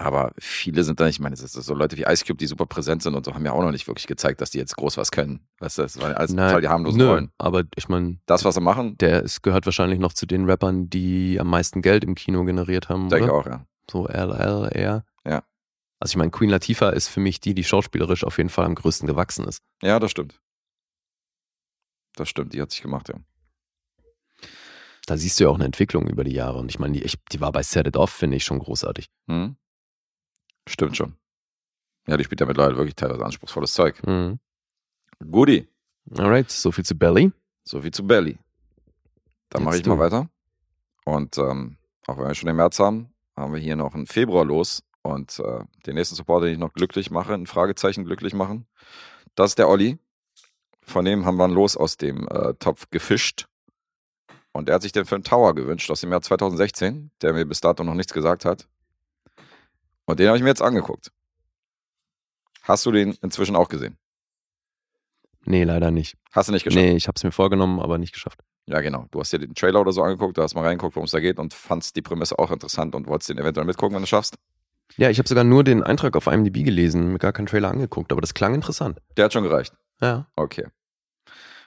Aber 0.00 0.30
viele 0.38 0.84
sind 0.84 1.00
da 1.00 1.06
nicht, 1.06 1.16
ich 1.16 1.20
meine, 1.20 1.34
das 1.34 1.42
ist 1.42 1.54
so 1.54 1.74
Leute 1.74 1.96
wie 1.96 2.04
Ice 2.04 2.24
Cube, 2.24 2.36
die 2.38 2.46
super 2.46 2.66
präsent 2.66 3.02
sind 3.02 3.16
und 3.16 3.24
so, 3.24 3.34
haben 3.34 3.44
ja 3.44 3.50
auch 3.50 3.62
noch 3.62 3.72
nicht 3.72 3.88
wirklich 3.88 4.06
gezeigt, 4.06 4.40
dass 4.40 4.50
die 4.50 4.58
jetzt 4.58 4.76
groß 4.76 4.96
was 4.96 5.10
können. 5.10 5.40
Weißt 5.58 5.78
du, 5.78 5.82
das 5.82 6.00
waren 6.00 6.14
alles 6.14 6.32
Nein, 6.32 6.46
total 6.50 6.60
die 6.60 6.68
harmlosen 6.68 6.98
nö, 7.00 7.08
Rollen. 7.08 7.30
aber 7.38 7.64
ich 7.74 7.88
meine, 7.88 8.18
Das, 8.26 8.44
was 8.44 8.54
sie 8.54 8.60
machen, 8.60 8.96
der 8.98 9.24
ist, 9.24 9.42
gehört 9.42 9.66
wahrscheinlich 9.66 9.98
noch 9.98 10.12
zu 10.12 10.24
den 10.26 10.44
Rappern, 10.48 10.88
die 10.88 11.40
am 11.40 11.48
meisten 11.48 11.82
Geld 11.82 12.04
im 12.04 12.14
Kino 12.14 12.44
generiert 12.44 12.88
haben. 12.88 13.08
denke 13.08 13.24
ich 13.26 13.30
auch, 13.32 13.46
ja. 13.46 13.66
So 13.90 14.06
LL 14.06 14.70
eher. 14.72 15.04
Ja. 15.26 15.42
Also 16.00 16.12
ich 16.12 16.16
meine, 16.16 16.30
Queen 16.30 16.50
Latifah 16.50 16.90
ist 16.90 17.08
für 17.08 17.20
mich 17.20 17.40
die, 17.40 17.54
die 17.54 17.64
schauspielerisch 17.64 18.24
auf 18.24 18.38
jeden 18.38 18.50
Fall 18.50 18.66
am 18.66 18.74
größten 18.74 19.06
gewachsen 19.06 19.46
ist. 19.46 19.62
Ja, 19.82 19.98
das 19.98 20.10
stimmt. 20.10 20.40
Das 22.14 22.28
stimmt, 22.28 22.52
die 22.52 22.62
hat 22.62 22.70
sich 22.70 22.82
gemacht, 22.82 23.08
ja. 23.08 23.16
Da 25.06 25.16
siehst 25.16 25.40
du 25.40 25.44
ja 25.44 25.50
auch 25.50 25.54
eine 25.54 25.64
Entwicklung 25.64 26.06
über 26.06 26.22
die 26.22 26.34
Jahre. 26.34 26.58
Und 26.58 26.70
ich 26.70 26.78
meine, 26.78 26.92
die, 26.92 27.02
ich, 27.02 27.16
die 27.32 27.40
war 27.40 27.50
bei 27.50 27.62
Set 27.62 27.86
It 27.86 27.96
Off, 27.96 28.10
finde 28.10 28.36
ich, 28.36 28.44
schon 28.44 28.58
großartig. 28.58 29.06
Hm? 29.26 29.56
Stimmt 30.68 30.96
schon. 30.96 31.16
Ja, 32.06 32.16
die 32.16 32.24
spielt 32.24 32.40
ja 32.40 32.46
mittlerweile 32.46 32.76
wirklich 32.76 32.94
teilweise 32.94 33.24
anspruchsvolles 33.24 33.72
Zeug. 33.72 34.06
Mhm. 34.06 34.38
Goodie. 35.30 35.66
Alright, 36.16 36.50
so 36.50 36.72
viel 36.72 36.84
zu 36.84 36.96
Belly. 36.96 37.32
So 37.64 37.80
viel 37.80 37.90
zu 37.90 38.06
Belly. 38.06 38.38
Dann 39.48 39.64
mache 39.64 39.78
ich 39.78 39.86
mal 39.86 39.94
du. 39.94 40.00
weiter. 40.00 40.30
Und 41.04 41.38
ähm, 41.38 41.78
auch 42.06 42.18
wenn 42.18 42.26
wir 42.26 42.34
schon 42.34 42.46
den 42.46 42.56
März 42.56 42.78
haben, 42.78 43.12
haben 43.34 43.52
wir 43.52 43.60
hier 43.60 43.76
noch 43.76 43.94
einen 43.94 44.06
Februar 44.06 44.44
los. 44.44 44.82
Und 45.08 45.38
äh, 45.38 45.64
den 45.86 45.94
nächsten 45.94 46.16
Support, 46.16 46.44
den 46.44 46.52
ich 46.52 46.58
noch 46.58 46.74
glücklich 46.74 47.10
mache, 47.10 47.32
ein 47.32 47.46
Fragezeichen 47.46 48.04
glücklich 48.04 48.34
machen. 48.34 48.66
Das 49.34 49.52
ist 49.52 49.58
der 49.58 49.70
Olli. 49.70 49.98
Von 50.82 51.06
dem 51.06 51.24
haben 51.24 51.38
wir 51.38 51.44
einen 51.44 51.54
Los 51.54 51.78
aus 51.78 51.96
dem 51.96 52.28
äh, 52.28 52.52
Topf 52.58 52.90
gefischt. 52.90 53.48
Und 54.52 54.68
er 54.68 54.74
hat 54.74 54.82
sich 54.82 54.92
den 54.92 55.06
Film 55.06 55.22
Tower 55.22 55.54
gewünscht 55.54 55.90
aus 55.90 56.02
dem 56.02 56.10
Jahr 56.10 56.20
2016, 56.20 57.10
der 57.22 57.32
mir 57.32 57.46
bis 57.46 57.62
dato 57.62 57.84
noch 57.84 57.94
nichts 57.94 58.12
gesagt 58.12 58.44
hat. 58.44 58.68
Und 60.04 60.20
den 60.20 60.28
habe 60.28 60.36
ich 60.36 60.42
mir 60.42 60.50
jetzt 60.50 60.60
angeguckt. 60.60 61.10
Hast 62.64 62.84
du 62.84 62.92
den 62.92 63.12
inzwischen 63.22 63.56
auch 63.56 63.70
gesehen? 63.70 63.96
Nee, 65.46 65.64
leider 65.64 65.90
nicht. 65.90 66.18
Hast 66.32 66.50
du 66.50 66.52
nicht 66.52 66.64
geschafft? 66.64 66.84
Nee, 66.84 66.96
ich 66.96 67.08
habe 67.08 67.16
es 67.16 67.24
mir 67.24 67.32
vorgenommen, 67.32 67.80
aber 67.80 67.96
nicht 67.96 68.12
geschafft. 68.12 68.40
Ja, 68.66 68.82
genau. 68.82 69.06
Du 69.10 69.20
hast 69.20 69.32
dir 69.32 69.38
den 69.38 69.54
Trailer 69.54 69.80
oder 69.80 69.92
so 69.92 70.02
angeguckt, 70.02 70.36
du 70.36 70.42
hast 70.42 70.54
mal 70.54 70.64
reingeguckt, 70.64 70.96
worum 70.96 71.06
es 71.06 71.12
da 71.12 71.20
geht 71.20 71.38
und 71.38 71.54
fandst 71.54 71.96
die 71.96 72.02
Prämisse 72.02 72.38
auch 72.38 72.50
interessant 72.50 72.94
und 72.94 73.06
wolltest 73.06 73.30
den 73.30 73.38
eventuell 73.38 73.64
mitgucken, 73.64 73.94
wenn 73.94 74.02
du 74.02 74.06
schaffst. 74.06 74.36
Ja, 74.96 75.10
ich 75.10 75.18
habe 75.18 75.28
sogar 75.28 75.44
nur 75.44 75.64
den 75.64 75.82
Eintrag 75.82 76.16
auf 76.16 76.26
IMDb 76.26 76.64
gelesen, 76.64 77.12
mir 77.12 77.18
gar 77.18 77.32
keinen 77.32 77.46
Trailer 77.46 77.70
angeguckt, 77.70 78.10
aber 78.10 78.20
das 78.20 78.34
klang 78.34 78.54
interessant. 78.54 79.00
Der 79.16 79.26
hat 79.26 79.32
schon 79.32 79.44
gereicht. 79.44 79.74
Ja. 80.00 80.26
Okay. 80.34 80.66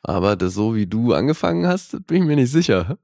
Aber 0.03 0.35
das, 0.35 0.53
so 0.53 0.75
wie 0.75 0.87
du 0.87 1.13
angefangen 1.13 1.67
hast, 1.67 2.05
bin 2.07 2.23
ich 2.23 2.27
mir 2.27 2.35
nicht 2.35 2.51
sicher, 2.51 2.97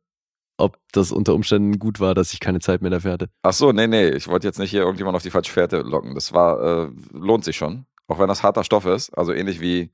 ob 0.57 0.79
das 0.91 1.11
unter 1.11 1.35
Umständen 1.35 1.77
gut 1.77 1.99
war, 1.99 2.15
dass 2.15 2.33
ich 2.33 2.39
keine 2.39 2.59
Zeit 2.59 2.81
mehr 2.81 2.89
dafür 2.89 3.11
hatte. 3.13 3.29
Ach 3.43 3.53
so, 3.53 3.71
nee, 3.71 3.87
nee. 3.87 4.09
Ich 4.09 4.27
wollte 4.27 4.47
jetzt 4.47 4.57
nicht 4.57 4.71
hier 4.71 4.81
irgendjemand 4.81 5.15
auf 5.15 5.23
die 5.23 5.29
falsche 5.29 5.51
Fährte 5.51 5.81
locken. 5.81 6.15
Das 6.15 6.33
war, 6.33 6.87
äh, 6.87 6.89
lohnt 7.11 7.45
sich 7.45 7.55
schon. 7.55 7.85
Auch 8.07 8.19
wenn 8.19 8.27
das 8.27 8.41
harter 8.41 8.63
Stoff 8.63 8.85
ist. 8.85 9.15
Also 9.15 9.33
ähnlich 9.33 9.61
wie 9.61 9.91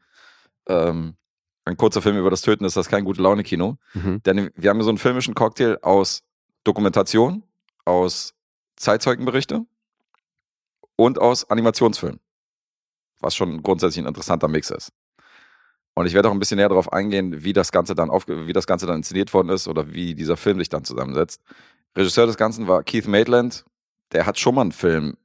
ähm, 0.67 1.15
ein 1.65 1.77
kurzer 1.77 2.01
Film 2.01 2.17
über 2.17 2.29
das 2.29 2.41
Töten 2.41 2.63
ist 2.63 2.77
das 2.77 2.87
kein 2.87 3.03
gute 3.03 3.21
Laune-Kino. 3.21 3.77
Mhm. 3.93 4.23
Denn 4.23 4.51
wir 4.55 4.69
haben 4.69 4.81
so 4.81 4.89
einen 4.89 4.97
filmischen 4.97 5.33
Cocktail 5.33 5.79
aus 5.81 6.23
Dokumentation, 6.63 7.43
aus 7.83 8.33
Zeitzeugenberichte 8.77 9.65
und 10.95 11.19
aus 11.19 11.49
Animationsfilmen. 11.49 12.19
Was 13.19 13.35
schon 13.35 13.63
grundsätzlich 13.63 14.03
ein 14.03 14.07
interessanter 14.07 14.47
Mix 14.47 14.69
ist. 14.69 14.91
Und 15.95 16.07
ich 16.07 16.13
werde 16.13 16.27
auch 16.29 16.33
ein 16.33 16.39
bisschen 16.39 16.57
näher 16.57 16.69
darauf 16.69 16.91
eingehen, 16.91 17.43
wie 17.43 17.53
das 17.53 17.71
Ganze 17.71 17.93
dann 17.95 18.09
aufge 18.09 18.47
wie 18.47 18.53
das 18.53 18.67
Ganze 18.67 18.87
dann 18.87 18.97
inszeniert 18.97 19.33
worden 19.33 19.49
ist 19.49 19.67
oder 19.67 19.93
wie 19.93 20.15
dieser 20.15 20.37
Film 20.37 20.57
sich 20.59 20.69
dann 20.69 20.83
zusammensetzt. 20.83 21.41
Regisseur 21.95 22.25
des 22.25 22.37
Ganzen 22.37 22.67
war 22.67 22.83
Keith 22.83 23.07
Maitland. 23.07 23.63
Der 24.11 24.25
hat 24.25 24.39
schon 24.39 24.55
mal 24.55 24.61
einen 24.61 24.71
Film 24.71 25.17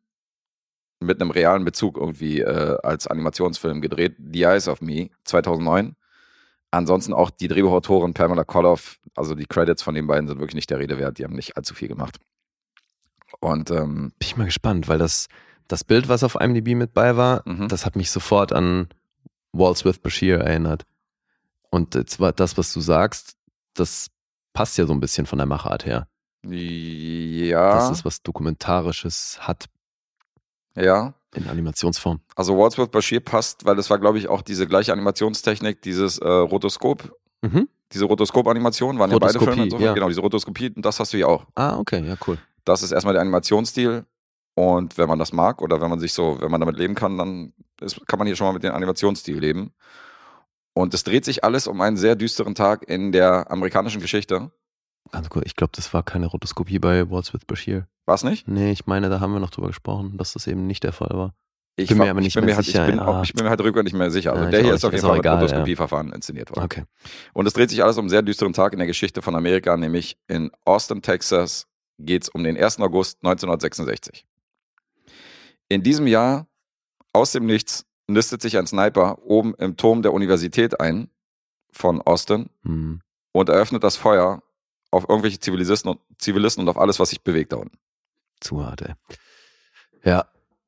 mit 1.01 1.21
einem 1.21 1.31
realen 1.31 1.65
Bezug 1.65 1.97
irgendwie 1.97 2.41
äh, 2.41 2.77
als 2.83 3.07
Animationsfilm 3.07 3.81
gedreht, 3.81 4.17
The 4.19 4.43
Eyes 4.43 4.69
of 4.69 4.81
Me 4.81 5.11
2009. 5.25 5.95
Ansonsten 6.71 7.15
auch 7.15 7.31
die 7.31 7.49
Drehbuchautorin 7.49 8.13
Pamela 8.13 8.45
Koloff, 8.45 8.99
also 9.15 9.35
die 9.35 9.47
Credits 9.47 9.83
von 9.83 9.95
den 9.95 10.07
beiden 10.07 10.29
sind 10.29 10.39
wirklich 10.39 10.57
nicht 10.57 10.71
der 10.71 10.79
Rede 10.79 10.99
wert, 10.99 11.19
die 11.19 11.25
haben 11.25 11.35
nicht 11.35 11.57
allzu 11.57 11.75
viel 11.75 11.89
gemacht. 11.89 12.19
Und 13.41 13.71
ähm, 13.71 13.95
Bin 13.95 14.13
ich 14.21 14.37
mal 14.37 14.45
gespannt, 14.45 14.89
weil 14.89 14.99
das, 14.99 15.29
das 15.69 15.85
Bild, 15.85 16.09
was 16.09 16.25
auf 16.25 16.35
IMDb 16.41 16.75
mit 16.75 16.93
bei 16.95 17.17
war, 17.17 17.43
Mhm. 17.47 17.69
das 17.69 17.87
hat 17.87 17.95
mich 17.97 18.11
sofort 18.11 18.53
an 18.53 18.89
Walls 19.53 19.85
with 19.85 19.99
Bashir 19.99 20.39
erinnert. 20.41 20.85
Und 21.71 21.95
jetzt 21.95 22.19
war 22.21 22.33
das, 22.33 22.57
was 22.59 22.73
du 22.73 22.81
sagst, 22.81 23.37
das 23.75 24.09
passt 24.53 24.79
ja 24.79 24.87
so 24.87 24.93
ein 24.93 25.01
bisschen 25.01 25.27
von 25.27 25.39
der 25.39 25.47
Machart 25.47 25.85
her. 25.87 26.09
ja, 26.45 27.75
Dass 27.75 27.91
es 27.91 28.05
was 28.05 28.23
Dokumentarisches 28.23 29.39
hat 29.41 29.67
ja. 30.77 31.15
in 31.35 31.49
Animationsform. 31.49 32.21
Also 32.37 32.57
Waldsworth 32.57 32.91
Bashir 32.93 33.21
passt, 33.21 33.65
weil 33.65 33.77
das 33.77 33.91
war, 33.91 33.99
glaube 33.99 34.19
ich, 34.19 34.29
auch 34.29 34.43
diese 34.43 34.67
gleiche 34.67 34.93
Animationstechnik, 34.93 35.83
dieses 35.83 36.19
äh, 36.19 36.27
Rotoskop, 36.29 37.13
Mhm. 37.43 37.69
diese 37.93 38.05
Rotoskop-Animationen 38.07 38.99
waren 38.99 39.11
ja 39.13 39.19
beide 39.19 39.39
Filme. 39.39 39.65
Insofern, 39.65 39.85
ja. 39.87 39.95
Genau, 39.95 40.09
diese 40.09 40.21
Rotoskopie, 40.21 40.73
und 40.75 40.85
das 40.85 40.99
hast 40.99 41.13
du 41.13 41.19
hier 41.19 41.29
auch. 41.29 41.45
Ah, 41.55 41.77
okay, 41.79 42.05
ja, 42.05 42.17
cool. 42.27 42.39
Das 42.65 42.83
ist 42.83 42.91
erstmal 42.93 43.15
der 43.15 43.21
Animationsstil. 43.23 44.05
Und 44.59 44.99
wenn 44.99 45.09
man 45.09 45.21
das 45.21 45.33
mag 45.33 45.63
oder 45.63 45.81
wenn 45.81 45.89
man 45.89 46.01
sich 46.01 46.13
so, 46.13 46.39
wenn 46.41 46.51
man 46.51 46.61
damit 46.61 46.77
leben 46.77 46.97
kann, 46.97 47.17
dann 47.17 47.53
ist, 47.81 48.05
kann 48.09 48.19
man 48.19 48.27
hier 48.27 48.35
schon 48.35 48.49
mal 48.49 48.53
mit 48.53 48.65
dem 48.65 48.75
Animationsstil 48.75 49.39
leben. 49.39 49.71
Und 50.75 50.95
es 50.95 51.05
dreht 51.05 51.25
sich 51.25 51.45
alles 51.45 51.69
um 51.69 51.81
einen 51.81 51.97
sehr 51.97 52.17
düsteren 52.17 52.57
Tag 52.57 52.83
in 52.89 53.13
der 53.13 53.53
amerikanischen 53.53 54.01
Geschichte. 54.01 54.51
Ganz 55.13 55.29
cool. 55.33 55.43
Ich 55.45 55.55
glaube, 55.55 55.71
das 55.77 55.95
war 55.95 56.03
keine 56.03 56.27
Rotoskopie 56.27 56.81
bei 56.81 57.09
Walls 57.09 57.33
with 57.33 57.45
Bashir. 57.47 57.87
War 58.05 58.17
es 58.17 58.25
nicht? 58.25 58.49
Nee, 58.49 58.73
ich 58.73 58.87
meine, 58.87 59.09
da 59.09 59.21
haben 59.21 59.33
wir 59.33 59.39
noch 59.39 59.51
drüber 59.51 59.69
gesprochen, 59.69 60.17
dass 60.17 60.33
das 60.33 60.49
eben 60.49 60.67
nicht 60.67 60.83
der 60.83 60.93
Fall 60.93 61.11
war. 61.13 61.35
Ich 61.77 61.91
Bin 61.91 61.99
mir 61.99 62.11
aber 62.11 62.19
ich 62.19 62.35
nicht 62.35 62.45
mehr 62.45 62.57
halt, 62.57 62.67
sicher, 62.67 62.83
Ich 62.83 62.91
bin, 62.91 62.99
ja. 62.99 63.07
auch, 63.07 63.23
ich 63.23 63.35
bin 63.35 63.45
mir 63.45 63.51
halt 63.51 63.61
rückwärts 63.61 63.85
nicht 63.85 63.97
mehr 63.97 64.11
sicher. 64.11 64.33
Also 64.33 64.47
Ja, 64.47 64.51
der 64.51 64.63
hier 64.65 64.75
ist 64.75 64.85
auf 64.85 64.91
jeden 64.93 65.07
Fall 65.07 65.19
mit 65.19 65.21
egal, 65.21 65.37
ja. 65.37 65.41
Rotoskopieverfahren 65.43 66.13
inszeniert 66.13 66.51
worden. 66.51 66.65
Okay. 66.65 66.83
Und 67.33 67.47
es 67.47 67.53
dreht 67.53 67.71
sich 67.71 67.85
alles 67.85 67.97
um 67.97 68.03
einen 68.03 68.09
sehr 68.09 68.23
düsteren 68.23 68.55
Tag 68.55 68.73
in 68.73 68.81
der 68.81 68.89
Geschichte 68.89 69.23
von 69.23 69.37
Amerika, 69.37 69.77
nämlich 69.77 70.19
in 70.27 70.51
Austin, 70.65 71.01
Texas 71.01 71.69
geht 72.01 72.25
es 72.25 72.29
um 72.29 72.43
den 72.43 72.57
1. 72.57 72.81
August 72.81 73.19
1966. 73.23 74.27
In 75.69 75.83
diesem 75.83 76.07
Jahr, 76.07 76.47
aus 77.13 77.33
dem 77.33 77.47
Nichts, 77.47 77.85
nistet 78.07 78.41
sich 78.43 78.57
ein 78.57 78.67
Sniper 78.67 79.19
oben 79.23 79.55
im 79.55 79.77
Turm 79.77 80.03
der 80.03 80.13
Universität 80.13 80.81
ein 80.81 81.11
von 81.73 82.01
Austin 82.03 82.49
Hm. 82.65 83.01
und 83.33 83.49
eröffnet 83.49 83.85
das 83.85 83.97
Feuer 83.97 84.43
auf 84.91 85.09
irgendwelche 85.09 85.39
Zivilisten 85.39 85.91
und, 85.91 86.01
Zivilisten 86.19 86.63
und 86.63 86.69
auf 86.71 86.79
alles, 86.79 86.99
was 86.99 87.11
sich 87.11 87.23
bewegt 87.23 87.53
da 87.53 87.57
unten. 87.57 87.77
Zu 88.41 88.65
hart, 88.65 88.83
ey. 88.83 88.95
Ja, 90.05 90.27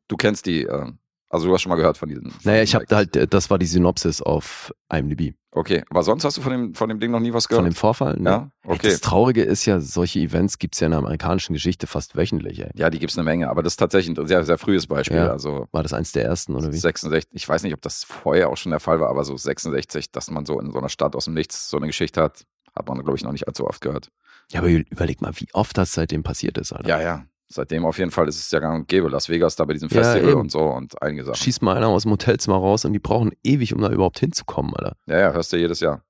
Du 0.09 0.17
kennst 0.17 0.47
die, 0.47 0.65
äh, 0.65 0.93
also 1.31 1.47
du 1.47 1.55
hast 1.55 1.63
schon 1.63 1.71
mal 1.71 1.77
gehört 1.77 1.97
von 1.97 2.09
diesen. 2.09 2.31
von 2.31 2.41
naja, 2.45 2.63
ich 2.63 2.75
habe 2.75 2.85
halt, 2.91 3.17
äh, 3.17 3.27
das 3.29 3.51
war 3.51 3.59
die 3.59 3.67
Synopsis 3.67 4.21
auf 4.21 4.75
IMDb. 4.93 5.35
Okay, 5.53 5.83
aber 5.89 6.03
sonst 6.03 6.25
hast 6.25 6.37
du 6.37 6.43
von 6.43 6.53
dem, 6.53 6.75
von 6.75 6.89
dem 6.89 6.99
Ding 7.01 7.13
noch 7.13 7.21
nie 7.21 7.33
was 7.33 7.49
gehört? 7.49 7.65
Von 7.65 7.71
dem 7.71 7.77
Vorfall? 7.77 8.17
Ne? 8.19 8.31
ja, 8.31 8.51
okay. 8.65 8.91
Das 8.91 9.01
Traurige 9.01 9.43
ist 9.43 9.65
ja, 9.65 9.81
solche 9.81 10.19
Events 10.19 10.59
gibt 10.59 10.75
es 10.75 10.81
ja 10.81 10.87
in 10.87 10.91
der 10.91 10.99
amerikanischen 10.99 11.53
Geschichte 11.53 11.87
fast 11.87 12.17
wöchentlich, 12.17 12.61
ey. 12.61 12.71
Ja, 12.75 12.91
die 12.91 12.99
gibt 12.99 13.13
es 13.13 13.19
eine 13.19 13.25
Menge, 13.25 13.49
aber 13.49 13.63
das 13.63 13.75
ist 13.75 13.77
tatsächlich 13.77 14.17
ein 14.17 14.27
sehr, 14.27 14.45
sehr 14.45 14.59
frühes 14.59 14.87
Beispiel. 14.89 15.17
Ja. 15.17 15.31
Also 15.31 15.67
War 15.71 15.83
das 15.85 15.93
eins 15.93 16.13
der 16.13 16.25
ersten, 16.25 16.55
oder 16.55 16.73
wie? 16.73 16.77
66, 16.77 17.31
ich 17.33 17.49
weiß 17.49 17.63
nicht, 17.63 17.75
ob 17.75 17.83
das 17.83 18.05
vorher 18.05 18.51
auch 18.51 18.57
schon 18.57 18.71
der 18.71 18.81
Fall 18.81 19.01
war, 19.01 19.09
aber 19.09 19.25
so 19.25 19.37
66, 19.37 20.11
dass 20.11 20.31
man 20.31 20.47
so 20.47 20.61
in 20.61 20.71
so 20.73 20.79
einer 20.79 20.89
Stadt 20.89 21.15
aus 21.15 21.25
dem 21.25 21.35
Nichts 21.35 21.69
so 21.71 21.77
eine 21.77 21.87
Geschichte 21.87 22.23
hat, 22.23 22.45
hat 22.75 22.89
man, 22.89 22.99
glaube 22.99 23.17
ich, 23.17 23.25
noch 23.25 23.33
nicht 23.33 23.47
allzu 23.49 23.67
oft 23.67 23.81
gehört. 23.81 24.11
Ja, 24.53 24.61
aber 24.61 24.69
überleg 24.69 25.21
mal, 25.21 25.33
wie 25.37 25.49
oft 25.53 25.79
das 25.79 25.93
seitdem 25.93 26.23
passiert 26.23 26.59
ist, 26.59 26.73
Alter. 26.73 26.89
Ja, 26.89 27.01
ja. 27.01 27.25
Seitdem 27.53 27.85
auf 27.85 27.99
jeden 27.99 28.13
Fall 28.13 28.29
ist 28.29 28.39
es 28.39 28.51
ja 28.53 28.61
gang 28.61 28.81
und 28.81 28.89
gäbe. 28.89 29.09
Las 29.09 29.29
Vegas 29.29 29.57
da 29.57 29.65
bei 29.65 29.73
diesem 29.73 29.89
Ja, 29.89 30.03
Festival 30.03 30.31
eben. 30.31 30.41
und 30.41 30.53
so 30.53 30.61
und 30.61 31.03
einige 31.03 31.25
Sachen. 31.25 31.37
Schießt 31.37 31.63
mal 31.63 31.77
einer 31.77 31.89
aus 31.89 32.03
dem 32.05 32.13
Hotelzimmer 32.13 32.57
raus 32.57 32.85
und 32.85 32.93
die 32.93 33.01
brauchen 33.01 33.33
ewig, 33.43 33.75
um 33.75 33.81
da 33.81 33.91
überhaupt 33.91 34.21
hinzukommen, 34.21 34.73
Alter. 34.77 34.97
Ja, 35.07 35.19
ja, 35.19 35.33
hörst 35.33 35.53
du 35.53 35.57
jedes 35.57 35.81
Jahr. 35.81 36.05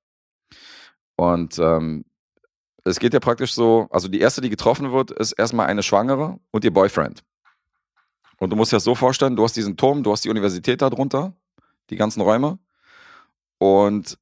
Und 1.16 1.58
ähm, 1.58 2.04
es 2.84 2.98
geht 2.98 3.14
ja 3.14 3.20
praktisch 3.20 3.54
so, 3.54 3.88
also 3.90 4.08
die 4.08 4.20
erste, 4.20 4.42
die 4.42 4.50
getroffen 4.50 4.92
wird, 4.92 5.10
ist 5.12 5.32
erstmal 5.32 5.66
eine 5.66 5.82
Schwangere 5.82 6.38
und 6.50 6.64
ihr 6.64 6.72
Boyfriend. 6.72 7.22
Und 8.38 8.50
du 8.50 8.56
musst 8.56 8.72
dir 8.72 8.76
das 8.76 8.84
so 8.84 8.94
vorstellen, 8.94 9.36
du 9.36 9.42
hast 9.42 9.56
diesen 9.56 9.76
Turm, 9.76 10.02
du 10.02 10.12
hast 10.12 10.24
die 10.24 10.30
Universität 10.30 10.82
da 10.82 10.90
drunter, 10.90 11.34
die 11.90 11.96
ganzen 11.96 12.20
Räume. 12.20 12.58
Und 13.58 14.18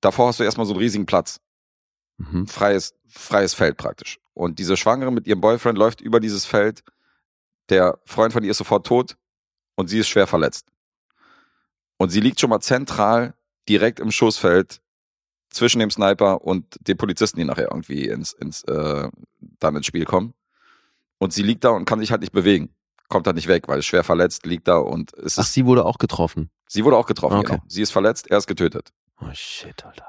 davor 0.00 0.28
hast 0.28 0.40
du 0.40 0.44
erstmal 0.44 0.66
so 0.66 0.72
einen 0.72 0.80
riesigen 0.80 1.06
Platz. 1.06 1.40
Mhm. 2.18 2.46
freies, 2.46 2.94
freies 3.08 3.54
Feld 3.54 3.76
praktisch. 3.76 4.18
Und 4.34 4.58
diese 4.58 4.76
Schwangere 4.76 5.10
mit 5.12 5.26
ihrem 5.26 5.40
Boyfriend 5.40 5.78
läuft 5.78 6.00
über 6.00 6.20
dieses 6.20 6.44
Feld. 6.46 6.82
Der 7.68 7.98
Freund 8.04 8.32
von 8.32 8.44
ihr 8.44 8.50
ist 8.52 8.58
sofort 8.58 8.86
tot 8.86 9.16
und 9.74 9.88
sie 9.88 9.98
ist 9.98 10.08
schwer 10.08 10.26
verletzt. 10.26 10.66
Und 11.98 12.10
sie 12.10 12.20
liegt 12.20 12.40
schon 12.40 12.50
mal 12.50 12.60
zentral 12.60 13.34
direkt 13.68 13.98
im 14.00 14.10
Schussfeld 14.10 14.80
zwischen 15.50 15.78
dem 15.78 15.90
Sniper 15.90 16.42
und 16.42 16.76
den 16.86 16.96
Polizisten, 16.96 17.38
die 17.38 17.44
nachher 17.44 17.68
irgendwie 17.70 18.06
ins, 18.08 18.32
ins, 18.34 18.62
äh, 18.64 19.08
dann 19.58 19.76
ins 19.76 19.86
Spiel 19.86 20.04
kommen. 20.04 20.34
Und 21.18 21.32
sie 21.32 21.42
liegt 21.42 21.64
da 21.64 21.70
und 21.70 21.86
kann 21.86 21.98
sich 22.00 22.10
halt 22.10 22.20
nicht 22.20 22.32
bewegen. 22.32 22.74
Kommt 23.08 23.26
halt 23.26 23.36
nicht 23.36 23.48
weg, 23.48 23.68
weil 23.68 23.82
schwer 23.82 24.04
verletzt 24.04 24.44
liegt 24.46 24.68
da 24.68 24.76
und 24.78 25.14
es 25.14 25.38
Ach, 25.38 25.42
ist, 25.44 25.52
sie 25.54 25.64
wurde 25.64 25.84
auch 25.84 25.96
getroffen. 25.98 26.50
sie 26.68 26.84
wurde 26.84 26.96
auch 26.96 27.06
getroffen, 27.06 27.38
Okay. 27.38 27.52
genau. 27.54 27.62
Sie 27.68 27.80
ist 27.82 27.92
verletzt, 27.92 28.30
er 28.30 28.38
ist 28.38 28.46
getötet. 28.46 28.92
Oh 29.20 29.30
shit, 29.32 29.82
Alter. 29.84 30.08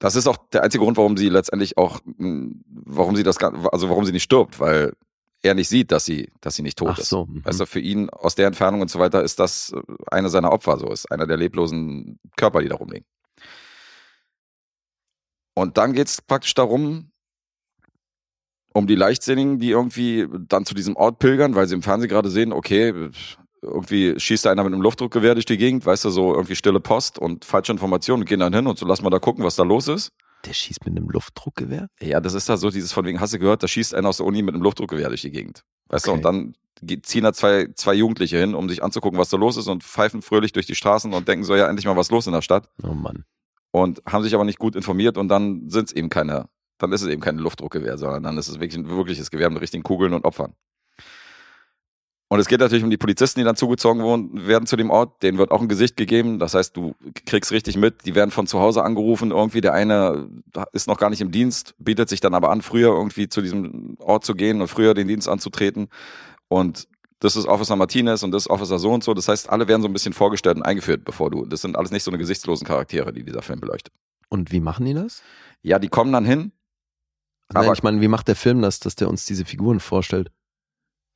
Das 0.00 0.16
ist 0.16 0.26
auch 0.26 0.38
der 0.48 0.62
einzige 0.64 0.82
Grund, 0.82 0.96
warum 0.96 1.16
sie 1.16 1.28
letztendlich 1.28 1.76
auch, 1.76 2.00
mh, 2.04 2.54
warum 2.66 3.14
sie 3.16 3.22
das, 3.22 3.36
also 3.38 3.88
warum 3.90 4.04
sie 4.06 4.12
nicht 4.12 4.22
stirbt, 4.24 4.58
weil 4.58 4.94
er 5.42 5.54
nicht 5.54 5.68
sieht, 5.68 5.92
dass 5.92 6.06
sie, 6.06 6.30
dass 6.40 6.56
sie 6.56 6.62
nicht 6.62 6.78
tot 6.78 6.88
Ach 6.92 6.98
ist. 6.98 7.08
so. 7.08 7.26
mhm. 7.26 7.44
Weißt 7.44 7.60
du, 7.60 7.66
für 7.66 7.80
ihn 7.80 8.10
aus 8.10 8.34
der 8.34 8.46
Entfernung 8.46 8.80
und 8.80 8.90
so 8.90 8.98
weiter 8.98 9.22
ist 9.22 9.38
das 9.38 9.72
äh, 9.72 9.80
eine 10.10 10.30
seiner 10.30 10.52
Opfer, 10.52 10.78
so 10.78 10.90
ist 10.90 11.10
einer 11.12 11.26
der 11.26 11.36
leblosen 11.36 12.18
Körper, 12.36 12.60
die 12.62 12.68
da 12.68 12.76
rumliegen. 12.76 13.06
Und 15.54 15.76
dann 15.76 15.92
geht's 15.92 16.22
praktisch 16.22 16.54
darum, 16.54 17.10
um 18.72 18.86
die 18.86 18.94
Leichtsinnigen, 18.94 19.58
die 19.58 19.70
irgendwie 19.70 20.26
dann 20.48 20.64
zu 20.64 20.74
diesem 20.74 20.96
Ort 20.96 21.18
pilgern, 21.18 21.54
weil 21.54 21.66
sie 21.66 21.74
im 21.74 21.82
Fernsehen 21.82 22.08
gerade 22.08 22.30
sehen, 22.30 22.52
okay, 22.52 23.10
irgendwie 23.62 24.18
schießt 24.18 24.44
da 24.46 24.50
einer 24.52 24.64
mit 24.64 24.72
einem 24.72 24.82
Luftdruckgewehr 24.82 25.34
durch 25.34 25.46
die 25.46 25.58
Gegend, 25.58 25.84
weißt 25.86 26.04
du, 26.04 26.10
so 26.10 26.34
irgendwie 26.34 26.56
stille 26.56 26.80
Post 26.80 27.18
und 27.18 27.44
falsche 27.44 27.72
Informationen 27.72 28.22
und 28.22 28.28
gehen 28.28 28.40
dann 28.40 28.54
hin 28.54 28.66
und 28.66 28.78
so 28.78 28.86
lass 28.86 29.02
mal 29.02 29.10
da 29.10 29.18
gucken, 29.18 29.44
was 29.44 29.56
da 29.56 29.62
los 29.62 29.88
ist. 29.88 30.12
Der 30.46 30.54
schießt 30.54 30.86
mit 30.86 30.96
einem 30.96 31.08
Luftdruckgewehr? 31.10 31.88
Ja, 32.00 32.20
das 32.20 32.32
ist 32.32 32.48
da 32.48 32.56
so 32.56 32.70
dieses 32.70 32.92
von 32.92 33.04
wegen, 33.04 33.20
hast 33.20 33.34
du 33.34 33.38
gehört, 33.38 33.62
da 33.62 33.68
schießt 33.68 33.94
einer 33.94 34.08
aus 34.08 34.16
der 34.18 34.26
Uni 34.26 34.42
mit 34.42 34.54
einem 34.54 34.62
Luftdruckgewehr 34.62 35.08
durch 35.08 35.20
die 35.20 35.30
Gegend. 35.30 35.64
Weißt 35.88 36.06
du, 36.06 36.12
Okay. 36.12 36.16
und 36.18 36.24
dann 36.24 36.54
ziehen 37.02 37.24
da 37.24 37.34
zwei, 37.34 37.66
zwei 37.74 37.92
Jugendliche 37.92 38.38
hin, 38.38 38.54
um 38.54 38.66
sich 38.70 38.82
anzugucken, 38.82 39.18
was 39.18 39.28
da 39.28 39.36
los 39.36 39.58
ist 39.58 39.66
und 39.68 39.84
pfeifen 39.84 40.22
fröhlich 40.22 40.52
durch 40.52 40.64
die 40.64 40.74
Straßen 40.74 41.12
und 41.12 41.28
denken 41.28 41.44
so, 41.44 41.54
ja, 41.54 41.66
endlich 41.68 41.84
mal 41.84 41.96
was 41.96 42.10
los 42.10 42.26
in 42.26 42.32
der 42.32 42.40
Stadt. 42.40 42.70
Oh 42.82 42.94
Mann. 42.94 43.24
Und 43.70 44.02
haben 44.06 44.24
sich 44.24 44.34
aber 44.34 44.44
nicht 44.44 44.58
gut 44.58 44.74
informiert 44.76 45.18
und 45.18 45.28
dann 45.28 45.68
sind 45.68 45.88
es 45.90 45.92
eben 45.94 46.08
keine, 46.08 46.48
dann 46.78 46.90
ist 46.92 47.02
es 47.02 47.08
eben 47.08 47.20
kein 47.20 47.36
Luftdruckgewehr, 47.36 47.98
sondern 47.98 48.22
dann 48.22 48.38
ist 48.38 48.48
es 48.48 48.54
wirklich 48.60 48.76
ein 48.78 48.88
wirkliches 48.88 49.30
Gewehr 49.30 49.50
mit 49.50 49.60
richtigen 49.60 49.82
Kugeln 49.82 50.14
und 50.14 50.24
Opfern. 50.24 50.54
Und 52.32 52.38
es 52.38 52.46
geht 52.46 52.60
natürlich 52.60 52.84
um 52.84 52.90
die 52.90 52.96
Polizisten, 52.96 53.40
die 53.40 53.44
dann 53.44 53.56
zugezogen 53.56 54.04
wurden- 54.04 54.46
werden 54.46 54.64
zu 54.66 54.76
dem 54.76 54.90
Ort. 54.90 55.20
Denen 55.24 55.36
wird 55.36 55.50
auch 55.50 55.60
ein 55.60 55.68
Gesicht 55.68 55.96
gegeben. 55.96 56.38
Das 56.38 56.54
heißt, 56.54 56.76
du 56.76 56.94
kriegst 57.26 57.50
richtig 57.50 57.76
mit. 57.76 58.06
Die 58.06 58.14
werden 58.14 58.30
von 58.30 58.46
zu 58.46 58.60
Hause 58.60 58.84
angerufen. 58.84 59.32
Irgendwie 59.32 59.60
der 59.60 59.72
eine 59.74 60.28
ist 60.72 60.86
noch 60.86 60.96
gar 60.98 61.10
nicht 61.10 61.20
im 61.20 61.32
Dienst, 61.32 61.74
bietet 61.78 62.08
sich 62.08 62.20
dann 62.20 62.32
aber 62.34 62.50
an, 62.50 62.62
früher 62.62 62.90
irgendwie 62.94 63.28
zu 63.28 63.42
diesem 63.42 63.96
Ort 63.98 64.24
zu 64.24 64.34
gehen 64.36 64.60
und 64.60 64.68
früher 64.68 64.94
den 64.94 65.08
Dienst 65.08 65.28
anzutreten. 65.28 65.88
Und 66.46 66.86
das 67.18 67.34
ist 67.34 67.46
Officer 67.46 67.74
Martinez 67.74 68.22
und 68.22 68.30
das 68.30 68.44
ist 68.44 68.50
Officer 68.50 68.78
so 68.78 68.92
und 68.92 69.02
so. 69.02 69.12
Das 69.12 69.26
heißt, 69.26 69.50
alle 69.50 69.66
werden 69.66 69.82
so 69.82 69.88
ein 69.88 69.92
bisschen 69.92 70.12
vorgestellt 70.12 70.56
und 70.56 70.62
eingeführt, 70.62 71.04
bevor 71.04 71.32
du. 71.32 71.44
Das 71.46 71.62
sind 71.62 71.76
alles 71.76 71.90
nicht 71.90 72.04
so 72.04 72.12
eine 72.12 72.18
gesichtslosen 72.18 72.64
Charaktere, 72.64 73.12
die 73.12 73.24
dieser 73.24 73.42
Film 73.42 73.58
beleuchtet. 73.58 73.92
Und 74.28 74.52
wie 74.52 74.60
machen 74.60 74.86
die 74.86 74.94
das? 74.94 75.20
Ja, 75.62 75.80
die 75.80 75.88
kommen 75.88 76.12
dann 76.12 76.24
hin. 76.24 76.52
Nein, 77.52 77.64
Aber- 77.64 77.72
ich 77.72 77.82
meine, 77.82 78.00
wie 78.00 78.06
macht 78.08 78.28
der 78.28 78.36
Film 78.36 78.62
das, 78.62 78.78
dass 78.78 78.94
der 78.94 79.08
uns 79.10 79.24
diese 79.26 79.44
Figuren 79.44 79.80
vorstellt? 79.80 80.30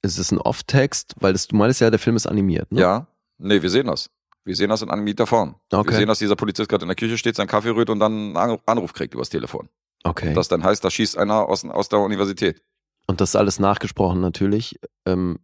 Ist 0.05 0.19
es 0.19 0.31
ein 0.31 0.39
Off-Text? 0.39 1.15
Weil 1.21 1.33
das, 1.33 1.47
du 1.49 1.57
meinst 1.57 1.81
ja, 1.81 1.89
der 1.91 1.99
Film 1.99 2.17
ist 2.17 2.27
animiert, 2.27 2.71
ne? 2.71 2.81
Ja, 2.81 3.07
nee, 3.39 3.63
wir 3.63 3.71
sehen 3.71 3.87
das. 3.87 4.11
Wir 4.45 4.55
sehen 4.55 4.69
das 4.69 4.83
in 4.83 4.91
animierter 4.91 5.27
Form. 5.27 5.55
Okay. 5.73 5.91
Wir 5.93 5.97
sehen, 5.97 6.09
dass 6.09 6.19
dieser 6.19 6.37
Polizist 6.37 6.69
gerade 6.69 6.83
in 6.85 6.89
der 6.89 6.97
Küche 6.97 7.17
steht, 7.17 7.37
seinen 7.37 7.47
Kaffee 7.47 7.71
rührt 7.71 7.89
und 7.89 7.99
dann 8.01 8.37
einen 8.37 8.59
Anruf- 8.67 8.93
kriegt 8.93 9.15
übers 9.15 9.31
Telefon. 9.31 9.71
Okay. 10.05 10.35
Das 10.35 10.49
dann 10.49 10.63
heißt, 10.63 10.85
da 10.85 10.91
schießt 10.91 11.17
einer 11.17 11.49
aus, 11.49 11.65
aus 11.65 11.89
der 11.89 12.01
Universität. 12.01 12.63
Und 13.07 13.23
das 13.23 13.31
ist 13.31 13.37
alles 13.37 13.59
nachgesprochen 13.59 14.21
natürlich, 14.21 14.79
ähm, 15.07 15.39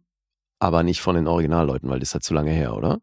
aber 0.59 0.83
nicht 0.83 1.01
von 1.01 1.15
den 1.15 1.27
Originalleuten, 1.27 1.89
weil 1.89 1.99
das 1.99 2.09
ist 2.09 2.13
halt 2.13 2.23
zu 2.23 2.35
lange 2.35 2.51
her, 2.51 2.75
oder? 2.75 3.01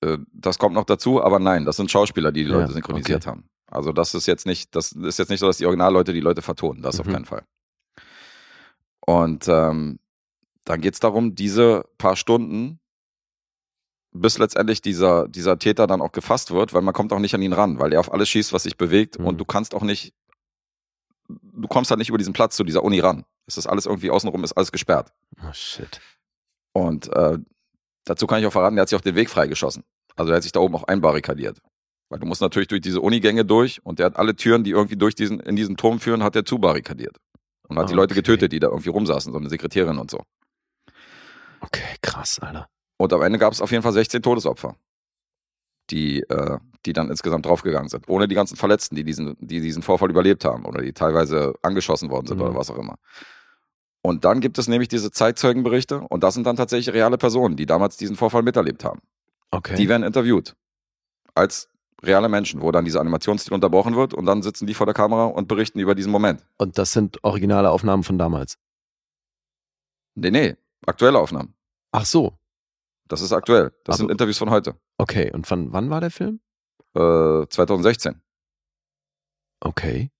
Äh, 0.00 0.18
Das 0.32 0.58
kommt 0.60 0.76
noch 0.76 0.84
dazu, 0.84 1.20
aber 1.20 1.40
nein, 1.40 1.64
das 1.64 1.76
sind 1.76 1.90
Schauspieler, 1.90 2.30
die 2.30 2.44
die 2.44 2.50
Ja, 2.50 2.58
Leute 2.60 2.72
synchronisiert 2.72 3.22
okay. 3.22 3.30
haben. 3.30 3.48
Also 3.66 3.92
das 3.92 4.14
ist 4.14 4.26
jetzt 4.26 4.46
nicht, 4.46 4.76
das 4.76 4.92
ist 4.92 5.18
jetzt 5.18 5.30
nicht 5.30 5.40
so, 5.40 5.48
dass 5.48 5.58
die 5.58 5.66
Originalleute 5.66 6.12
die 6.12 6.20
Leute 6.20 6.42
vertonen. 6.42 6.80
Das 6.82 7.00
auf 7.00 7.06
Mhm. 7.06 7.12
keinen 7.12 7.24
Fall. 7.24 7.42
Und 9.00 9.48
ähm, 9.48 9.98
dann 10.64 10.80
geht 10.80 10.94
es 10.94 11.00
darum, 11.00 11.34
diese 11.34 11.84
paar 11.98 12.16
Stunden, 12.16 12.80
bis 14.12 14.38
letztendlich 14.38 14.80
dieser, 14.80 15.26
dieser 15.28 15.58
Täter 15.58 15.86
dann 15.86 16.00
auch 16.00 16.12
gefasst 16.12 16.52
wird, 16.52 16.72
weil 16.72 16.82
man 16.82 16.94
kommt 16.94 17.12
auch 17.12 17.18
nicht 17.18 17.34
an 17.34 17.42
ihn 17.42 17.52
ran, 17.52 17.78
weil 17.80 17.92
er 17.92 18.00
auf 18.00 18.12
alles 18.12 18.28
schießt, 18.28 18.52
was 18.52 18.62
sich 18.62 18.76
bewegt 18.76 19.18
Mhm. 19.18 19.26
und 19.26 19.38
du 19.38 19.44
kannst 19.44 19.74
auch 19.74 19.82
nicht, 19.82 20.14
du 21.28 21.66
kommst 21.68 21.90
halt 21.90 21.98
nicht 21.98 22.08
über 22.10 22.18
diesen 22.18 22.32
Platz 22.32 22.56
zu 22.56 22.64
dieser 22.64 22.82
Uni 22.84 23.00
ran. 23.00 23.24
Es 23.46 23.58
ist 23.58 23.66
alles 23.66 23.86
irgendwie 23.86 24.10
außenrum, 24.10 24.44
ist 24.44 24.52
alles 24.52 24.72
gesperrt. 24.72 25.12
Oh 25.42 25.52
shit. 25.52 26.00
Und 26.72 27.08
äh, 27.14 27.38
dazu 28.04 28.26
kann 28.26 28.40
ich 28.40 28.46
auch 28.46 28.52
verraten, 28.52 28.76
der 28.76 28.82
hat 28.82 28.88
sich 28.88 28.96
auch 28.98 29.02
den 29.02 29.16
Weg 29.16 29.28
freigeschossen. 29.30 29.82
Also 30.16 30.32
er 30.32 30.36
hat 30.36 30.42
sich 30.44 30.52
da 30.52 30.60
oben 30.60 30.76
auch 30.76 30.84
einbarrikadiert. 30.84 31.60
Weil 32.08 32.20
du 32.20 32.26
musst 32.26 32.40
natürlich 32.40 32.68
durch 32.68 32.80
diese 32.82 33.00
Unigänge 33.00 33.44
durch 33.44 33.84
und 33.84 33.98
der 33.98 34.06
hat 34.06 34.16
alle 34.16 34.36
Türen, 34.36 34.62
die 34.62 34.70
irgendwie 34.70 34.96
durch 34.96 35.14
diesen, 35.14 35.40
in 35.40 35.56
diesen 35.56 35.76
Turm 35.76 35.98
führen, 36.00 36.22
hat 36.22 36.36
er 36.36 36.44
zubarrikadiert. 36.44 37.16
Und 37.68 37.78
hat 37.78 37.88
die 37.90 37.94
Leute 37.94 38.12
Okay. 38.12 38.20
getötet, 38.20 38.52
die 38.52 38.60
da 38.60 38.68
irgendwie 38.68 38.90
rumsaßen, 38.90 39.32
so 39.32 39.38
eine 39.38 39.48
Sekretärin 39.48 39.98
und 39.98 40.10
so. 40.10 40.22
Okay, 41.66 41.96
krass, 42.02 42.38
Alter. 42.38 42.68
Und 42.96 43.12
am 43.12 43.22
Ende 43.22 43.38
gab 43.38 43.52
es 43.52 43.60
auf 43.60 43.70
jeden 43.70 43.82
Fall 43.82 43.92
16 43.92 44.22
Todesopfer, 44.22 44.76
die, 45.90 46.20
äh, 46.22 46.58
die 46.86 46.92
dann 46.92 47.10
insgesamt 47.10 47.46
draufgegangen 47.46 47.88
sind. 47.88 48.08
Ohne 48.08 48.28
die 48.28 48.34
ganzen 48.34 48.56
Verletzten, 48.56 48.94
die 48.96 49.04
diesen, 49.04 49.36
die 49.40 49.60
diesen 49.60 49.82
Vorfall 49.82 50.10
überlebt 50.10 50.44
haben 50.44 50.64
oder 50.64 50.80
die 50.82 50.92
teilweise 50.92 51.54
angeschossen 51.62 52.10
worden 52.10 52.26
sind 52.26 52.36
Mhm. 52.38 52.42
oder 52.44 52.54
was 52.54 52.70
auch 52.70 52.78
immer. 52.78 52.96
Und 54.02 54.24
dann 54.24 54.40
gibt 54.40 54.58
es 54.58 54.68
nämlich 54.68 54.88
diese 54.88 55.10
Zeitzeugenberichte 55.10 56.00
und 56.00 56.22
das 56.22 56.34
sind 56.34 56.46
dann 56.46 56.56
tatsächlich 56.56 56.94
reale 56.94 57.16
Personen, 57.18 57.56
die 57.56 57.66
damals 57.66 57.96
diesen 57.96 58.16
Vorfall 58.16 58.42
miterlebt 58.42 58.84
haben. 58.84 59.00
Okay. 59.50 59.76
Die 59.76 59.88
werden 59.88 60.02
interviewt. 60.02 60.54
Als 61.34 61.68
reale 62.02 62.28
Menschen, 62.28 62.60
wo 62.60 62.70
dann 62.70 62.84
dieser 62.84 63.00
Animationsstil 63.00 63.54
unterbrochen 63.54 63.96
wird 63.96 64.12
und 64.12 64.26
dann 64.26 64.42
sitzen 64.42 64.66
die 64.66 64.74
vor 64.74 64.84
der 64.86 64.94
Kamera 64.94 65.24
und 65.24 65.48
berichten 65.48 65.78
über 65.80 65.94
diesen 65.94 66.12
Moment. 66.12 66.44
Und 66.58 66.76
das 66.76 66.92
sind 66.92 67.22
originale 67.24 67.70
Aufnahmen 67.70 68.02
von 68.02 68.18
damals. 68.18 68.58
Nee, 70.14 70.30
nee, 70.30 70.56
aktuelle 70.86 71.18
Aufnahmen. 71.18 71.54
Ach 71.92 72.04
so. 72.04 72.38
Das 73.08 73.20
ist 73.20 73.32
aktuell. 73.32 73.70
Das 73.84 73.94
Aber- 73.94 73.96
sind 73.98 74.10
Interviews 74.10 74.38
von 74.38 74.50
heute. 74.50 74.74
Okay. 74.98 75.30
Und 75.32 75.46
von 75.46 75.72
wann 75.72 75.90
war 75.90 76.00
der 76.00 76.10
Film? 76.10 76.40
Äh, 76.94 77.46
2016. 77.48 78.20
Okay. 79.60 80.10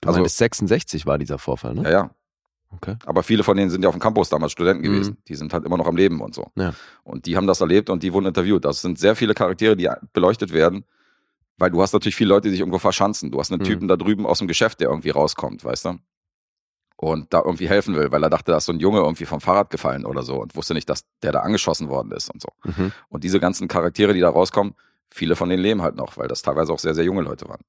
Du 0.00 0.08
Also- 0.08 0.18
meintest 0.20 0.36
66 0.38 1.06
war 1.06 1.18
dieser 1.18 1.38
Vorfall, 1.38 1.74
ne? 1.74 1.82
Ja, 1.84 1.90
ja. 1.90 2.10
Okay. 2.70 2.96
Aber 3.06 3.22
viele 3.22 3.44
von 3.44 3.56
denen 3.56 3.70
sind 3.70 3.82
ja 3.82 3.88
auf 3.88 3.94
dem 3.94 4.00
Campus 4.00 4.28
damals 4.28 4.52
Studenten 4.52 4.82
Mhm. 4.86 4.92
gewesen. 4.92 5.16
Die 5.28 5.34
sind 5.34 5.52
halt 5.52 5.64
immer 5.64 5.76
noch 5.76 5.86
am 5.86 5.96
Leben 5.96 6.20
und 6.20 6.34
so. 6.34 6.50
Ja. 6.56 6.74
Und 7.04 7.26
die 7.26 7.36
haben 7.36 7.46
das 7.46 7.60
erlebt 7.60 7.88
und 7.90 8.02
die 8.02 8.12
wurden 8.12 8.26
interviewt. 8.26 8.64
Das 8.64 8.82
sind 8.82 8.98
sehr 8.98 9.14
viele 9.16 9.34
Charaktere, 9.34 9.76
die 9.76 9.88
beleuchtet 10.12 10.52
werden, 10.52 10.84
weil 11.58 11.70
du 11.70 11.80
hast 11.80 11.92
natürlich 11.92 12.16
viele 12.16 12.30
Leute, 12.30 12.48
die 12.48 12.50
sich 12.50 12.60
irgendwo 12.60 12.78
verschanzen. 12.78 13.30
Du 13.30 13.38
hast 13.38 13.50
einen 13.52 13.60
Mhm. 13.62 13.66
Typen 13.66 13.88
da 13.88 13.96
drüben 13.96 14.26
aus 14.26 14.38
dem 14.38 14.48
Geschäft, 14.48 14.80
der 14.80 14.88
irgendwie 14.88 15.10
rauskommt, 15.10 15.64
weißt 15.64 15.84
du? 15.86 15.98
Und 16.98 17.34
da 17.34 17.42
irgendwie 17.44 17.68
helfen 17.68 17.94
will, 17.94 18.10
weil 18.10 18.22
er 18.22 18.30
dachte, 18.30 18.52
da 18.52 18.56
ist 18.56 18.64
so 18.64 18.72
ein 18.72 18.80
Junge 18.80 19.00
irgendwie 19.00 19.26
vom 19.26 19.40
Fahrrad 19.42 19.68
gefallen 19.68 20.06
oder 20.06 20.22
so 20.22 20.36
und 20.40 20.56
wusste 20.56 20.72
nicht, 20.72 20.88
dass 20.88 21.04
der 21.22 21.30
da 21.32 21.40
angeschossen 21.40 21.90
worden 21.90 22.10
ist 22.12 22.30
und 22.30 22.40
so. 22.40 22.48
Mhm. 22.64 22.90
Und 23.10 23.22
diese 23.22 23.38
ganzen 23.38 23.68
Charaktere, 23.68 24.14
die 24.14 24.20
da 24.20 24.30
rauskommen, 24.30 24.74
viele 25.10 25.36
von 25.36 25.50
denen 25.50 25.62
leben 25.62 25.82
halt 25.82 25.96
noch, 25.96 26.16
weil 26.16 26.26
das 26.26 26.40
teilweise 26.40 26.72
auch 26.72 26.78
sehr, 26.78 26.94
sehr 26.94 27.04
junge 27.04 27.20
Leute 27.20 27.46
waren. 27.48 27.60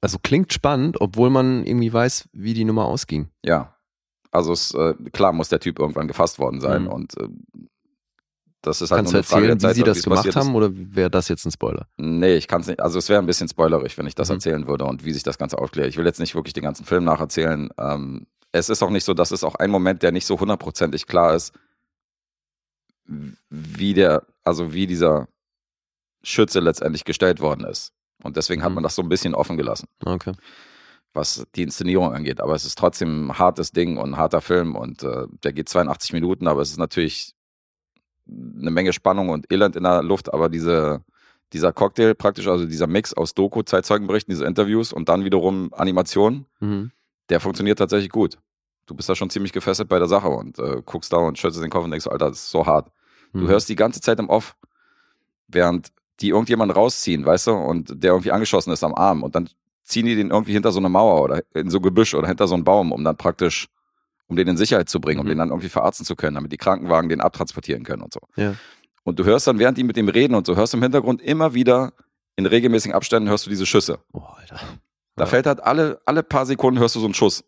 Also 0.00 0.18
klingt 0.22 0.52
spannend, 0.52 1.00
obwohl 1.00 1.30
man 1.30 1.64
irgendwie 1.64 1.92
weiß, 1.92 2.28
wie 2.32 2.54
die 2.54 2.64
Nummer 2.64 2.84
ausging. 2.86 3.28
Ja. 3.44 3.76
Also 4.30 4.52
es, 4.52 4.72
äh, 4.74 4.94
klar 5.12 5.32
muss 5.32 5.48
der 5.48 5.60
Typ 5.60 5.78
irgendwann 5.78 6.08
gefasst 6.08 6.38
worden 6.38 6.60
sein 6.60 6.84
Mhm. 6.84 6.88
und 6.88 7.16
äh, 7.18 7.28
das 8.62 8.80
ist 8.80 8.90
halt 8.90 9.00
Kannst 9.00 9.12
du 9.12 9.16
erzählen, 9.18 9.58
Zeit, 9.60 9.72
wie 9.72 9.74
sie 9.80 9.82
das 9.84 10.02
gemacht 10.02 10.18
passiert 10.18 10.36
ist. 10.36 10.40
haben 10.40 10.54
oder 10.54 10.70
wäre 10.72 11.10
das 11.10 11.28
jetzt 11.28 11.44
ein 11.44 11.50
Spoiler? 11.50 11.86
Nee, 11.98 12.36
ich 12.36 12.48
kann 12.48 12.60
es 12.62 12.68
nicht. 12.68 12.80
Also 12.80 12.98
es 12.98 13.08
wäre 13.08 13.20
ein 13.20 13.26
bisschen 13.26 13.48
spoilerig, 13.48 13.98
wenn 13.98 14.06
ich 14.06 14.14
das 14.14 14.28
Mhm. 14.28 14.34
erzählen 14.34 14.66
würde 14.66 14.84
und 14.84 15.04
wie 15.04 15.12
sich 15.12 15.22
das 15.24 15.36
Ganze 15.36 15.58
aufklärt. 15.58 15.88
Ich 15.88 15.96
will 15.96 16.06
jetzt 16.06 16.20
nicht 16.20 16.34
wirklich 16.34 16.52
den 16.54 16.62
ganzen 16.62 16.84
Film 16.86 17.04
nacherzählen. 17.04 17.68
Ähm, 17.78 18.26
es 18.52 18.68
ist 18.68 18.82
auch 18.82 18.90
nicht 18.90 19.04
so, 19.04 19.14
dass 19.14 19.30
es 19.32 19.44
auch 19.44 19.54
ein 19.56 19.70
Moment, 19.70 20.02
der 20.02 20.12
nicht 20.12 20.26
so 20.26 20.38
hundertprozentig 20.38 21.06
klar 21.06 21.34
ist, 21.34 21.52
wie 23.50 23.94
der, 23.94 24.22
also 24.44 24.72
wie 24.72 24.86
dieser 24.86 25.28
Schütze 26.22 26.60
letztendlich 26.60 27.04
gestellt 27.04 27.40
worden 27.40 27.64
ist. 27.64 27.92
Und 28.22 28.36
deswegen 28.36 28.62
hat 28.62 28.70
Mhm. 28.70 28.76
man 28.76 28.84
das 28.84 28.94
so 28.94 29.02
ein 29.02 29.08
bisschen 29.08 29.34
offen 29.34 29.56
gelassen, 29.56 29.88
Okay. 30.04 30.32
was 31.12 31.44
die 31.56 31.62
Inszenierung 31.62 32.12
angeht. 32.14 32.40
Aber 32.40 32.54
es 32.54 32.64
ist 32.64 32.78
trotzdem 32.78 33.30
ein 33.30 33.38
hartes 33.38 33.72
Ding 33.72 33.96
und 33.96 34.10
ein 34.10 34.16
harter 34.16 34.40
Film 34.40 34.76
und 34.76 35.02
äh, 35.02 35.26
der 35.42 35.52
geht 35.52 35.68
82 35.68 36.12
Minuten, 36.12 36.46
aber 36.46 36.62
es 36.62 36.70
ist 36.70 36.78
natürlich 36.78 37.34
eine 38.60 38.70
Menge 38.70 38.92
Spannung 38.92 39.28
und 39.30 39.50
Elend 39.52 39.76
in 39.76 39.82
der 39.84 40.02
Luft, 40.02 40.32
aber 40.32 40.48
diese, 40.48 41.00
dieser 41.52 41.72
Cocktail 41.72 42.14
praktisch, 42.14 42.48
also 42.48 42.66
dieser 42.66 42.86
Mix 42.86 43.12
aus 43.14 43.34
Doku, 43.34 43.62
Zeitzeugenberichten, 43.62 44.32
diese 44.32 44.44
Interviews 44.46 44.92
und 44.92 45.08
dann 45.08 45.24
wiederum 45.24 45.70
Animationen, 45.74 46.46
Mhm. 46.60 46.90
der 47.28 47.40
funktioniert 47.40 47.78
tatsächlich 47.78 48.10
gut. 48.10 48.38
Du 48.86 48.94
bist 48.94 49.08
da 49.08 49.14
schon 49.14 49.30
ziemlich 49.30 49.52
gefesselt 49.52 49.88
bei 49.88 49.98
der 49.98 50.08
Sache 50.08 50.28
und 50.28 50.58
äh, 50.58 50.82
guckst 50.84 51.12
da 51.12 51.18
und 51.18 51.38
schüttelst 51.38 51.62
den 51.62 51.70
Kopf 51.70 51.84
und 51.84 51.90
denkst, 51.90 52.06
Alter, 52.08 52.28
das 52.30 52.38
ist 52.38 52.50
so 52.50 52.66
hart. 52.66 52.90
Du 53.32 53.40
Mhm. 53.40 53.48
hörst 53.48 53.68
die 53.68 53.76
ganze 53.76 54.00
Zeit 54.00 54.18
im 54.18 54.28
Off, 54.28 54.56
während 55.48 55.88
die 56.20 56.28
irgendjemanden 56.30 56.76
rausziehen, 56.76 57.24
weißt 57.24 57.48
du, 57.48 57.52
und 57.52 58.02
der 58.02 58.12
irgendwie 58.12 58.30
angeschossen 58.32 58.72
ist 58.72 58.84
am 58.84 58.94
Arm 58.94 59.22
und 59.22 59.34
dann 59.34 59.48
ziehen 59.84 60.06
die 60.06 60.14
den 60.14 60.30
irgendwie 60.30 60.52
hinter 60.52 60.70
so 60.72 60.78
eine 60.78 60.88
Mauer 60.88 61.22
oder 61.22 61.42
in 61.54 61.68
so 61.70 61.80
Gebüsch 61.80 62.14
oder 62.14 62.28
hinter 62.28 62.46
so 62.46 62.54
einen 62.54 62.64
Baum, 62.64 62.92
um 62.92 63.02
dann 63.04 63.16
praktisch, 63.16 63.68
um 64.32 64.36
den 64.36 64.48
in 64.48 64.56
Sicherheit 64.56 64.88
zu 64.88 65.00
bringen, 65.00 65.20
um 65.20 65.26
Mhm. 65.26 65.30
den 65.30 65.38
dann 65.38 65.48
irgendwie 65.50 65.68
verarzten 65.68 66.04
zu 66.06 66.16
können, 66.16 66.34
damit 66.34 66.50
die 66.52 66.56
Krankenwagen 66.56 67.08
den 67.08 67.20
abtransportieren 67.20 67.84
können 67.84 68.02
und 68.02 68.12
so. 68.12 68.20
Ja. 68.36 68.54
Und 69.04 69.18
du 69.18 69.24
hörst 69.24 69.46
dann, 69.46 69.58
während 69.58 69.78
die 69.78 69.84
mit 69.84 69.96
dem 69.96 70.08
reden 70.08 70.34
und 70.34 70.46
so, 70.46 70.56
hörst 70.56 70.72
du 70.72 70.78
im 70.78 70.82
Hintergrund 70.82 71.20
immer 71.22 71.54
wieder 71.54 71.92
in 72.36 72.46
regelmäßigen 72.46 72.94
Abständen 72.94 73.28
hörst 73.28 73.44
du 73.46 73.50
diese 73.50 73.66
Schüsse. 73.66 73.98
Oh, 74.12 74.20
Alter. 74.20 74.58
Da 75.16 75.24
Ja. 75.24 75.26
fällt 75.26 75.46
halt 75.46 75.62
alle, 75.62 76.00
alle 76.06 76.22
paar 76.22 76.46
Sekunden 76.46 76.80
hörst 76.80 76.94
du 76.96 77.00
so 77.00 77.04
einen 77.06 77.14
Schuss. 77.14 77.44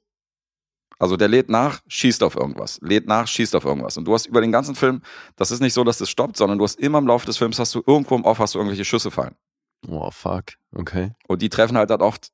Also 0.99 1.17
der 1.17 1.29
lädt 1.29 1.49
nach, 1.49 1.81
schießt 1.89 2.23
auf 2.23 2.37
irgendwas, 2.37 2.79
lädt 2.83 3.07
nach, 3.09 3.27
schießt 3.27 3.57
auf 3.57 3.65
irgendwas. 3.65 3.97
Und 3.97 4.05
du 4.05 4.15
hast 4.15 4.27
über 4.27 4.41
den 4.41 4.53
ganzen 4.53 4.75
Film, 4.75 5.01
das 5.37 5.51
ist 5.51 5.61
nicht 5.61 5.73
so, 5.75 5.83
dass 5.85 5.99
das 5.99 6.09
stoppt, 6.11 6.37
sondern 6.37 6.59
du 6.59 6.65
hast 6.65 6.79
immer 6.79 6.99
im 6.99 7.07
Laufe 7.07 7.27
des 7.27 7.37
Films, 7.37 7.59
hast 7.59 7.75
du 7.75 7.83
irgendwo 7.87 8.15
im 8.15 8.25
Off, 8.25 8.39
hast 8.39 8.55
du 8.55 8.59
irgendwelche 8.59 8.85
Schüsse 8.85 9.11
fallen. 9.11 9.35
Oh, 9.89 10.11
fuck. 10.11 10.45
Okay. 10.73 11.13
Und 11.27 11.43
die 11.43 11.49
treffen 11.49 11.77
halt, 11.77 11.91
halt 11.91 12.01
oft 12.01 12.29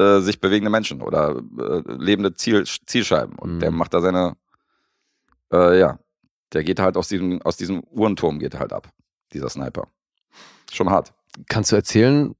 äh, 0.00 0.20
sich 0.20 0.40
bewegende 0.40 0.70
Menschen 0.70 1.02
oder 1.02 1.36
äh, 1.58 1.82
lebende 1.86 2.34
Ziel, 2.34 2.64
Zielscheiben. 2.64 3.36
Und 3.38 3.56
Mhm. 3.56 3.60
der 3.60 3.70
macht 3.70 3.92
da 3.94 4.00
seine, 4.00 4.36
äh, 5.52 5.78
ja, 5.78 5.98
der 6.52 6.64
geht 6.64 6.80
halt 6.80 6.96
aus 6.96 7.08
diesem, 7.08 7.40
aus 7.42 7.56
diesem 7.56 7.82
Uhrenturm 7.90 8.38
geht 8.38 8.54
er 8.54 8.60
halt 8.60 8.72
ab, 8.72 8.88
dieser 9.32 9.48
Sniper. 9.48 9.88
Schon 10.72 10.90
hart. 10.90 11.12
Kannst 11.48 11.70
du 11.72 11.76
erzählen, 11.76 12.34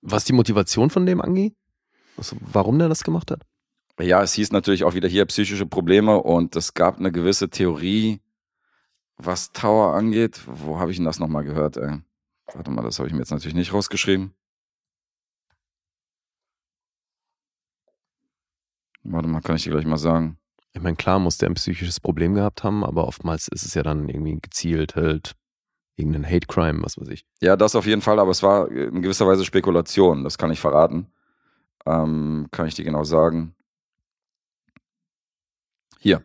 was 0.00 0.24
die 0.24 0.32
Motivation 0.32 0.90
von 0.90 1.06
dem 1.06 1.20
angeht? 1.20 1.54
Also, 2.16 2.36
warum 2.40 2.78
der 2.78 2.88
das 2.88 3.04
gemacht 3.04 3.30
hat? 3.30 3.42
Ja, 4.00 4.22
es 4.22 4.32
hieß 4.34 4.52
natürlich 4.52 4.84
auch 4.84 4.94
wieder 4.94 5.08
hier 5.08 5.24
psychische 5.26 5.66
Probleme 5.66 6.16
und 6.22 6.56
es 6.56 6.74
gab 6.74 6.98
eine 6.98 7.12
gewisse 7.12 7.48
Theorie, 7.50 8.20
was 9.16 9.52
Tower 9.52 9.94
angeht. 9.94 10.40
Wo 10.46 10.78
habe 10.78 10.90
ich 10.90 10.96
denn 10.96 11.06
das 11.06 11.18
nochmal 11.20 11.44
gehört, 11.44 11.76
ey? 11.76 12.00
Warte 12.54 12.70
mal, 12.70 12.82
das 12.82 12.98
habe 12.98 13.08
ich 13.08 13.12
mir 13.14 13.20
jetzt 13.20 13.30
natürlich 13.30 13.54
nicht 13.54 13.72
rausgeschrieben. 13.72 14.34
Warte 19.04 19.28
mal, 19.28 19.40
kann 19.40 19.56
ich 19.56 19.64
dir 19.64 19.70
gleich 19.70 19.84
mal 19.84 19.98
sagen. 19.98 20.38
Ich 20.74 20.80
meine, 20.80 20.96
klar 20.96 21.18
muss 21.18 21.38
der 21.38 21.50
ein 21.50 21.54
psychisches 21.54 22.00
Problem 22.00 22.34
gehabt 22.34 22.64
haben, 22.64 22.84
aber 22.84 23.06
oftmals 23.06 23.48
ist 23.48 23.64
es 23.64 23.74
ja 23.74 23.82
dann 23.82 24.08
irgendwie 24.08 24.38
gezielt 24.40 24.96
halt 24.96 25.34
irgendein 25.96 26.24
Hate 26.24 26.46
Crime, 26.46 26.82
was 26.82 26.98
weiß 26.98 27.08
ich. 27.08 27.26
Ja, 27.40 27.56
das 27.56 27.74
auf 27.74 27.86
jeden 27.86 28.00
Fall, 28.00 28.18
aber 28.18 28.30
es 28.30 28.42
war 28.42 28.70
in 28.70 29.02
gewisser 29.02 29.26
Weise 29.26 29.44
Spekulation, 29.44 30.24
das 30.24 30.38
kann 30.38 30.50
ich 30.50 30.60
verraten. 30.60 31.08
Ähm, 31.84 32.48
kann 32.50 32.66
ich 32.66 32.74
dir 32.74 32.84
genau 32.84 33.04
sagen. 33.04 33.54
Hier. 35.98 36.22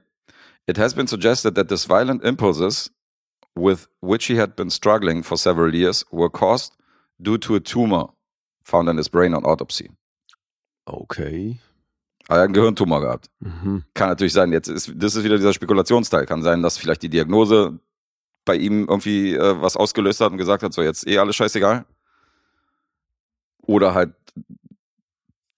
It 0.66 0.78
has 0.78 0.94
been 0.94 1.08
suggested 1.08 1.56
that 1.56 1.70
these 1.70 1.88
violent 1.88 2.24
impulses 2.24 2.92
with 3.56 3.88
which 4.02 4.28
he 4.28 4.40
had 4.40 4.56
been 4.56 4.70
struggling 4.70 5.24
for 5.24 5.38
several 5.38 5.74
years 5.74 6.06
were 6.12 6.30
caused 6.30 6.74
due 7.20 7.38
to 7.38 7.56
a 7.56 7.60
tumor 7.60 8.14
found 8.64 8.90
in 8.90 8.98
his 8.98 9.10
brain 9.10 9.34
on 9.34 9.46
autopsy. 9.46 9.90
Okay. 10.86 11.60
Er 12.36 12.36
hat 12.36 12.46
einen 12.46 12.54
Gehirntumor 12.54 13.02
gehabt. 13.02 13.30
Mhm. 13.40 13.84
Kann 13.94 14.10
natürlich 14.10 14.34
sein, 14.34 14.52
jetzt 14.52 14.68
ist, 14.68 14.92
das 14.96 15.16
ist 15.16 15.24
wieder 15.24 15.38
dieser 15.38 15.54
Spekulationsteil. 15.54 16.26
Kann 16.26 16.44
sein, 16.44 16.62
dass 16.62 16.78
vielleicht 16.78 17.04
die 17.04 17.10
Diagnose 17.10 17.80
bei 18.46 18.56
ihm 18.56 18.88
irgendwie 18.90 19.34
äh, 19.36 19.62
was 19.62 19.78
ausgelöst 19.78 20.22
hat 20.22 20.32
und 20.32 20.38
gesagt 20.38 20.64
hat, 20.64 20.74
so 20.74 20.82
jetzt 20.82 21.08
eh 21.08 21.18
alles 21.18 21.36
scheißegal. 21.36 21.86
Oder 23.62 23.94
halt, 23.94 24.14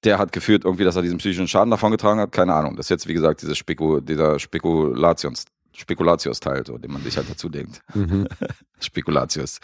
der 0.03 0.17
hat 0.17 0.31
geführt 0.31 0.65
irgendwie, 0.65 0.83
dass 0.83 0.95
er 0.95 1.01
diesen 1.01 1.17
psychischen 1.17 1.47
Schaden 1.47 1.71
davongetragen 1.71 2.19
hat. 2.19 2.31
Keine 2.31 2.53
Ahnung. 2.53 2.75
Das 2.75 2.87
ist 2.87 2.89
jetzt, 2.89 3.07
wie 3.07 3.13
gesagt, 3.13 3.41
dieses 3.41 3.57
Speku, 3.57 3.99
dieser 3.99 4.39
Spekulations, 4.39 5.45
Spekulatius-Teil, 5.73 6.65
so, 6.65 6.77
den 6.77 6.91
man 6.91 7.01
sich 7.03 7.17
halt 7.17 7.29
dazu 7.29 7.49
denkt. 7.49 7.81
Mhm. 7.93 8.27
Spekulatius. 8.79 9.59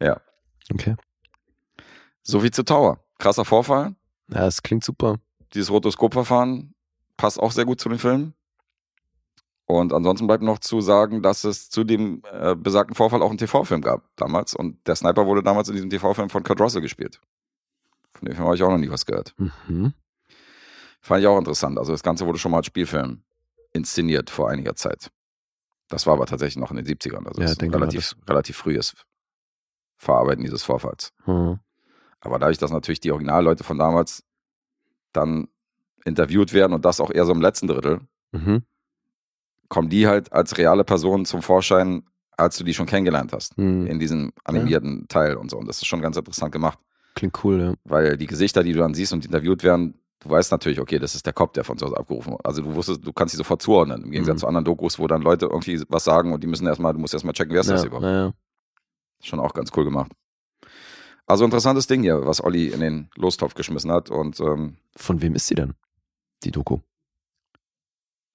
Ja. 0.00 0.20
Okay. 0.72 0.96
So 2.22 2.40
viel 2.40 2.50
zu 2.50 2.64
Tower. 2.64 3.00
Krasser 3.18 3.44
Vorfall. 3.44 3.94
Ja, 4.28 4.40
das 4.40 4.62
klingt 4.62 4.84
super. 4.84 5.18
Dieses 5.54 5.70
Rotoskopverfahren 5.70 6.74
passt 7.16 7.40
auch 7.40 7.52
sehr 7.52 7.64
gut 7.64 7.80
zu 7.80 7.88
dem 7.88 7.98
Film. 7.98 8.34
Und 9.66 9.92
ansonsten 9.92 10.26
bleibt 10.26 10.42
noch 10.42 10.58
zu 10.60 10.80
sagen, 10.80 11.22
dass 11.22 11.44
es 11.44 11.68
zu 11.68 11.84
dem 11.84 12.22
äh, 12.32 12.54
besagten 12.54 12.94
Vorfall 12.94 13.20
auch 13.20 13.28
einen 13.28 13.38
TV-Film 13.38 13.82
gab 13.82 14.02
damals. 14.16 14.54
Und 14.54 14.86
der 14.86 14.96
Sniper 14.96 15.26
wurde 15.26 15.42
damals 15.42 15.68
in 15.68 15.74
diesem 15.74 15.90
TV-Film 15.90 16.30
von 16.30 16.42
Kurt 16.42 16.60
Russell 16.60 16.80
gespielt. 16.80 17.20
Von 18.14 18.26
dem 18.26 18.34
Film 18.34 18.46
habe 18.46 18.56
ich 18.56 18.62
auch 18.62 18.70
noch 18.70 18.78
nie 18.78 18.90
was 18.90 19.04
gehört. 19.04 19.34
Mhm. 19.36 19.92
Fand 21.02 21.20
ich 21.20 21.26
auch 21.26 21.38
interessant. 21.38 21.78
Also 21.78 21.92
das 21.92 22.02
Ganze 22.02 22.26
wurde 22.26 22.38
schon 22.38 22.50
mal 22.50 22.58
als 22.58 22.66
Spielfilm 22.66 23.22
inszeniert 23.74 24.30
vor 24.30 24.48
einiger 24.48 24.74
Zeit. 24.74 25.10
Das 25.88 26.06
war 26.06 26.14
aber 26.14 26.26
tatsächlich 26.26 26.56
noch 26.56 26.70
in 26.70 26.78
den 26.78 26.86
70ern. 26.86 27.26
Also 27.26 27.40
Ja, 27.40 27.44
das 27.44 27.52
ist 27.52 27.60
denke 27.60 27.78
mal, 27.78 27.84
relativ, 27.84 28.16
relativ 28.26 28.56
frühes 28.56 28.94
Verarbeiten 29.96 30.44
dieses 30.44 30.64
Vorfalls. 30.64 31.12
Mhm. 31.26 31.60
Aber 32.20 32.38
dadurch, 32.38 32.58
dass 32.58 32.70
natürlich 32.70 33.00
die 33.00 33.12
Originalleute 33.12 33.64
von 33.64 33.78
damals 33.78 34.24
dann 35.18 35.48
interviewt 36.04 36.52
werden 36.52 36.72
und 36.72 36.84
das 36.84 37.00
auch 37.00 37.10
eher 37.10 37.26
so 37.26 37.32
im 37.32 37.40
letzten 37.42 37.66
Drittel, 37.66 38.00
Mhm. 38.32 38.62
kommen 39.68 39.88
die 39.88 40.06
halt 40.06 40.32
als 40.32 40.56
reale 40.58 40.84
Personen 40.84 41.24
zum 41.26 41.42
Vorschein, 41.42 42.02
als 42.36 42.56
du 42.56 42.64
die 42.64 42.72
schon 42.74 42.86
kennengelernt 42.86 43.32
hast. 43.32 43.58
Mhm. 43.58 43.86
In 43.86 43.98
diesem 43.98 44.32
animierten 44.44 45.06
Teil 45.08 45.36
und 45.36 45.50
so. 45.50 45.58
Und 45.58 45.66
das 45.68 45.78
ist 45.78 45.86
schon 45.86 46.00
ganz 46.00 46.16
interessant 46.16 46.52
gemacht, 46.52 46.78
Klingt 47.14 47.42
cool, 47.44 47.60
ja. 47.60 47.74
weil 47.84 48.16
die 48.16 48.26
Gesichter, 48.26 48.62
die 48.62 48.72
du 48.72 48.78
dann 48.78 48.94
siehst 48.94 49.12
und 49.12 49.24
interviewt 49.24 49.62
werden, 49.64 49.94
du 50.20 50.30
weißt 50.30 50.52
natürlich, 50.52 50.80
okay, 50.80 50.98
das 50.98 51.14
ist 51.14 51.26
der 51.26 51.32
Cop, 51.32 51.52
der 51.52 51.64
von 51.64 51.76
zu 51.78 51.86
Hause 51.86 51.96
abgerufen 51.96 52.32
wird. 52.32 52.46
Also 52.46 52.62
du 52.62 52.74
wusstest, 52.74 53.04
du 53.06 53.12
kannst 53.12 53.32
sie 53.32 53.36
sofort 53.38 53.60
zuordnen, 53.60 54.04
im 54.04 54.10
Gegensatz 54.10 54.36
Mhm. 54.36 54.40
zu 54.40 54.46
anderen 54.46 54.64
Dokus, 54.64 54.98
wo 54.98 55.06
dann 55.08 55.22
Leute 55.22 55.46
irgendwie 55.46 55.82
was 55.88 56.04
sagen 56.04 56.32
und 56.32 56.42
die 56.42 56.46
müssen 56.46 56.66
erstmal, 56.66 56.92
du 56.92 56.98
musst 57.00 57.12
erstmal 57.14 57.34
checken, 57.34 57.52
wer 57.54 57.60
ist 57.62 57.70
das 57.70 57.82
ja, 57.82 57.86
überhaupt. 57.88 58.04
ja, 58.06 58.26
ja. 58.26 58.32
Schon 59.22 59.40
auch 59.40 59.52
ganz 59.52 59.70
cool 59.76 59.84
gemacht. 59.84 60.12
Also 61.28 61.44
interessantes 61.44 61.86
Ding 61.86 62.02
hier, 62.02 62.24
was 62.26 62.42
Olli 62.42 62.68
in 62.68 62.80
den 62.80 63.10
Lostopf 63.14 63.54
geschmissen 63.54 63.92
hat. 63.92 64.10
Und 64.10 64.40
ähm, 64.40 64.78
Von 64.96 65.20
wem 65.22 65.34
ist 65.34 65.46
sie 65.46 65.54
denn? 65.54 65.74
Die 66.42 66.50
Doku, 66.50 66.78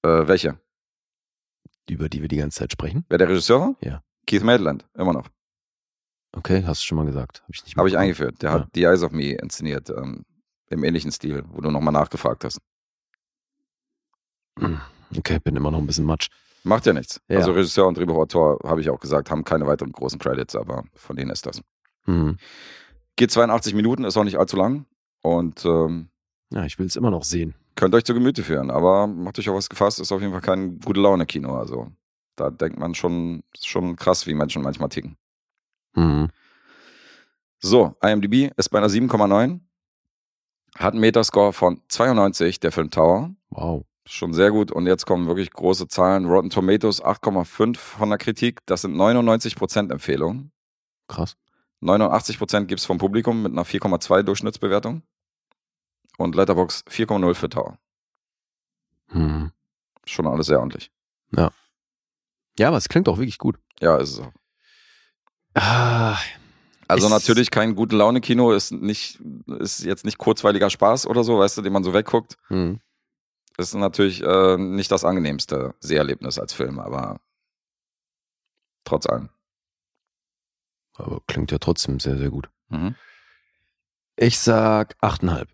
äh, 0.03 0.27
welche? 0.27 0.59
über 1.89 2.07
die 2.07 2.21
wir 2.21 2.27
die 2.29 2.37
ganze 2.37 2.59
Zeit 2.59 2.71
sprechen? 2.71 3.05
Wer 3.09 3.17
der 3.17 3.27
Regisseur? 3.29 3.75
Ja. 3.81 4.01
Keith 4.25 4.43
Maitland, 4.43 4.87
immer 4.93 5.11
noch. 5.13 5.27
Okay, 6.35 6.63
hast 6.65 6.81
du 6.81 6.85
schon 6.85 6.97
mal 6.97 7.05
gesagt. 7.05 7.41
Hab 7.43 7.49
ich 7.53 7.63
nicht 7.65 7.75
Habe 7.77 7.89
ich 7.89 7.97
eingeführt. 7.97 8.41
Der 8.41 8.49
Ja. 8.51 8.59
hat 8.61 8.69
The 8.73 8.83
Eyes 8.85 9.03
of 9.03 9.11
Me 9.11 9.33
inszeniert, 9.33 9.89
ähm, 9.89 10.25
im 10.69 10.83
ähnlichen 10.83 11.11
Stil, 11.11 11.43
wo 11.49 11.61
du 11.61 11.69
nochmal 11.71 11.91
nachgefragt 11.93 12.43
hast. 12.45 12.59
Okay, 15.15 15.37
bin 15.39 15.55
immer 15.55 15.69
noch 15.69 15.77
ein 15.77 15.85
bisschen 15.85 16.05
matsch. 16.05 16.29
Macht 16.63 16.87
ja 16.87 16.93
nichts. 16.93 17.21
Ja. 17.27 17.37
Also 17.37 17.51
Regisseur 17.51 17.85
und 17.85 17.95
Drehbuchautor, 17.97 18.59
habe 18.63 18.81
ich 18.81 18.89
auch 18.89 18.99
gesagt, 18.99 19.29
haben 19.29 19.43
keine 19.43 19.67
weiteren 19.67 19.91
großen 19.91 20.17
Credits, 20.17 20.55
aber 20.55 20.85
von 20.95 21.15
denen 21.15 21.29
ist 21.29 21.45
das. 21.45 21.61
Mhm. 22.07 22.37
Geht 23.15 23.31
82 23.31 23.73
Minuten, 23.73 24.03
ist 24.03 24.17
auch 24.17 24.23
nicht 24.23 24.37
allzu 24.37 24.57
lang 24.57 24.85
und 25.21 25.63
ähm, 25.65 26.09
Ja, 26.51 26.65
ich 26.65 26.79
will 26.79 26.85
es 26.87 26.95
immer 26.95 27.11
noch 27.11 27.23
sehen. 27.23 27.53
könnt 27.75 27.93
euch 27.95 28.03
zu 28.05 28.13
Gemüte 28.13 28.43
führen, 28.43 28.71
aber 28.71 29.07
macht 29.07 29.37
euch 29.39 29.49
auf 29.49 29.55
was 29.55 29.69
gefasst, 29.69 29.99
ist 29.99 30.11
auf 30.11 30.21
jeden 30.21 30.33
Fall 30.33 30.41
kein 30.41 30.79
gute 30.79 30.99
Laune-Kino. 31.01 31.55
Also 31.55 31.91
da 32.35 32.49
denkt 32.49 32.79
man 32.79 32.95
schon, 32.95 33.43
ist 33.53 33.67
schon 33.67 33.95
krass, 33.95 34.25
wie 34.27 34.33
Menschen 34.33 34.61
manchmal 34.63 34.89
ticken. 34.89 35.15
Mhm. 35.95 36.29
So, 37.59 37.95
IMDb 38.01 38.51
ist 38.57 38.69
bei 38.69 38.79
einer 38.79 38.89
7,9. 38.89 39.59
Hat 40.75 40.93
einen 40.93 41.01
Metascore 41.01 41.53
von 41.53 41.81
92, 41.87 42.59
der 42.59 42.71
Film 42.71 42.89
Tower. 42.89 43.29
Wow. 43.51 43.85
Schon 44.05 44.33
sehr 44.33 44.49
gut. 44.51 44.71
Und 44.71 44.87
jetzt 44.87 45.05
kommen 45.05 45.27
wirklich 45.27 45.51
große 45.51 45.87
Zahlen. 45.87 46.25
Rotten 46.25 46.49
Tomatoes 46.49 47.01
8,5 47.01 47.77
von 47.77 48.09
der 48.09 48.17
Kritik. 48.17 48.59
Das 48.65 48.81
sind 48.81 48.95
99% 48.95 49.91
Empfehlungen. 49.91 50.51
Krass. 51.07 51.37
89% 51.83 52.65
gibt 52.65 52.79
es 52.79 52.85
vom 52.85 52.97
Publikum 52.97 53.41
mit 53.43 53.51
einer 53.51 53.65
4,2 53.65 54.23
Durchschnittsbewertung. 54.23 55.03
Und 56.17 56.35
Letterbox 56.35 56.83
4,0 56.89 57.33
für 57.33 57.49
Tower. 57.49 57.77
Mhm. 59.11 59.51
Schon 60.05 60.27
alles 60.27 60.47
sehr 60.47 60.59
ordentlich. 60.59 60.91
Ja, 62.57 62.67
aber 62.67 62.77
es 62.77 62.87
klingt 62.89 63.09
auch 63.09 63.17
wirklich 63.17 63.39
gut. 63.39 63.57
Ja, 63.79 63.97
ist 63.97 64.11
es 64.11 64.19
auch. 64.19 64.31
Ah, 65.55 66.17
Also 66.87 67.09
natürlich 67.09 67.49
kein 67.51 67.75
gute 67.75 67.95
Laune-Kino, 67.95 68.51
ist 68.51 68.71
nicht, 68.71 69.19
ist 69.59 69.83
jetzt 69.83 70.05
nicht 70.05 70.17
kurzweiliger 70.19 70.69
Spaß 70.69 71.07
oder 71.07 71.23
so, 71.23 71.39
weißt 71.39 71.57
du, 71.57 71.61
den 71.63 71.73
man 71.73 71.83
so 71.83 71.93
wegguckt. 71.93 72.37
mhm. 72.49 72.79
Ist 73.57 73.75
natürlich 73.75 74.23
äh, 74.23 74.57
nicht 74.57 74.91
das 74.91 75.05
angenehmste 75.05 75.75
Seherlebnis 75.79 76.39
als 76.39 76.53
Film, 76.53 76.79
aber 76.79 77.19
trotz 78.83 79.05
allem. 79.05 79.29
Aber 80.95 81.21
klingt 81.27 81.51
ja 81.51 81.57
trotzdem 81.57 81.99
sehr, 81.99 82.17
sehr 82.17 82.29
gut. 82.29 82.49
Mhm. 82.69 82.95
Ich 84.15 84.39
sag 84.39 84.95
8,5. 85.01 85.47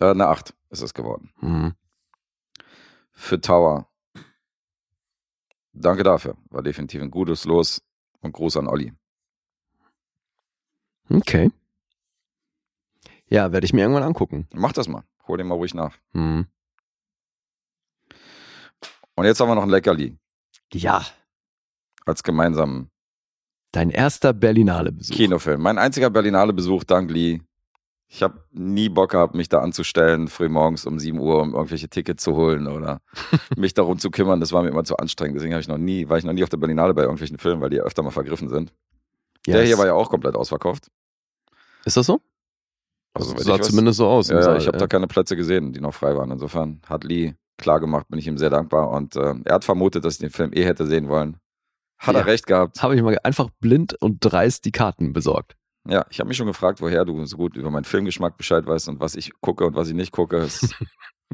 Äh, 0.00 0.10
eine 0.10 0.28
8 0.28 0.54
ist 0.70 0.82
es 0.82 0.94
geworden. 0.94 1.32
Mhm. 1.40 1.74
Für 3.12 3.40
Tower. 3.40 3.88
Danke 5.72 6.02
dafür. 6.02 6.36
War 6.50 6.62
definitiv 6.62 7.02
ein 7.02 7.10
gutes 7.10 7.44
Los 7.44 7.82
und 8.20 8.32
Gruß 8.32 8.56
an 8.56 8.68
Olli. 8.68 8.92
Okay. 11.10 11.50
Ja, 13.26 13.52
werde 13.52 13.64
ich 13.64 13.72
mir 13.72 13.82
irgendwann 13.82 14.02
angucken. 14.02 14.48
Mach 14.52 14.72
das 14.72 14.88
mal. 14.88 15.04
Hol 15.26 15.36
den 15.36 15.46
mal 15.46 15.54
ruhig 15.54 15.74
nach. 15.74 15.96
Mhm. 16.12 16.46
Und 19.14 19.24
jetzt 19.24 19.40
haben 19.40 19.48
wir 19.48 19.54
noch 19.54 19.64
ein 19.64 19.70
Leckerli 19.70 20.16
Ja, 20.72 21.04
als 22.06 22.22
gemeinsamen 22.22 22.90
dein 23.78 23.90
erster 23.90 24.32
Berlinale-Besuch. 24.32 25.14
Kinofilm. 25.14 25.62
Mein 25.62 25.78
einziger 25.78 26.10
Berlinale 26.10 26.52
Besuch 26.52 26.82
dank 26.82 27.10
Lee. 27.10 27.40
Ich 28.08 28.22
habe 28.22 28.42
nie 28.50 28.88
Bock 28.88 29.10
gehabt, 29.10 29.34
mich 29.34 29.48
da 29.48 29.60
anzustellen, 29.60 30.28
früh 30.28 30.48
morgens 30.48 30.84
um 30.84 30.98
7 30.98 31.18
Uhr, 31.18 31.42
um 31.42 31.54
irgendwelche 31.54 31.88
Tickets 31.88 32.24
zu 32.24 32.34
holen 32.34 32.66
oder 32.66 33.00
mich 33.56 33.74
darum 33.74 33.98
zu 33.98 34.10
kümmern. 34.10 34.40
Das 34.40 34.52
war 34.52 34.62
mir 34.62 34.70
immer 34.70 34.82
zu 34.82 34.96
anstrengend. 34.96 35.36
Deswegen 35.36 35.52
habe 35.52 35.60
ich 35.60 35.68
noch 35.68 35.78
nie, 35.78 36.08
war 36.08 36.18
ich 36.18 36.24
noch 36.24 36.32
nie 36.32 36.42
auf 36.42 36.48
der 36.48 36.56
Berlinale 36.56 36.92
bei 36.92 37.02
irgendwelchen 37.02 37.38
Filmen, 37.38 37.60
weil 37.60 37.70
die 37.70 37.76
ja 37.76 37.84
öfter 37.84 38.02
mal 38.02 38.10
vergriffen 38.10 38.48
sind. 38.48 38.72
Ja, 39.46 39.54
der 39.54 39.64
hier 39.64 39.78
war 39.78 39.86
ja 39.86 39.94
auch 39.94 40.10
komplett 40.10 40.34
ausverkauft. 40.34 40.88
Ist 41.84 41.96
das 41.96 42.06
so? 42.06 42.20
Also, 43.14 43.30
soweit 43.30 43.44
sah 43.44 43.58
weiß. 43.58 43.66
zumindest 43.68 43.98
so 43.98 44.08
aus. 44.08 44.28
Ja, 44.28 44.36
ja, 44.36 44.42
Saal, 44.42 44.58
ich 44.58 44.66
habe 44.66 44.78
da 44.78 44.86
keine 44.88 45.06
Plätze 45.06 45.36
gesehen, 45.36 45.72
die 45.72 45.80
noch 45.80 45.94
frei 45.94 46.16
waren. 46.16 46.30
Insofern 46.32 46.80
hat 46.88 47.04
Lee 47.04 47.34
klar 47.58 47.78
gemacht, 47.78 48.08
bin 48.08 48.18
ich 48.18 48.26
ihm 48.26 48.38
sehr 48.38 48.50
dankbar. 48.50 48.90
Und 48.90 49.14
äh, 49.14 49.34
er 49.44 49.54
hat 49.54 49.64
vermutet, 49.64 50.04
dass 50.04 50.14
ich 50.14 50.20
den 50.20 50.30
Film 50.30 50.50
eh 50.52 50.64
hätte 50.64 50.86
sehen 50.86 51.08
wollen. 51.08 51.36
Hat 51.98 52.14
Ja. 52.14 52.20
er 52.20 52.26
recht 52.26 52.46
gehabt. 52.46 52.82
Habe 52.82 52.94
ich 52.96 53.02
mal 53.02 53.18
einfach 53.24 53.50
blind 53.60 53.94
und 54.00 54.18
dreist 54.20 54.64
die 54.64 54.72
Karten 54.72 55.12
besorgt. 55.12 55.56
Ja, 55.86 56.04
ich 56.10 56.20
habe 56.20 56.28
mich 56.28 56.36
schon 56.36 56.46
gefragt, 56.46 56.80
woher 56.80 57.04
du 57.04 57.24
so 57.24 57.36
gut 57.36 57.56
über 57.56 57.70
meinen 57.70 57.84
Filmgeschmack 57.84 58.36
Bescheid 58.36 58.66
weißt 58.66 58.88
und 58.88 59.00
was 59.00 59.14
ich 59.16 59.32
gucke 59.40 59.64
und 59.66 59.74
was 59.74 59.88
ich 59.88 59.94
nicht 59.94 60.12
gucke. 60.12 60.36
Ist 60.38 60.74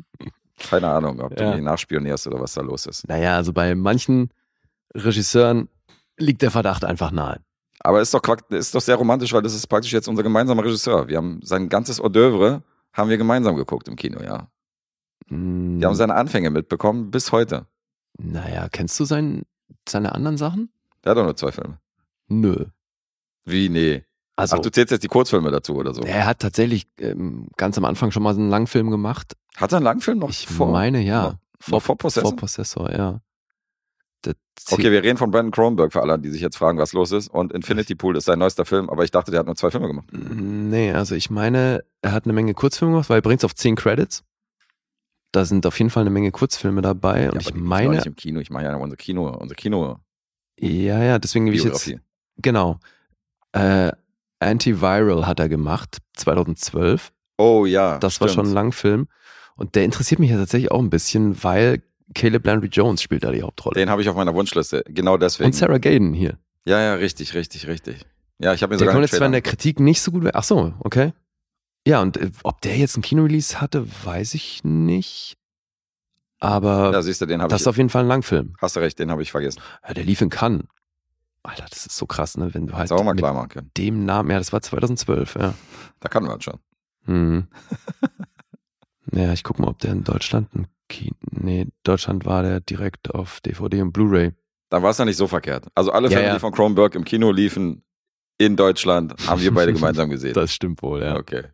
keine 0.71 0.89
Ahnung, 0.89 1.21
ob 1.21 1.35
du 1.37 1.43
Ja. 1.43 1.53
mich 1.55 1.63
nachspionierst 1.63 2.27
oder 2.29 2.41
was 2.41 2.55
da 2.55 2.61
los 2.63 2.87
ist. 2.87 3.09
Naja, 3.09 3.35
also 3.37 3.53
bei 3.53 3.75
manchen 3.75 4.31
Regisseuren 4.95 5.69
liegt 6.17 6.43
der 6.43 6.51
Verdacht 6.51 6.85
einfach 6.85 7.11
nahe. 7.11 7.41
Aber 7.81 8.01
ist 8.01 8.15
doch, 8.15 8.23
ist 8.51 8.75
doch 8.75 8.81
sehr 8.81 8.97
romantisch, 8.97 9.33
weil 9.33 9.43
das 9.43 9.55
ist 9.55 9.67
praktisch 9.67 9.93
jetzt 9.93 10.09
unser 10.09 10.23
gemeinsamer 10.23 10.65
Regisseur. 10.65 11.09
Wir 11.09 11.17
haben 11.19 11.41
sein 11.43 11.69
ganzes 11.69 11.99
Hors 12.01 12.13
d'oeuvre 12.13 12.63
haben 12.93 13.11
wir 13.11 13.19
gemeinsam 13.19 13.57
geguckt 13.57 13.89
im 13.89 13.97
Kino, 13.97 14.23
ja. 14.23 14.49
Hm, 15.29 15.81
Wir 15.81 15.89
haben 15.89 15.95
seine 15.97 16.15
Anfänge 16.15 16.51
mitbekommen 16.51 17.11
bis 17.11 17.33
heute. 17.33 17.67
naja, 18.19 18.69
kennst 18.71 18.99
du 19.01 19.05
sein, 19.05 19.43
seine 19.89 20.15
anderen 20.15 20.37
Sachen? 20.37 20.71
Der 21.05 21.11
hat 21.11 21.19
doch 21.19 21.25
nur 21.25 21.37
zwei 21.37 21.53
Filme. 21.53 21.79
Nö. 22.29 22.67
Wie? 23.45 23.69
Nee. 23.69 24.05
Also, 24.37 24.57
Ach, 24.57 24.61
du 24.61 24.71
zählst 24.71 24.91
jetzt 24.91 25.05
die 25.05 25.09
Kurzfilme 25.09 25.51
dazu 25.51 25.77
oder 25.77 25.95
so. 25.95 26.03
er 26.03 26.27
hat 26.27 26.41
tatsächlich 26.41 26.87
ähm, 26.99 27.49
ganz 27.57 27.79
am 27.79 27.85
Anfang 27.85 28.11
schon 28.11 28.23
mal 28.23 28.35
einen 28.35 28.51
Langfilm 28.51 28.91
gemacht. 28.91 29.35
Hat 29.57 29.73
er 29.73 29.77
einen 29.77 29.85
Langfilm 29.85 30.19
noch 30.19 30.31
Ich 30.31 30.47
vor? 30.49 30.73
meine, 30.73 31.01
ja. 31.03 31.35
noch 31.69 31.81
vor 31.83 31.97
Possessor? 31.97 32.31
Vor 32.31 32.37
Possessor, 32.37 32.91
ja. 32.93 33.21
Okay, 34.71 34.91
wir 34.91 35.03
reden 35.03 35.19
von 35.19 35.31
Brandon 35.31 35.51
Cronenberg 35.51 35.93
für 35.93 36.01
alle, 36.01 36.19
die 36.19 36.31
sich 36.31 36.41
jetzt 36.41 36.57
fragen, 36.57 36.79
was 36.79 36.93
los 36.93 37.13
ist. 37.13 37.29
Und 37.29 37.53
Infinity 37.53 37.95
Pool 37.95 38.17
ist 38.17 38.25
sein 38.25 38.39
neuester 38.39 38.65
Film, 38.65 38.89
aber 38.89 39.05
ich 39.05 39.11
dachte, 39.11 39.31
der 39.31 39.41
hat 39.41 39.47
nur 39.47 39.57
zwei 39.57 39.71
Filme 39.71 39.89
gemacht. 39.89 40.07
Nee, 40.13 40.93
also 40.93 41.15
ich 41.15 41.29
meine, 41.29 41.85
er 42.03 42.13
hat 42.13 42.25
eine 42.25 42.33
Menge 42.33 42.55
Kurzfilme 42.55 42.93
gemacht, 42.95 43.11
weil 43.11 43.19
er 43.19 43.23
bringt 43.23 43.41
es 43.41 43.45
auf 43.45 43.55
10 43.55 43.75
Credits. 43.77 44.23
Da 45.35 45.45
sind 45.45 45.67
auf 45.67 45.79
jeden 45.79 45.91
Fall 45.91 46.03
eine 46.03 46.11
Menge 46.11 46.31
Kurzfilme 46.31 46.83
dabei. 46.83 47.29
und 47.29 47.35
Ja, 47.35 47.41
ich 47.41 47.47
gibt's 47.47 47.61
doch 47.61 47.67
meine, 47.67 47.97
nicht 47.97 48.07
im 48.07 48.17
Kino. 48.17 48.41
Ich 48.41 48.51
mache 48.51 48.65
ja 48.65 48.77
unsere 48.77 48.97
Kino, 48.97 49.29
unsere 49.29 49.57
Kino 49.57 49.99
ja, 50.61 51.03
ja, 51.03 51.19
deswegen 51.19 51.47
will 51.47 51.55
ich 51.55 51.65
jetzt, 51.65 51.93
genau. 52.39 52.79
Äh, 53.53 53.93
Antiviral 54.41 55.27
hat 55.27 55.41
er 55.41 55.49
gemacht, 55.49 55.99
2012. 56.17 57.13
Oh 57.39 57.67
ja. 57.67 57.99
Das 57.99 58.21
war 58.21 58.29
stimmt. 58.29 58.47
schon 58.47 58.53
ein 58.53 58.55
Langfilm. 58.55 59.09
Und 59.57 59.75
der 59.75 59.85
interessiert 59.85 60.19
mich 60.19 60.31
ja 60.31 60.37
tatsächlich 60.37 60.71
auch 60.71 60.81
ein 60.81 60.91
bisschen, 60.91 61.43
weil 61.43 61.83
Caleb 62.15 62.47
Landry 62.47 62.69
Jones 62.69 63.03
spielt 63.03 63.25
da 63.25 63.31
die 63.31 63.43
Hauptrolle. 63.43 63.75
Den 63.75 63.91
habe 63.91 64.03
ich 64.03 64.09
auf 64.09 64.17
meiner 64.17 64.35
Wunschliste. 64.35 64.85
Genau 64.89 65.17
deswegen. 65.17 65.47
Und 65.47 65.55
Sarah 65.55 65.79
Gaden 65.79 66.13
hier. 66.13 66.39
Ja, 66.67 66.81
ja, 66.81 66.95
richtig, 66.95 67.35
richtig, 67.35 67.67
richtig. 67.67 68.07
Ja, 68.39 68.53
ich 68.53 68.63
habe 68.63 68.75
mir 68.75 68.79
Der 68.79 68.87
sogar 68.87 68.95
kommt 68.95 68.97
einen 68.97 69.05
jetzt 69.05 69.17
zwar 69.17 69.27
in 69.27 69.33
der 69.33 69.43
Kritik 69.43 69.81
nicht 69.81 70.01
so 70.01 70.11
gut. 70.11 70.29
Ach 70.33 70.45
so, 70.45 70.75
okay. 70.81 71.13
Ja, 71.87 72.01
und 72.03 72.17
äh, 72.17 72.31
ob 72.43 72.61
der 72.63 72.77
jetzt 72.77 72.97
ein 72.97 73.03
Kinorelease 73.03 73.61
hatte, 73.61 73.87
weiß 74.05 74.35
ich 74.35 74.65
nicht. 74.65 75.37
Aber 76.41 76.93
Ja, 76.93 77.03
siehst 77.03 77.21
du, 77.21 77.27
den 77.27 77.41
das 77.41 77.53
ich. 77.53 77.61
ist 77.61 77.67
auf 77.67 77.77
jeden 77.77 77.91
Fall 77.91 78.03
ein 78.05 78.09
Langfilm. 78.09 78.55
Hast 78.61 78.77
du 78.77 78.81
recht, 78.81 78.99
den 78.99 79.11
habe 79.11 79.23
ich 79.23 79.31
vergessen. 79.31 79.61
Ja, 79.87 79.95
der 79.95 80.05
lief 80.05 80.21
in 80.21 80.31
Cannes. 80.31 80.65
Alter, 81.43 81.67
das 81.69 81.85
ist 81.87 81.97
so 81.97 82.07
krass, 82.07 82.37
ne? 82.39 82.55
Wenn 82.55 82.67
du 82.67 82.73
halt 82.73 82.85
Hättest 82.91 82.93
auch 83.01 83.05
mal 83.05 83.13
mit 83.13 83.21
klar 83.21 83.35
machen 83.35 83.71
dem 83.77 84.05
Namen, 84.07 84.31
ja, 84.31 84.39
das 84.39 84.53
war 84.53 84.63
2012, 84.63 85.37
ja. 85.37 85.55
Da 86.01 86.09
kann 86.09 86.25
man 86.25 86.41
schon. 86.41 86.59
Mhm. 87.07 87.49
ja, 89.13 89.33
ich 89.33 89.45
guck 89.45 89.59
mal, 89.59 89.69
ob 89.69 89.79
der 89.79 89.93
in 89.93 90.05
Deutschland 90.05 90.55
ein 90.55 90.67
Kino. 90.89 91.15
Nee, 91.31 91.67
Deutschland 91.83 92.25
war 92.25 92.43
der 92.43 92.61
direkt 92.61 93.15
auf 93.15 93.41
DVD 93.41 93.83
und 93.83 93.93
Blu-ray. 93.93 94.33
Da 94.71 94.83
war 94.83 94.91
es 94.91 94.99
ja 94.99 95.05
nicht 95.05 95.17
so 95.19 95.27
verkehrt. 95.27 95.67
Also 95.75 95.93
alle 95.93 96.09
Ja, 96.09 96.15
Filme, 96.17 96.29
ja. 96.29 96.35
die 96.35 96.41
von 96.41 96.53
Cronenberg 96.53 96.95
im 96.95 97.05
Kino 97.05 97.31
liefen 97.31 97.83
in 98.39 98.57
Deutschland, 98.57 99.15
haben 99.27 99.41
wir 99.43 99.53
beide 99.55 99.73
gemeinsam 99.75 100.09
gesehen. 100.11 100.33
Das 100.35 100.53
stimmt 100.53 100.83
wohl, 100.83 101.03
ja. 101.03 101.17
Okay. 101.17 101.45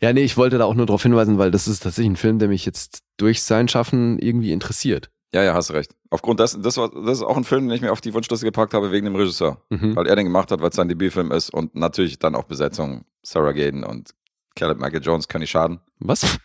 Ja, 0.00 0.12
nee, 0.12 0.22
ich 0.22 0.36
wollte 0.36 0.58
da 0.58 0.64
auch 0.64 0.74
nur 0.74 0.86
darauf 0.86 1.02
hinweisen, 1.02 1.38
weil 1.38 1.50
das 1.50 1.68
ist 1.68 1.82
tatsächlich 1.82 2.12
ein 2.12 2.16
Film, 2.16 2.38
der 2.38 2.48
mich 2.48 2.66
jetzt 2.66 3.02
durch 3.16 3.42
sein 3.42 3.68
Schaffen 3.68 4.18
irgendwie 4.18 4.52
interessiert. 4.52 5.10
Ja, 5.32 5.42
ja, 5.42 5.54
hast 5.54 5.72
recht. 5.72 5.94
Aufgrund 6.10 6.40
dessen, 6.40 6.62
das, 6.62 6.76
war, 6.76 6.90
das 6.90 7.18
ist 7.18 7.24
auch 7.24 7.36
ein 7.36 7.44
Film, 7.44 7.68
den 7.68 7.76
ich 7.76 7.80
mir 7.80 7.92
auf 7.92 8.00
die 8.00 8.14
Wunschliste 8.14 8.46
gepackt 8.46 8.74
habe 8.74 8.92
wegen 8.92 9.06
dem 9.06 9.16
Regisseur. 9.16 9.60
Mhm. 9.70 9.96
Weil 9.96 10.06
er 10.06 10.16
den 10.16 10.26
gemacht 10.26 10.50
hat, 10.50 10.60
weil 10.60 10.70
es 10.70 10.76
sein 10.76 10.88
Debütfilm 10.88 11.32
ist 11.32 11.50
und 11.50 11.74
natürlich 11.74 12.18
dann 12.18 12.34
auch 12.34 12.44
Besetzung. 12.44 13.04
Sarah 13.22 13.52
Gaden 13.52 13.84
und 13.84 14.14
Caleb 14.54 14.78
Michael 14.78 15.02
Jones 15.02 15.28
können 15.28 15.42
nicht 15.42 15.50
schaden. 15.50 15.80
Was? 15.98 16.38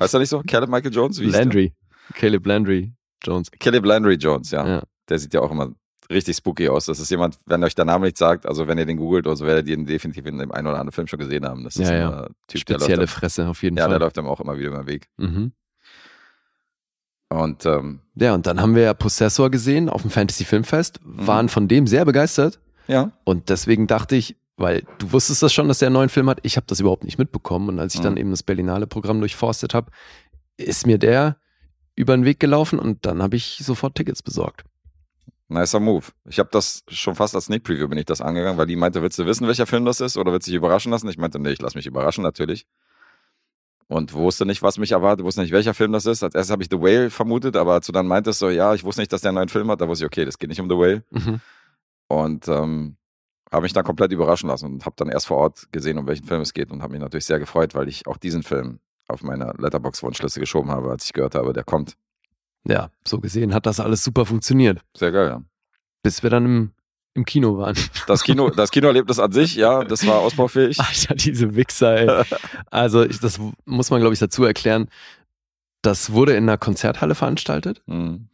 Heißt 0.00 0.14
er 0.14 0.20
nicht 0.20 0.30
so? 0.30 0.42
Caleb 0.46 0.70
Michael 0.70 0.92
Jones? 0.92 1.20
Wie? 1.20 1.26
Landry. 1.26 1.74
Caleb 2.14 2.46
Landry 2.46 2.92
Jones. 3.22 3.50
Caleb 3.58 3.84
Landry 3.84 4.14
Jones, 4.14 4.50
ja. 4.50 4.66
Ja. 4.66 4.82
Der 5.08 5.18
sieht 5.18 5.34
ja 5.34 5.40
auch 5.40 5.50
immer 5.50 5.72
richtig 6.10 6.36
spooky 6.36 6.68
aus. 6.68 6.86
Das 6.86 6.98
ist 7.00 7.10
jemand, 7.10 7.36
wenn 7.46 7.62
euch 7.64 7.74
der 7.74 7.84
Name 7.84 8.06
nicht 8.06 8.16
sagt, 8.18 8.46
also 8.46 8.66
wenn 8.68 8.78
ihr 8.78 8.86
den 8.86 8.96
googelt 8.96 9.26
oder 9.26 9.36
so, 9.36 9.44
werdet 9.46 9.66
ihr 9.68 9.74
ihn 9.76 9.86
definitiv 9.86 10.26
in 10.26 10.38
dem 10.38 10.52
einen 10.52 10.66
oder 10.66 10.78
anderen 10.78 10.92
Film 10.92 11.06
schon 11.06 11.18
gesehen 11.18 11.44
haben. 11.46 11.64
Das 11.64 11.76
ist 11.76 11.88
Ja, 11.88 11.94
ja. 11.96 12.22
äh, 12.24 12.28
Typ, 12.48 12.64
der 12.66 12.74
Spezielle 12.78 13.02
läuft, 13.02 13.14
Fresse 13.14 13.48
auf 13.48 13.62
jeden 13.62 13.76
ja, 13.76 13.84
der 13.88 13.94
Fall. 13.94 14.00
läuft 14.00 14.18
einem 14.18 14.28
auch 14.28 14.40
immer 14.40 14.56
wieder 14.56 14.68
über 14.68 14.78
den 14.82 14.86
Weg. 14.86 15.08
Mhm. 15.16 15.52
Und 17.28 17.66
ähm, 17.66 18.00
Ja, 18.14 18.34
und 18.34 18.46
dann 18.46 18.60
haben 18.60 18.74
wir 18.74 18.82
ja 18.84 18.94
Possessor 18.94 19.50
gesehen 19.50 19.88
auf 19.88 20.02
dem 20.02 20.10
Fantasy 20.10 20.44
Filmfest, 20.44 21.00
Mhm. 21.04 21.26
waren 21.26 21.48
von 21.48 21.66
dem 21.68 21.86
sehr 21.86 22.04
begeistert 22.04 22.60
ja, 22.88 23.10
und 23.24 23.48
deswegen 23.48 23.88
dachte 23.88 24.14
ich, 24.14 24.36
weil 24.56 24.84
du 24.98 25.10
wusstest 25.12 25.42
das 25.42 25.52
schon, 25.52 25.66
dass 25.68 25.80
der 25.80 25.88
einen 25.88 25.94
neuen 25.94 26.08
Film 26.08 26.30
hat, 26.30 26.38
ich 26.44 26.56
habe 26.56 26.66
das 26.68 26.78
überhaupt 26.80 27.02
nicht 27.04 27.18
mitbekommen 27.18 27.68
und 27.68 27.80
als 27.80 27.94
ich 27.94 28.00
Mhm. 28.00 28.04
dann 28.04 28.16
eben 28.16 28.30
das 28.30 28.44
Berlinale 28.44 28.86
Programm 28.86 29.18
durchforstet 29.18 29.74
habe, 29.74 29.90
ist 30.56 30.86
mir 30.86 30.98
der 30.98 31.36
über 31.96 32.16
den 32.16 32.24
Weg 32.24 32.38
gelaufen 32.38 32.78
und 32.78 33.04
dann 33.06 33.22
habe 33.22 33.34
ich 33.36 33.58
sofort 33.60 33.96
Tickets 33.96 34.22
besorgt. 34.22 34.64
Nicer 35.48 35.80
Move. 35.80 36.06
Ich 36.24 36.38
habe 36.38 36.48
das 36.52 36.82
schon 36.88 37.14
fast 37.14 37.34
als 37.34 37.46
Sneak 37.46 37.64
Preview 37.64 37.88
bin 37.88 37.98
ich 37.98 38.04
das 38.04 38.20
angegangen, 38.20 38.58
weil 38.58 38.66
die 38.66 38.76
meinte, 38.76 39.02
willst 39.02 39.18
du 39.18 39.26
wissen, 39.26 39.46
welcher 39.46 39.66
Film 39.66 39.84
das 39.84 40.00
ist 40.00 40.16
oder 40.16 40.32
willst 40.32 40.46
du 40.46 40.50
dich 40.50 40.56
überraschen 40.56 40.90
lassen? 40.90 41.08
Ich 41.08 41.18
meinte, 41.18 41.38
nee, 41.38 41.50
ich 41.50 41.60
lass 41.60 41.74
mich 41.74 41.86
überraschen 41.86 42.22
natürlich. 42.22 42.66
Und 43.88 44.12
wusste 44.14 44.46
nicht, 44.46 44.62
was 44.62 44.78
mich 44.78 44.92
erwartet, 44.92 45.24
wusste 45.24 45.42
nicht, 45.42 45.52
welcher 45.52 45.72
Film 45.74 45.92
das 45.92 46.06
ist. 46.06 46.24
Als 46.24 46.34
erstes 46.34 46.50
habe 46.50 46.62
ich 46.62 46.68
The 46.70 46.80
Whale 46.80 47.10
vermutet, 47.10 47.56
aber 47.56 47.74
als 47.74 47.86
du 47.86 47.92
dann 47.92 48.08
meintest 48.08 48.40
so, 48.40 48.50
ja, 48.50 48.74
ich 48.74 48.82
wusste 48.82 49.00
nicht, 49.00 49.12
dass 49.12 49.20
der 49.20 49.28
einen 49.28 49.36
neuen 49.36 49.48
Film 49.48 49.70
hat, 49.70 49.80
da 49.80 49.86
wusste 49.86 50.04
ich, 50.04 50.06
okay, 50.06 50.24
das 50.24 50.38
geht 50.38 50.48
nicht 50.48 50.60
um 50.60 50.68
The 50.68 50.76
Whale. 50.76 51.04
Mhm. 51.10 51.40
Und 52.08 52.48
ähm, 52.48 52.96
habe 53.52 53.62
mich 53.62 53.72
dann 53.72 53.84
komplett 53.84 54.10
überraschen 54.10 54.48
lassen 54.48 54.66
und 54.66 54.86
habe 54.86 54.96
dann 54.96 55.08
erst 55.08 55.28
vor 55.28 55.36
Ort 55.36 55.68
gesehen, 55.70 55.98
um 55.98 56.06
welchen 56.08 56.26
Film 56.26 56.40
es 56.40 56.52
geht 56.52 56.72
und 56.72 56.82
habe 56.82 56.92
mich 56.92 57.00
natürlich 57.00 57.26
sehr 57.26 57.38
gefreut, 57.38 57.74
weil 57.74 57.88
ich 57.88 58.06
auch 58.08 58.16
diesen 58.16 58.42
Film 58.42 58.80
auf 59.08 59.22
meiner 59.22 59.54
Letterbox-Wunschliste 59.56 60.40
geschoben 60.40 60.70
habe, 60.70 60.90
als 60.90 61.04
ich 61.04 61.12
gehört 61.12 61.36
habe, 61.36 61.52
der 61.52 61.62
kommt. 61.62 61.96
Ja, 62.68 62.90
so 63.06 63.20
gesehen 63.20 63.54
hat 63.54 63.66
das 63.66 63.80
alles 63.80 64.02
super 64.02 64.26
funktioniert, 64.26 64.80
Sehr 64.96 65.12
geil, 65.12 65.28
ja. 65.28 65.42
bis 66.02 66.22
wir 66.22 66.30
dann 66.30 66.44
im, 66.44 66.70
im 67.14 67.24
Kino 67.24 67.58
waren. 67.58 67.76
Das 68.06 68.22
Kino, 68.24 68.50
das 68.56 68.70
Kinoerlebnis 68.70 69.18
an 69.18 69.32
sich, 69.32 69.54
ja, 69.56 69.84
das 69.84 70.06
war 70.06 70.18
ausbaufähig. 70.18 70.78
Alter, 70.80 71.14
diese 71.14 71.54
Wichser, 71.54 71.96
ey. 71.96 72.24
Also, 72.70 73.04
ich, 73.04 73.20
das 73.20 73.38
muss 73.64 73.90
man, 73.90 74.00
glaube 74.00 74.14
ich, 74.14 74.18
dazu 74.20 74.44
erklären. 74.44 74.88
Das 75.82 76.10
wurde 76.12 76.32
in 76.34 76.44
einer 76.44 76.58
Konzerthalle 76.58 77.14
veranstaltet, 77.14 77.82
Mhm. 77.86 78.28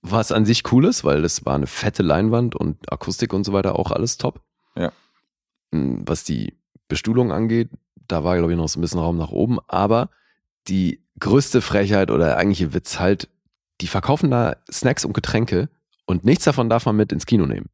was 0.00 0.32
an 0.32 0.46
sich 0.46 0.62
cool 0.72 0.84
ist, 0.86 1.04
weil 1.04 1.20
das 1.22 1.44
war 1.44 1.54
eine 1.54 1.66
fette 1.66 2.02
Leinwand 2.02 2.54
und 2.56 2.90
Akustik 2.90 3.32
und 3.34 3.44
so 3.44 3.52
weiter 3.52 3.78
auch 3.78 3.90
alles 3.90 4.16
top. 4.16 4.40
Ja. 4.76 4.92
Mm, 5.72 6.02
Was 6.06 6.24
die 6.24 6.56
Bestuhlung 6.88 7.32
angeht, 7.32 7.68
da 8.06 8.24
war, 8.24 8.38
glaube 8.38 8.52
ich, 8.52 8.56
noch 8.56 8.68
so 8.68 8.78
ein 8.78 8.82
bisschen 8.82 9.00
Raum 9.00 9.18
nach 9.18 9.30
oben. 9.32 9.58
Aber 9.68 10.08
die 10.68 11.02
größte 11.20 11.60
Frechheit 11.60 12.10
oder 12.10 12.24
der 12.26 12.36
eigentliche 12.38 12.72
Witz 12.72 12.98
halt, 12.98 13.28
die 13.80 13.86
verkaufen 13.86 14.30
da 14.30 14.56
Snacks 14.70 15.04
und 15.04 15.12
Getränke 15.12 15.68
und 16.06 16.24
nichts 16.24 16.44
davon 16.44 16.68
darf 16.70 16.86
man 16.86 16.96
mit 16.96 17.12
ins 17.12 17.26
Kino 17.26 17.46
nehmen. 17.46 17.68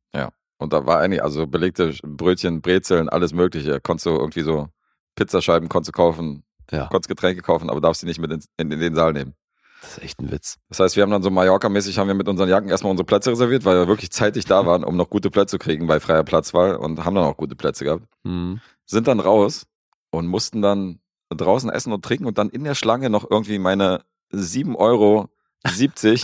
Und 0.58 0.72
da 0.72 0.86
war 0.86 1.00
eigentlich, 1.00 1.22
also 1.22 1.48
belegte 1.48 1.92
Brötchen, 2.04 2.62
Brezeln, 2.62 3.08
alles 3.08 3.34
Mögliche. 3.34 3.80
Konntest 3.80 4.06
du 4.06 4.10
irgendwie 4.10 4.42
so 4.42 4.68
Pizzascheiben 5.16 5.68
konntest 5.68 5.88
du 5.88 5.92
kaufen, 5.92 6.44
Ja, 6.70 6.86
konntest 6.86 7.08
Getränke 7.08 7.42
kaufen, 7.42 7.68
aber 7.70 7.80
darfst 7.80 8.00
sie 8.00 8.06
nicht 8.06 8.20
mit 8.20 8.30
ins, 8.30 8.46
in, 8.56 8.70
in 8.70 8.78
den 8.78 8.94
Saal 8.94 9.12
nehmen. 9.12 9.34
das 9.82 9.98
ist 9.98 10.02
echt 10.04 10.20
ein 10.20 10.30
Witz. 10.30 10.56
Das 10.68 10.78
heißt, 10.78 10.94
wir 10.96 11.02
haben 11.02 11.10
dann 11.10 11.24
so 11.24 11.30
Mallorca-mäßig 11.30 11.98
haben 11.98 12.06
wir 12.06 12.14
mit 12.14 12.28
unseren 12.28 12.48
Jacken 12.48 12.68
erstmal 12.70 12.92
unsere 12.92 13.04
Plätze 13.04 13.30
reserviert, 13.32 13.64
weil 13.64 13.76
wir 13.76 13.88
wirklich 13.88 14.12
zeitig 14.12 14.44
da 14.44 14.64
waren, 14.64 14.84
um 14.84 14.96
noch 14.96 15.10
gute 15.10 15.28
Plätze 15.30 15.56
zu 15.56 15.58
kriegen 15.58 15.88
bei 15.88 15.98
freier 15.98 16.22
Platzwahl 16.24 16.76
und 16.76 17.04
haben 17.04 17.16
dann 17.16 17.24
auch 17.24 17.36
gute 17.36 17.56
Plätze 17.56 17.84
gehabt. 17.84 18.04
Mhm. 18.22 18.60
Sind 18.86 19.08
dann 19.08 19.18
raus 19.20 19.66
und 20.10 20.28
mussten 20.28 20.62
dann 20.62 21.00
draußen 21.30 21.68
essen 21.68 21.92
und 21.92 22.04
trinken 22.04 22.26
und 22.26 22.38
dann 22.38 22.48
in 22.48 22.62
der 22.62 22.76
Schlange 22.76 23.10
noch 23.10 23.28
irgendwie 23.28 23.58
meine 23.58 24.02
7,70 24.32 24.76
Euro 24.76 25.28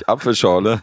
Apfelschorle 0.06 0.82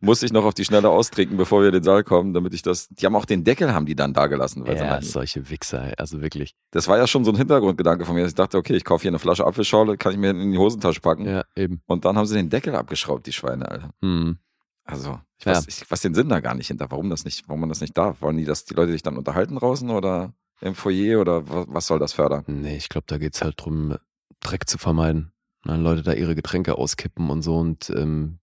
musste 0.00 0.26
ich 0.26 0.32
noch 0.32 0.44
auf 0.44 0.54
die 0.54 0.64
Schnelle 0.64 0.88
austrinken, 0.88 1.36
bevor 1.36 1.60
wir 1.60 1.68
in 1.68 1.74
den 1.74 1.82
Saal 1.82 2.04
kommen, 2.04 2.32
damit 2.32 2.54
ich 2.54 2.62
das. 2.62 2.88
Die 2.88 3.04
haben 3.04 3.16
auch 3.16 3.24
den 3.24 3.44
Deckel 3.44 3.74
haben 3.74 3.86
die 3.86 3.94
dann 3.94 4.12
da 4.14 4.26
gelassen. 4.28 4.66
Weil 4.66 4.76
Ja, 4.76 5.02
solche 5.02 5.50
Wichser, 5.50 5.92
also 5.98 6.20
wirklich. 6.20 6.54
das 6.70 6.88
war 6.88 6.98
ja 6.98 7.06
schon 7.06 7.24
so 7.24 7.32
ein 7.32 7.36
Hintergrundgedanke 7.36 8.04
von 8.06 8.14
mir, 8.14 8.22
dass 8.22 8.30
ich 8.30 8.36
dachte, 8.36 8.56
okay, 8.58 8.74
ich 8.76 8.84
kaufe 8.84 9.02
hier 9.02 9.10
eine 9.10 9.18
Flasche 9.18 9.44
Apfelschorle, 9.46 9.96
kann 9.96 10.12
ich 10.12 10.18
mir 10.18 10.30
in 10.30 10.52
die 10.52 10.58
Hosentasche 10.58 11.00
packen. 11.00 11.26
Ja, 11.26 11.44
eben. 11.56 11.82
Und 11.86 12.04
dann 12.04 12.16
haben 12.16 12.26
sie 12.26 12.36
den 12.36 12.48
Deckel 12.50 12.74
abgeschraubt, 12.74 13.26
die 13.26 13.32
Schweine, 13.32 13.68
Alter. 13.68 13.90
Hm. 14.00 14.38
Also, 14.84 15.20
ich 15.38 15.44
Ja. 15.44 15.52
weiß, 15.52 15.66
ich 15.68 15.90
weiß 15.90 16.00
den 16.00 16.14
Sinn 16.14 16.28
da 16.28 16.40
gar 16.40 16.54
nicht 16.54 16.68
hinter, 16.68 16.90
warum 16.90 17.10
das 17.10 17.24
nicht, 17.24 17.48
warum 17.48 17.60
man 17.60 17.68
das 17.68 17.80
nicht 17.80 17.96
darf. 17.98 18.22
Wollen 18.22 18.36
die, 18.38 18.44
dass 18.44 18.64
die 18.64 18.74
Leute 18.74 18.92
sich 18.92 19.02
dann 19.02 19.16
unterhalten 19.16 19.56
draußen 19.56 19.90
oder 19.90 20.32
im 20.60 20.74
Foyer 20.74 21.20
oder 21.20 21.48
was, 21.48 21.66
was 21.68 21.86
soll 21.86 21.98
das 21.98 22.12
fördern? 22.12 22.44
Nee, 22.46 22.76
ich 22.76 22.88
glaube, 22.88 23.04
da 23.08 23.18
geht's 23.18 23.42
halt 23.42 23.54
drum, 23.58 23.96
Dreck 24.40 24.68
zu 24.68 24.78
vermeiden. 24.78 25.32
Wenn 25.64 25.82
Leute 25.82 26.02
da 26.02 26.12
ihre 26.12 26.34
Getränke 26.34 26.76
auskippen 26.78 27.28
und 27.30 27.42
so 27.42 27.56
und 27.58 27.90
ähm, 27.90 28.38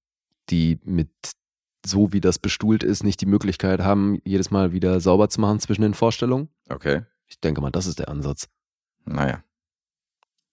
die 0.49 0.79
mit 0.83 1.09
so 1.85 2.11
wie 2.13 2.21
das 2.21 2.37
bestuhlt 2.39 2.83
ist, 2.83 3.03
nicht 3.03 3.21
die 3.21 3.25
Möglichkeit 3.25 3.79
haben, 3.81 4.19
jedes 4.25 4.51
Mal 4.51 4.71
wieder 4.71 4.99
sauber 4.99 5.29
zu 5.29 5.39
machen 5.41 5.59
zwischen 5.59 5.81
den 5.83 5.93
Vorstellungen. 5.93 6.49
Okay, 6.69 7.03
Ich 7.27 7.39
denke 7.39 7.61
mal, 7.61 7.71
das 7.71 7.85
ist 7.87 7.99
der 7.99 8.09
Ansatz. 8.09 8.47
naja. 9.05 9.43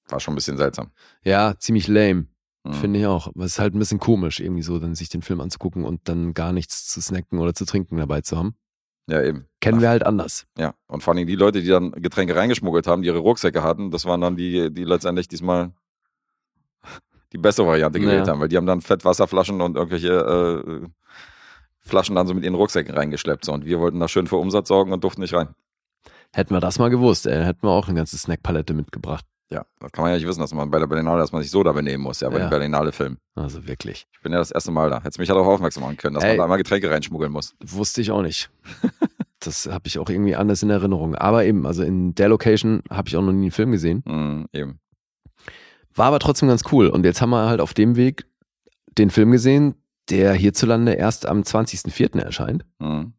War 0.09 0.21
schon 0.21 0.35
ein 0.35 0.37
bisschen 0.37 0.59
seltsam. 0.59 0.91
Ja, 1.23 1.55
ziemlich 1.59 1.89
lame, 1.89 2.27
Mhm. 2.67 2.73
finde 2.75 3.01
ich 3.01 3.07
auch. 3.07 3.27
Aber 3.29 3.45
es 3.45 3.53
ist 3.53 3.59
halt 3.59 3.75
ein 3.75 3.79
bisschen 3.79 3.99
komisch, 4.01 4.39
irgendwie 4.41 4.63
so, 4.63 4.79
dann 4.79 4.95
sich 4.95 5.09
den 5.09 5.23
Film 5.23 5.41
anzugucken 5.41 5.85
und 5.85 6.09
dann 6.09 6.35
gar 6.35 6.53
nichts 6.53 6.87
zu 6.89 7.01
snacken 7.01 7.39
oder 7.39 7.55
zu 7.55 7.65
trinken 7.65 7.97
dabei 7.97 8.21
zu 8.21 8.37
haben. 8.37 8.55
Ja, 9.07 9.23
eben. 9.23 9.47
Kennen 9.61 9.79
Ach, 9.79 9.83
wir 9.83 9.89
halt 9.91 10.05
anders. 10.05 10.47
Ja, 10.59 10.75
und 10.87 11.03
vor 11.03 11.15
allem 11.15 11.27
die 11.27 11.35
Leute, 11.37 11.61
die 11.63 11.69
dann 11.69 11.91
Getränke 11.93 12.37
reingeschmuggelt 12.37 12.87
haben, 12.87 13.03
die 13.03 13.09
ihre 13.09 13.19
Rucksäcke 13.19 13.63
hatten, 13.63 13.91
das 13.91 14.05
waren 14.07 14.21
dann 14.21 14.37
die, 14.37 14.73
die 14.73 14.85
letztendlich 14.85 15.27
diesmal 15.29 15.73
die 17.35 17.39
bessere 17.39 17.67
Variante 17.67 17.99
gewählt 18.01 18.27
Ja. 18.27 18.33
haben, 18.33 18.41
weil 18.41 18.49
die 18.49 18.57
haben 18.57 18.67
dann 18.67 18.81
Fettwasserflaschen 18.81 19.61
und 19.61 19.77
irgendwelche 19.77 20.09
äh, 20.13 20.87
Flaschen 21.81 22.15
dann 22.15 22.27
so 22.27 22.35
mit 22.35 22.45
ihren 22.45 22.55
Rucksäcken 22.55 22.95
reingeschleppt. 22.95 23.45
So. 23.45 23.53
Und 23.53 23.65
wir 23.67 23.81
wollten 23.81 24.01
da 24.01 24.09
schön 24.09 24.27
für 24.27 24.37
Umsatz 24.37 24.69
sorgen 24.69 24.93
und 24.93 25.05
durften 25.05 25.21
nicht 25.21 25.35
rein. 25.35 25.49
Hätten 26.33 26.55
wir 26.55 26.61
das 26.61 26.79
mal 26.79 26.89
gewusst, 26.91 27.27
ey, 27.27 27.45
hätten 27.45 27.63
wir 27.63 27.71
auch 27.71 27.87
eine 27.89 27.97
ganze 27.97 28.17
Snackpalette 28.19 28.73
mitgebracht. 28.75 29.25
Ja, 29.51 29.67
das 29.79 29.93
kann 29.93 30.03
man 30.03 30.11
ja 30.13 30.17
nicht 30.17 30.27
wissen, 30.27 30.41
dass 30.41 30.55
man 30.55 30.71
bei 30.71 30.79
der 30.79 30.87
Berlinale, 30.87 31.21
dass 31.21 31.31
man 31.31 31.43
sich 31.43 31.51
so 31.51 31.63
da 31.63 31.73
benehmen 31.73 32.03
muss, 32.03 32.21
ja, 32.21 32.29
bei 32.31 32.39
Ja. 32.39 32.47
dem 32.47 32.51
Berlinale-Film. 32.51 33.19
Also 33.37 33.67
wirklich. 33.69 34.07
Ich 34.13 34.21
bin 34.21 34.33
ja 34.33 34.39
das 34.39 34.51
erste 34.51 34.73
Mal 34.73 34.91
da. 34.91 35.01
Hättest 35.03 35.19
mich 35.19 35.29
ja 35.29 35.35
darauf 35.35 35.49
aufmerksam 35.55 35.83
machen 35.85 35.97
können, 35.97 36.15
dass 36.15 36.25
Ey. 36.25 36.31
man 36.31 36.39
da 36.39 36.43
einmal 36.45 36.59
Getränke 36.59 36.91
reinschmuggeln 36.91 37.31
muss. 37.31 37.55
Wusste 37.65 38.01
ich 38.01 38.11
auch 38.11 38.23
nicht. 38.23 38.51
das 39.41 39.67
habe 39.67 39.87
ich 39.87 39.99
auch 39.99 40.09
irgendwie 40.09 40.35
anders 40.35 40.63
in 40.63 40.71
Erinnerung. 40.71 41.15
Aber 41.15 41.45
eben, 41.45 41.67
also 41.67 41.83
in 41.85 42.15
der 42.15 42.29
Location 42.31 42.83
habe 42.91 43.09
ich 43.09 43.17
auch 43.17 43.23
noch 43.23 43.33
nie 43.33 43.43
einen 43.45 43.51
Film 43.53 43.71
gesehen. 43.71 44.03
Mhm, 44.07 44.47
eben. 44.53 44.81
War 45.95 46.07
aber 46.07 46.19
trotzdem 46.19 46.49
ganz 46.49 46.63
cool. 46.73 46.89
Und 46.89 47.05
jetzt 47.05 47.21
haben 47.21 47.31
wir 47.31 47.47
halt 47.47 47.61
auf 47.61 47.75
dem 47.75 47.97
Weg 47.97 48.27
den 48.99 49.11
Film 49.11 49.31
gesehen, 49.31 49.75
der 50.11 50.35
hierzulande 50.35 50.93
erst 50.93 51.27
am 51.27 51.43
20.04. 51.43 52.21
erscheint. 52.21 52.65
Mhm. 52.79 53.15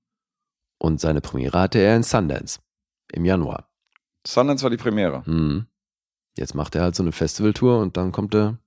Und 0.77 0.99
seine 0.99 1.21
Premiere 1.21 1.59
hatte 1.59 1.79
er 1.79 1.95
in 1.95 2.03
Sundance 2.03 2.59
im 3.11 3.25
Januar. 3.25 3.69
Sundance 4.25 4.63
war 4.63 4.69
die 4.69 4.77
Premiere. 4.77 5.23
Mhm. 5.25 5.67
Jetzt 6.37 6.53
macht 6.53 6.75
er 6.75 6.83
halt 6.83 6.95
so 6.95 7.03
eine 7.03 7.11
Festivaltour 7.11 7.79
und 7.79 7.97
dann 7.97 8.11
kommt 8.11 8.35
er 8.35 8.59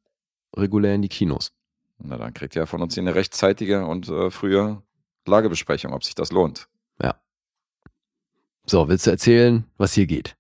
regulär 0.57 0.95
in 0.95 1.03
die 1.03 1.09
Kinos. 1.09 1.53
Na, 1.99 2.17
dann 2.17 2.33
kriegt 2.33 2.57
ihr 2.57 2.67
von 2.67 2.81
uns 2.81 2.95
hier 2.95 3.03
eine 3.03 3.15
rechtzeitige 3.15 3.85
und 3.85 4.09
äh, 4.09 4.31
frühe 4.31 4.83
Lagebesprechung, 5.27 5.93
ob 5.93 6.05
sich 6.05 6.15
das 6.15 6.33
lohnt. 6.33 6.69
So, 8.71 8.87
willst 8.87 9.07
du 9.07 9.11
erzählen, 9.11 9.65
was 9.79 9.95
hier 9.95 10.07
geht? 10.07 10.37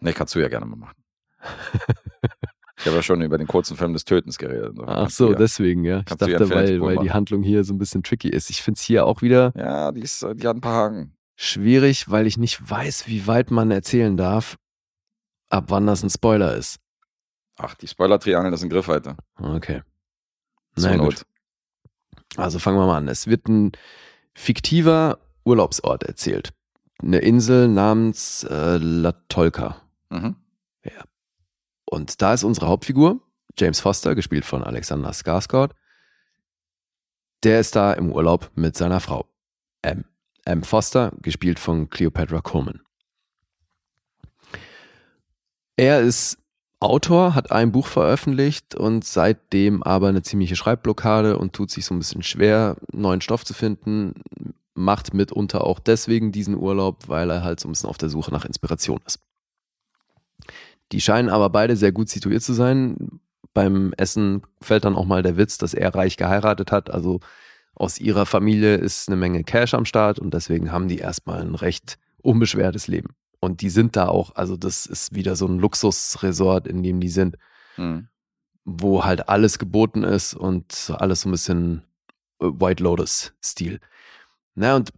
Nee, 0.00 0.14
kannst 0.14 0.34
du 0.34 0.38
ja 0.38 0.48
gerne 0.48 0.64
mal 0.64 0.76
machen. 0.76 0.96
Ich 2.78 2.86
habe 2.86 2.96
ja 2.96 3.02
schon 3.02 3.20
über 3.22 3.38
den 3.38 3.46
kurzen 3.48 3.76
Film 3.76 3.92
des 3.92 4.04
Tötens 4.04 4.38
geredet. 4.38 4.76
Ach 4.86 5.10
so, 5.10 5.32
ja- 5.32 5.36
deswegen, 5.38 5.84
ja. 5.84 6.00
Ich 6.00 6.10
ja 6.10 6.16
dachte, 6.16 6.50
weil, 6.50 6.80
weil 6.80 6.98
die. 6.98 7.10
Handlung 7.10 7.42
hier 7.42 7.64
so 7.64 7.74
ein 7.74 7.78
bisschen 7.78 8.02
tricky 8.02 8.28
ist. 8.28 8.50
Ich 8.50 8.62
finde 8.62 8.78
es 8.78 8.82
hier 8.84 9.04
auch 9.06 9.20
wieder 9.20 9.52
Ja, 9.56 9.90
die, 9.92 10.00
ist, 10.02 10.22
die 10.34 10.46
hat 10.46 10.56
ein 10.56 10.60
paar 10.60 10.84
Haken. 10.92 11.12
schwierig, 11.34 12.08
weil 12.10 12.26
ich 12.26 12.36
nicht 12.38 12.70
weiß, 12.70 13.08
wie 13.08 13.26
weit 13.26 13.50
man 13.50 13.70
erzählen 13.72 14.16
darf, 14.16 14.56
ab 15.50 15.64
wann 15.68 15.86
das 15.86 16.02
ein 16.04 16.10
Spoiler 16.10 16.54
ist. 16.56 16.78
Ach, 17.56 17.74
die 17.74 17.88
Spoiler-Triangel 17.88 18.52
ist 18.52 18.62
in 18.62 18.68
Griffweite. 18.70 19.16
Okay. 19.40 19.82
Zur 20.76 20.90
Na 20.90 20.96
Not. 20.98 21.06
gut. 21.06 21.22
Also 22.36 22.60
fangen 22.60 22.78
wir 22.78 22.86
mal 22.86 22.98
an. 22.98 23.08
Es 23.08 23.26
wird 23.26 23.48
ein 23.48 23.72
fiktiver 24.34 25.18
Urlaubsort 25.44 26.04
erzählt. 26.04 26.50
Eine 27.02 27.18
Insel 27.18 27.66
namens 27.66 28.44
äh, 28.44 28.76
Latolka. 28.76 29.82
Mhm. 30.10 30.36
Und 31.90 32.20
da 32.20 32.34
ist 32.34 32.44
unsere 32.44 32.68
Hauptfigur, 32.68 33.20
James 33.56 33.80
Foster, 33.80 34.14
gespielt 34.14 34.44
von 34.44 34.62
Alexander 34.62 35.10
Skarsgård. 35.10 35.70
Der 37.44 37.60
ist 37.60 37.76
da 37.76 37.92
im 37.92 38.12
Urlaub 38.12 38.50
mit 38.54 38.76
seiner 38.76 39.00
Frau, 39.00 39.26
M. 39.82 40.04
M. 40.44 40.62
Foster, 40.62 41.12
gespielt 41.22 41.58
von 41.58 41.88
Cleopatra 41.88 42.40
Coleman. 42.40 42.80
Er 45.76 46.00
ist 46.00 46.38
Autor, 46.80 47.34
hat 47.34 47.52
ein 47.52 47.72
Buch 47.72 47.86
veröffentlicht 47.86 48.74
und 48.74 49.04
seitdem 49.04 49.82
aber 49.82 50.08
eine 50.08 50.22
ziemliche 50.22 50.56
Schreibblockade 50.56 51.38
und 51.38 51.54
tut 51.54 51.70
sich 51.70 51.86
so 51.86 51.94
ein 51.94 51.98
bisschen 51.98 52.22
schwer, 52.22 52.76
neuen 52.92 53.20
Stoff 53.20 53.44
zu 53.44 53.54
finden. 53.54 54.14
Macht 54.74 55.14
mitunter 55.14 55.64
auch 55.64 55.78
deswegen 55.78 56.32
diesen 56.32 56.56
Urlaub, 56.56 57.08
weil 57.08 57.30
er 57.30 57.42
halt 57.42 57.60
so 57.60 57.68
ein 57.68 57.72
bisschen 57.72 57.88
auf 57.88 57.98
der 57.98 58.10
Suche 58.10 58.30
nach 58.30 58.44
Inspiration 58.44 59.00
ist. 59.06 59.20
Die 60.92 61.00
scheinen 61.00 61.28
aber 61.28 61.50
beide 61.50 61.76
sehr 61.76 61.92
gut 61.92 62.08
situiert 62.08 62.42
zu 62.42 62.52
sein. 62.52 63.20
Beim 63.54 63.92
Essen 63.96 64.42
fällt 64.62 64.84
dann 64.84 64.96
auch 64.96 65.04
mal 65.04 65.22
der 65.22 65.36
Witz, 65.36 65.58
dass 65.58 65.74
er 65.74 65.94
reich 65.94 66.16
geheiratet 66.16 66.72
hat. 66.72 66.90
Also 66.90 67.20
aus 67.74 67.98
ihrer 67.98 68.26
Familie 68.26 68.76
ist 68.76 69.08
eine 69.08 69.16
Menge 69.16 69.44
Cash 69.44 69.74
am 69.74 69.84
Start 69.84 70.18
und 70.18 70.32
deswegen 70.34 70.72
haben 70.72 70.88
die 70.88 70.98
erstmal 70.98 71.40
ein 71.40 71.54
recht 71.54 71.98
unbeschwertes 72.22 72.88
Leben. 72.88 73.10
Und 73.40 73.60
die 73.60 73.70
sind 73.70 73.94
da 73.96 74.08
auch, 74.08 74.34
also 74.34 74.56
das 74.56 74.86
ist 74.86 75.14
wieder 75.14 75.36
so 75.36 75.46
ein 75.46 75.58
Luxusresort, 75.58 76.66
in 76.66 76.82
dem 76.82 77.00
die 77.00 77.08
sind, 77.10 77.36
Mhm. 77.76 78.08
wo 78.64 79.04
halt 79.04 79.28
alles 79.28 79.60
geboten 79.60 80.02
ist 80.02 80.34
und 80.34 80.92
alles 80.98 81.20
so 81.20 81.28
ein 81.28 81.32
bisschen 81.32 81.82
äh, 82.40 82.46
White 82.46 82.82
Lotus-Stil. 82.82 83.78
Na, 84.56 84.74
und 84.74 84.92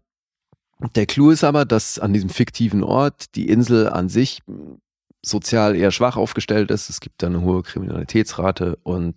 der 0.97 1.05
Clou 1.05 1.29
ist 1.31 1.45
aber, 1.45 1.67
dass 1.67 1.99
an 1.99 2.15
diesem 2.15 2.31
fiktiven 2.31 2.83
Ort 2.83 3.35
die 3.35 3.49
Insel 3.51 3.91
an 3.91 4.09
sich 4.09 4.41
mh, 4.47 4.79
sozial 5.23 5.77
eher 5.77 5.91
schwach 5.91 6.17
aufgestellt 6.17 6.71
ist. 6.71 6.91
Es 6.91 7.01
gibt 7.01 7.23
da 7.23 7.27
eine 7.27 7.43
hohe 7.43 7.63
Kriminalitätsrate 7.63 8.77
und 8.83 9.17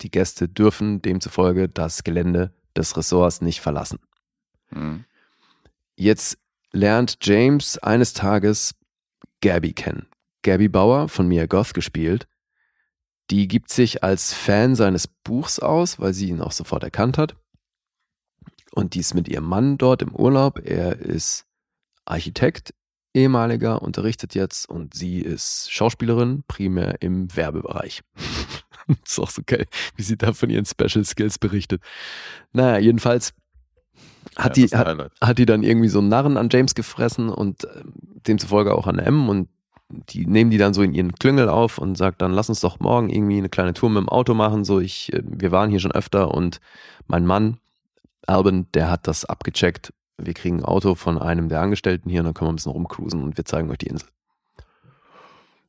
die 0.00 0.10
Gäste 0.10 0.48
dürfen 0.48 1.00
demzufolge 1.02 1.68
das 1.68 2.04
Gelände 2.04 2.52
des 2.76 2.96
Ressorts 2.96 3.40
nicht 3.40 3.60
verlassen. 3.60 4.00
Mhm. 4.70 5.04
Jetzt 5.96 6.38
lernt 6.72 7.18
James 7.22 7.78
eines 7.78 8.12
Tages 8.12 8.74
Gabby 9.40 9.72
kennen. 9.72 10.06
Gabby 10.42 10.68
Bauer, 10.68 11.08
von 11.08 11.28
Mia 11.28 11.46
Goth 11.46 11.72
gespielt. 11.74 12.26
Die 13.30 13.48
gibt 13.48 13.70
sich 13.70 14.02
als 14.02 14.34
Fan 14.34 14.74
seines 14.74 15.06
Buchs 15.06 15.58
aus, 15.58 15.98
weil 15.98 16.12
sie 16.12 16.28
ihn 16.28 16.42
auch 16.42 16.52
sofort 16.52 16.82
erkannt 16.82 17.16
hat. 17.16 17.36
Und 18.72 18.94
die 18.94 19.00
ist 19.00 19.14
mit 19.14 19.28
ihrem 19.28 19.44
Mann 19.44 19.78
dort 19.78 20.02
im 20.02 20.14
Urlaub. 20.14 20.58
Er 20.58 20.98
ist 20.98 21.46
Architekt, 22.04 22.74
ehemaliger, 23.14 23.80
unterrichtet 23.80 24.34
jetzt 24.34 24.68
und 24.68 24.94
sie 24.94 25.20
ist 25.20 25.72
Schauspielerin, 25.72 26.44
primär 26.48 27.00
im 27.00 27.34
Werbebereich. 27.34 28.02
ist 29.04 29.18
auch 29.18 29.30
so 29.30 29.42
geil, 29.46 29.66
wie 29.96 30.02
sie 30.02 30.16
da 30.16 30.32
von 30.32 30.50
ihren 30.50 30.66
Special 30.66 31.04
Skills 31.04 31.38
berichtet. 31.38 31.80
Naja, 32.52 32.78
jedenfalls 32.78 33.32
hat, 34.36 34.56
Ja, 34.56 34.66
die, 34.66 34.76
hat, 34.76 35.10
hat 35.20 35.38
die 35.38 35.46
dann 35.46 35.62
irgendwie 35.62 35.88
so 35.88 36.00
einen 36.00 36.08
Narren 36.08 36.36
an 36.36 36.48
James 36.50 36.74
gefressen 36.74 37.28
und 37.28 37.64
ähm, 37.64 37.92
demzufolge 38.26 38.74
auch 38.74 38.86
an 38.86 38.98
M 38.98 39.28
und 39.28 39.48
die 39.90 40.26
nehmen 40.26 40.50
die 40.50 40.58
dann 40.58 40.74
so 40.74 40.82
in 40.82 40.94
ihren 40.94 41.12
Klüngel 41.12 41.48
auf 41.48 41.78
und 41.78 41.96
sagt 41.96 42.22
dann, 42.22 42.32
lass 42.32 42.48
uns 42.48 42.60
doch 42.60 42.80
morgen 42.80 43.10
irgendwie 43.10 43.38
eine 43.38 43.50
kleine 43.50 43.74
Tour 43.74 43.90
mit 43.90 44.00
dem 44.00 44.08
Auto 44.08 44.34
machen. 44.34 44.64
So, 44.64 44.80
ich, 44.80 45.12
äh, 45.12 45.22
wir 45.24 45.52
waren 45.52 45.70
hier 45.70 45.80
schon 45.80 45.92
öfter 45.92 46.32
und 46.32 46.60
mein 47.06 47.26
Mann, 47.26 47.58
Alban, 48.26 48.66
der 48.72 48.90
hat 48.90 49.06
das 49.06 49.24
abgecheckt. 49.24 49.92
Wir 50.16 50.34
kriegen 50.34 50.60
ein 50.60 50.64
Auto 50.64 50.94
von 50.94 51.18
einem 51.18 51.48
der 51.48 51.60
Angestellten 51.60 52.08
hier 52.08 52.20
und 52.20 52.26
dann 52.26 52.34
können 52.34 52.48
wir 52.48 52.52
ein 52.52 52.56
bisschen 52.56 52.72
rumcruisen 52.72 53.22
und 53.22 53.36
wir 53.36 53.44
zeigen 53.44 53.70
euch 53.70 53.78
die 53.78 53.88
Insel. 53.88 54.08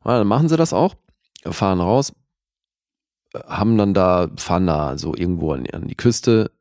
Ja, 0.04 0.20
dann 0.20 0.28
machen 0.28 0.50
sie 0.50 0.58
das 0.58 0.72
auch, 0.72 0.96
fahren 1.44 1.80
raus, 1.80 2.14
haben 3.48 3.78
dann 3.78 3.94
da, 3.94 4.30
fahren 4.38 4.68
da 4.68 4.98
so 4.98 5.16
irgendwo 5.16 5.54
an, 5.54 5.66
an 5.72 5.88
die 5.88 5.96
Küste, 5.96 6.52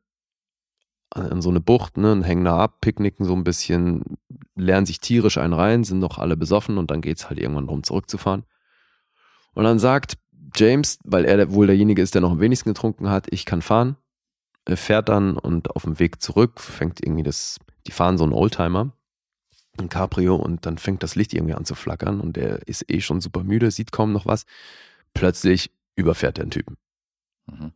an, 1.11 1.41
so 1.41 1.49
eine 1.49 1.61
Bucht, 1.61 1.97
ne, 1.97 2.11
und 2.11 2.23
hängen 2.23 2.45
da 2.45 2.57
ab, 2.57 2.81
picknicken 2.81 3.25
so 3.25 3.33
ein 3.33 3.43
bisschen, 3.43 4.17
lernen 4.55 4.85
sich 4.85 4.99
tierisch 4.99 5.37
einen 5.37 5.53
rein, 5.53 5.83
sind 5.83 5.99
noch 5.99 6.17
alle 6.17 6.37
besoffen 6.37 6.77
und 6.77 6.91
dann 6.91 7.01
geht's 7.01 7.29
halt 7.29 7.39
irgendwann 7.39 7.67
darum, 7.67 7.83
zurückzufahren. 7.83 8.45
Und 9.53 9.63
dann 9.63 9.79
sagt 9.79 10.17
James, 10.55 10.99
weil 11.03 11.25
er 11.25 11.51
wohl 11.51 11.67
derjenige 11.67 12.01
ist, 12.01 12.13
der 12.13 12.21
noch 12.21 12.31
am 12.31 12.39
wenigsten 12.39 12.69
getrunken 12.69 13.09
hat, 13.09 13.27
ich 13.31 13.45
kann 13.45 13.61
fahren. 13.61 13.97
Fährt 14.67 15.09
dann 15.09 15.37
und 15.37 15.75
auf 15.75 15.83
dem 15.83 15.99
Weg 15.99 16.21
zurück 16.21 16.59
fängt 16.59 17.03
irgendwie 17.03 17.23
das, 17.23 17.59
die 17.87 17.91
fahren 17.91 18.17
so 18.17 18.23
einen 18.23 18.33
Oldtimer, 18.33 18.91
ein 19.77 19.89
Cabrio 19.89 20.35
und 20.35 20.65
dann 20.65 20.77
fängt 20.77 21.03
das 21.03 21.15
Licht 21.15 21.33
irgendwie 21.33 21.53
an 21.53 21.65
zu 21.65 21.75
flackern 21.75 22.21
und 22.21 22.37
er 22.37 22.67
ist 22.67 22.89
eh 22.89 23.01
schon 23.01 23.21
super 23.21 23.43
müde, 23.43 23.71
sieht 23.71 23.91
kaum 23.91 24.11
noch 24.13 24.25
was. 24.25 24.45
Plötzlich 25.13 25.71
überfährt 25.95 26.37
er 26.37 26.43
einen 26.43 26.51
Typen. 26.51 26.77
Mhm. 27.47 27.71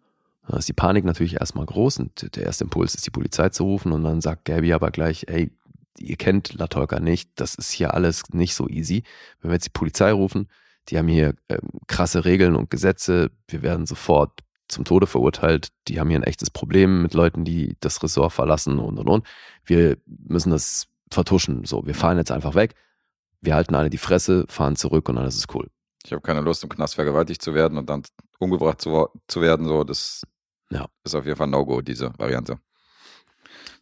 Da 0.47 0.57
ist 0.57 0.67
die 0.67 0.73
Panik 0.73 1.05
natürlich 1.05 1.35
erstmal 1.35 1.65
groß 1.65 1.99
und 1.99 2.35
der 2.35 2.43
erste 2.43 2.63
Impuls 2.63 2.95
ist, 2.95 3.05
die 3.05 3.11
Polizei 3.11 3.49
zu 3.49 3.63
rufen 3.63 3.91
und 3.91 4.03
dann 4.03 4.19
sagt 4.21 4.45
Gabby 4.45 4.73
aber 4.73 4.89
gleich, 4.89 5.25
ey, 5.27 5.51
ihr 5.99 6.15
kennt 6.15 6.53
Latolka 6.53 6.99
nicht, 6.99 7.29
das 7.35 7.55
ist 7.55 7.71
hier 7.71 7.93
alles 7.93 8.23
nicht 8.31 8.55
so 8.55 8.67
easy. 8.67 9.03
Wenn 9.41 9.51
wir 9.51 9.55
jetzt 9.55 9.67
die 9.67 9.71
Polizei 9.71 10.11
rufen, 10.11 10.47
die 10.87 10.97
haben 10.97 11.07
hier 11.07 11.35
ähm, 11.49 11.59
krasse 11.87 12.25
Regeln 12.25 12.55
und 12.55 12.71
Gesetze, 12.71 13.29
wir 13.47 13.61
werden 13.61 13.85
sofort 13.85 14.41
zum 14.69 14.85
Tode 14.85 15.07
verurteilt, 15.07 15.69
die 15.87 15.99
haben 15.99 16.09
hier 16.09 16.19
ein 16.19 16.23
echtes 16.23 16.49
Problem 16.49 17.01
mit 17.01 17.13
Leuten, 17.13 17.43
die 17.43 17.75
das 17.81 18.01
Ressort 18.01 18.31
verlassen 18.31 18.79
und 18.79 18.97
und 18.97 19.07
und. 19.09 19.27
Wir 19.65 19.97
müssen 20.05 20.51
das 20.51 20.87
vertuschen, 21.11 21.65
so, 21.65 21.85
wir 21.85 21.95
fahren 21.95 22.17
jetzt 22.17 22.31
einfach 22.31 22.55
weg, 22.55 22.75
wir 23.41 23.55
halten 23.55 23.75
alle 23.75 23.89
die 23.89 23.97
Fresse, 23.97 24.45
fahren 24.47 24.75
zurück 24.75 25.09
und 25.09 25.15
dann 25.15 25.25
ist 25.25 25.37
es 25.37 25.45
cool. 25.53 25.67
Ich 26.05 26.11
habe 26.13 26.21
keine 26.21 26.41
Lust, 26.41 26.63
im 26.63 26.69
Knast 26.69 26.95
vergewaltigt 26.95 27.41
zu 27.41 27.53
werden 27.53 27.77
und 27.77 27.89
dann 27.89 28.03
umgebracht 28.39 28.79
zu, 28.81 29.09
zu 29.27 29.41
werden. 29.41 29.67
So, 29.67 29.83
das 29.83 30.21
Ja. 30.71 30.85
ist 31.03 31.15
auf 31.15 31.25
jeden 31.25 31.35
Fall 31.37 31.47
No-Go, 31.47 31.81
diese 31.81 32.13
Variante. 32.17 32.59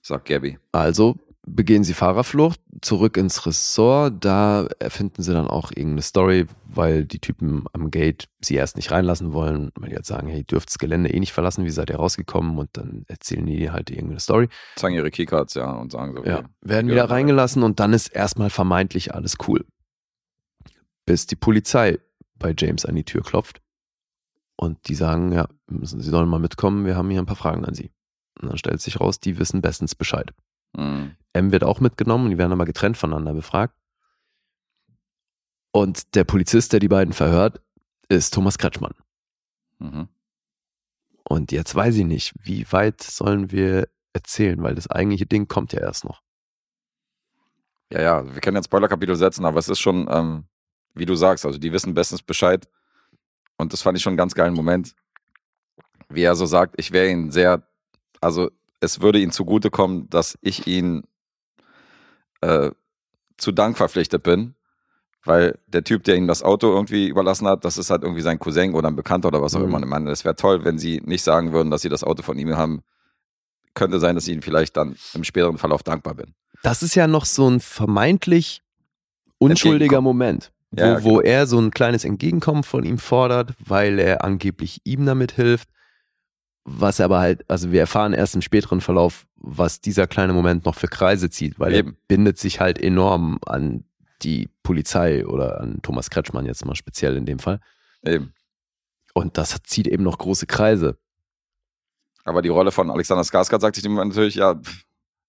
Sagt 0.02 0.26
Gabby. 0.28 0.58
Also 0.72 1.18
begehen 1.50 1.84
sie 1.84 1.94
Fahrerflucht, 1.94 2.60
zurück 2.82 3.16
ins 3.18 3.46
Ressort. 3.46 4.14
Da 4.26 4.68
erfinden 4.80 5.24
sie 5.24 5.32
dann 5.34 5.48
auch 5.48 5.72
irgendeine 5.72 6.02
Story, 6.02 6.46
weil 6.66 7.06
die 7.06 7.20
Typen 7.20 7.66
am 7.74 7.90
Gate 7.90 8.28
sie 8.42 8.56
erst 8.56 8.76
nicht 8.76 8.92
reinlassen 8.92 9.32
wollen, 9.34 9.72
weil 9.76 9.90
die 9.90 9.96
halt 9.96 10.06
sagen, 10.06 10.28
hey, 10.28 10.40
ihr 10.40 10.44
dürft 10.44 10.70
das 10.70 10.78
Gelände 10.78 11.10
eh 11.12 11.20
nicht 11.20 11.32
verlassen, 11.34 11.64
wie 11.64 11.70
seid 11.70 11.90
ihr 11.90 11.96
rausgekommen? 11.96 12.58
Und 12.58 12.70
dann 12.74 13.06
erzählen 13.08 13.46
die 13.46 13.72
halt 13.72 13.90
irgendeine 13.90 14.20
Story. 14.20 14.50
Zeigen 14.76 14.96
ihre 14.96 15.10
Keycards, 15.10 15.54
ja, 15.54 15.72
und 15.72 15.92
sagen 15.92 16.16
so, 16.18 16.24
Ja, 16.26 16.40
okay, 16.40 16.48
werden 16.62 16.88
Ja, 16.88 16.94
wieder 16.96 17.04
aber- 17.06 17.14
reingelassen 17.14 17.64
und 17.64 17.80
dann 17.80 17.94
ist 17.94 18.10
erstmal 18.10 18.50
vermeintlich 18.50 19.16
alles 19.16 19.36
cool. 19.48 19.66
Bis 21.06 21.26
die 21.28 21.36
Polizei 21.38 22.00
bei 22.36 22.54
James 22.58 22.86
an 22.86 22.96
die 22.96 23.06
Tür 23.06 23.22
klopft 23.24 23.62
und 24.58 24.90
die 24.90 24.96
sagen, 24.96 25.32
ja, 25.32 25.48
müssen 25.70 26.02
Sie 26.02 26.10
sollen 26.10 26.28
mal 26.30 26.40
mitkommen, 26.40 26.86
wir 26.86 26.96
haben 26.98 27.10
hier 27.10 27.22
ein 27.22 27.26
paar 27.26 27.36
Fragen 27.38 27.64
an 27.66 27.74
Sie. 27.74 27.92
Und 28.42 28.50
dann 28.50 28.58
stellt 28.58 28.82
sich 28.82 29.00
raus, 29.00 29.20
die 29.20 29.40
wissen 29.40 29.62
bestens 29.62 29.96
Bescheid. 29.96 30.32
Mhm. 30.74 31.16
M 31.34 31.52
wird 31.52 31.64
auch 31.64 31.80
mitgenommen, 31.80 32.30
die 32.30 32.38
werden 32.38 32.52
aber 32.52 32.66
getrennt 32.66 32.98
voneinander 32.98 33.34
befragt. 33.34 33.76
Und 35.72 36.16
der 36.16 36.24
Polizist, 36.24 36.74
der 36.74 36.80
die 36.80 36.88
beiden 36.88 37.14
verhört, 37.14 37.62
ist 38.10 38.34
Thomas 38.34 38.58
Kretschmann. 38.58 38.96
Mhm. 39.80 40.08
Und 41.24 41.52
jetzt 41.52 41.76
weiß 41.76 41.96
ich 41.98 42.06
nicht, 42.06 42.34
wie 42.42 42.66
weit 42.72 43.02
sollen 43.02 43.52
wir 43.52 43.88
erzählen, 44.14 44.62
weil 44.64 44.76
das 44.76 44.90
eigentliche 44.90 45.26
Ding 45.26 45.48
kommt 45.48 45.74
ja 45.74 45.82
erst 45.82 46.06
noch. 46.06 46.22
Ja, 47.92 48.02
ja, 48.02 48.34
wir 48.34 48.42
können 48.42 48.58
jetzt 48.58 48.66
Spoiler-Kapitel 48.66 49.16
setzen, 49.16 49.46
aber 49.46 49.60
es 49.60 49.70
ist 49.70 49.80
schon, 49.80 50.08
ähm, 50.10 50.46
wie 50.94 51.06
du 51.06 51.16
sagst, 51.16 51.46
also 51.46 51.58
die 51.58 51.72
wissen 51.72 51.94
bestens 51.94 52.22
Bescheid. 52.22 52.68
Und 53.58 53.74
das 53.74 53.82
fand 53.82 53.98
ich 53.98 54.04
schon 54.04 54.12
einen 54.12 54.18
ganz 54.18 54.34
geilen 54.36 54.54
Moment. 54.54 54.96
Wie 56.10 56.24
er 56.24 56.36
so 56.36 56.46
sagt, 56.46 56.76
ich 56.78 56.92
wäre 56.92 57.10
ihn 57.10 57.32
sehr, 57.32 57.68
also 58.22 58.50
es 58.80 59.02
würde 59.02 59.20
ihm 59.20 59.32
zugutekommen, 59.32 60.10
dass 60.10 60.38
ich 60.42 60.68
ihn 60.68 61.04
äh, 62.42 62.72
zu 63.38 63.52
Dank 63.52 63.78
verpflichtet 63.78 64.24
bin, 64.24 64.56
weil 65.24 65.58
der 65.68 65.84
Typ, 65.84 66.04
der 66.04 66.16
ihm 66.16 66.28
das 66.28 66.44
Auto 66.44 66.72
irgendwie 66.74 67.08
überlassen 67.08 67.48
hat, 67.48 67.66
das 67.66 67.78
ist 67.78 67.90
halt 67.90 68.04
irgendwie 68.04 68.22
sein 68.22 68.40
Cousin 68.40 68.74
oder 68.76 68.88
ein 68.88 68.96
Bekannter 68.96 69.28
oder 69.30 69.42
was 69.42 69.56
auch 69.56 69.60
Mhm. 69.60 69.66
immer. 69.68 69.80
Ich 69.80 69.86
meine, 69.86 70.12
es 70.12 70.24
wäre 70.26 70.36
toll, 70.36 70.64
wenn 70.64 70.78
sie 70.78 71.02
nicht 71.06 71.24
sagen 71.24 71.52
würden, 71.54 71.70
dass 71.72 71.82
sie 71.82 71.90
das 71.90 72.04
Auto 72.04 72.24
von 72.24 72.38
ihm 72.38 72.56
haben. 72.56 72.82
Könnte 73.74 74.00
sein, 74.00 74.16
dass 74.16 74.28
ich 74.28 74.34
ihnen 74.34 74.42
vielleicht 74.42 74.76
dann 74.78 74.96
im 75.14 75.24
späteren 75.24 75.58
Verlauf 75.60 75.84
dankbar 75.84 76.16
bin. 76.16 76.34
Das 76.64 76.82
ist 76.82 76.96
ja 76.96 77.06
noch 77.08 77.26
so 77.26 77.48
ein 77.48 77.60
vermeintlich 77.60 78.64
unschuldiger. 79.38 80.02
Moment. 80.02 80.52
wo, 80.72 80.80
Ja, 80.82 80.88
ja, 80.98 81.04
wo 81.04 81.22
er 81.22 81.46
so 81.46 81.60
ein 81.60 81.70
kleines 81.72 82.04
Entgegenkommen 82.04 82.64
von 82.64 82.84
ihm 82.84 82.98
fordert, 82.98 83.54
weil 83.60 84.00
er 84.00 84.24
angeblich 84.24 84.82
ihm 84.84 85.06
damit 85.06 85.34
hilft. 85.34 85.70
Was 86.70 87.00
aber 87.00 87.20
halt, 87.20 87.50
also 87.50 87.72
wir 87.72 87.80
erfahren 87.80 88.12
erst 88.12 88.36
im 88.36 88.42
späteren 88.42 88.82
Verlauf, 88.82 89.26
was 89.38 89.80
dieser 89.80 90.06
kleine 90.06 90.34
Moment 90.34 90.66
noch 90.66 90.76
für 90.76 90.90
Kreise 90.90 91.30
zieht, 91.30 91.58
weil 91.62 91.74
Eben. 91.74 91.92
er 91.92 91.96
bindet 92.10 92.38
sich 92.38 92.60
halt 92.60 92.78
enorm 92.78 93.40
an 93.46 93.86
die 94.22 94.50
Polizei 94.64 95.26
oder 95.26 95.62
an 95.62 95.80
Thomas 95.82 96.10
Kretschmann 96.10 96.46
jetzt 96.46 96.66
mal 96.66 96.76
speziell 96.76 97.16
in 97.16 97.26
dem 97.26 97.40
Fall. 97.40 97.62
Eben. 98.04 98.34
Und 99.14 99.38
das 99.38 99.56
zieht 99.64 99.88
eben 99.88 100.04
noch 100.04 100.18
große 100.18 100.46
Kreise. 100.46 100.98
Aber 102.26 102.42
die 102.42 102.50
Rolle 102.50 102.74
von 102.74 102.92
Alexander 102.92 103.24
Skarsgård 103.24 103.62
sagt 103.62 103.76
sich 103.76 103.84
dem 103.84 103.96
natürlich, 103.96 104.36
ja, 104.36 104.60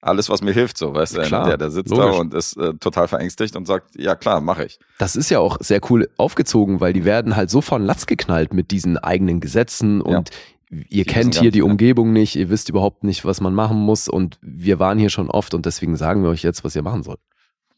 alles, 0.01 0.29
was 0.29 0.43
mir 0.43 0.53
hilft, 0.53 0.77
so, 0.77 0.93
weißt 0.93 1.19
du, 1.19 1.21
der, 1.23 1.57
der 1.57 1.71
sitzt 1.71 1.91
logisch. 1.91 2.05
da 2.05 2.21
und 2.21 2.35
ist 2.35 2.57
äh, 2.57 2.75
total 2.75 3.07
verängstigt 3.07 3.55
und 3.55 3.67
sagt, 3.67 3.95
ja 3.95 4.17
klar, 4.17 4.41
mache 4.41 4.65
ich. 4.65 4.81
Das 4.99 5.15
ist 5.15 5.31
ja 5.31 5.39
auch 5.39 5.59
sehr 5.61 5.81
cool 5.89 6.09
aufgezogen, 6.17 6.81
weil 6.81 6.93
die 6.93 7.05
werden 7.05 7.37
halt 7.37 7.51
so 7.51 7.61
von 7.61 7.85
Latz 7.85 8.07
geknallt 8.07 8.53
mit 8.53 8.73
diesen 8.73 8.99
eigenen 8.99 9.41
Gesetzen 9.41 10.01
und 10.01 10.31
ihr 10.71 11.05
kennt 11.05 11.35
wissen 11.35 11.43
hier 11.43 11.51
die? 11.51 11.63
Umgebung 11.63 12.13
nicht, 12.13 12.37
ihr 12.37 12.51
wisst 12.51 12.69
überhaupt 12.69 13.05
nicht, 13.05 13.25
was 13.25 13.41
man 13.41 13.55
machen 13.55 13.79
muss 13.79 14.09
und 14.09 14.39
wir 14.43 14.79
waren 14.79 14.99
hier 14.99 15.11
schon 15.11 15.31
oft 15.31 15.55
und 15.55 15.67
deswegen 15.67 15.97
sagen 15.97 16.23
wir 16.23 16.31
euch 16.31 16.43
jetzt, 16.43 16.65
was 16.65 16.77
ihr 16.77 16.83
machen 16.83 17.03
sollt. 17.03 17.21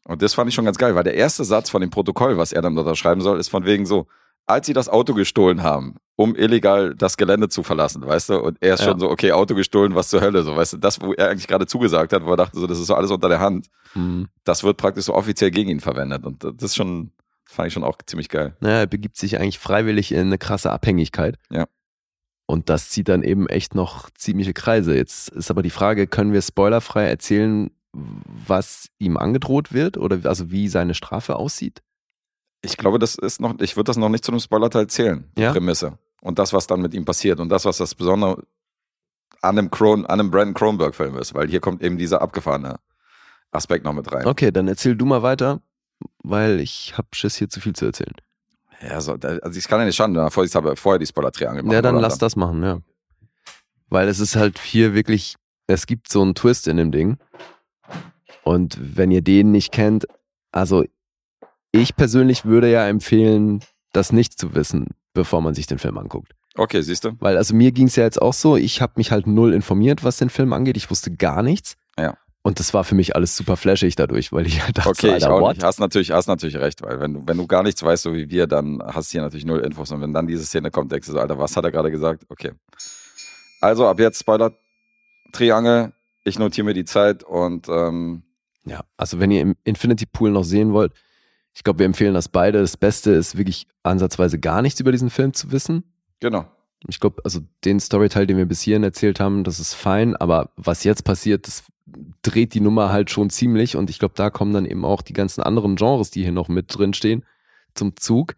Und 0.05 0.23
das 0.23 0.35
fand 0.35 0.49
ich 0.49 0.55
schon 0.55 0.65
ganz 0.65 0.79
geil, 0.79 0.95
weil 0.95 1.05
der 1.05 1.15
erste 1.15 1.45
Satz 1.45 1.71
von 1.71 1.81
dem 1.81 1.91
Protokoll, 1.91 2.37
was 2.39 2.53
er 2.53 2.63
dann 2.63 2.77
unterschreiben 2.77 3.21
soll, 3.21 3.39
ist 3.39 3.49
von 3.49 3.65
wegen 3.65 3.87
so, 3.87 4.07
als 4.47 4.67
sie 4.67 4.73
das 4.73 4.89
Auto 4.89 5.15
gestohlen 5.15 5.63
haben, 5.63 5.97
um 6.17 6.35
illegal 6.35 6.95
das 6.97 7.17
Gelände 7.17 7.49
zu 7.49 7.63
verlassen, 7.63 8.05
weißt 8.05 8.31
du, 8.31 8.41
und 8.41 8.57
er 8.61 8.75
ist 8.75 8.81
Ja. 8.81 8.87
schon 8.89 8.99
so, 8.99 9.09
okay, 9.11 9.31
Auto 9.33 9.55
gestohlen, 9.55 9.95
was 9.95 10.09
zur 10.09 10.21
Hölle, 10.23 10.43
so, 10.43 10.57
weißt 10.57 10.73
du, 10.73 10.77
das, 10.79 11.01
wo 11.01 11.13
er 11.13 11.29
eigentlich 11.31 11.47
gerade 11.47 11.67
zugesagt 11.67 12.13
hat, 12.13 12.25
wo 12.25 12.31
er 12.33 12.37
dachte, 12.39 12.59
so, 12.59 12.67
das 12.67 12.81
ist 12.81 12.87
so 12.87 12.95
alles 12.95 13.11
unter 13.11 13.29
der 13.29 13.39
Hand, 13.41 13.69
Hm. 13.93 14.27
das 14.45 14.65
wird 14.65 14.77
praktisch 14.79 15.05
so 15.05 15.15
offiziell 15.15 15.51
gegen 15.53 15.71
ihn 15.71 15.81
verwendet 15.81 16.25
und 16.25 16.43
das 16.43 16.55
ist 16.63 16.77
schon, 16.77 17.13
fand 17.45 17.69
ich 17.69 17.75
schon 17.75 17.85
auch 17.85 17.97
ziemlich 18.07 18.29
geil. 18.29 18.57
Naja, 18.61 18.79
er 18.81 18.87
begibt 18.87 19.17
sich 19.17 19.39
eigentlich 19.39 19.59
freiwillig 19.59 20.11
in 20.13 20.19
eine 20.21 20.39
krasse 20.39 20.73
Abhängigkeit. 20.73 21.37
Ja. 21.51 21.67
Und 22.51 22.69
das 22.69 22.91
zieht 22.91 23.09
dann 23.09 23.23
eben 23.23 23.49
echt 23.49 23.77
noch 23.77 24.11
ziemliche 24.11 24.53
Kreise. 24.53 24.97
Jetzt 24.97 25.29
ist 25.29 25.53
aber 25.53 25.63
die 25.63 25.71
Frage, 25.71 26.09
können 26.09 26.33
wir 26.33 26.43
spoilerfrei 26.43 27.07
erzählen, 27.07 27.71
was 27.93 28.89
ihm 28.99 29.17
angedroht 29.17 29.73
wird 29.73 29.97
oder 29.97 30.19
also 30.25 30.51
wie 30.51 30.67
seine 30.67 30.95
Strafe 30.95 31.37
aussieht? 31.37 31.81
Ich 32.63 32.77
glaube, 32.77 32.99
das 32.99 33.15
ist 33.15 33.41
noch, 33.41 33.55
ich 33.61 33.77
würde 33.77 33.85
das 33.85 33.99
noch 33.99 34.09
nicht 34.09 34.25
zu 34.25 34.33
einem 34.33 34.41
Spoilerteil 34.41 34.89
zählen, 34.89 35.31
die 35.39 35.43
Ja? 35.43 35.53
Prämisse. 35.53 35.97
Und 36.23 36.41
das, 36.41 36.53
was 36.53 36.67
dann 36.67 36.81
mit 36.81 36.93
ihm 36.93 37.05
passiert 37.05 37.39
und 37.39 37.51
das, 37.51 37.65
was 37.67 37.79
das 37.79 37.95
Besondere 37.95 38.43
an 39.43 39.57
einem, 39.57 39.71
Cron, 39.71 40.05
an 40.07 40.19
einem 40.19 40.33
Brandon 40.33 40.55
Cronenberg-Film 40.55 41.19
ist, 41.19 41.35
weil 41.35 41.49
hier 41.49 41.61
kommt 41.61 41.83
eben 41.83 41.99
dieser 41.99 42.21
abgefahrene 42.21 42.81
Aspekt 43.53 43.85
noch 43.85 43.93
mit 43.93 44.13
rein. 44.13 44.27
Okay, 44.27 44.51
dann 44.51 44.67
erzähl 44.67 44.97
du 44.97 45.07
mal 45.07 45.23
weiter, 45.23 45.63
weil 46.25 46.59
ich 46.59 46.99
hab 46.99 47.15
Schiss 47.15 47.37
hier 47.37 47.49
zu 47.49 47.61
viel 47.61 47.75
zu 47.75 47.87
erzählen. 47.87 48.15
Ja, 48.83 49.01
so, 49.01 49.13
also 49.13 49.59
ich 49.59 49.69
kann 49.69 49.81
ja 49.81 49.87
nicht 49.87 49.97
schaden, 49.97 50.15
bevor 50.15 50.45
ich 50.45 50.55
habe 50.55 50.75
vorher 50.77 50.99
die 50.99 51.07
Spoiler-Triangel 51.07 51.63
machen. 51.63 51.75
Ja, 51.75 51.83
dann 51.83 51.97
lass 51.97 52.19
das 52.19 52.37
machen, 52.37 52.63
ja. 52.63 52.81
Weil 53.89 54.09
es 54.09 54.21
ist 54.21 54.37
halt 54.37 54.59
hier 54.59 54.95
wirklich, 54.95 55.37
es 55.67 55.87
gibt 55.87 56.11
so 56.11 56.23
einen 56.23 56.35
Twist 56.35 56.67
in 56.69 56.77
dem 56.77 56.93
Ding. 56.93 57.19
Und 58.43 58.79
wenn 58.97 59.11
ihr 59.11 59.23
den 59.23 59.51
nicht 59.51 59.73
kennt, 59.73 60.07
also 60.51 60.85
ich 61.73 61.95
persönlich 61.95 62.45
würde 62.45 62.71
ja 62.71 62.87
empfehlen, 62.89 63.61
das 63.93 64.13
nicht 64.13 64.39
zu 64.39 64.55
wissen, 64.55 64.89
bevor 65.13 65.43
man 65.43 65.55
sich 65.55 65.67
den 65.67 65.79
Film 65.79 65.99
anguckt. 65.99 66.35
Okay, 66.57 66.81
siehst 66.81 67.05
du? 67.05 67.13
Weil 67.21 67.37
also 67.37 67.55
mir 67.55 67.73
ging 67.73 67.87
es 67.87 67.97
ja 67.97 68.05
jetzt 68.05 68.21
auch 68.21 68.33
so, 68.33 68.57
ich 68.57 68.81
habe 68.81 68.95
mich 68.97 69.13
halt 69.13 69.27
null 69.27 69.53
informiert, 69.53 70.03
was 70.03 70.17
den 70.17 70.31
Film 70.31 70.53
angeht. 70.53 70.77
Ich 70.77 70.91
wusste 70.91 71.15
gar 71.15 71.43
nichts. 71.43 71.77
Ja. 71.99 72.17
Und 72.43 72.59
das 72.59 72.73
war 72.73 72.85
für 72.85 72.95
mich 72.95 73.15
alles 73.15 73.37
super 73.37 73.57
flashig 73.59 73.97
dadurch, 73.97 74.33
weil 74.33 74.47
ich 74.47 74.63
halt 74.63 74.79
dachte, 74.79 74.89
Okay, 74.91 75.17
ich 75.17 75.27
auch 75.27 75.41
what? 75.41 75.57
nicht. 75.57 75.65
Hast 75.65 75.79
natürlich, 75.79 76.11
hast 76.11 76.27
natürlich 76.27 76.57
recht, 76.57 76.81
weil 76.83 76.99
wenn 76.99 77.13
du, 77.15 77.23
wenn 77.27 77.37
du 77.37 77.47
gar 77.47 77.63
nichts 77.63 77.83
weißt, 77.83 78.03
so 78.03 78.15
wie 78.15 78.31
wir, 78.31 78.47
dann 78.47 78.81
hast 78.83 79.11
du 79.11 79.13
hier 79.13 79.21
natürlich 79.23 79.45
null 79.45 79.61
Infos. 79.61 79.91
Und 79.93 80.01
wenn 80.01 80.15
dann 80.15 80.27
diese 80.27 80.45
Szene 80.45 80.71
kommt, 80.71 80.91
denkst 80.91 81.07
du 81.07 81.13
so, 81.13 81.19
Alter, 81.21 81.39
was 81.39 81.55
hat 81.57 81.65
er 81.65 81.71
gerade 81.71 81.91
gesagt? 81.91 82.25
Okay. 82.31 82.53
Also 83.61 83.87
ab 83.87 84.01
jetzt 84.01 84.21
Spoiler-Triangel. 84.21 85.93
Ich 86.25 86.39
notiere 86.39 86.65
mir 86.67 86.75
die 86.75 86.85
Zeit 86.85 87.23
und 87.25 87.69
ähm, 87.69 88.23
Ja, 88.65 88.81
also 88.97 89.21
wenn 89.21 89.31
ihr 89.31 89.41
im 89.43 89.57
Infinity 89.65 90.07
Pool 90.07 90.31
noch 90.31 90.45
sehen 90.45 90.73
wollt, 90.73 90.93
ich 91.53 91.65
glaube, 91.65 91.81
wir 91.81 91.87
empfehlen 91.87 92.15
das 92.15 92.29
beide. 92.29 92.61
Das 92.61 92.77
Beste 92.77 93.11
ist 93.11 93.37
wirklich 93.37 93.67
ansatzweise 93.83 94.39
gar 94.39 94.63
nichts 94.63 94.81
über 94.81 94.93
diesen 94.93 95.11
Film 95.11 95.35
zu 95.35 95.51
wissen. 95.53 95.85
genau. 96.21 96.47
Ich 96.89 96.99
glaube, 97.01 97.21
also 97.25 97.41
den 97.65 97.79
Storyteil, 97.79 98.27
den 98.27 98.37
wir 98.37 98.47
bis 98.47 98.63
hierhin 98.63 98.85
erzählt 98.85 99.21
haben, 99.21 99.45
das 99.45 99.61
ist 99.61 99.75
fein, 99.75 100.17
aber 100.17 100.51
was 100.57 100.85
jetzt 100.85 101.05
passiert, 101.05 101.47
das 101.47 101.65
dreht 102.23 102.55
die 102.55 102.61
Nummer 102.61 102.91
halt 102.91 103.11
schon 103.11 103.31
ziemlich 103.31 103.77
und 103.77 103.91
ich 103.91 103.99
glaube, 103.99 104.15
da 104.17 104.31
kommen 104.31 104.53
dann 104.53 104.65
eben 104.65 104.85
auch 104.85 105.03
die 105.03 105.13
ganzen 105.13 105.43
anderen 105.43 105.77
Genres, 105.77 106.11
die 106.11 106.23
hier 106.23 106.33
noch 106.33 106.49
mit 106.49 106.75
drin 106.77 106.95
stehen, 106.95 107.25
zum 107.75 107.97
Zug. 107.97 108.37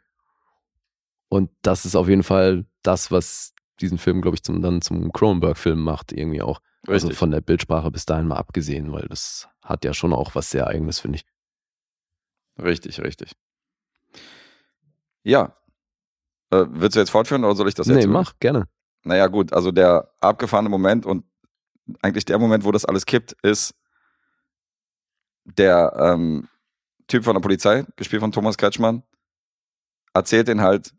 Und 1.28 1.50
das 1.62 1.84
ist 1.84 1.94
auf 1.94 2.08
jeden 2.08 2.24
Fall 2.24 2.66
das, 2.82 3.10
was 3.10 3.54
diesen 3.80 3.98
Film, 3.98 4.22
glaube 4.22 4.36
ich, 4.36 4.42
zum, 4.42 4.60
dann 4.60 4.82
zum 4.82 5.12
Cronenberg-Film 5.12 5.80
macht, 5.80 6.12
irgendwie 6.12 6.42
auch. 6.42 6.60
Also 6.86 7.06
Richtig. 7.06 7.18
von 7.18 7.30
der 7.30 7.40
Bildsprache 7.40 7.90
bis 7.90 8.06
dahin 8.06 8.26
mal 8.26 8.36
abgesehen, 8.36 8.92
weil 8.92 9.06
das 9.08 9.48
hat 9.62 9.84
ja 9.84 9.94
schon 9.94 10.12
auch 10.12 10.34
was 10.34 10.50
sehr 10.50 10.66
eigenes, 10.66 10.98
finde 10.98 11.16
ich. 11.16 11.24
Richtig, 12.62 13.00
richtig. 13.00 13.32
Ja. 15.22 15.56
Äh, 16.52 16.66
willst 16.68 16.96
du 16.96 17.00
jetzt 17.00 17.10
fortführen 17.10 17.44
oder 17.44 17.56
soll 17.56 17.68
ich 17.68 17.74
das 17.74 17.86
nee, 17.86 17.94
jetzt? 17.94 18.06
mach, 18.06 18.34
gerne. 18.38 18.68
Naja, 19.04 19.26
gut, 19.26 19.52
also 19.52 19.72
der 19.72 20.10
abgefahrene 20.20 20.68
Moment 20.68 21.06
und 21.06 21.24
eigentlich 22.02 22.24
der 22.26 22.38
Moment, 22.38 22.64
wo 22.64 22.70
das 22.70 22.84
alles 22.84 23.06
kippt, 23.06 23.34
ist 23.42 23.74
der 25.44 25.92
ähm, 25.98 26.48
Typ 27.08 27.24
von 27.24 27.34
der 27.34 27.40
Polizei, 27.40 27.84
gespielt 27.96 28.20
von 28.20 28.32
Thomas 28.32 28.56
Kretschmann, 28.58 29.02
erzählt 30.14 30.48
den 30.48 30.60
halt, 30.60 30.94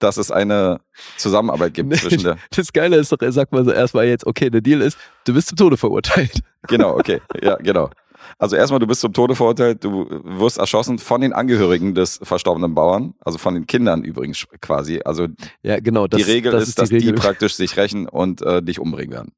dass 0.00 0.16
es 0.16 0.30
eine 0.30 0.80
Zusammenarbeit 1.16 1.74
gibt 1.74 1.90
Nee, 1.90 1.96
zwischen 1.96 2.22
der. 2.22 2.38
Das 2.50 2.72
Geile 2.72 2.96
ist 2.96 3.12
doch, 3.12 3.20
er 3.20 3.30
sagt 3.30 3.52
mal 3.52 3.64
so 3.64 3.72
erstmal 3.72 4.06
jetzt, 4.06 4.26
okay, 4.26 4.50
der 4.50 4.62
Deal 4.62 4.80
ist, 4.80 4.98
du 5.24 5.34
bist 5.34 5.48
zum 5.48 5.56
Tode 5.56 5.76
verurteilt. 5.76 6.40
Genau, 6.68 6.96
okay, 6.96 7.20
ja, 7.40 7.56
genau. 7.56 7.90
Also 8.38 8.56
erstmal, 8.56 8.80
du 8.80 8.86
bist 8.86 9.00
zum 9.00 9.12
Tode 9.12 9.34
verurteilt, 9.34 9.84
du 9.84 10.06
wirst 10.24 10.58
erschossen 10.58 10.98
von 10.98 11.20
den 11.20 11.32
Angehörigen 11.32 11.94
des 11.94 12.18
verstorbenen 12.22 12.74
Bauern, 12.74 13.14
also 13.20 13.38
von 13.38 13.54
den 13.54 13.66
Kindern 13.66 14.04
übrigens 14.04 14.46
quasi. 14.60 15.00
Also 15.04 15.28
Ja, 15.62 15.80
genau. 15.80 16.06
Das, 16.06 16.24
die 16.24 16.30
Regel 16.30 16.52
das 16.52 16.68
ist, 16.68 16.78
dass 16.78 16.88
die 16.88 16.98
die 16.98 17.12
praktisch 17.12 17.54
sich 17.54 17.76
rächen 17.76 18.08
und 18.08 18.42
äh, 18.42 18.62
dich 18.62 18.78
umbringen 18.80 19.12
werden. 19.12 19.32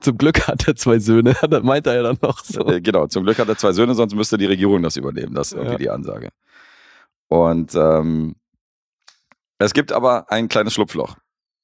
Zum 0.00 0.18
Glück 0.18 0.48
hat 0.48 0.66
er 0.66 0.74
zwei 0.74 0.98
Söhne, 0.98 1.34
das 1.48 1.62
meint 1.62 1.86
er 1.86 1.94
ja 1.94 2.02
dann 2.02 2.18
noch 2.22 2.42
so. 2.44 2.66
Äh, 2.66 2.80
genau, 2.80 3.06
zum 3.06 3.24
Glück 3.24 3.38
hat 3.38 3.48
er 3.48 3.56
zwei 3.56 3.72
Söhne, 3.72 3.94
sonst 3.94 4.14
müsste 4.14 4.36
die 4.38 4.46
Regierung 4.46 4.82
das 4.82 4.96
übernehmen. 4.96 5.34
Das 5.34 5.48
ist 5.48 5.52
irgendwie 5.54 5.72
Ja. 5.72 5.78
die 5.78 5.90
Ansage. 5.90 6.30
Und 7.28 7.74
ähm, 7.74 8.34
es 9.58 9.72
gibt 9.74 9.92
aber 9.92 10.30
ein 10.30 10.48
kleines 10.48 10.74
Schlupfloch, 10.74 11.16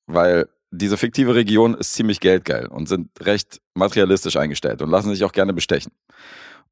weil 0.06 0.48
diese 0.70 0.96
fiktive 0.96 1.34
Region 1.34 1.74
ist 1.74 1.94
ziemlich 1.94 2.20
geldgeil 2.20 2.66
und 2.66 2.88
sind 2.88 3.10
recht 3.20 3.60
materialistisch 3.74 4.36
eingestellt 4.36 4.82
und 4.82 4.90
lassen 4.90 5.10
sich 5.10 5.24
auch 5.24 5.32
gerne 5.32 5.52
bestechen. 5.52 5.92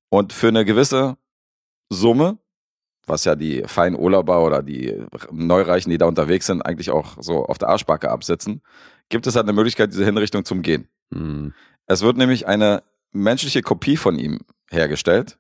Und 0.09 0.33
für 0.33 0.49
eine 0.49 0.65
gewisse 0.65 1.17
Summe, 1.91 2.39
was 3.07 3.25
ja 3.25 3.37
die 3.37 3.63
feinen 3.67 3.99
Urlauber 3.99 4.45
oder 4.45 4.63
die 4.63 5.05
Neureichen, 5.31 5.91
die 5.91 5.99
da 5.99 6.07
unterwegs 6.07 6.47
sind, 6.47 6.63
eigentlich 6.63 6.91
auch 6.91 7.17
so 7.21 7.47
auf 7.47 7.59
der 7.59 7.69
Arschbacke 7.69 8.11
absitzen, 8.11 8.63
gibt 9.09 9.27
es 9.27 9.37
halt 9.37 9.45
eine 9.45 9.53
Möglichkeit, 9.53 9.93
diese 9.93 10.05
Hinrichtung 10.05 10.45
zum 10.45 10.63
Gehen. 10.63 10.89
Hm. 11.13 11.55
Es 11.87 12.03
wird 12.03 12.17
nämlich 12.17 12.47
eine 12.47 12.83
menschliche 13.13 13.63
Kopie 13.63 13.97
von 13.97 14.19
ihm 14.19 14.41
hergestellt, 14.71 15.39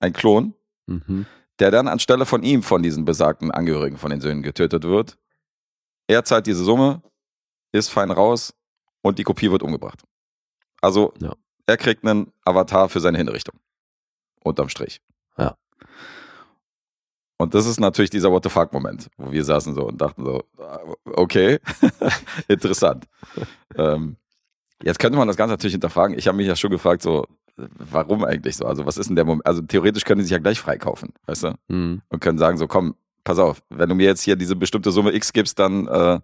ein 0.00 0.12
Klon, 0.12 0.54
Mhm. 0.86 1.26
der 1.58 1.70
dann 1.70 1.88
anstelle 1.88 2.26
von 2.26 2.42
ihm, 2.42 2.62
von 2.62 2.82
diesen 2.82 3.04
besagten 3.04 3.50
Angehörigen 3.50 3.98
von 3.98 4.10
den 4.10 4.20
Söhnen 4.20 4.42
getötet 4.42 4.84
wird. 4.84 5.16
Er 6.08 6.24
zahlt 6.24 6.46
diese 6.46 6.64
Summe, 6.64 7.02
ist 7.72 7.88
fein 7.88 8.10
raus 8.10 8.54
und 9.02 9.18
die 9.18 9.24
Kopie 9.24 9.50
wird 9.50 9.62
umgebracht. 9.62 10.02
Also 10.80 11.12
Ja. 11.20 11.34
er 11.66 11.76
kriegt 11.76 12.04
einen 12.06 12.32
Avatar 12.44 12.88
für 12.88 13.00
seine 13.00 13.18
Hinrichtung. 13.18 13.58
Unterm 14.44 14.68
Strich. 14.68 15.00
Ja. 15.38 15.56
Und 17.38 17.54
das 17.54 17.66
ist 17.66 17.80
natürlich 17.80 18.10
dieser 18.10 18.30
What 18.30 18.44
the 18.44 18.50
fuck-Moment, 18.50 19.08
wo 19.16 19.32
wir 19.32 19.44
saßen 19.44 19.74
so 19.74 19.86
und 19.86 20.00
dachten 20.00 20.24
so, 20.24 20.44
okay, 21.06 21.58
interessant. 22.48 23.06
ähm, 23.76 24.16
jetzt 24.82 24.98
könnte 25.00 25.18
man 25.18 25.26
das 25.28 25.36
Ganze 25.36 25.52
natürlich 25.54 25.72
hinterfragen. 25.74 26.16
Ich 26.16 26.28
habe 26.28 26.36
mich 26.36 26.46
ja 26.46 26.54
schon 26.54 26.70
gefragt, 26.70 27.02
so, 27.02 27.26
warum 27.56 28.24
eigentlich 28.24 28.56
so? 28.56 28.64
Also, 28.66 28.86
was 28.86 28.96
ist 28.96 29.08
denn 29.08 29.16
der 29.16 29.24
Moment? 29.24 29.44
Also, 29.46 29.60
theoretisch 29.62 30.04
können 30.04 30.18
die 30.18 30.24
sich 30.24 30.32
ja 30.32 30.38
gleich 30.38 30.60
freikaufen, 30.60 31.12
weißt 31.26 31.44
du? 31.44 31.54
Hm. 31.68 32.02
Und 32.08 32.20
können 32.20 32.38
sagen, 32.38 32.58
so, 32.58 32.68
komm, 32.68 32.94
pass 33.24 33.38
auf, 33.38 33.62
wenn 33.70 33.88
du 33.88 33.94
mir 33.96 34.06
jetzt 34.06 34.22
hier 34.22 34.36
diese 34.36 34.54
bestimmte 34.56 34.92
Summe 34.92 35.12
X 35.12 35.32
gibst, 35.32 35.58
dann 35.58 35.86
äh, 35.88 36.20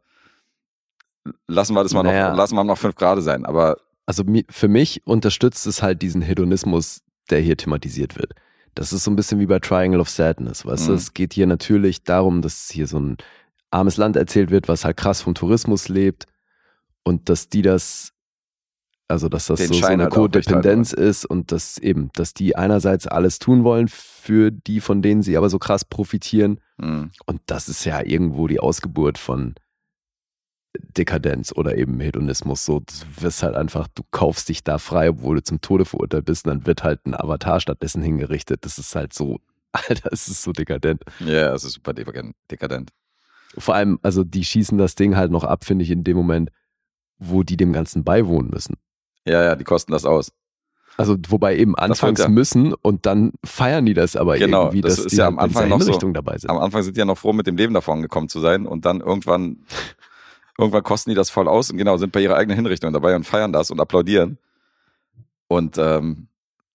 lassen 1.47 1.75
wir 1.75 1.83
das 1.83 1.93
mal 1.95 2.03
Naja. 2.03 2.31
noch, 2.31 2.37
lassen 2.37 2.55
wir 2.57 2.65
noch 2.65 2.79
fünf 2.79 2.95
Grade 2.95 3.23
sein. 3.23 3.45
Aber 3.47 3.77
Also 4.07 4.25
für 4.51 4.69
mich 4.69 5.07
unterstützt 5.07 5.67
es 5.67 5.83
halt 5.83 6.03
diesen 6.03 6.23
Hedonismus, 6.23 7.03
der 7.31 7.41
hier 7.41 7.57
thematisiert 7.57 8.17
wird. 8.17 8.35
Das 8.75 8.93
ist 8.93 9.05
so 9.05 9.11
ein 9.11 9.17
bisschen 9.17 9.41
wie 9.41 9.47
bei 9.47 9.59
Triangle 9.59 10.01
of 10.01 10.09
Sadness, 10.09 10.65
weißt 10.65 10.89
du? 10.89 10.93
Mhm. 10.93 10.97
Es 10.99 11.15
geht 11.15 11.33
hier 11.35 11.47
natürlich 11.47 12.05
darum, 12.05 12.43
dass 12.43 12.71
hier 12.71 12.87
so 12.87 12.99
ein 13.01 13.17
armes 13.71 13.97
Land 13.97 14.17
erzählt 14.17 14.51
wird, 14.51 14.69
was 14.69 14.85
halt 14.85 14.97
krass 14.97 15.21
vom 15.21 15.35
Tourismus 15.35 15.89
lebt 15.89 16.27
und 17.03 17.29
dass 17.29 17.49
die 17.49 17.63
das 17.63 18.13
Also, 19.09 19.29
dass 19.29 19.47
das 19.47 19.59
Den 19.59 19.69
so, 19.69 19.75
so 19.81 19.87
eine 19.87 20.05
halt 20.05 20.13
Codependenz 20.13 20.93
ist 20.93 21.25
und 21.25 21.51
dass 21.51 21.79
eben, 21.79 22.11
dass 22.15 22.35
die 22.35 22.57
einerseits 22.57 23.07
alles 23.07 23.39
tun 23.39 23.65
wollen 23.65 23.89
für 23.89 24.51
die, 24.51 24.81
von 24.81 25.01
denen 25.03 25.23
sie 25.23 25.37
aber 25.39 25.49
so 25.49 25.59
krass 25.59 25.85
profitieren. 25.85 26.61
Mhm. 26.77 27.11
Und 27.27 27.41
das 27.47 27.69
ist 27.69 27.85
ja 27.85 28.03
irgendwo 28.03 28.47
die 28.49 28.61
Ausgeburt 28.61 29.17
von 29.19 29.55
Dekadenz 30.77 31.53
oder 31.55 31.77
eben 31.77 31.99
Hedonismus. 32.01 32.65
So, 32.65 32.81
du 32.81 33.23
wirst 33.23 33.43
halt 33.43 33.55
einfach, 33.57 33.89
du 33.95 34.03
kaufst 34.11 34.49
dich 34.49 34.63
da 34.65 34.79
frei, 34.79 35.11
obwohl 35.11 35.37
du 35.37 35.43
zum 35.43 35.61
Tode 35.61 35.85
verurteilt 35.85 36.25
bist, 36.27 36.47
und 36.47 36.51
dann 36.55 36.67
wird 36.67 36.83
halt 36.85 37.07
ein 37.07 37.15
Avatar 37.15 37.61
stattdessen 37.61 38.03
hingerichtet. 38.03 38.65
Das 38.65 38.79
ist 38.79 38.95
halt 38.95 39.13
so, 39.13 39.39
Alter, 39.73 40.11
es 40.13 40.29
ist 40.29 40.43
so 40.43 40.53
dekadent. 40.53 41.03
Ja, 41.21 41.53
es 41.55 41.65
ist 41.65 41.73
super 41.75 41.93
dekadent. 41.95 42.91
Vor 43.57 43.75
allem, 43.75 43.99
also 44.03 44.25
die 44.25 44.45
schießen 44.45 44.77
das 44.79 44.95
Ding 44.95 45.17
halt 45.17 45.31
noch 45.31 45.45
ab, 45.45 45.65
finde 45.65 45.85
ich, 45.85 45.91
in 45.91 46.05
dem 46.05 46.17
Moment, 46.17 46.51
wo 47.19 47.43
die 47.43 47.57
dem 47.57 47.73
Ganzen 47.73 48.05
beiwohnen 48.05 48.51
müssen. 48.51 48.77
Ja, 49.27 49.43
ja, 49.43 49.57
die 49.57 49.65
kosten 49.65 49.93
das 49.93 50.05
aus. 50.05 50.33
Also, 50.97 51.17
wobei 51.29 51.57
eben 51.57 51.77
anfangs 51.77 52.19
ja- 52.21 52.29
müssen 52.29 52.75
und 52.75 53.07
dann 53.07 53.33
feiern 53.45 53.87
die 53.87 53.95
das 53.95 54.17
aber 54.17 54.37
Genau, 54.37 54.65
irgendwie, 54.65 54.81
das 54.81 54.97
dass 54.97 55.05
ist 55.07 55.13
die 55.13 55.17
ja 55.17 55.25
halt 55.27 55.35
am 55.35 55.39
Anfang 55.39 55.69
noch 55.69 55.81
so. 55.81 55.93
Dabei 55.97 56.39
sind. 56.39 56.51
Am 56.51 56.59
Anfang 56.59 56.83
sind 56.83 56.97
die 56.97 56.99
ja 56.99 57.05
noch 57.05 57.19
froh, 57.19 57.33
mit 57.33 57.47
dem 57.47 57.57
Leben 57.57 57.73
davon 57.73 58.03
gekommen 58.03 58.29
zu 58.29 58.41
sein 58.41 58.67
und 58.67 58.85
dann 58.85 59.01
irgendwann, 59.01 59.65
irgendwann 60.59 60.83
kosten 60.83 61.11
die 61.11 61.17
das 61.17 61.31
voll 61.31 61.49
aus 61.49 61.71
und 61.71 61.79
genau, 61.79 61.97
sind 61.97 62.13
bei 62.13 62.21
ihrer 62.21 62.37
eigenen 62.37 62.57
Hinrichtung 62.57 62.93
dabei 62.93 63.15
und 63.15 63.25
feiern 63.25 63.53
das 63.53 63.71
und 63.71 63.81
applaudieren 63.81 64.39
und 65.47 65.79
ähm, 65.79 66.29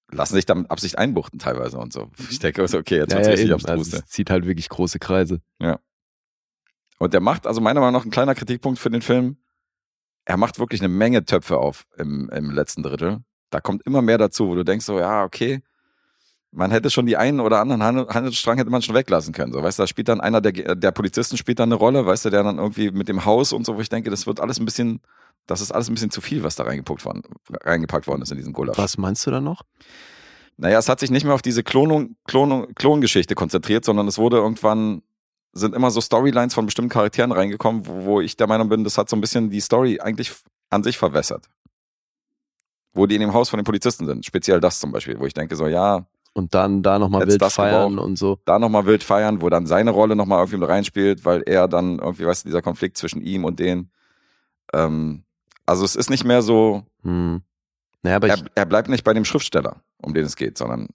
lassen 0.09 0.35
sich 0.35 0.45
dann 0.45 0.59
mit 0.59 0.71
Absicht 0.71 0.97
einbuchten 0.97 1.39
teilweise 1.39 1.77
und 1.77 1.91
so. 1.91 2.09
Ich 2.29 2.39
denke, 2.39 2.67
so, 2.67 2.77
okay, 2.77 2.97
jetzt 2.97 3.11
ja, 3.11 3.17
wird's 3.17 3.27
ja, 3.27 3.33
richtig 3.33 3.53
abstrus. 3.53 3.93
also, 3.93 3.97
es 3.97 4.05
zieht 4.07 4.29
halt 4.29 4.45
wirklich 4.45 4.69
große 4.69 4.99
Kreise. 4.99 5.41
Und 6.99 7.13
der 7.13 7.19
macht, 7.19 7.45
also 7.45 7.59
meiner 7.59 7.81
Meinung 7.81 7.93
nach 7.93 8.05
ein 8.05 8.11
kleiner 8.11 8.35
Kritikpunkt 8.35 8.79
für 8.79 8.89
den 8.89 9.01
Film, 9.01 9.37
er 10.25 10.37
macht 10.37 10.59
wirklich 10.59 10.79
eine 10.79 10.87
Menge 10.89 11.25
Töpfe 11.25 11.57
auf 11.57 11.85
im, 11.97 12.29
im 12.29 12.51
letzten 12.51 12.83
Drittel. 12.83 13.19
Da 13.49 13.59
kommt 13.59 13.85
immer 13.85 14.01
mehr 14.01 14.17
dazu, 14.17 14.47
wo 14.47 14.55
du 14.55 14.63
denkst 14.63 14.85
so, 14.85 14.99
ja, 14.99 15.23
okay, 15.23 15.61
man 16.53 16.71
hätte 16.71 16.89
schon 16.89 17.05
die 17.05 17.17
einen 17.17 17.39
oder 17.39 17.59
anderen 17.59 17.83
Handel- 17.83 18.07
Handelsstrang 18.07 18.57
hätte 18.57 18.69
man 18.69 18.81
schon 18.81 18.95
weglassen 18.95 19.33
können. 19.33 19.51
So, 19.51 19.61
weißt 19.61 19.79
du, 19.79 19.83
da 19.83 19.87
spielt 19.87 20.07
dann 20.07 20.21
einer 20.21 20.39
der, 20.39 20.75
der 20.75 20.91
Polizisten 20.91 21.35
spielt 21.35 21.59
dann 21.59 21.69
eine 21.69 21.75
Rolle, 21.75 22.05
weißt 22.05 22.25
du, 22.25 22.29
der 22.29 22.43
dann 22.43 22.59
irgendwie 22.59 22.91
mit 22.91 23.09
dem 23.09 23.25
Haus 23.25 23.53
und 23.53 23.65
so, 23.65 23.75
wo 23.75 23.81
ich 23.81 23.89
denke, 23.89 24.09
das 24.09 24.27
wird 24.27 24.39
alles 24.39 24.59
ein 24.59 24.65
bisschen, 24.65 25.01
das 25.47 25.61
ist 25.61 25.71
alles 25.71 25.89
ein 25.89 25.95
bisschen 25.95 26.11
zu 26.11 26.21
viel, 26.21 26.43
was 26.43 26.55
da 26.55 26.63
reingepackt 26.63 27.05
worden, 27.05 27.23
reingepackt 27.63 28.07
worden 28.07 28.21
ist 28.21 28.31
in 28.31 28.37
diesen 28.37 28.53
Gulasch. 28.53 28.77
Was 28.77 28.97
meinst 28.97 29.25
du 29.25 29.31
da 29.31 29.41
noch? 29.41 29.63
Naja, 30.57 30.77
es 30.77 30.87
hat 30.87 30.99
sich 30.99 31.09
nicht 31.09 31.25
mehr 31.25 31.33
auf 31.33 31.41
diese 31.41 31.63
Klonung, 31.63 32.15
Klonung, 32.25 32.73
Klongeschichte 32.75 33.33
konzentriert, 33.33 33.83
sondern 33.83 34.07
es 34.07 34.19
wurde 34.19 34.37
irgendwann, 34.37 35.01
sind 35.53 35.75
immer 35.75 35.89
so 35.89 36.01
Storylines 36.01 36.53
von 36.53 36.65
bestimmten 36.65 36.89
Charakteren 36.89 37.31
reingekommen, 37.31 37.87
wo, 37.87 38.05
wo 38.05 38.21
ich 38.21 38.37
der 38.37 38.47
Meinung 38.47 38.69
bin, 38.69 38.83
das 38.83 38.97
hat 38.97 39.09
so 39.09 39.15
ein 39.15 39.21
bisschen 39.21 39.49
die 39.49 39.61
Story 39.61 39.99
eigentlich 39.99 40.31
an 40.69 40.83
sich 40.83 40.97
verwässert. 40.97 41.47
Wo 42.93 43.07
die 43.07 43.15
in 43.15 43.21
dem 43.21 43.33
Haus 43.33 43.49
von 43.49 43.57
den 43.57 43.63
Polizisten 43.63 44.05
sind. 44.05 44.23
Speziell 44.23 44.59
das 44.59 44.79
zum 44.79 44.91
Beispiel, 44.91 45.19
wo 45.19 45.25
ich 45.25 45.33
denke 45.33 45.55
so, 45.55 45.65
ja, 45.65 46.05
Und 46.35 46.55
dann 46.55 46.81
da 46.81 46.97
nochmal 46.97 47.27
wild 47.27 47.43
feiern 47.43 47.91
gebraucht. 47.91 48.05
und 48.07 48.17
so. 48.17 48.39
da 48.45 48.57
nochmal 48.57 48.85
wild 48.87 49.03
feiern, 49.03 49.41
wo 49.41 49.49
dann 49.49 49.67
seine 49.67 49.91
Rolle 49.91 50.15
nochmal 50.15 50.39
irgendwie 50.39 50.57
mit 50.57 50.67
reinspielt, 50.69 51.25
weil 51.25 51.43
er 51.45 51.67
dann 51.67 51.99
irgendwie, 51.99 52.25
weißt 52.25 52.43
du, 52.43 52.49
dieser 52.49 52.61
Konflikt 52.63 52.97
zwischen 52.97 53.21
ihm 53.21 53.45
und 53.45 53.59
denen. 53.59 53.91
Ähm, 54.73 55.23
also 55.65 55.85
es 55.85 55.95
ist 55.95 56.09
nicht 56.09 56.23
mehr 56.23 56.41
so, 56.41 56.83
Hm. 57.03 57.41
Naja, 58.01 58.15
aber 58.17 58.27
er, 58.29 58.35
ich, 58.35 58.43
er 58.55 58.65
bleibt 58.65 58.89
nicht 58.89 59.03
bei 59.03 59.13
dem 59.13 59.25
Schriftsteller, 59.25 59.77
um 60.01 60.13
den 60.13 60.25
es 60.25 60.35
geht, 60.35 60.57
sondern 60.57 60.87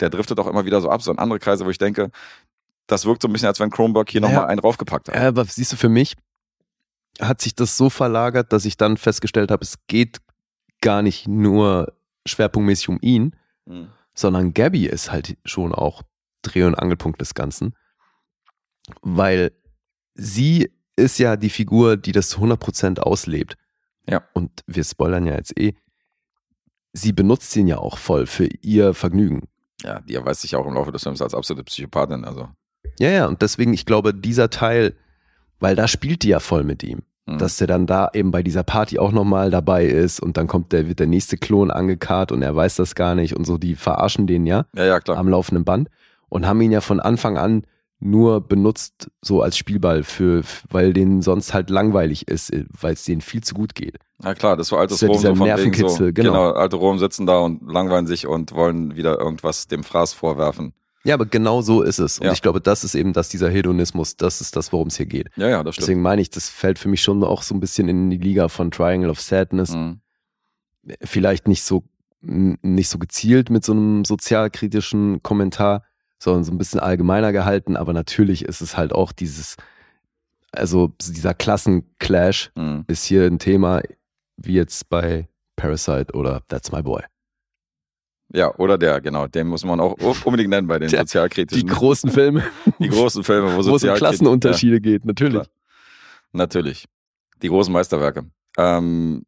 der 0.00 0.10
driftet 0.10 0.38
auch 0.40 0.46
immer 0.46 0.64
wieder 0.64 0.80
so 0.80 0.88
ab, 0.90 1.02
so 1.02 1.12
in 1.12 1.18
andere 1.18 1.38
Kreise, 1.38 1.64
wo 1.66 1.70
ich 1.70 1.78
denke, 1.78 2.10
das 2.86 3.04
wirkt 3.04 3.20
so 3.22 3.28
ein 3.28 3.32
bisschen, 3.32 3.48
als 3.48 3.60
wenn 3.60 3.70
Kronberg 3.70 4.08
hier 4.10 4.20
Naja, 4.22 4.34
nochmal 4.34 4.50
einen 4.50 4.60
draufgepackt 4.60 5.08
hat. 5.08 5.14
äh, 5.14 5.26
aber 5.26 5.44
siehst 5.44 5.72
du, 5.72 5.76
für 5.76 5.88
mich 5.90 6.16
hat 7.20 7.40
sich 7.42 7.54
das 7.54 7.76
so 7.76 7.90
verlagert, 7.90 8.52
dass 8.52 8.64
ich 8.64 8.76
dann 8.76 8.96
festgestellt 8.96 9.50
habe, 9.50 9.62
es 9.64 9.74
geht 9.88 10.18
gar 10.80 11.02
nicht 11.02 11.28
nur 11.28 11.92
schwerpunktmäßig 12.26 12.88
um 12.88 12.98
ihn, 13.02 13.36
Mhm. 13.66 13.88
Sondern 14.18 14.52
Gabby 14.52 14.86
ist 14.86 15.12
halt 15.12 15.36
schon 15.44 15.72
auch 15.72 16.02
Dreh- 16.42 16.64
und 16.64 16.74
Angelpunkt 16.74 17.20
des 17.20 17.34
Ganzen. 17.34 17.74
Weil 19.02 19.52
sie 20.14 20.72
ist 20.96 21.18
ja 21.18 21.36
die 21.36 21.50
Figur, 21.50 21.96
die 21.96 22.12
das 22.12 22.28
zu 22.30 22.40
100% 22.40 22.98
auslebt. 22.98 23.56
Ja. 24.08 24.24
Und 24.32 24.62
wir 24.66 24.82
spoilern 24.82 25.26
ja 25.26 25.34
jetzt 25.34 25.56
eh. 25.58 25.74
Sie 26.92 27.12
benutzt 27.12 27.54
ihn 27.54 27.68
ja 27.68 27.78
auch 27.78 27.98
voll 27.98 28.26
für 28.26 28.46
ihr 28.62 28.94
Vergnügen. 28.94 29.46
Ja, 29.82 30.00
die 30.00 30.16
erweist 30.16 30.40
sich 30.40 30.56
auch 30.56 30.66
im 30.66 30.74
Laufe 30.74 30.90
des 30.90 31.04
Films 31.04 31.22
als 31.22 31.34
absolute 31.34 31.64
Psychopathin. 31.64 32.24
Also, 32.24 32.48
Ja, 32.98 33.10
ja, 33.10 33.26
und 33.26 33.42
deswegen, 33.42 33.72
ich 33.72 33.86
glaube, 33.86 34.14
dieser 34.14 34.50
Teil, 34.50 34.96
weil 35.60 35.76
da 35.76 35.86
spielt 35.86 36.24
die 36.24 36.28
ja 36.28 36.40
voll 36.40 36.64
mit 36.64 36.82
ihm, 36.82 37.02
mhm. 37.28 37.38
dass 37.38 37.56
der 37.56 37.66
dann 37.66 37.86
da 37.86 38.10
eben 38.12 38.30
bei 38.30 38.42
dieser 38.42 38.62
Party 38.62 38.98
auch 38.98 39.12
nochmal 39.12 39.50
dabei 39.50 39.84
ist 39.86 40.20
und 40.20 40.36
dann 40.36 40.46
kommt 40.46 40.72
der, 40.72 40.88
wird 40.88 40.98
der 40.98 41.06
nächste 41.06 41.36
Klon 41.36 41.70
angekarrt 41.70 42.32
und 42.32 42.42
er 42.42 42.54
weiß 42.54 42.76
das 42.76 42.94
gar 42.94 43.14
nicht 43.14 43.36
und 43.36 43.44
so, 43.44 43.58
die 43.58 43.74
verarschen 43.74 44.26
den 44.26 44.46
ja. 44.46 44.66
ja, 44.74 44.84
ja, 44.84 45.00
klar. 45.00 45.18
am 45.18 45.28
laufenden 45.28 45.64
Band 45.64 45.88
und 46.28 46.46
haben 46.46 46.60
ihn 46.60 46.72
ja 46.72 46.80
von 46.80 47.00
Anfang 47.00 47.38
an 47.38 47.62
nur 48.00 48.40
benutzt 48.40 49.10
so 49.22 49.42
als 49.42 49.58
Spielball 49.58 50.04
für, 50.04 50.42
weil 50.70 50.92
denen 50.92 51.20
sonst 51.20 51.52
halt 51.52 51.68
langweilig 51.68 52.28
ist, 52.28 52.52
weil 52.80 52.92
es 52.92 53.04
denen 53.04 53.20
viel 53.20 53.42
zu 53.42 53.54
gut 53.54 53.74
geht. 53.74 53.98
Ja, 54.22 54.34
klar, 54.34 54.56
das 54.56 54.70
war 54.72 54.80
altes 54.80 55.00
Das 55.00 55.02
ist 55.02 55.02
ja 55.02 55.08
Rom. 55.08 55.16
dieser 55.16 55.28
So 55.30 55.34
von 55.36 55.46
wegen 55.46 55.56
so, 55.56 55.56
Nervenkitzel, 55.56 56.12
genau. 56.12 56.30
genau, 56.30 56.50
alte 56.52 56.76
Rom 56.76 56.98
sitzen 56.98 57.26
da 57.26 57.38
und 57.38 57.60
langweilen 57.70 58.06
sich 58.06 58.26
und 58.26 58.52
wollen 58.52 58.96
wieder 58.96 59.18
irgendwas 59.18 59.66
dem 59.66 59.82
Fraß 59.82 60.12
vorwerfen. 60.12 60.74
Ja, 61.08 61.14
aber 61.14 61.26
genau 61.26 61.62
so 61.62 61.82
ist 61.82 61.98
es. 61.98 62.18
Und 62.18 62.26
Ja. 62.26 62.32
ich 62.32 62.42
glaube, 62.42 62.60
das 62.60 62.84
ist 62.84 62.94
eben 62.94 63.12
das, 63.12 63.28
dieser 63.30 63.48
Hedonismus, 63.50 64.16
das 64.16 64.40
ist 64.40 64.54
das, 64.56 64.72
worum 64.72 64.88
es 64.88 64.96
hier 64.96 65.06
geht. 65.06 65.30
Ja, 65.36 65.48
ja, 65.48 65.62
das 65.64 65.74
stimmt. 65.74 65.84
Deswegen 65.88 66.02
meine 66.02 66.20
ich, 66.22 66.30
das 66.30 66.48
fällt 66.48 66.78
für 66.78 66.88
mich 66.88 67.02
schon 67.02 67.24
auch 67.24 67.42
so 67.42 67.54
ein 67.54 67.60
bisschen 67.60 67.88
in 67.88 68.10
die 68.10 68.18
Liga 68.18 68.48
von 68.48 68.70
Triangle 68.70 69.10
of 69.10 69.20
Sadness. 69.20 69.70
Mhm. 69.74 70.00
Vielleicht 71.02 71.48
nicht 71.48 71.62
so, 71.62 71.84
nicht 72.20 72.88
so 72.88 72.98
gezielt 72.98 73.50
mit 73.50 73.64
so 73.64 73.72
einem 73.72 74.04
sozialkritischen 74.04 75.22
Kommentar, 75.22 75.82
sondern 76.18 76.44
so 76.44 76.52
ein 76.52 76.58
bisschen 76.58 76.80
allgemeiner 76.80 77.32
gehalten. 77.32 77.76
Aber 77.76 77.92
natürlich 77.92 78.44
ist 78.44 78.60
es 78.60 78.76
halt 78.76 78.92
auch 78.92 79.12
dieses, 79.12 79.56
also 80.52 80.92
dieser 81.00 81.34
Klassenclash 81.34 82.50
Mhm. 82.56 82.84
ist 82.86 83.04
hier 83.04 83.24
ein 83.24 83.38
Thema, 83.38 83.80
wie 84.36 84.54
jetzt 84.54 84.88
bei 84.88 85.28
Parasite 85.56 86.12
oder 86.14 86.42
That's 86.48 86.70
My 86.72 86.82
Boy. 86.82 87.02
Ja, 88.32 88.54
oder 88.56 88.76
der, 88.76 89.00
genau, 89.00 89.26
den 89.26 89.46
muss 89.46 89.64
man 89.64 89.80
auch 89.80 89.94
unbedingt 90.24 90.50
nennen 90.50 90.66
bei 90.66 90.78
den 90.78 90.88
Der- 90.90 91.00
Die 91.00 91.06
sozialkritischen. 91.08 91.68
großen 91.68 92.10
Filme, 92.10 92.42
die 92.78 92.88
großen 92.88 93.24
Filme, 93.24 93.52
wo, 93.56 93.64
wo 93.70 93.76
es 93.76 93.84
um 93.84 93.94
Klassenunterschiede 93.94 94.80
geht, 94.80 95.04
natürlich. 95.04 95.32
Klar. 95.34 95.46
Natürlich. 96.32 96.86
Die 97.42 97.48
großen 97.48 97.72
Meisterwerke. 97.72 98.24
Ähm, 98.58 99.24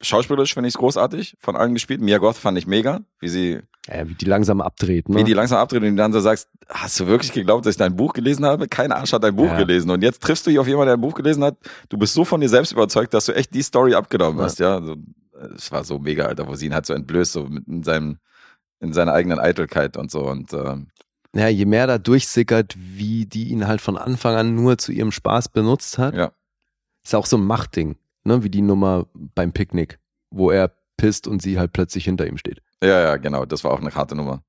schauspielerisch 0.00 0.54
finde 0.54 0.68
ich 0.68 0.74
es 0.74 0.78
großartig, 0.78 1.36
von 1.40 1.56
allen 1.56 1.74
gespielt. 1.74 2.00
Mia 2.00 2.18
Goth 2.18 2.36
fand 2.36 2.56
ich 2.58 2.66
mega, 2.66 3.00
wie 3.20 3.28
sie, 3.28 3.58
Ja, 3.88 4.08
wie 4.08 4.14
die 4.14 4.26
langsam 4.26 4.60
abdreht. 4.60 5.08
Ne? 5.08 5.16
wie 5.16 5.24
die 5.24 5.32
langsam 5.32 5.58
abdreht 5.58 5.82
und 5.82 5.96
dann 5.96 6.12
so 6.12 6.20
sagst, 6.20 6.48
hast 6.68 7.00
du 7.00 7.06
wirklich 7.08 7.32
geglaubt, 7.32 7.66
dass 7.66 7.72
ich 7.74 7.78
dein 7.78 7.96
Buch 7.96 8.12
gelesen 8.12 8.44
habe? 8.44 8.68
Kein 8.68 8.92
Arsch 8.92 9.12
hat 9.12 9.24
dein 9.24 9.34
Buch 9.34 9.46
Ja. 9.46 9.56
gelesen. 9.58 9.90
Und 9.90 10.02
jetzt 10.02 10.22
triffst 10.22 10.46
du 10.46 10.50
dich 10.50 10.58
auf 10.60 10.68
jemanden, 10.68 10.88
der 10.88 10.94
ein 10.96 11.00
Buch 11.00 11.14
gelesen 11.14 11.42
hat. 11.42 11.56
Du 11.88 11.98
bist 11.98 12.14
so 12.14 12.24
von 12.24 12.40
dir 12.40 12.48
selbst 12.48 12.70
überzeugt, 12.72 13.12
dass 13.14 13.26
du 13.26 13.32
echt 13.34 13.52
die 13.52 13.62
Story 13.62 13.94
abgenommen 13.94 14.38
Ja. 14.38 14.44
hast, 14.44 14.58
ja. 14.60 14.80
So, 14.80 14.94
es 15.56 15.72
war 15.72 15.82
so 15.84 15.98
mega, 15.98 16.26
Alter, 16.26 16.46
wo 16.46 16.54
sie 16.54 16.66
ihn 16.66 16.74
halt 16.74 16.86
so 16.86 16.94
entblößt, 16.94 17.32
so 17.32 17.44
mit 17.46 17.66
in 17.66 17.82
seinem, 17.82 18.18
in 18.80 18.92
seiner 18.92 19.12
eigenen 19.12 19.38
Eitelkeit 19.38 19.96
und 19.96 20.10
so. 20.10 20.20
Und 20.28 20.52
ähm, 20.52 20.88
ja, 21.34 21.48
je 21.48 21.66
mehr 21.66 21.86
da 21.86 21.98
durchsickert, 21.98 22.74
wie 22.78 23.26
die 23.26 23.48
ihn 23.48 23.66
halt 23.66 23.80
von 23.80 23.96
Anfang 23.96 24.34
an 24.34 24.54
nur 24.54 24.78
zu 24.78 24.92
ihrem 24.92 25.12
Spaß 25.12 25.48
benutzt 25.50 25.98
hat, 25.98 26.14
ja, 26.14 26.32
ist 27.04 27.14
auch 27.14 27.26
so 27.26 27.36
ein 27.36 27.44
Machtding, 27.44 27.96
ne? 28.24 28.42
wie 28.42 28.50
die 28.50 28.62
Nummer 28.62 29.06
beim 29.14 29.52
Picknick, 29.52 29.98
wo 30.30 30.50
er 30.50 30.72
pisst 30.96 31.26
und 31.28 31.42
sie 31.42 31.58
halt 31.58 31.72
plötzlich 31.72 32.04
hinter 32.04 32.26
ihm 32.26 32.38
steht. 32.38 32.60
Ja, 32.82 33.00
ja, 33.00 33.16
genau. 33.16 33.44
Das 33.44 33.64
war 33.64 33.72
auch 33.72 33.80
eine 33.80 33.94
harte 33.94 34.14
Nummer. 34.14 34.42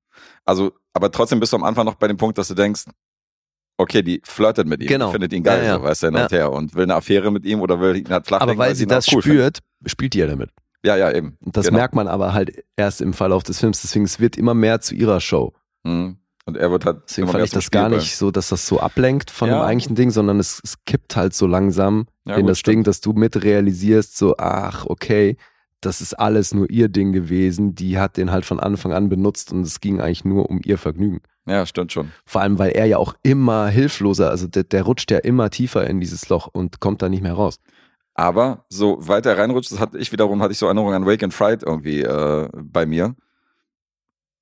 Also, 0.44 0.72
aber 0.92 1.10
trotzdem 1.10 1.40
bist 1.40 1.52
du 1.52 1.56
am 1.56 1.64
Anfang 1.64 1.84
noch 1.86 1.94
bei 1.94 2.08
dem 2.08 2.16
Punkt, 2.16 2.38
dass 2.38 2.48
du 2.48 2.54
denkst, 2.54 2.84
okay, 3.78 4.02
die 4.02 4.20
flirtet 4.24 4.66
mit 4.66 4.82
ihm, 4.82 4.88
Genau. 4.88 5.10
findet 5.10 5.32
ihn 5.32 5.42
geil, 5.42 5.60
Ja, 5.62 5.64
ja. 5.68 5.76
so, 5.78 5.82
weißt 5.84 6.02
du, 6.02 6.06
hin 6.08 6.16
und 6.16 6.32
her 6.32 6.52
und 6.52 6.74
will 6.74 6.82
eine 6.84 6.94
Affäre 6.96 7.30
mit 7.30 7.44
ihm 7.44 7.60
oder 7.60 7.80
will 7.80 7.96
ihn 7.96 8.08
halt 8.08 8.26
flach 8.26 8.40
Aber 8.40 8.52
legen, 8.52 8.58
weil 8.60 8.74
sie 8.74 8.86
das 8.86 9.10
cool 9.12 9.22
spürt, 9.22 9.60
spielt 9.86 10.14
die 10.14 10.18
ja 10.18 10.26
damit. 10.26 10.50
Ja, 10.84 10.96
ja, 10.96 11.12
eben. 11.12 11.36
Und 11.44 11.56
das 11.56 11.66
Genau. 11.66 11.78
merkt 11.78 11.94
man 11.94 12.08
aber 12.08 12.32
halt 12.32 12.64
erst 12.76 13.00
im 13.00 13.12
Verlauf 13.12 13.42
des 13.42 13.60
Films. 13.60 13.82
Deswegen, 13.82 14.04
es 14.04 14.18
wird 14.20 14.36
immer 14.36 14.54
mehr 14.54 14.80
zu 14.80 14.94
ihrer 14.94 15.20
Show. 15.20 15.52
Mhm. 15.84 16.16
Und 16.46 16.56
er 16.56 16.70
wird 16.70 16.84
halt 16.86 17.02
Deswegen 17.08 17.28
fand 17.28 17.44
ich 17.44 17.50
das 17.50 17.70
gar 17.70 17.84
Spielball. 17.84 17.98
nicht 18.00 18.16
so, 18.16 18.30
dass 18.30 18.48
das 18.48 18.66
so 18.66 18.80
ablenkt 18.80 19.30
von 19.30 19.50
Ja. 19.50 19.58
dem 19.60 19.62
eigentlichen 19.62 19.94
Ding, 19.94 20.10
sondern 20.10 20.40
es, 20.40 20.60
es 20.64 20.82
kippt 20.86 21.14
halt 21.16 21.34
so 21.34 21.46
langsam 21.46 22.06
Ja, 22.24 22.34
in 22.36 22.42
gut, 22.42 22.50
das 22.50 22.58
stimmt. 22.60 22.72
Ding, 22.76 22.84
dass 22.84 23.00
du 23.00 23.12
mit 23.12 23.42
realisierst, 23.44 24.16
so, 24.16 24.36
ach, 24.38 24.86
okay, 24.86 25.36
das 25.82 26.00
ist 26.00 26.14
alles 26.14 26.52
nur 26.54 26.68
ihr 26.70 26.88
Ding 26.88 27.12
gewesen. 27.12 27.74
Die 27.74 27.98
hat 27.98 28.16
den 28.16 28.30
halt 28.30 28.44
von 28.46 28.58
Anfang 28.58 28.92
an 28.92 29.08
benutzt 29.08 29.52
und 29.52 29.62
es 29.62 29.80
ging 29.80 30.00
eigentlich 30.00 30.24
nur 30.24 30.48
um 30.50 30.60
ihr 30.64 30.78
Vergnügen. 30.78 31.20
Ja, 31.46 31.64
stimmt 31.66 31.92
schon. 31.92 32.10
Vor 32.26 32.40
allem, 32.40 32.58
weil 32.58 32.70
er 32.72 32.86
ja 32.86 32.96
auch 32.98 33.14
immer 33.22 33.68
hilfloser, 33.68 34.30
also 34.30 34.46
der, 34.46 34.64
der 34.64 34.82
rutscht 34.82 35.10
ja 35.10 35.18
immer 35.18 35.50
tiefer 35.50 35.86
in 35.86 36.00
dieses 36.00 36.28
Loch 36.30 36.48
und 36.52 36.80
kommt 36.80 37.02
da 37.02 37.08
nicht 37.08 37.22
mehr 37.22 37.32
raus. 37.34 37.58
Aber 38.20 38.64
so 38.68 38.98
weiter 39.08 39.38
reinrutscht, 39.38 39.72
das 39.72 39.80
hatte 39.80 39.96
ich 39.98 40.12
wiederum, 40.12 40.42
hatte 40.42 40.52
ich 40.52 40.58
so 40.58 40.66
Erinnerungen 40.66 40.94
an 40.94 41.06
Wake 41.06 41.22
and 41.22 41.32
Fright 41.32 41.62
irgendwie 41.62 42.02
äh, 42.02 42.48
bei 42.54 42.84
mir. 42.84 43.14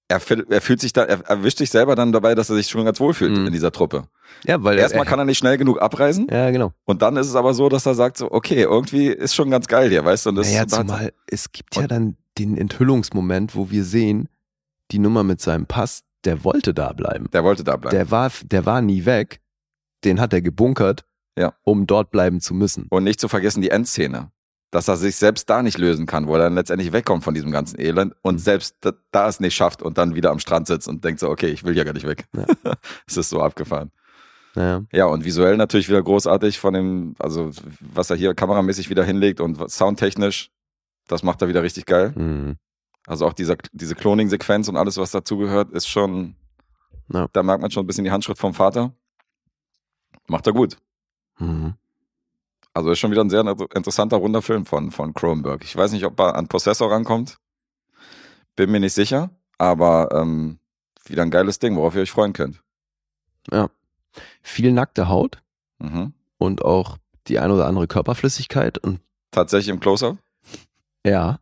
er, 0.08 0.20
er 0.48 0.60
fühlt 0.60 0.80
sich 0.80 0.92
da, 0.92 1.04
er 1.04 1.20
erwischt 1.28 1.58
sich 1.58 1.70
selber 1.70 1.94
dann 1.94 2.10
dabei, 2.12 2.34
dass 2.34 2.48
er 2.50 2.56
sich 2.56 2.66
schon 2.68 2.84
ganz 2.84 2.98
wohl 2.98 3.12
fühlt 3.14 3.36
Mhm. 3.36 3.46
in 3.46 3.52
dieser 3.52 3.70
Truppe. 3.70 4.08
Ja, 4.46 4.62
weil 4.64 4.78
Erstmal 4.78 5.04
kann 5.04 5.18
er 5.18 5.24
nicht 5.26 5.38
schnell 5.38 5.58
genug 5.58 5.80
abreisen 5.82 6.26
Ja, 6.30 6.50
genau. 6.50 6.72
und 6.86 7.02
dann 7.02 7.16
ist 7.16 7.26
es 7.28 7.34
aber 7.36 7.54
so, 7.54 7.68
dass 7.68 7.86
er 7.86 7.94
sagt 7.94 8.16
so, 8.16 8.30
okay, 8.32 8.62
irgendwie 8.62 9.08
ist 9.08 9.34
schon 9.34 9.50
ganz 9.50 9.66
geil 9.68 9.90
hier, 9.90 10.04
weißt 10.04 10.26
du? 10.26 10.30
Und 10.30 10.36
das 10.36 10.50
naja, 10.50 10.66
zumal 10.66 11.12
es 11.26 11.52
gibt 11.52 11.76
ja 11.76 11.86
dann 11.86 12.16
den 12.38 12.56
Enthüllungsmoment, 12.56 13.54
wo 13.54 13.70
wir 13.70 13.84
sehen, 13.84 14.28
die 14.90 14.98
Nummer 14.98 15.22
mit 15.24 15.40
seinem 15.40 15.66
Pass, 15.66 16.02
der 16.24 16.42
wollte 16.42 16.72
da 16.74 16.92
bleiben. 16.94 17.26
der 17.32 17.44
wollte 17.44 17.62
da 17.62 17.76
bleiben. 17.76 17.94
Der 17.96 18.10
war, 18.10 18.30
der 18.44 18.64
war 18.66 18.80
nie 18.80 19.04
weg. 19.04 19.40
Den 20.04 20.20
hat 20.20 20.32
er 20.32 20.40
gebunkert, 20.40 21.04
Ja. 21.38 21.54
um 21.62 21.86
dort 21.86 22.10
bleiben 22.10 22.40
zu 22.40 22.52
müssen. 22.54 22.86
Und 22.90 23.04
nicht 23.04 23.20
zu 23.20 23.28
vergessen 23.28 23.60
die 23.62 23.70
Endszene. 23.70 24.30
Dass 24.70 24.86
er 24.88 24.96
sich 24.98 25.16
selbst 25.16 25.48
da 25.48 25.62
nicht 25.62 25.78
lösen 25.78 26.04
kann, 26.04 26.26
wo 26.26 26.34
er 26.34 26.40
dann 26.40 26.54
letztendlich 26.54 26.92
wegkommt 26.92 27.24
von 27.24 27.32
diesem 27.32 27.50
ganzen 27.50 27.80
Elend 27.80 28.14
und 28.22 28.34
Mhm. 28.34 28.38
selbst 28.38 28.76
da, 28.82 28.92
da 29.12 29.28
es 29.28 29.40
nicht 29.40 29.54
schafft 29.54 29.80
und 29.82 29.96
dann 29.96 30.14
wieder 30.14 30.30
am 30.30 30.40
Strand 30.40 30.66
sitzt 30.66 30.88
und 30.88 31.04
denkt 31.04 31.20
so, 31.20 31.30
okay, 31.30 31.46
ich 31.48 31.64
will 31.64 31.74
ja 31.76 31.84
gar 31.84 31.94
nicht 31.94 32.06
weg. 32.06 32.26
Ja. 32.36 32.44
es 33.06 33.16
ist 33.16 33.30
so 33.30 33.40
abgefahren. 33.40 33.90
Ja. 34.56 34.82
Ja, 34.92 35.06
und 35.06 35.24
visuell 35.24 35.56
natürlich 35.56 35.88
wieder 35.88 36.02
großartig 36.02 36.58
von 36.58 36.74
dem, 36.74 37.14
also 37.18 37.50
was 37.80 38.10
er 38.10 38.16
hier 38.16 38.34
kameramäßig 38.34 38.90
wieder 38.90 39.04
hinlegt 39.04 39.40
und 39.40 39.70
soundtechnisch, 39.70 40.50
das 41.06 41.22
macht 41.22 41.40
er 41.40 41.48
wieder 41.48 41.62
richtig 41.62 41.86
geil. 41.86 42.12
Mhm. 42.16 42.56
Also 43.06 43.24
auch 43.26 43.32
dieser, 43.32 43.56
diese 43.72 43.94
Cloning-Sequenz 43.94 44.68
und 44.68 44.76
alles, 44.76 44.98
was 44.98 45.12
dazugehört, 45.12 45.70
ist 45.70 45.86
schon, 45.88 46.34
Ja. 47.10 47.26
da 47.32 47.42
merkt 47.42 47.62
man 47.62 47.70
schon 47.70 47.84
ein 47.84 47.86
bisschen 47.86 48.04
die 48.04 48.10
Handschrift 48.10 48.40
vom 48.40 48.52
Vater. 48.52 48.92
Macht 50.26 50.46
er 50.46 50.52
gut. 50.52 50.76
Mhm. 51.38 51.74
Also 52.74 52.90
ist 52.90 52.98
schon 52.98 53.10
wieder 53.10 53.22
ein 53.24 53.30
sehr 53.30 53.40
interessanter, 53.74 54.18
runder 54.18 54.42
Film 54.42 54.64
von, 54.66 54.90
von 54.90 55.12
Cronenberg. 55.14 55.64
Ich 55.64 55.74
weiß 55.76 55.92
nicht, 55.92 56.04
ob 56.04 56.18
er 56.20 56.36
an 56.36 56.46
Possessor 56.48 56.90
rankommt. 56.92 57.38
Bin 58.56 58.70
mir 58.70 58.80
nicht 58.80 58.92
sicher, 58.92 59.30
aber 59.56 60.10
ähm, 60.12 60.58
wieder 61.06 61.22
ein 61.22 61.30
geiles 61.30 61.58
Ding, 61.58 61.76
worauf 61.76 61.94
ihr 61.96 62.02
euch 62.02 62.10
freuen 62.10 62.32
könnt. 62.32 62.62
Viel 64.42 64.72
nackte 64.72 65.08
Haut 65.08 65.42
Mhm. 65.80 66.12
und 66.38 66.64
auch 66.64 66.96
die 67.28 67.38
ein 67.38 67.50
oder 67.52 67.66
andere 67.66 67.86
Körperflüssigkeit 67.86 68.78
und 68.78 69.00
Tatsächlich 69.30 69.68
im 69.68 69.78
Close-Up. 69.80 70.16
ja. 71.06 71.38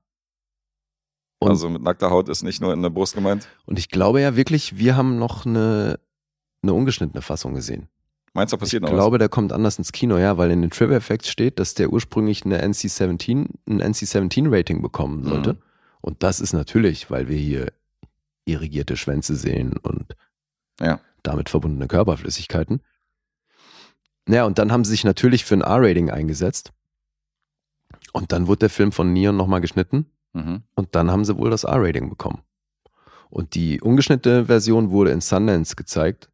Und, 1.38 1.50
Also 1.50 1.68
mit 1.70 1.82
nackter 1.82 2.10
Haut 2.10 2.28
ist 2.28 2.42
nicht 2.42 2.60
nur 2.60 2.72
in 2.72 2.82
der 2.82 2.90
Brust 2.90 3.14
gemeint. 3.14 3.46
und 3.66 3.78
ich 3.78 3.88
glaube 3.90 4.20
ja 4.20 4.36
wirklich, 4.36 4.76
wir 4.78 4.96
haben 4.96 5.18
noch 5.18 5.46
eine, 5.46 5.98
eine 6.62 6.72
ungeschnittene 6.74 7.22
Fassung 7.22 7.54
gesehen. 7.54 7.88
Meinst 8.36 8.52
du, 8.52 8.58
passiert 8.58 8.82
ich 8.82 8.88
noch 8.90 8.94
glaube, 8.94 9.16
der 9.18 9.28
kommt 9.30 9.52
anders 9.52 9.78
ins 9.78 9.92
Kino, 9.92 10.18
ja, 10.18 10.36
weil 10.36 10.50
in 10.50 10.60
den 10.60 10.70
Trivia 10.70 10.96
Effects 10.98 11.28
steht, 11.30 11.58
dass 11.58 11.74
der 11.74 11.90
ursprünglich 11.90 12.44
eine 12.44 12.62
NC-17, 12.62 13.48
ein 13.68 13.80
NC-17-Rating 13.80 14.82
bekommen 14.82 15.22
Mhm. 15.22 15.28
sollte. 15.28 15.56
Und 16.02 16.22
das 16.22 16.40
ist 16.40 16.52
natürlich, 16.52 17.10
weil 17.10 17.28
wir 17.28 17.38
hier 17.38 17.72
irrigierte 18.44 18.96
Schwänze 18.96 19.34
sehen 19.36 19.76
und 19.78 20.14
Ja. 20.80 21.00
damit 21.22 21.48
verbundene 21.48 21.88
Körperflüssigkeiten. 21.88 22.80
Ja, 24.28 24.44
und 24.44 24.58
dann 24.58 24.70
haben 24.70 24.84
sie 24.84 24.90
sich 24.90 25.04
natürlich 25.04 25.44
für 25.44 25.54
ein 25.54 25.62
R-Rating 25.62 26.10
eingesetzt. 26.10 26.72
Und 28.12 28.32
dann 28.32 28.46
wurde 28.46 28.60
der 28.60 28.70
Film 28.70 28.92
von 28.92 29.12
Neon 29.12 29.36
nochmal 29.36 29.60
geschnitten 29.60 30.06
was? 30.34 30.44
Mhm. 30.44 30.62
und 30.74 30.94
dann 30.94 31.10
haben 31.10 31.24
sie 31.24 31.38
wohl 31.38 31.48
das 31.50 31.64
R-Rating 31.64 32.10
bekommen. 32.10 32.42
Und 33.30 33.54
die 33.54 33.80
ungeschnittene 33.80 34.44
Version 34.46 34.90
wurde 34.90 35.10
in 35.10 35.20
Sundance 35.22 35.74
gezeigt. 35.76 36.28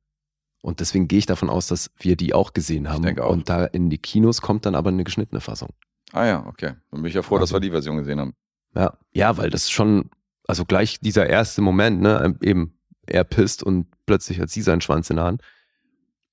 Und 0.62 0.80
deswegen 0.80 1.09
gehe 1.09 1.18
ich 1.18 1.26
davon 1.26 1.51
aus, 1.51 1.66
dass 1.66 1.90
wir 1.98 2.16
die 2.16 2.32
auch 2.34 2.52
gesehen 2.55 2.89
haben. 2.89 3.18
auch. 3.20 3.28
Und 3.30 3.48
da 3.48 3.64
in 3.66 3.90
die 3.90 3.98
Kinos 3.98 4.40
kommt 4.40 4.64
dann 4.64 4.74
aber 4.74 4.89
eine 4.90 5.05
geschnittene 5.05 5.40
Fassung. 5.40 5.70
Ah 6.12 6.24
ja, 6.24 6.47
okay. 6.47 6.74
Dann 6.90 7.02
bin 7.02 7.06
ich 7.06 7.14
ja 7.14 7.22
froh, 7.22 7.34
dass 7.36 7.51
Also- 7.51 7.56
wir 7.56 7.60
die 7.60 7.70
Version 7.70 7.97
gesehen 7.97 8.20
haben. 8.20 8.34
Ja, 8.74 8.97
ja, 9.12 9.36
weil 9.36 9.51
das 9.51 9.70
schon, 9.70 10.09
also 10.47 10.64
gleich 10.64 11.01
dieser 11.01 11.26
erste 11.28 11.60
Moment, 11.62 12.01
ne, 12.01 12.36
eben 12.40 12.78
er 13.06 13.24
pisst 13.24 13.62
und 13.62 13.86
plötzlich 14.06 14.40
hat 14.40 14.48
sie 14.51 14.62
seinen 14.62 14.80
Schwanz 14.80 15.10
in 15.10 15.16
der 15.16 15.24
Hand. 15.26 15.43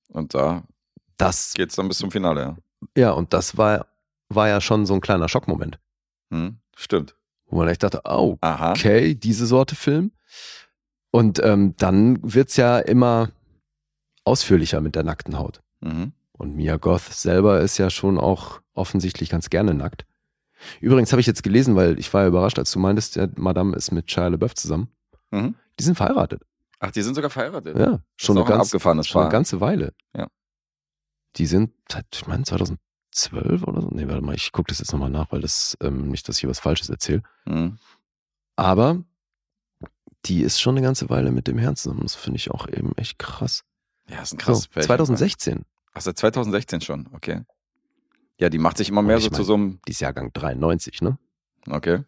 Und 0.08 0.32
da 0.34 0.64
Das, 1.16 1.52
geht's 1.54 1.76
dann 1.76 1.88
bis 1.88 1.98
zum 1.98 2.10
Finale, 2.10 2.40
ja. 2.40 2.56
ja, 2.96 3.10
und 3.10 3.32
das 3.34 3.58
war, 3.58 3.86
war 4.28 4.48
ja 4.48 4.60
schon 4.60 4.86
so 4.86 4.94
ein 4.94 5.00
kleiner 5.00 5.28
Schockmoment, 5.28 5.78
Mhm. 6.30 6.60
Stimmt. 6.76 7.16
wo 7.46 7.56
man 7.58 7.68
echt 7.68 7.82
dachte, 7.82 8.00
oh, 8.04 8.38
Aha. 8.40 8.70
okay, 8.70 9.14
diese 9.16 9.44
Sorte 9.46 9.74
Film. 9.74 10.12
Und 11.10 11.40
ähm, 11.42 11.74
dann 11.76 12.18
wird's 12.22 12.56
ja 12.56 12.78
immer 12.78 13.30
ausführlicher 14.30 14.80
mit 14.80 14.94
der 14.94 15.02
nackten 15.02 15.38
Haut. 15.38 15.60
Mhm. 15.80 16.12
Und 16.32 16.56
Mia 16.56 16.76
Goth 16.76 17.12
selber 17.12 17.60
ist 17.60 17.78
ja 17.78 17.90
schon 17.90 18.18
auch 18.18 18.60
offensichtlich 18.74 19.28
ganz 19.28 19.50
gerne 19.50 19.74
nackt. 19.74 20.06
Übrigens 20.80 21.12
habe 21.12 21.20
ich 21.20 21.26
jetzt 21.26 21.42
gelesen, 21.42 21.74
weil 21.74 21.98
ich 21.98 22.12
war 22.14 22.22
ja 22.22 22.28
überrascht, 22.28 22.58
als 22.58 22.70
du 22.70 22.78
meintest, 22.78 23.16
der 23.16 23.30
Madame 23.36 23.76
ist 23.76 23.90
mit 23.90 24.10
Shia 24.10 24.28
LaBeouf 24.28 24.54
zusammen. 24.54 24.88
Mhm. 25.30 25.54
Die 25.78 25.84
sind 25.84 25.96
verheiratet. 25.96 26.42
Ach, 26.78 26.90
die 26.90 27.02
sind 27.02 27.14
sogar 27.14 27.30
verheiratet. 27.30 27.76
Ja, 27.78 28.00
schon, 28.16 28.36
eine, 28.36 28.46
ein 28.46 28.48
ganz, 28.48 28.68
abgefahrenes 28.68 29.08
schon 29.08 29.22
eine 29.22 29.30
ganze 29.30 29.60
Weile. 29.60 29.92
Ja. 30.14 30.28
Die 31.36 31.46
sind, 31.46 31.72
seit, 31.90 32.06
ich 32.12 32.26
meine, 32.26 32.44
2012 32.44 33.62
oder 33.64 33.82
so. 33.82 33.88
Nee, 33.90 34.08
warte 34.08 34.22
mal, 34.22 34.34
ich 34.34 34.52
gucke 34.52 34.68
das 34.68 34.78
jetzt 34.78 34.92
nochmal 34.92 35.10
nach, 35.10 35.30
weil 35.32 35.40
das 35.40 35.76
ähm, 35.82 36.08
nicht, 36.08 36.28
dass 36.28 36.36
ich 36.36 36.40
hier 36.40 36.50
was 36.50 36.60
Falsches 36.60 36.88
erzähle. 36.88 37.22
Mhm. 37.44 37.78
Aber 38.56 39.02
die 40.26 40.42
ist 40.42 40.60
schon 40.60 40.76
eine 40.76 40.86
ganze 40.86 41.08
Weile 41.10 41.32
mit 41.32 41.46
dem 41.46 41.58
Herrn 41.58 41.76
zusammen. 41.76 42.00
Das 42.02 42.14
finde 42.14 42.36
ich 42.36 42.50
auch 42.50 42.68
eben 42.68 42.92
echt 42.96 43.18
krass. 43.18 43.64
Ja, 44.10 44.22
ist 44.22 44.32
ein 44.34 44.38
So, 44.38 44.44
krasses 44.44 44.68
Pärchen. 44.68 44.86
2016. 44.86 45.64
Ach, 45.92 46.00
seit 46.00 46.18
2016 46.18 46.80
schon, 46.80 47.08
okay. 47.12 47.42
Ja, 48.38 48.48
die 48.48 48.58
macht 48.58 48.78
sich 48.78 48.88
immer 48.88 49.02
mehr 49.02 49.18
so 49.18 49.28
mein- 49.28 49.34
zu 49.36 49.42
so 49.44 49.54
einem, 49.54 49.80
Die 49.86 49.92
ist 49.92 50.00
Jahrgang 50.00 50.32
93, 50.32 51.02
ne? 51.02 51.18
okay. 51.68 52.04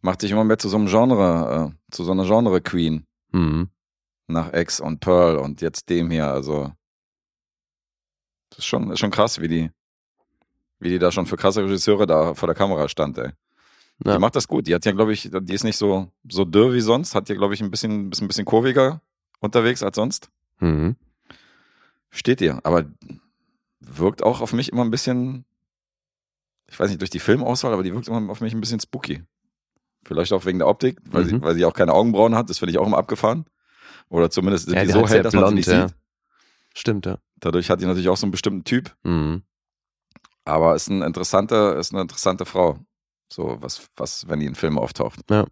Macht 0.00 0.20
sich 0.20 0.30
immer 0.30 0.44
mehr 0.44 0.58
zu 0.58 0.68
so 0.68 0.76
einem 0.76 0.86
Genre, 0.86 1.72
äh, 1.74 1.92
zu 1.94 2.04
so 2.04 2.12
einer 2.12 2.24
Genre-Queen. 2.24 3.04
Mhm. 3.32 3.68
Nach 4.28 4.52
X 4.52 4.78
und 4.80 5.00
Pearl 5.00 5.36
und 5.38 5.60
jetzt 5.60 5.88
dem 5.90 6.10
hier, 6.10 6.28
also. 6.28 6.72
Das 8.50 8.60
ist 8.60 8.66
schon, 8.66 8.90
ist 8.90 9.00
schon 9.00 9.10
krass, 9.10 9.40
wie 9.40 9.48
die, 9.48 9.70
wie 10.78 10.90
die 10.90 10.98
da 10.98 11.10
schon 11.10 11.26
für 11.26 11.36
krasse 11.36 11.62
Regisseure 11.64 12.06
da 12.06 12.34
vor 12.34 12.46
der 12.46 12.54
Kamera 12.54 12.88
stand, 12.88 13.18
ey. 13.18 13.30
Ja. 14.04 14.14
Die 14.14 14.18
macht 14.20 14.36
das 14.36 14.46
gut. 14.48 14.66
Die 14.66 14.74
hat 14.74 14.84
ja, 14.84 14.92
glaube 14.92 15.12
ich, 15.12 15.30
die 15.32 15.54
ist 15.54 15.64
nicht 15.64 15.76
so, 15.76 16.10
so 16.28 16.44
dürr 16.44 16.72
wie 16.72 16.80
sonst, 16.80 17.14
hat 17.14 17.28
ja, 17.28 17.34
glaube 17.34 17.54
ich, 17.54 17.60
ein 17.62 17.70
bisschen, 17.70 18.10
bisschen, 18.10 18.28
bisschen 18.28 18.44
kurviger 18.44 19.00
unterwegs 19.40 19.82
als 19.82 19.96
sonst. 19.96 20.30
Mhm. 20.62 20.96
Steht 22.10 22.40
ihr, 22.40 22.60
aber 22.64 22.84
wirkt 23.80 24.22
auch 24.22 24.40
auf 24.40 24.52
mich 24.52 24.70
immer 24.70 24.84
ein 24.84 24.90
bisschen, 24.90 25.44
ich 26.68 26.78
weiß 26.78 26.88
nicht, 26.90 27.00
durch 27.00 27.10
die 27.10 27.18
Filmauswahl, 27.20 27.72
aber 27.72 27.82
die 27.82 27.92
wirkt 27.92 28.08
immer 28.08 28.30
auf 28.30 28.40
mich 28.40 28.54
ein 28.54 28.60
bisschen 28.60 28.80
spooky. 28.80 29.22
Vielleicht 30.04 30.32
auch 30.32 30.44
wegen 30.44 30.58
der 30.58 30.68
Optik, 30.68 30.98
weil, 31.10 31.24
sie, 31.24 31.34
Mhm. 31.34 31.42
weil 31.42 31.54
sie 31.54 31.64
auch 31.64 31.74
keine 31.74 31.92
Augenbrauen 31.92 32.34
hat, 32.34 32.50
das 32.50 32.58
finde 32.58 32.72
ich 32.72 32.78
auch 32.78 32.86
immer 32.86 32.98
abgefahren. 32.98 33.44
Oder 34.08 34.30
zumindest 34.30 34.66
sind 34.66 34.74
Ja, 34.76 34.84
die 34.84 34.90
so 34.92 35.06
hell, 35.08 35.22
dass 35.22 35.32
man 35.32 35.42
sie 35.42 35.46
blond, 35.46 35.54
nicht 35.56 35.68
ja. 35.68 35.88
sieht. 35.88 35.96
Stimmt, 36.74 37.06
ja. 37.06 37.18
Dadurch 37.36 37.70
hat 37.70 37.80
die 37.80 37.86
natürlich 37.86 38.08
auch 38.08 38.16
so 38.16 38.26
einen 38.26 38.32
bestimmten 38.32 38.64
Typ, 38.64 38.94
Mhm. 39.04 39.42
aber 40.44 40.74
ist, 40.74 40.88
ein 40.88 41.02
interessante, 41.02 41.76
ist 41.78 41.92
eine 41.92 42.02
interessante 42.02 42.44
Frau. 42.44 42.78
So, 43.32 43.56
was, 43.60 43.88
was, 43.96 44.28
wenn 44.28 44.40
die 44.40 44.46
in 44.46 44.54
Filmen 44.54 44.78
auftaucht. 44.78 45.20
Ja. 45.30 45.46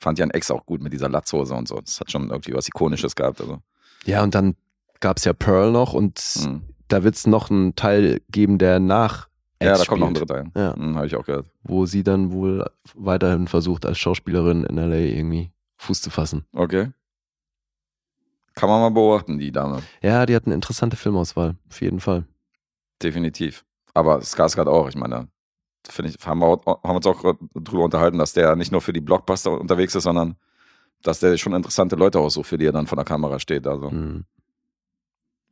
Fand 0.00 0.18
ja 0.18 0.26
ein 0.26 0.30
Ex 0.32 0.50
auch 0.50 0.66
gut 0.66 0.82
mit 0.82 0.92
dieser 0.92 1.08
Latzhose 1.08 1.54
und 1.54 1.68
so. 1.68 1.80
Das 1.80 2.00
hat 2.00 2.10
schon 2.10 2.30
irgendwie 2.30 2.54
was 2.54 2.66
Ikonisches 2.66 3.14
gehabt. 3.14 3.40
Also. 3.40 3.62
Ja, 4.04 4.22
und 4.22 4.34
dann 4.34 4.56
gab 5.00 5.18
es 5.18 5.24
ja 5.24 5.32
Pearl 5.32 5.70
noch 5.72 5.92
und 5.94 6.20
Mhm. 6.44 6.62
da 6.88 7.02
wird 7.04 7.14
es 7.14 7.26
noch 7.26 7.50
einen 7.50 7.74
Teil 7.76 8.20
geben, 8.30 8.58
der 8.58 8.78
nach 8.80 9.28
Ja, 9.62 9.76
da 9.78 9.84
kommt 9.84 10.00
noch 10.00 10.08
ein 10.08 10.14
dritter 10.14 10.36
ein. 10.36 10.52
Ja. 10.56 10.74
Mhm, 10.76 10.96
Habe 10.96 11.06
ich 11.06 11.14
auch 11.16 11.24
gehört. 11.24 11.46
wo 11.62 11.86
sie 11.86 12.02
dann 12.02 12.32
wohl 12.32 12.64
weiterhin 12.94 13.46
versucht, 13.48 13.86
als 13.86 13.98
Schauspielerin 13.98 14.64
in 14.64 14.76
LA 14.76 14.96
irgendwie 14.96 15.50
Fuß 15.78 16.02
zu 16.02 16.10
fassen. 16.10 16.44
Okay. 16.52 16.90
Kann 18.54 18.68
man 18.68 18.80
mal 18.80 18.90
beobachten, 18.90 19.38
die 19.38 19.50
Dame. 19.50 19.82
Ja, 20.02 20.26
die 20.26 20.34
hat 20.36 20.46
eine 20.46 20.54
interessante 20.54 20.96
Filmauswahl, 20.96 21.56
auf 21.70 21.80
jeden 21.80 22.00
Fall. 22.00 22.24
Definitiv. 23.02 23.64
Aber 23.94 24.18
Skarsgård 24.20 24.68
auch, 24.68 24.88
ich 24.88 24.94
meine, 24.96 25.28
finde 25.88 26.10
ich, 26.10 26.26
haben 26.26 26.40
wir, 26.40 26.60
haben 26.66 26.96
uns 26.96 27.06
auch 27.06 27.34
drüber 27.54 27.84
unterhalten, 27.84 28.18
dass 28.18 28.32
der 28.34 28.54
nicht 28.56 28.70
nur 28.72 28.80
für 28.80 28.92
die 28.92 29.00
Blockbuster 29.00 29.58
unterwegs 29.58 29.94
ist, 29.94 30.04
sondern 30.04 30.36
dass 31.02 31.20
der 31.20 31.36
schon 31.36 31.52
interessante 31.54 31.96
Leute 31.96 32.18
aussucht, 32.20 32.46
für 32.46 32.58
die 32.58 32.66
er 32.66 32.72
dann 32.72 32.86
vor 32.86 32.96
der 32.96 33.04
Kamera 33.04 33.38
steht. 33.38 33.66
Also 33.66 33.90
Mhm. 33.90 34.24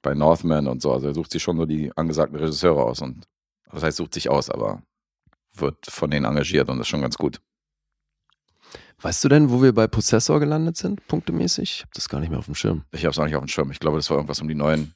bei 0.02 0.14
Northman 0.14 0.66
und 0.66 0.80
so. 0.80 0.92
Also 0.92 1.08
er 1.08 1.14
sucht 1.14 1.30
sich 1.30 1.42
schon 1.42 1.56
nur 1.56 1.66
die 1.66 1.92
angesagten 1.96 2.38
Regisseure 2.38 2.82
aus 2.84 3.02
und 3.02 3.26
das 3.72 3.82
heißt, 3.82 3.98
sucht 3.98 4.14
sich 4.14 4.30
aus, 4.30 4.48
aber 4.50 4.82
wird 5.54 5.84
von 5.86 6.10
denen 6.10 6.24
engagiert 6.24 6.68
und 6.68 6.78
das 6.78 6.86
ist 6.86 6.88
schon 6.90 7.02
ganz 7.02 7.18
gut. 7.18 7.40
Weißt 9.02 9.24
du 9.24 9.28
denn, 9.28 9.50
wo 9.50 9.62
wir 9.62 9.74
bei 9.74 9.86
Possessor 9.86 10.40
gelandet 10.40 10.76
sind, 10.76 11.06
punktemäßig? 11.08 11.70
Ich 11.76 11.80
habe 11.82 11.90
das 11.94 12.08
gar 12.08 12.20
nicht 12.20 12.30
mehr 12.30 12.38
auf 12.38 12.44
dem 12.46 12.54
Schirm. 12.54 12.84
Ich 12.92 13.04
habe 13.04 13.12
es 13.12 13.18
auch 13.18 13.24
nicht 13.24 13.34
auf 13.36 13.42
dem 13.44 13.48
Schirm. 13.48 13.70
Ich 13.70 13.80
glaube, 13.80 13.96
das 13.96 14.10
war 14.10 14.16
irgendwas 14.18 14.40
um 14.40 14.48
die 14.48 14.54
neuen. 14.54 14.94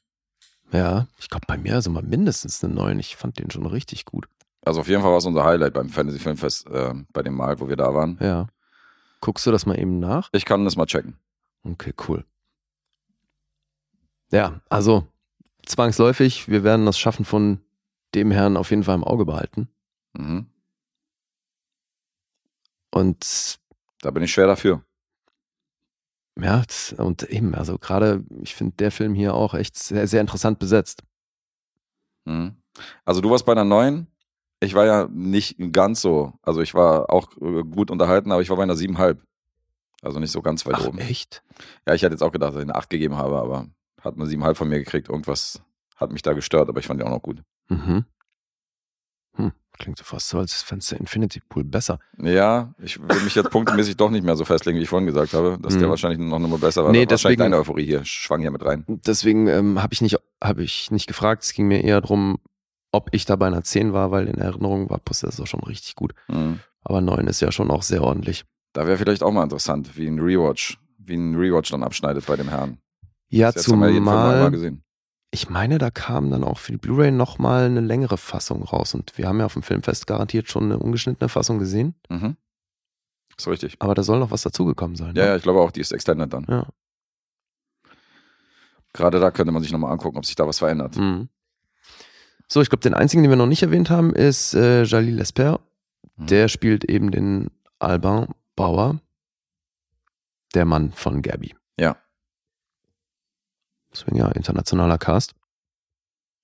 Ja, 0.73 1.07
ich 1.19 1.29
glaube 1.31 1.47
bei 1.47 1.57
mir 1.57 1.75
also 1.75 1.91
mal 1.91 2.03
mindestens 2.03 2.63
eine 2.63 2.75
neuen. 2.75 2.99
Ich 2.99 3.17
fand 3.17 3.39
den 3.39 3.51
schon 3.51 3.65
richtig 3.67 4.05
gut. 4.05 4.27
Also 4.65 4.81
auf 4.81 4.89
jeden 4.89 5.03
Fall 5.03 5.11
war 5.11 5.19
es 5.19 5.25
unser 5.27 5.45
Highlight 5.45 5.75
beim 5.75 5.89
Fantasy 5.89 6.19
Filmfest, 6.19 6.67
äh, 6.69 6.95
bei 7.13 7.23
dem 7.23 7.35
Mal, 7.35 7.61
wo 7.61 7.69
wir 7.69 7.77
da 7.77 7.95
waren. 7.95 8.19
Ja. 8.21 8.47
Guckst 9.25 9.47
du 9.47 9.51
das 9.51 9.65
mal 9.65 9.79
eben 9.79 10.01
nach? 10.01 10.29
Ich 10.33 10.45
kann 10.45 10.67
das 10.67 10.77
mal 10.77 10.85
checken. 10.85 11.17
Okay, 11.63 11.95
cool. 12.09 12.27
Ja, 14.31 14.61
also 14.69 15.09
zwangsläufig, 15.65 16.47
wir 16.47 16.63
werden 16.63 16.85
das 16.85 16.99
Schaffen 16.99 17.25
von 17.25 17.63
dem 18.15 18.31
Herrn 18.31 18.59
auf 18.59 18.69
jeden 18.69 18.85
Fall 18.85 18.97
im 18.97 19.03
Auge 19.03 19.25
behalten. 19.25 19.71
Mhm. 20.13 20.51
Und 22.91 23.59
Da 24.03 24.11
bin 24.11 24.23
ich 24.23 24.31
schwer 24.31 24.47
dafür. 24.47 24.85
Ja, 26.39 26.63
und 26.99 27.23
eben, 27.23 27.55
also 27.55 27.79
gerade, 27.79 28.27
ich 28.43 28.55
finde 28.55 28.77
der 28.77 28.91
Film 28.91 29.15
hier 29.15 29.33
auch 29.33 29.55
echt 29.55 29.79
sehr, 29.79 30.07
sehr 30.07 30.21
interessant 30.21 30.59
besetzt. 30.59 31.03
Mhm. 32.27 32.57
Also 33.07 33.23
du 33.23 33.31
warst 33.31 33.47
bei 33.47 33.53
einer 33.53 33.65
neuen. 33.65 34.07
Ich 34.61 34.75
war 34.75 34.87
ja 34.87 35.09
nicht 35.13 35.57
ganz 35.73 36.01
so. 36.01 36.33
Also 36.43 36.61
ich 36.63 36.75
war 36.75 37.11
auch 37.11 37.29
äh, 37.41 37.63
gut 37.65 37.91
unterhalten, 37.91 38.33
aber 38.33 38.41
ich 38.43 38.51
war 38.51 38.57
bei 38.57 38.63
einer 38.63 38.77
siebenhalb. 38.77 39.23
Also 40.03 40.19
nicht 40.21 40.33
so 40.33 40.43
ganz 40.43 40.67
weit 40.67 40.75
Ach, 40.77 40.87
oben. 40.87 40.99
echt? 40.99 41.43
Ja, 41.87 41.95
ich 41.95 42.03
hätte 42.03 42.13
jetzt 42.15 42.23
auch 42.23 42.33
gedacht, 42.33 42.51
dass 42.55 42.59
ich 42.63 42.69
eine 42.69 42.75
acht 42.75 42.91
gegeben 42.91 43.17
habe, 43.17 43.39
aber 43.39 43.67
hat 44.03 44.15
eine 44.17 44.27
siebenhalb 44.27 44.57
von 44.57 44.69
mir 44.69 44.79
gekriegt. 44.79 45.09
Irgendwas 45.09 45.63
hat 45.97 46.13
mich 46.13 46.23
da 46.23 46.33
gestört, 46.35 46.69
aber 46.69 46.79
ich 46.81 46.87
fand 46.87 47.01
die 47.01 47.05
auch 47.05 47.11
noch 47.11 47.23
gut. 47.23 47.43
Mhm. 47.69 48.05
Hm, 49.37 49.53
klingt 49.79 49.99
so 49.99 50.05
fast 50.05 50.29
so, 50.29 50.39
als 50.39 50.63
fändest 50.63 50.93
du 50.93 50.97
Infinity 50.97 51.41
Pool 51.41 51.65
besser. 51.65 51.99
Ja, 52.19 52.75
ich 52.83 53.01
will 53.01 53.21
mich 53.23 53.35
jetzt 53.35 53.51
punktemäßig 53.51 53.97
doch 53.97 54.11
nicht 54.11 54.25
mehr 54.25 54.37
so 54.37 54.45
festlegen, 54.45 54.79
wie 54.79 54.83
ich 54.83 54.89
vorhin 54.89 55.07
gesagt 55.07 55.33
habe, 55.33 55.59
dass 55.61 55.75
der 55.77 55.87
Mhm. 55.87 55.91
wahrscheinlich 55.91 56.19
noch 56.21 56.37
eine 56.37 56.43
Nummer 56.45 56.59
besser 56.59 56.85
war. 56.85 56.93
Nee, 56.93 57.07
deswegen- 57.07 57.39
deine 57.41 57.57
Euphorie 57.57 57.85
hier 57.87 58.05
schwang 58.05 58.41
hier 58.43 58.51
mit 58.51 58.65
rein. 58.65 58.85
Deswegen 58.87 59.47
ähm, 59.49 59.83
habe 59.83 59.93
ich, 59.95 60.03
nicht, 60.03 60.19
hab 60.43 60.59
ich 60.59 60.91
nicht 60.91 61.07
gefragt. 61.07 61.43
Es 61.45 61.53
ging 61.55 61.67
mir 61.67 61.83
eher 61.83 62.01
darum, 62.01 62.39
ob 62.95 63.09
ich 63.13 63.25
da 63.25 63.37
bei 63.37 63.47
einer 63.47 63.63
10 63.63 63.93
war, 63.93 64.11
weil 64.11 64.29
in 64.29 64.39
Erinnerung 64.39 64.89
war 64.89 64.99
Possessor 64.99 65.47
schon 65.47 65.61
richtig 65.65 65.97
gut. 65.97 66.15
Mhm. 66.29 66.61
Aber 66.83 67.01
9 67.01 67.27
ist 67.27 67.41
ja 67.41 67.51
schon 67.51 67.71
auch 67.71 67.83
sehr 67.83 68.03
ordentlich. 68.03 68.45
Da 68.73 68.87
wäre 68.87 68.99
vielleicht 68.99 69.23
auch 69.23 69.33
mal 69.33 69.43
interessant, 69.43 69.97
wie 69.97 70.07
ein 70.07 70.19
Rewatch, 70.19 70.79
wie 70.99 71.15
ein 71.15 71.35
Rewatch 71.35 71.71
dann 71.71 71.83
abschneidet 71.83 72.27
bei 72.27 72.37
dem 72.37 72.49
Herrn. 72.49 72.79
Ja, 73.29 73.49
einmal 73.49 73.63
zumal, 73.63 74.51
gesehen. 74.51 74.85
ich 75.33 75.51
meine, 75.51 75.79
da 75.79 75.91
kam 75.91 76.31
dann 76.31 76.45
auch 76.45 76.59
für 76.59 76.73
die 76.73 76.79
Blu-ray 76.79 77.11
nochmal 77.11 77.65
eine 77.65 77.81
längere 77.81 78.17
Fassung 78.17 78.63
raus. 78.63 78.95
Und 78.95 79.19
wir 79.19 79.27
haben 79.27 79.41
ja 79.41 79.47
auf 79.47 79.55
dem 79.55 79.63
Filmfest 79.63 80.07
garantiert 80.07 80.49
schon 80.49 80.65
eine 80.65 80.79
ungeschnittene 80.79 81.29
Fassung 81.29 81.59
gesehen. 81.59 81.95
Mhm. 82.09 82.37
Ist 83.37 83.49
richtig. 83.49 83.77
Aber 83.81 83.95
da 83.95 84.05
soll 84.05 84.21
noch 84.21 84.31
was 84.31 84.43
dazugekommen 84.43 84.95
sein. 84.95 85.15
Ja, 85.17 85.23
ne? 85.23 85.29
ja, 85.31 85.37
ich 85.37 85.43
glaube 85.43 85.61
auch, 85.61 85.73
die 85.73 85.81
ist 85.81 85.93
extended 85.93 86.33
dann. 86.33 86.47
ja. 86.49 86.67
Gerade 88.93 89.19
da 89.19 89.33
könnte 89.33 89.51
man 89.51 89.61
sich 89.61 89.73
nochmal 89.73 89.91
angucken, 89.91 90.19
ob 90.19 90.25
sich 90.25 90.37
da 90.37 90.47
was 90.47 90.61
verändert. 90.61 90.97
Mhm. 90.97 91.29
So, 92.49 92.61
ich 92.61 92.69
glaube, 92.69 92.83
den 92.83 92.95
einzigen, 92.95 93.23
den 93.23 93.31
wir 93.31 93.37
noch 93.37 93.47
nicht 93.47 93.63
erwähnt 93.63 93.91
haben, 93.91 94.15
ist 94.15 94.55
äh, 94.55 94.85
Jalil 94.85 95.17
Lesper. 95.17 95.61
Mhm. 96.17 96.27
Der 96.27 96.49
spielt 96.49 96.85
eben 96.85 97.11
den 97.11 97.51
Alban 97.79 98.29
Bauer, 98.57 99.01
der 100.55 100.65
Mann 100.65 100.93
von 100.93 101.23
Gabby. 101.23 101.55
Ja. 101.79 101.97
Deswegen 103.93 104.17
ja, 104.17 104.29
internationaler 104.29 104.99
Cast. 104.99 105.35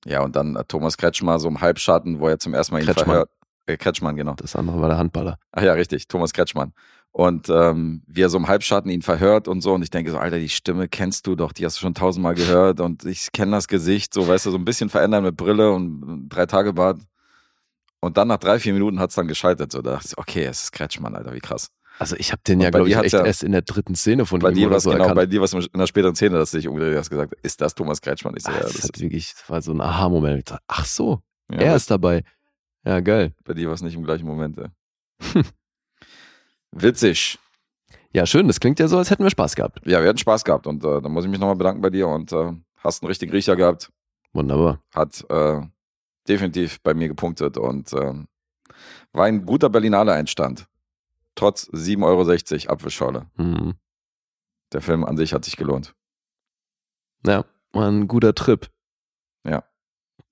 Ja, 0.04 0.22
und 0.22 0.34
dann 0.36 0.56
äh, 0.56 0.64
Thomas 0.64 0.96
Kretschmer 0.96 1.38
so 1.38 1.48
im 1.48 1.60
Halbschatten, 1.60 2.20
wo 2.20 2.28
er 2.28 2.38
zum 2.38 2.54
ersten 2.54 2.74
Mal 2.74 2.80
ihn 2.80 2.86
Kretschmann. 2.86 3.06
verhört. 3.06 3.30
Äh, 3.66 3.76
Kretschmann, 3.76 4.16
genau. 4.16 4.34
Das 4.34 4.56
andere 4.56 4.80
war 4.80 4.88
der 4.88 4.98
Handballer. 4.98 5.38
Ach 5.52 5.62
ja, 5.62 5.72
richtig, 5.74 6.08
Thomas 6.08 6.32
Kretschmann. 6.32 6.72
Und 7.12 7.48
ähm, 7.48 8.02
wie 8.06 8.22
er 8.22 8.28
so 8.30 8.38
im 8.38 8.46
Halbschatten 8.46 8.90
ihn 8.90 9.02
verhört 9.02 9.48
und 9.48 9.62
so. 9.62 9.72
Und 9.74 9.82
ich 9.82 9.90
denke 9.90 10.10
so, 10.12 10.18
Alter, 10.18 10.38
die 10.38 10.48
Stimme 10.48 10.88
kennst 10.88 11.26
du 11.26 11.34
doch, 11.34 11.52
die 11.52 11.64
hast 11.66 11.76
du 11.76 11.80
schon 11.80 11.94
tausendmal 11.94 12.34
gehört. 12.34 12.80
Und 12.80 13.04
ich 13.04 13.32
kenne 13.32 13.50
das 13.52 13.66
Gesicht, 13.66 14.14
so 14.14 14.28
weißt 14.28 14.46
du, 14.46 14.50
so 14.52 14.56
ein 14.58 14.64
bisschen 14.64 14.88
verändern 14.90 15.24
mit 15.24 15.36
Brille 15.36 15.72
und 15.72 16.28
drei 16.28 16.46
Tage 16.46 16.72
Bart. 16.72 17.00
Und 18.00 18.16
dann 18.16 18.28
nach 18.28 18.38
drei, 18.38 18.58
vier 18.60 18.72
Minuten 18.72 19.00
hat 19.00 19.10
es 19.10 19.16
dann 19.16 19.26
gescheitert. 19.28 19.72
So, 19.72 19.82
da 19.82 19.92
dachte 19.92 20.06
ich, 20.10 20.18
okay, 20.18 20.44
es 20.44 20.62
ist 20.64 20.72
Kretschmann, 20.72 21.14
Alter, 21.16 21.32
wie 21.34 21.40
krass. 21.40 21.68
Also 21.98 22.16
ich 22.16 22.32
habe 22.32 22.40
den 22.46 22.60
ja, 22.60 22.70
glaube 22.70 22.88
ich, 22.88 22.96
echt 22.96 23.12
ja- 23.12 23.26
erst 23.26 23.42
in 23.42 23.52
der 23.52 23.60
dritten 23.62 23.94
Szene 23.94 24.24
von 24.24 24.38
Bei 24.40 24.48
ihm 24.50 24.54
dir 24.54 24.68
oder 24.68 24.80
so 24.80 24.88
genau, 24.90 25.02
erkannt. 25.02 25.16
bei 25.16 25.26
dir 25.26 25.40
war 25.42 25.52
in 25.52 25.78
der 25.78 25.86
späteren 25.86 26.14
Szene, 26.14 26.38
dass 26.38 26.52
du 26.52 26.56
dich 26.56 26.66
umgedreht 26.68 26.96
hast 26.96 27.10
gesagt, 27.10 27.34
ist 27.42 27.60
das 27.60 27.74
Thomas 27.74 28.00
Kretschmann? 28.00 28.32
Ich 28.38 28.44
so, 28.44 28.50
Ach, 28.50 28.54
ja, 28.56 28.62
das, 28.62 28.72
das 28.72 28.84
hat 28.84 28.96
ist, 28.96 29.02
wirklich, 29.02 29.34
das 29.34 29.50
war 29.50 29.60
so 29.60 29.72
ein 29.72 29.80
Aha-Moment. 29.82 30.54
Ach 30.66 30.86
so, 30.86 31.20
ja, 31.50 31.58
er 31.58 31.76
ist 31.76 31.90
dabei. 31.90 32.22
Ja, 32.86 33.00
geil. 33.00 33.34
bei 33.44 33.52
dir 33.52 33.66
war 33.66 33.74
es 33.74 33.82
nicht 33.82 33.96
im 33.96 34.04
gleichen 34.04 34.26
Moment. 34.26 34.56
Ey. 34.56 34.68
Witzig. 36.72 37.38
Ja, 38.12 38.26
schön. 38.26 38.46
Das 38.46 38.60
klingt 38.60 38.78
ja 38.80 38.88
so, 38.88 38.98
als 38.98 39.10
hätten 39.10 39.22
wir 39.22 39.30
Spaß 39.30 39.54
gehabt. 39.54 39.80
Ja, 39.86 40.00
wir 40.00 40.08
hatten 40.08 40.18
Spaß 40.18 40.44
gehabt 40.44 40.66
und 40.66 40.84
äh, 40.84 41.00
da 41.00 41.08
muss 41.08 41.24
ich 41.24 41.30
mich 41.30 41.40
nochmal 41.40 41.56
bedanken 41.56 41.80
bei 41.80 41.90
dir 41.90 42.08
und 42.08 42.32
äh, 42.32 42.52
hast 42.76 43.02
einen 43.02 43.08
richtigen 43.08 43.32
Riecher 43.32 43.56
gehabt. 43.56 43.92
Wunderbar. 44.32 44.80
hat 44.94 45.24
äh, 45.28 45.60
definitiv 46.28 46.80
bei 46.82 46.94
mir 46.94 47.08
gepunktet 47.08 47.56
und 47.58 47.92
ähm, 47.92 48.28
war 49.12 49.26
ein 49.26 49.44
guter 49.44 49.68
Berlinale 49.68 50.12
Einstand. 50.12 50.66
Trotz 51.34 51.68
7,60 51.70 52.66
Euro 52.66 52.72
Apfelschorle. 52.72 53.26
Mhm. 53.36 53.74
Der 54.72 54.80
Film 54.80 55.04
an 55.04 55.16
sich 55.16 55.32
hat 55.32 55.44
sich 55.44 55.56
gelohnt. 55.56 55.94
Ja, 57.26 57.44
war 57.72 57.88
ein 57.88 58.06
guter 58.06 58.34
Trip. 58.34 58.70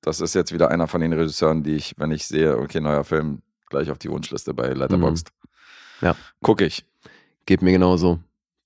Das 0.00 0.20
ist 0.20 0.34
jetzt 0.34 0.52
wieder 0.52 0.70
einer 0.70 0.86
von 0.86 1.00
den 1.00 1.12
Regisseuren, 1.12 1.62
die 1.62 1.74
ich, 1.74 1.94
wenn 1.98 2.10
ich 2.10 2.26
sehe, 2.26 2.56
okay, 2.58 2.80
neuer 2.80 3.04
Film, 3.04 3.42
gleich 3.68 3.90
auf 3.90 3.98
die 3.98 4.10
Wunschliste 4.10 4.54
bei 4.54 4.72
Letterboxd. 4.72 5.30
Ja. 6.00 6.16
Guck 6.42 6.60
ich. 6.60 6.84
Geht 7.46 7.62
mir 7.62 7.72
genauso. 7.72 8.20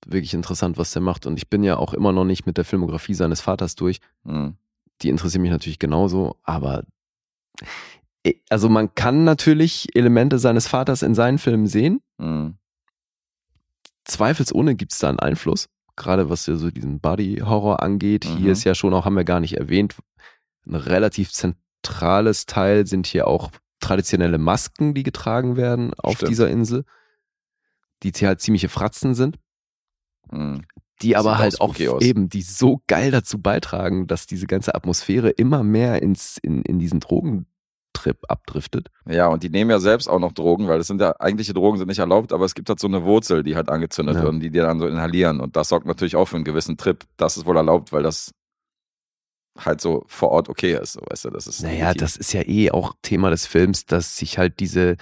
Wirklich 0.05 0.33
interessant, 0.33 0.77
was 0.77 0.91
der 0.91 1.01
macht. 1.01 1.25
Und 1.25 1.37
ich 1.37 1.49
bin 1.49 1.63
ja 1.63 1.77
auch 1.77 1.93
immer 1.93 2.11
noch 2.11 2.25
nicht 2.25 2.45
mit 2.45 2.57
der 2.57 2.65
Filmografie 2.65 3.13
seines 3.13 3.41
Vaters 3.41 3.75
durch. 3.75 3.99
Hm. 4.25 4.55
Die 5.01 5.09
interessieren 5.09 5.41
mich 5.41 5.51
natürlich 5.51 5.79
genauso, 5.79 6.37
aber 6.43 6.83
eh, 8.23 8.35
also 8.49 8.69
man 8.69 8.93
kann 8.95 9.23
natürlich 9.23 9.95
Elemente 9.95 10.39
seines 10.39 10.67
Vaters 10.67 11.01
in 11.01 11.15
seinen 11.15 11.39
Filmen 11.39 11.67
sehen. 11.67 12.01
Hm. 12.19 12.55
Zweifelsohne 14.05 14.75
gibt 14.75 14.93
es 14.93 14.99
da 14.99 15.09
einen 15.09 15.19
Einfluss. 15.19 15.69
Gerade 15.95 16.29
was 16.29 16.47
ja 16.47 16.55
so 16.55 16.71
diesen 16.71 16.99
Body-Horror 16.99 17.81
angeht. 17.81 18.25
Mhm. 18.25 18.37
Hier 18.37 18.51
ist 18.51 18.63
ja 18.63 18.75
schon 18.75 18.93
auch, 18.93 19.05
haben 19.05 19.15
wir 19.15 19.23
gar 19.23 19.39
nicht 19.39 19.57
erwähnt, 19.57 19.95
ein 20.65 20.75
relativ 20.75 21.31
zentrales 21.31 22.45
Teil 22.45 22.87
sind 22.87 23.05
hier 23.05 23.27
auch 23.27 23.51
traditionelle 23.79 24.37
Masken, 24.37 24.93
die 24.93 25.03
getragen 25.03 25.55
werden 25.55 25.93
auf 25.95 26.15
Stimmt. 26.15 26.31
dieser 26.31 26.49
Insel, 26.49 26.85
die 28.11 28.27
halt 28.27 28.41
ziemliche 28.41 28.69
Fratzen 28.69 29.15
sind. 29.15 29.37
Hm. 30.29 30.61
die 31.01 31.17
aber 31.17 31.37
halt 31.37 31.59
auch 31.59 31.75
aus. 31.79 32.01
eben, 32.01 32.29
die 32.29 32.41
so 32.41 32.81
geil 32.87 33.11
dazu 33.11 33.39
beitragen, 33.41 34.07
dass 34.07 34.25
diese 34.25 34.47
ganze 34.47 34.73
Atmosphäre 34.73 35.29
immer 35.31 35.61
mehr 35.63 36.01
ins, 36.01 36.37
in, 36.41 36.61
in 36.61 36.79
diesen 36.79 37.01
Drogentrip 37.01 38.19
abdriftet. 38.29 38.89
Ja, 39.09 39.27
und 39.27 39.43
die 39.43 39.49
nehmen 39.49 39.69
ja 39.69 39.79
selbst 39.79 40.07
auch 40.07 40.19
noch 40.19 40.31
Drogen, 40.31 40.67
weil 40.69 40.77
das 40.77 40.87
sind 40.87 41.01
ja 41.01 41.13
eigentliche 41.19 41.53
Drogen 41.53 41.77
sind 41.77 41.89
nicht 41.89 41.99
erlaubt, 41.99 42.31
aber 42.31 42.45
es 42.45 42.55
gibt 42.55 42.69
halt 42.69 42.79
so 42.79 42.87
eine 42.87 43.03
Wurzel, 43.03 43.43
die 43.43 43.55
halt 43.57 43.69
angezündet 43.69 44.15
Ja. 44.15 44.21
wird 44.21 44.33
und 44.33 44.39
die 44.39 44.49
dir 44.49 44.63
dann 44.63 44.79
so 44.79 44.87
inhalieren. 44.87 45.41
Und 45.41 45.55
das 45.57 45.67
sorgt 45.69 45.85
natürlich 45.85 46.15
auch 46.15 46.25
für 46.29 46.37
einen 46.37 46.45
gewissen 46.45 46.77
Trip. 46.77 47.03
Das 47.17 47.35
ist 47.35 47.45
wohl 47.45 47.57
erlaubt, 47.57 47.91
weil 47.91 48.03
das 48.03 48.31
halt 49.57 49.81
so 49.81 50.03
vor 50.07 50.29
Ort 50.29 50.49
okay 50.49 50.77
ist. 50.81 50.93
So, 50.93 51.01
weißt 51.07 51.25
du, 51.25 51.29
das 51.29 51.47
ist 51.47 51.61
Naja, 51.61 51.89
legitim. 51.89 51.99
das 52.01 52.15
ist 52.17 52.33
ja 52.33 52.41
eh 52.47 52.71
auch 52.71 52.95
Thema 53.01 53.29
des 53.29 53.45
Films, 53.45 53.85
dass 53.85 54.17
sich 54.17 54.37
halt 54.37 54.59
diese 54.59 54.97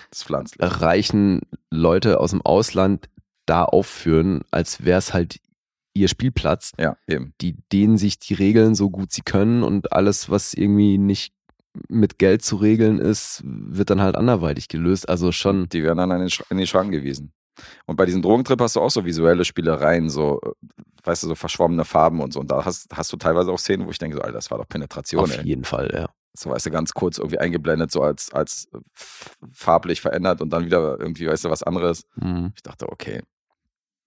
reichen 0.60 1.42
Leute 1.70 2.20
aus 2.20 2.32
dem 2.32 2.42
Ausland 2.42 3.10
da 3.46 3.64
aufführen, 3.64 4.42
als 4.52 4.84
wäre 4.84 5.00
es 5.00 5.14
halt 5.14 5.40
ihr 5.94 6.08
Spielplatz. 6.08 6.72
Ja, 6.80 6.96
eben. 7.08 7.34
Die 7.42 7.56
dehnen 7.72 7.98
sich 7.98 8.20
die 8.20 8.34
Regeln 8.34 8.76
so 8.76 8.90
gut 8.90 9.12
sie 9.12 9.22
können 9.24 9.64
und 9.64 9.92
alles, 9.94 10.30
was 10.30 10.54
irgendwie 10.54 10.98
nicht 10.98 11.34
mit 11.88 12.20
Geld 12.20 12.44
zu 12.44 12.58
regeln 12.58 13.00
ist, 13.00 13.42
wird 13.46 13.90
dann 13.90 14.02
halt 14.02 14.16
anderweitig 14.16 14.68
gelöst. 14.68 15.08
Also 15.08 15.32
schon, 15.32 15.70
Die 15.70 15.84
werden 15.84 15.98
dann 15.98 16.12
in 16.50 16.58
den 16.58 16.68
Schrank 16.68 16.92
gewiesen. 16.92 17.32
Und 17.86 17.96
bei 17.96 18.06
diesem 18.06 18.22
Drogentrip 18.22 18.60
hast 18.62 18.76
du 18.76 18.82
auch 18.82 18.92
so 18.92 19.06
visuelle 19.06 19.46
Spielereien, 19.46 20.10
so, 20.10 20.42
äh, 20.42 20.50
weißt 21.04 21.24
du, 21.24 21.28
so 21.28 21.36
verschwommene 21.36 21.86
Farben 21.86 22.22
und 22.22 22.34
so. 22.34 22.40
Und 22.40 22.52
da 22.52 22.66
hast, 22.66 22.88
hast 22.96 23.12
du 23.12 23.18
teilweise 23.18 23.52
auch 23.52 23.60
Szenen, 23.60 23.86
wo 23.86 23.92
ich 23.92 23.98
denke, 23.98 24.18
so, 24.18 24.22
Alter, 24.22 24.34
das 24.34 24.52
war 24.52 24.58
doch 24.58 24.68
Penetration, 24.68 25.24
auf 25.24 25.38
ey. 25.38 25.44
jeden 25.46 25.64
Fall, 25.64 25.92
ja. 25.94 26.10
So, 26.34 26.50
weißt 26.50 26.66
du, 26.68 26.72
ganz 26.72 26.94
kurz 26.94 27.18
irgendwie 27.18 27.40
eingeblendet, 27.40 27.92
so 27.92 28.02
als, 28.02 28.32
als 28.32 28.70
äh, 28.74 28.80
farblich 29.52 30.00
verändert 30.00 30.42
und 30.42 30.52
dann 30.52 30.66
wieder 30.66 30.98
irgendwie, 31.00 31.28
weißt 31.28 31.44
du, 31.46 31.50
was 31.50 31.64
anderes. 31.64 32.06
Mhm. 32.16 32.54
Ich 32.56 32.64
dachte, 32.64 32.90
okay. 32.90 33.22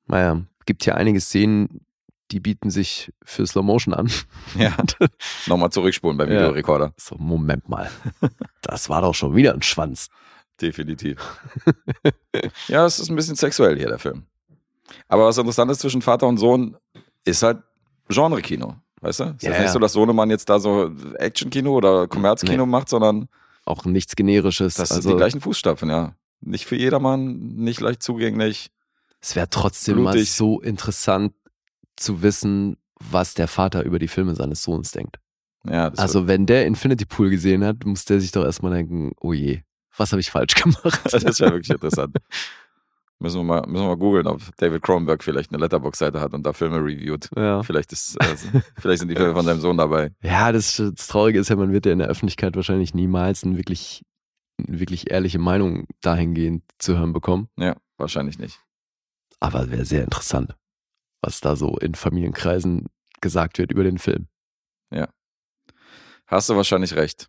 Naja, 0.07 0.43
gibt 0.65 0.87
ja 0.87 0.95
einige 0.95 1.21
Szenen, 1.21 1.85
die 2.31 2.41
bieten 2.41 2.71
sich 2.71 3.13
für 3.23 3.47
Slow 3.47 3.65
Motion 3.65 3.95
an. 3.95 4.11
Ja, 4.59 4.77
nochmal 5.47 5.71
zurückspulen 5.71 6.17
beim 6.17 6.31
Ja. 6.31 6.37
Videorekorder. 6.37 6.95
So, 6.97 7.17
Moment 7.19 7.69
mal. 7.69 7.91
Das 8.63 8.89
war 8.89 9.03
doch 9.03 9.15
schon 9.15 9.35
wieder 9.35 9.53
ein 9.53 9.63
Schwanz. 9.63 10.09
Definitiv. 10.61 11.19
ja, 12.69 12.87
es 12.87 12.99
ist 12.99 13.11
ein 13.11 13.17
bisschen 13.17 13.37
sexuell 13.37 13.77
hier, 13.77 13.89
der 13.89 13.99
Film. 13.99 14.25
Aber 15.09 15.27
was 15.27 15.39
interessant 15.39 15.71
ist 15.71 15.81
zwischen 15.81 16.03
Vater 16.03 16.27
und 16.27 16.37
Sohn, 16.39 16.77
ist 17.25 17.43
halt 17.43 17.63
Genre-Kino. 18.09 18.77
Weißt 19.01 19.21
du? 19.21 19.25
Es 19.25 19.31
ist 19.35 19.43
Ja, 19.43 19.51
nicht 19.51 19.61
ja. 19.61 19.69
so, 19.73 19.79
dass 19.79 19.93
Sohnemann 19.93 20.31
jetzt 20.31 20.49
da 20.49 20.59
so 20.59 20.91
Action-Kino 21.19 21.75
oder 21.75 22.07
Kommerzkino 22.07 22.67
macht, 22.67 22.89
sondern 22.89 23.29
Auch 23.65 23.85
nichts 23.85 24.17
Generisches. 24.17 24.75
das 24.75 24.89
sind 24.91 24.99
also, 24.99 25.11
die 25.11 25.17
gleichen 25.17 25.41
Fußstapfen, 25.41 25.91
ja. 25.91 26.15
Nicht 26.41 26.67
für 26.67 26.77
jedermann, 26.77 27.55
nicht 27.57 27.81
leicht 27.81 28.03
zugänglich. 28.03 28.71
es 29.21 29.35
wäre 29.35 29.49
trotzdem 29.49 30.03
mal 30.03 30.13
blutig. 30.13 30.33
so 30.33 30.61
interessant 30.61 31.33
zu 31.97 32.23
wissen, 32.23 32.77
was 33.01 33.35
der 33.35 33.49
Vater 33.49 33.85
über 33.85 33.99
die 33.99 34.09
Filme 34.09 34.35
seines 34.35 34.63
Sohnes 34.63 34.91
denkt. 34.93 35.17
Ja, 35.67 35.89
also, 35.97 36.27
wenn 36.27 36.45
der 36.45 36.67
Infinity 36.67 37.07
Pool 37.07 37.31
gesehen 37.31 37.65
hat, 37.65 37.85
muss 37.87 38.05
der 38.05 38.21
sich 38.21 38.33
doch 38.33 38.45
erstmal 38.45 38.73
denken, 38.73 39.13
oh 39.21 39.33
je, 39.33 39.63
was 39.97 40.13
habe 40.13 40.21
ich 40.21 40.31
falsch 40.31 40.55
gemacht? 40.55 41.01
das 41.13 41.41
wäre 41.41 41.53
wirklich 41.53 41.71
interessant. 41.71 42.17
Müssen 43.21 43.39
wir 43.39 43.45
mal, 43.45 43.61
müssen 43.67 43.85
wir 43.85 43.89
mal 43.89 43.97
googeln, 43.97 44.27
ob 44.27 44.43
David 44.57 44.83
Cronenberg 44.83 45.23
vielleicht 45.23 45.51
eine 45.51 45.63
Letterbox-Seite 45.63 46.21
hat 46.21 46.35
und 46.35 46.45
da 46.45 46.53
Filme 46.53 46.77
reviewt. 46.77 47.31
ja. 47.37 47.63
Vielleicht, 47.63 47.93
ist, 47.93 48.17
äh, 48.21 48.37
vielleicht 48.79 49.01
sind 49.01 49.09
die 49.09 49.17
Filme 49.17 49.35
von 49.35 49.45
seinem 49.45 49.61
Sohn 49.61 49.79
dabei. 49.79 50.11
ja, 50.23 50.53
das, 50.53 50.77
das 50.77 51.07
Traurige 51.07 51.39
ist 51.39 51.49
ja, 51.49 51.57
man 51.57 51.73
wird 51.73 51.87
ja 51.87 51.93
in 51.93 52.01
der 52.01 52.09
Öffentlichkeit 52.09 52.57
wahrscheinlich 52.57 52.93
niemals 52.93 53.45
eine 53.45 53.57
wirklich, 53.57 54.03
eine 54.59 54.81
wirklich 54.81 55.11
ehrliche 55.11 55.39
Meinung 55.39 55.87
dahingehend 56.03 56.65
zu 56.79 56.99
hören 56.99 57.13
bekommen. 57.13 57.49
Ja, 57.57 57.77
wahrscheinlich 57.97 58.39
nicht. 58.39 58.61
Aber 59.41 59.71
wäre 59.71 59.85
sehr 59.85 60.05
interessant. 60.05 60.57
was 61.23 61.41
da 61.41 61.57
so 61.57 61.79
in 61.79 61.95
Familienkreisen 61.95 62.87
gesagt 63.21 63.59
wird 63.59 63.73
über 63.73 63.85
den 63.85 63.99
Film. 63.99 64.29
Hast 66.27 66.49
du 66.49 66.57
wahrscheinlich 66.57 66.97
recht. 66.97 67.29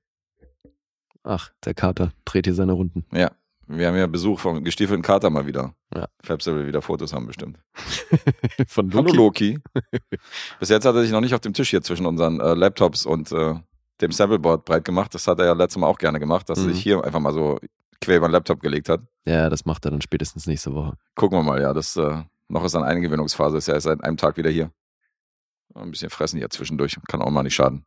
Ach, 1.27 1.51
der 1.65 1.73
Kater 1.73 2.11
dreht 2.23 2.45
hier 2.45 2.53
seine 2.53 2.73
Runden. 2.73 3.05
Ja. 3.11 3.31
Wir 3.67 3.87
haben 3.87 3.95
ja 3.97 4.05
Besuch 4.05 4.39
vom 4.39 4.63
gestiefelten 4.63 5.01
Kater 5.01 5.31
mal 5.31 5.47
wieder. 5.47 5.73
Ja. 5.93 6.05
Fabs 6.21 6.45
will 6.45 6.67
wieder 6.67 6.83
Fotos 6.83 7.13
haben 7.13 7.25
bestimmt. 7.25 7.57
Von 8.67 8.93
Hallo 8.93 9.11
Loki. 9.11 9.57
Loki. 9.73 9.81
Bis 10.59 10.69
jetzt 10.69 10.85
hat 10.85 10.93
er 10.93 11.01
sich 11.01 11.11
noch 11.11 11.21
nicht 11.21 11.33
auf 11.33 11.39
dem 11.41 11.53
Tisch 11.53 11.71
hier 11.71 11.81
zwischen 11.81 12.05
unseren 12.05 12.39
äh, 12.39 12.53
Laptops 12.53 13.07
und 13.07 13.31
äh, 13.31 13.55
dem 14.01 14.11
Sampleboard 14.11 14.65
breit 14.65 14.85
gemacht. 14.85 15.15
Das 15.15 15.25
hat 15.27 15.39
er 15.39 15.45
ja 15.45 15.53
letztes 15.53 15.79
Mal 15.79 15.87
auch 15.87 15.97
gerne 15.97 16.19
gemacht, 16.19 16.47
dass 16.47 16.59
er 16.59 16.65
Mhm. 16.65 16.73
sich 16.73 16.83
hier 16.83 17.03
einfach 17.03 17.19
mal 17.19 17.33
so 17.33 17.59
quer 18.01 18.17
über 18.17 18.27
den 18.27 18.33
Laptop 18.33 18.59
gelegt 18.59 18.87
hat. 18.87 19.01
Ja, 19.25 19.49
das 19.49 19.65
macht 19.65 19.83
er 19.85 19.89
dann 19.91 20.01
spätestens 20.01 20.45
nächste 20.45 20.71
Woche. 20.75 20.95
Gucken 21.15 21.39
wir 21.39 21.43
mal, 21.43 21.59
ja. 21.59 21.73
Das 21.73 21.95
äh, 21.95 22.21
noch 22.49 22.63
ist 22.63 22.75
eine 22.75 22.85
Eingewöhnungsphase, 22.85 23.57
ist 23.57 23.67
ja 23.67 23.73
erst 23.73 23.85
seit 23.85 24.03
einem 24.03 24.17
Tag 24.17 24.37
wieder 24.37 24.51
hier. 24.51 24.69
Ein 25.73 25.89
bisschen 25.89 26.11
fressen 26.11 26.37
hier 26.37 26.51
zwischendurch, 26.51 26.97
kann 27.07 27.21
auch 27.23 27.31
mal 27.31 27.41
nicht 27.41 27.55
schaden. 27.55 27.83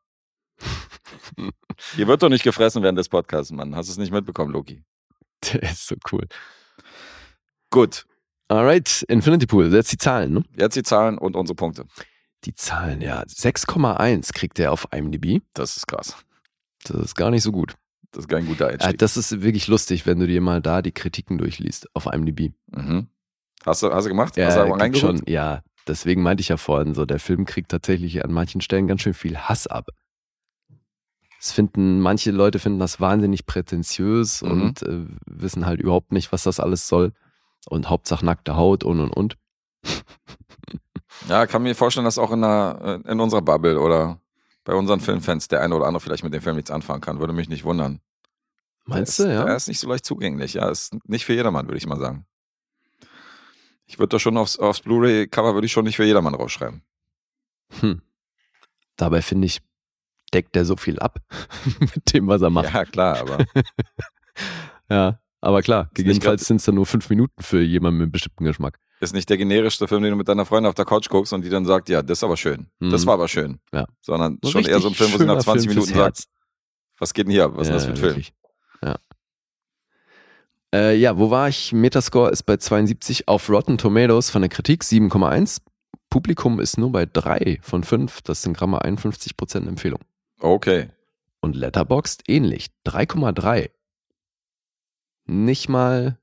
Hier 1.94 2.06
wird 2.08 2.22
doch 2.22 2.28
nicht 2.28 2.44
gefressen 2.44 2.82
während 2.82 2.98
des 2.98 3.08
Podcasts, 3.08 3.52
Mann. 3.52 3.74
Hast 3.76 3.88
du 3.88 3.92
es 3.92 3.98
nicht 3.98 4.12
mitbekommen, 4.12 4.52
Loki? 4.52 4.82
Der 5.52 5.62
ist 5.70 5.86
so 5.86 5.94
cool. 6.12 6.26
Gut, 7.70 8.06
Alright, 8.50 9.04
Infinity 9.08 9.46
Pool, 9.46 9.72
jetzt 9.74 9.92
die 9.92 9.98
Zahlen, 9.98 10.32
ne? 10.32 10.42
jetzt 10.56 10.74
die 10.74 10.82
Zahlen 10.82 11.18
und 11.18 11.36
unsere 11.36 11.54
Punkte. 11.54 11.84
Die 12.44 12.54
Zahlen, 12.54 13.02
ja. 13.02 13.22
6,1 13.24 14.32
kriegt 14.32 14.58
er 14.58 14.72
auf 14.72 14.88
IMDb. 14.90 15.42
Das 15.52 15.76
ist 15.76 15.86
krass. 15.86 16.16
Das 16.84 16.96
ist 16.96 17.14
gar 17.14 17.30
nicht 17.30 17.42
so 17.42 17.52
gut. 17.52 17.74
Das 18.12 18.24
ist 18.24 18.28
kein 18.28 18.46
guter 18.46 18.68
Äh, 18.70 18.72
Einstieg. 18.74 18.98
das 18.98 19.18
ist 19.18 19.42
wirklich 19.42 19.66
lustig, 19.66 20.06
wenn 20.06 20.18
du 20.18 20.26
dir 20.26 20.40
mal 20.40 20.62
da 20.62 20.80
die 20.80 20.92
Kritiken 20.92 21.36
durchliest 21.36 21.94
auf 21.94 22.06
IMDb. 22.06 22.52
mhm. 22.68 23.08
hast, 23.66 23.82
du, 23.82 23.92
hast 23.92 24.04
du 24.04 24.08
gemacht? 24.08 24.36
Ja, 24.38 24.46
hast 24.46 24.56
du 24.56 24.98
schon, 24.98 25.22
ja. 25.26 25.62
Deswegen 25.86 26.22
meinte 26.22 26.40
ich 26.40 26.48
ja 26.48 26.56
vorhin 26.56 26.94
so, 26.94 27.04
der 27.04 27.18
Film 27.18 27.44
kriegt 27.44 27.70
tatsächlich 27.70 28.24
an 28.24 28.32
manchen 28.32 28.60
Stellen 28.62 28.86
ganz 28.86 29.02
schön 29.02 29.14
viel 29.14 29.36
Hass 29.36 29.66
ab. 29.66 29.88
Es 31.40 31.52
finden, 31.52 32.00
manche 32.00 32.30
Leute 32.32 32.58
finden 32.58 32.78
das 32.80 33.00
wahnsinnig 33.00 33.46
prätentiös 33.46 34.42
Mhm. 34.42 34.50
und 34.50 34.82
äh, 34.82 35.06
wissen 35.26 35.66
halt 35.66 35.80
überhaupt 35.80 36.12
nicht, 36.12 36.32
was 36.32 36.42
das 36.42 36.58
alles 36.60 36.88
soll. 36.88 37.12
Und 37.68 37.88
Hauptsache 37.90 38.24
nackte 38.24 38.56
Haut 38.56 38.82
und 38.84 39.00
und 39.00 39.10
und. 39.10 39.36
Ja, 41.28 41.46
kann 41.46 41.62
mir 41.62 41.74
vorstellen, 41.74 42.04
dass 42.04 42.18
auch 42.18 42.30
in, 42.32 42.42
einer, 42.44 43.02
äh, 43.04 43.10
in 43.12 43.20
unserer 43.20 43.42
Bubble 43.42 43.80
oder 43.80 44.20
bei 44.64 44.74
unseren 44.74 45.00
Filmfans 45.00 45.48
der 45.48 45.62
eine 45.62 45.74
oder 45.74 45.86
andere 45.86 46.00
vielleicht 46.00 46.24
mit 46.24 46.34
dem 46.34 46.42
Film 46.42 46.56
nichts 46.56 46.70
anfangen 46.70 47.00
kann. 47.00 47.20
Würde 47.20 47.32
mich 47.32 47.48
nicht 47.48 47.64
wundern. 47.64 48.00
Meinst 48.84 49.18
der 49.18 49.26
du, 49.26 49.32
ist, 49.32 49.38
ja? 49.38 49.44
Der 49.44 49.56
ist 49.56 49.68
nicht 49.68 49.80
so 49.80 49.88
leicht 49.88 50.04
zugänglich. 50.04 50.54
Ja, 50.54 50.68
ist 50.68 50.96
nicht 51.08 51.24
für 51.24 51.34
jedermann, 51.34 51.66
würde 51.66 51.78
ich 51.78 51.86
mal 51.86 51.98
sagen. 51.98 52.26
Ich 53.86 53.98
würde 53.98 54.08
da 54.10 54.18
schon 54.18 54.36
aufs, 54.36 54.58
aufs 54.58 54.80
Blu-ray-Cover 54.80 55.54
würde 55.54 55.66
ich 55.66 55.72
schon 55.72 55.84
nicht 55.84 55.96
für 55.96 56.04
jedermann 56.04 56.34
draufschreiben. 56.34 56.82
Hm. 57.80 58.02
Dabei 58.96 59.22
finde 59.22 59.46
ich, 59.46 59.60
deckt 60.34 60.54
der 60.54 60.64
so 60.64 60.76
viel 60.76 60.98
ab 60.98 61.18
mit 61.80 62.12
dem, 62.14 62.26
was 62.28 62.42
er 62.42 62.50
macht. 62.50 62.72
Ja, 62.72 62.84
klar, 62.84 63.18
aber 63.20 63.44
Ja, 64.90 65.18
aber 65.40 65.62
klar, 65.62 65.90
gegebenenfalls 65.94 66.46
sind 66.46 66.56
es 66.56 66.64
dann 66.64 66.74
nur 66.76 66.86
fünf 66.86 67.08
Minuten 67.10 67.42
für 67.42 67.60
jemanden 67.62 67.98
mit 67.98 68.04
einem 68.06 68.12
bestimmten 68.12 68.44
Geschmack. 68.44 68.78
ist 69.00 69.14
nicht 69.14 69.28
der 69.28 69.36
generischste 69.36 69.86
Film, 69.86 70.02
den 70.02 70.12
du 70.12 70.16
mit 70.16 70.28
deiner 70.28 70.44
Freundin 70.46 70.68
auf 70.68 70.74
der 70.74 70.84
Couch 70.84 71.08
guckst 71.08 71.32
und 71.32 71.44
die 71.44 71.50
dann 71.50 71.64
sagt, 71.64 71.88
ja, 71.88 72.02
das 72.02 72.18
ist 72.18 72.24
aber 72.24 72.36
schön. 72.36 72.68
Das 72.80 73.02
Mhm. 73.02 73.06
war 73.06 73.14
aber 73.14 73.28
schön. 73.28 73.60
Ja. 73.72 73.86
Sondern 74.00 74.38
schon 74.46 74.64
eher 74.64 74.80
so 74.80 74.88
ein 74.88 74.94
Film, 74.94 75.12
wo 75.12 75.18
sie 75.18 75.26
nach 75.26 75.38
20 75.38 75.68
Minuten 75.68 75.92
sagt, 75.94 76.24
was 76.98 77.14
geht 77.14 77.26
denn 77.26 77.32
hier? 77.32 77.54
Was 77.56 77.68
ist 77.68 77.74
das 77.74 77.84
für 77.84 77.90
ein 77.90 77.96
Film? 77.96 78.08
wirklich. 78.16 78.32
Ja. 78.82 78.96
Äh, 80.74 80.96
ja, 80.96 81.16
wo 81.16 81.30
war 81.30 81.48
ich? 81.48 81.72
Metascore 81.72 82.30
ist 82.30 82.42
bei 82.44 82.56
72 82.56 83.28
auf 83.28 83.48
Rotten 83.48 83.78
Tomatoes 83.78 84.30
von 84.30 84.42
der 84.42 84.48
Kritik 84.50 84.82
7,1. 84.82 85.60
Publikum 86.10 86.58
ist 86.60 86.78
nur 86.78 86.90
bei 86.92 87.06
3 87.06 87.58
von 87.62 87.84
5. 87.84 88.22
Das 88.22 88.42
sind 88.42 88.56
gerade 88.56 88.70
mal 88.70 88.80
51% 88.82 89.66
Empfehlung. 89.68 90.00
Okay. 90.40 90.90
Und 91.40 91.56
Letterboxd 91.56 92.24
ähnlich. 92.28 92.68
3,3. 92.86 93.70
Nicht 95.26 95.68
mal 95.68 96.18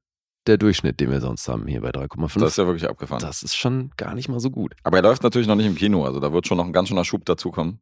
der 0.47 0.57
Durchschnitt, 0.57 0.99
den 0.99 1.09
wir 1.09 1.21
sonst 1.21 1.47
haben 1.47 1.67
hier 1.67 1.81
bei 1.81 1.89
3,5. 1.89 2.39
Das 2.39 2.51
ist 2.51 2.57
ja 2.57 2.65
wirklich 2.65 2.87
abgefahren. 2.87 3.21
Das 3.21 3.43
ist 3.43 3.55
schon 3.55 3.91
gar 3.97 4.13
nicht 4.13 4.29
mal 4.29 4.39
so 4.39 4.49
gut. 4.51 4.75
Aber 4.83 4.97
er 4.97 5.03
läuft 5.03 5.23
natürlich 5.23 5.47
noch 5.47 5.55
nicht 5.55 5.65
im 5.65 5.75
Kino, 5.75 6.05
also 6.05 6.19
da 6.19 6.31
wird 6.33 6.47
schon 6.47 6.57
noch 6.57 6.65
ein 6.65 6.73
ganz 6.73 6.89
schöner 6.89 7.05
Schub 7.05 7.25
dazukommen. 7.25 7.79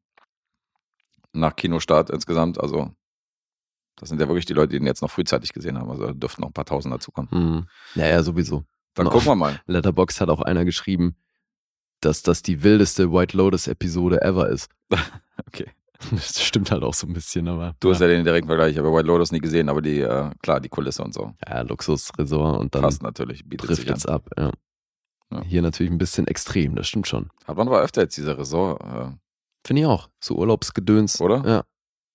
Nach 1.34 1.56
Kinostart 1.56 2.10
insgesamt, 2.10 2.60
also 2.60 2.92
das 3.96 4.10
sind 4.10 4.22
ja 4.22 4.28
wirklich 4.28 4.46
die 4.46 4.54
Leute, 4.54 4.70
die 4.70 4.80
den 4.80 4.88
jetzt 4.88 5.02
noch 5.02 5.12
frühzeitig 5.12 5.52
gesehen 5.54 5.78
haben, 5.78 5.90
also 5.90 6.08
da 6.08 6.14
dürften 6.14 6.42
noch 6.42 6.50
ein 6.50 6.54
paar 6.54 6.66
Tausend 6.66 6.94
dazukommen. 6.94 7.32
Hm. 7.32 7.68
Ja, 7.96 8.08
ja, 8.08 8.24
sowieso. 8.24 8.64
Dann 8.94 9.08
gucken 9.08 9.28
wir 9.28 9.36
mal. 9.36 9.62
Letterboxd 9.66 10.22
hat 10.22 10.30
auch 10.30 10.42
einer 10.42 10.66
geschrieben, 10.66 11.16
dass 12.00 12.22
das 12.22 12.44
die 12.44 12.64
wildeste 12.64 13.12
White 13.12 13.36
Lotus 13.36 13.68
Episode 13.68 14.22
ever 14.22 14.50
ist. 14.50 14.70
Okay. 15.48 15.66
Das 16.12 16.42
stimmt 16.44 16.72
halt 16.72 16.84
auch 16.84 16.94
so 16.94 17.08
ein 17.08 17.14
bisschen, 17.14 17.48
aber. 17.48 17.76
Du 17.80 17.92
hast 17.92 18.00
ja 18.02 18.08
den 18.08 18.24
direkten 18.24 18.48
Vergleich, 18.48 18.74
ich 18.74 18.78
habe 18.78 18.92
White 18.94 19.08
Lotus 19.08 19.32
nie 19.32 19.40
gesehen, 19.40 19.70
aber 19.70 19.82
die, 19.82 20.00
äh, 20.02 20.30
klar, 20.42 20.60
die 20.60 20.70
Kulisse 20.70 21.04
und 21.04 21.14
so. 21.14 21.34
ja, 21.48 21.62
Luxusresort 21.62 22.60
und 22.60 22.74
dann 22.76 22.82
Passt 22.82 23.02
natürlich, 23.04 23.44
bietet 23.48 23.70
an. 23.70 23.76
driftet's 23.76 24.06
ab. 24.06 24.30
Ja. 24.38 24.52
Ja. 25.32 25.42
Hier 25.44 25.62
natürlich 25.62 25.92
ein 25.92 25.98
bisschen 25.98 26.28
extrem, 26.28 26.76
das 26.76 26.88
stimmt 26.88 27.08
schon. 27.08 27.30
Hat 27.48 27.58
man 27.58 27.68
aber 27.68 27.82
öfter 27.82 28.02
jetzt 28.02 28.16
diese 28.18 28.38
Resort, 28.38 28.82
äh, 28.84 29.12
Finde 29.66 29.82
ich 29.82 29.88
auch. 29.88 30.10
So 30.20 30.36
Urlaubsgedöns. 30.36 31.22
Oder? 31.22 31.42
Ja. 31.48 31.64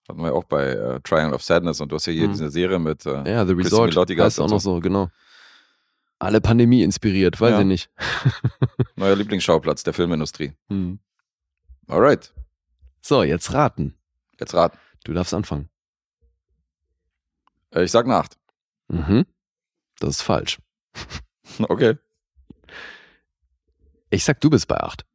hatten 0.08 0.22
wir 0.22 0.34
auch 0.34 0.44
bei 0.44 0.66
äh, 0.68 1.00
Triangle 1.02 1.34
of 1.34 1.42
Sadness 1.42 1.80
und 1.80 1.90
du 1.90 1.96
hast 1.96 2.06
ja 2.06 2.12
hier 2.12 2.28
Mhm. 2.28 2.32
diese 2.32 2.50
Serie 2.50 2.78
mit, 2.78 3.04
äh, 3.06 3.28
Ja, 3.30 3.44
The 3.46 3.52
Resort 3.54 3.96
heißt 3.96 4.06
gehabt 4.16 4.38
auch 4.38 4.44
und 4.44 4.50
noch 4.50 4.60
so, 4.60 4.78
genau. 4.80 5.08
Alle 6.20 6.40
Pandemie 6.40 6.82
inspiriert, 6.82 7.40
weiß 7.40 7.52
Ja. 7.52 7.60
ich 7.60 7.66
nicht. 7.66 7.90
neuer 8.96 9.16
Lieblingsschauplatz 9.16 9.82
der 9.84 9.94
Filmindustrie. 9.94 10.52
Hm. 10.68 10.98
Alright, 11.88 12.34
So, 13.08 13.22
jetzt 13.22 13.54
raten. 13.54 13.98
jetzt 14.38 14.52
raten. 14.52 14.76
Du 15.02 15.14
darfst 15.14 15.32
anfangen. 15.32 15.70
Äh, 17.72 17.84
ich 17.84 17.90
sag 17.90 18.04
eine 18.04 18.16
8. 18.16 18.36
Mhm. 18.88 19.24
Das 19.98 20.10
ist 20.10 20.22
falsch. 20.22 20.58
Okay, 21.62 21.96
Ich 24.10 24.24
sag, 24.26 24.38
du 24.42 24.50
bist 24.50 24.68
bei 24.68 24.76
acht. 24.78 25.06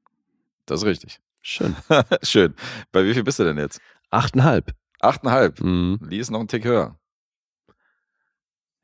das 0.66 0.82
ist 0.82 0.88
richtig. 0.88 1.22
Schön. 1.42 1.76
Schön. 2.24 2.56
Bei 2.92 3.06
wie 3.06 3.14
viel 3.14 3.24
bist 3.24 3.38
du 3.38 3.44
denn 3.44 3.60
jetzt? 3.60 3.80
Achteinhalb. 4.10 4.74
Achteinhalb. 5.00 5.60
Mhm. 5.60 6.00
Lee 6.02 6.18
ist 6.18 6.32
noch 6.32 6.40
ein 6.40 6.48
Tick 6.48 6.64
höher. 6.64 6.98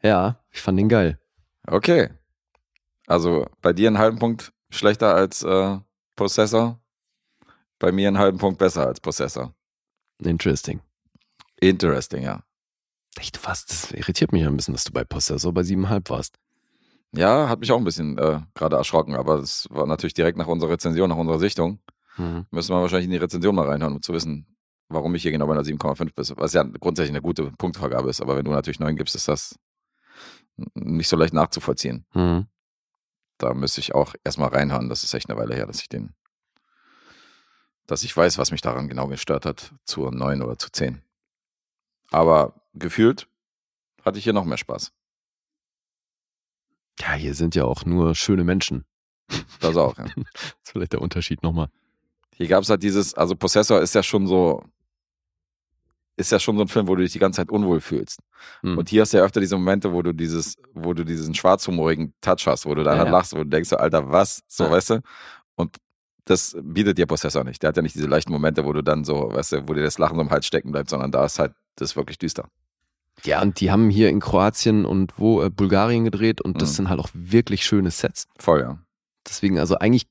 Ja, 0.03 0.39
ich 0.51 0.61
fand 0.61 0.77
den 0.77 0.89
geil. 0.89 1.19
Okay. 1.65 2.11
Also 3.07 3.47
bei 3.61 3.73
dir 3.73 3.87
einen 3.87 3.97
halben 3.97 4.19
Punkt 4.19 4.53
schlechter 4.69 5.15
als 5.15 5.41
äh, 5.41 5.79
Possessor. 6.15 6.79
Bei 7.79 7.91
mir 7.91 8.07
einen 8.07 8.17
halben 8.17 8.37
Punkt 8.37 8.59
besser 8.59 8.85
als 8.85 8.99
Possessor. 8.99 9.53
Interesting. 10.19 10.81
Interesting, 11.59 12.23
ja. 12.23 12.43
Echt 13.17 13.45
was? 13.45 13.65
Das 13.65 13.91
irritiert 13.91 14.31
mich 14.31 14.45
ein 14.45 14.55
bisschen, 14.55 14.73
dass 14.73 14.83
du 14.83 14.91
bei 14.91 15.03
Possessor 15.03 15.53
bei 15.53 15.63
siebeneinhalb 15.63 16.09
warst. 16.09 16.37
Ja, 17.11 17.49
hat 17.49 17.59
mich 17.59 17.71
auch 17.71 17.77
ein 17.77 17.83
bisschen 17.83 18.17
äh, 18.17 18.41
gerade 18.53 18.75
erschrocken, 18.75 19.15
aber 19.15 19.37
das 19.37 19.67
war 19.71 19.87
natürlich 19.87 20.13
direkt 20.13 20.37
nach 20.37 20.47
unserer 20.47 20.71
Rezension, 20.71 21.09
nach 21.09 21.17
unserer 21.17 21.39
Sichtung. 21.39 21.79
Mhm. 22.17 22.45
Müssen 22.51 22.75
wir 22.75 22.81
wahrscheinlich 22.81 23.05
in 23.05 23.11
die 23.11 23.17
Rezension 23.17 23.55
mal 23.55 23.67
reinhören, 23.67 23.95
um 23.95 24.01
zu 24.01 24.13
wissen, 24.13 24.45
warum 24.89 25.15
ich 25.15 25.23
hier 25.23 25.31
genau 25.31 25.47
bei 25.47 25.53
einer 25.53 25.63
7,5 25.63 26.13
bin. 26.13 26.37
Was 26.37 26.53
ja 26.53 26.63
grundsätzlich 26.63 27.11
eine 27.11 27.21
gute 27.21 27.51
Punktvergabe 27.57 28.09
ist, 28.09 28.21
aber 28.21 28.35
wenn 28.35 28.45
du 28.45 28.51
natürlich 28.51 28.79
9 28.79 28.95
gibst, 28.95 29.15
ist 29.15 29.27
das 29.27 29.57
nicht 30.75 31.07
so 31.07 31.15
leicht 31.17 31.33
nachzuvollziehen. 31.33 32.05
Mhm. 32.13 32.47
Da 33.37 33.53
müsste 33.53 33.79
ich 33.79 33.95
auch 33.95 34.13
erstmal 34.23 34.49
reinhören. 34.49 34.89
Das 34.89 35.03
ist 35.03 35.13
echt 35.13 35.29
eine 35.29 35.39
Weile 35.39 35.55
her, 35.55 35.65
dass 35.65 35.81
ich 35.81 35.89
den, 35.89 36.13
dass 37.89 38.03
ich 38.03 38.15
weiß, 38.15 38.37
was 38.37 38.51
mich 38.51 38.61
daran 38.61 38.87
genau 38.87 39.07
gestört 39.07 39.45
hat, 39.45 39.73
zu 39.83 40.09
9 40.11 40.41
oder 40.43 40.57
zu 40.57 40.69
10. 40.71 41.01
Aber 42.11 42.53
gefühlt 42.73 43.27
hatte 44.05 44.17
ich 44.19 44.23
hier 44.23 44.33
noch 44.33 44.45
mehr 44.45 44.57
Spaß. 44.57 44.91
Ja, 46.99 47.13
hier 47.13 47.33
sind 47.33 47.55
ja 47.55 47.65
auch 47.65 47.85
nur 47.85 48.15
schöne 48.15 48.43
Menschen. 48.43 48.85
Das 49.59 49.75
auch, 49.77 49.97
ja. 49.97 50.05
Das 50.33 50.43
ist 50.63 50.71
vielleicht 50.71 50.93
der 50.93 51.01
Unterschied 51.01 51.43
nochmal. 51.43 51.69
Hier 52.35 52.47
gab 52.47 52.63
es 52.63 52.69
halt 52.69 52.83
dieses, 52.83 53.13
also 53.15 53.35
Possessor 53.35 53.81
ist 53.81 53.93
ja 53.95 54.01
schon 54.03 54.25
so, 54.27 54.63
ist 56.15 56.31
ja 56.31 56.39
schon 56.39 56.55
so 56.57 56.63
ein 56.63 56.67
Film, 56.67 56.87
wo 56.87 56.95
du 56.95 57.01
dich 57.03 57.11
die 57.13 57.19
ganze 57.19 57.37
Zeit 57.37 57.49
unwohl 57.51 57.81
fühlst. 57.81 58.19
Mhm. 58.61 58.77
Und 58.77 58.89
hier 58.89 59.01
hast 59.01 59.13
du 59.13 59.17
ja 59.17 59.23
öfter 59.23 59.39
diese 59.39 59.57
Momente, 59.57 59.91
wo 59.93 60.01
du 60.01 60.13
dieses, 60.13 60.55
wo 60.73 60.93
du 60.93 61.03
diesen 61.03 61.33
schwarzhumorigen 61.35 62.13
Touch 62.21 62.45
hast, 62.47 62.65
wo 62.65 62.75
du 62.75 62.83
dann 62.83 62.93
Ja, 62.95 62.99
halt 62.99 63.07
ja. 63.07 63.17
lachst, 63.17 63.33
wo 63.33 63.37
du 63.37 63.45
denkst, 63.45 63.73
Alter, 63.73 64.09
was? 64.11 64.41
So, 64.47 64.65
Ja. 64.65 64.71
weißt 64.71 64.89
du? 64.91 65.01
Und 65.55 65.77
das 66.29 66.55
bietet 66.61 66.97
dir 66.97 67.05
Possessor 67.07 67.43
nicht. 67.43 67.61
Der 67.63 67.69
hat 67.69 67.75
ja 67.77 67.81
nicht 67.81 67.95
diese 67.95 68.07
leichten 68.07 68.31
Momente, 68.31 68.65
wo 68.65 68.73
du 68.73 68.83
dann 68.83 69.03
so, 69.03 69.31
weißt 69.33 69.51
du, 69.53 69.67
wo 69.67 69.73
dir 69.73 69.83
das 69.83 69.97
Lachen 69.97 70.15
so 70.15 70.21
im 70.21 70.29
Hals 70.29 70.45
stecken 70.45 70.71
bleibt, 70.71 70.89
sondern 70.89 71.11
da 71.11 71.25
ist 71.25 71.39
halt, 71.39 71.53
das 71.75 71.91
ist 71.91 71.95
wirklich 71.95 72.17
düster. 72.19 72.47
Ja, 73.23 73.41
und 73.41 73.59
die 73.59 73.71
haben 73.71 73.89
hier 73.89 74.09
in 74.09 74.19
Kroatien 74.19 74.85
und 74.85 75.17
wo 75.17 75.41
äh, 75.41 75.49
Bulgarien 75.49 76.03
gedreht 76.05 76.39
und 76.41 76.61
das 76.61 76.69
Mhm. 76.71 76.73
sind 76.75 76.89
halt 76.89 76.99
auch 76.99 77.09
wirklich 77.13 77.65
schöne 77.65 77.91
Sets. 77.91 78.27
Voll, 78.37 78.61
ja. 78.61 78.79
Deswegen, 79.27 79.59
also 79.59 79.77
eigentlich 79.77 80.07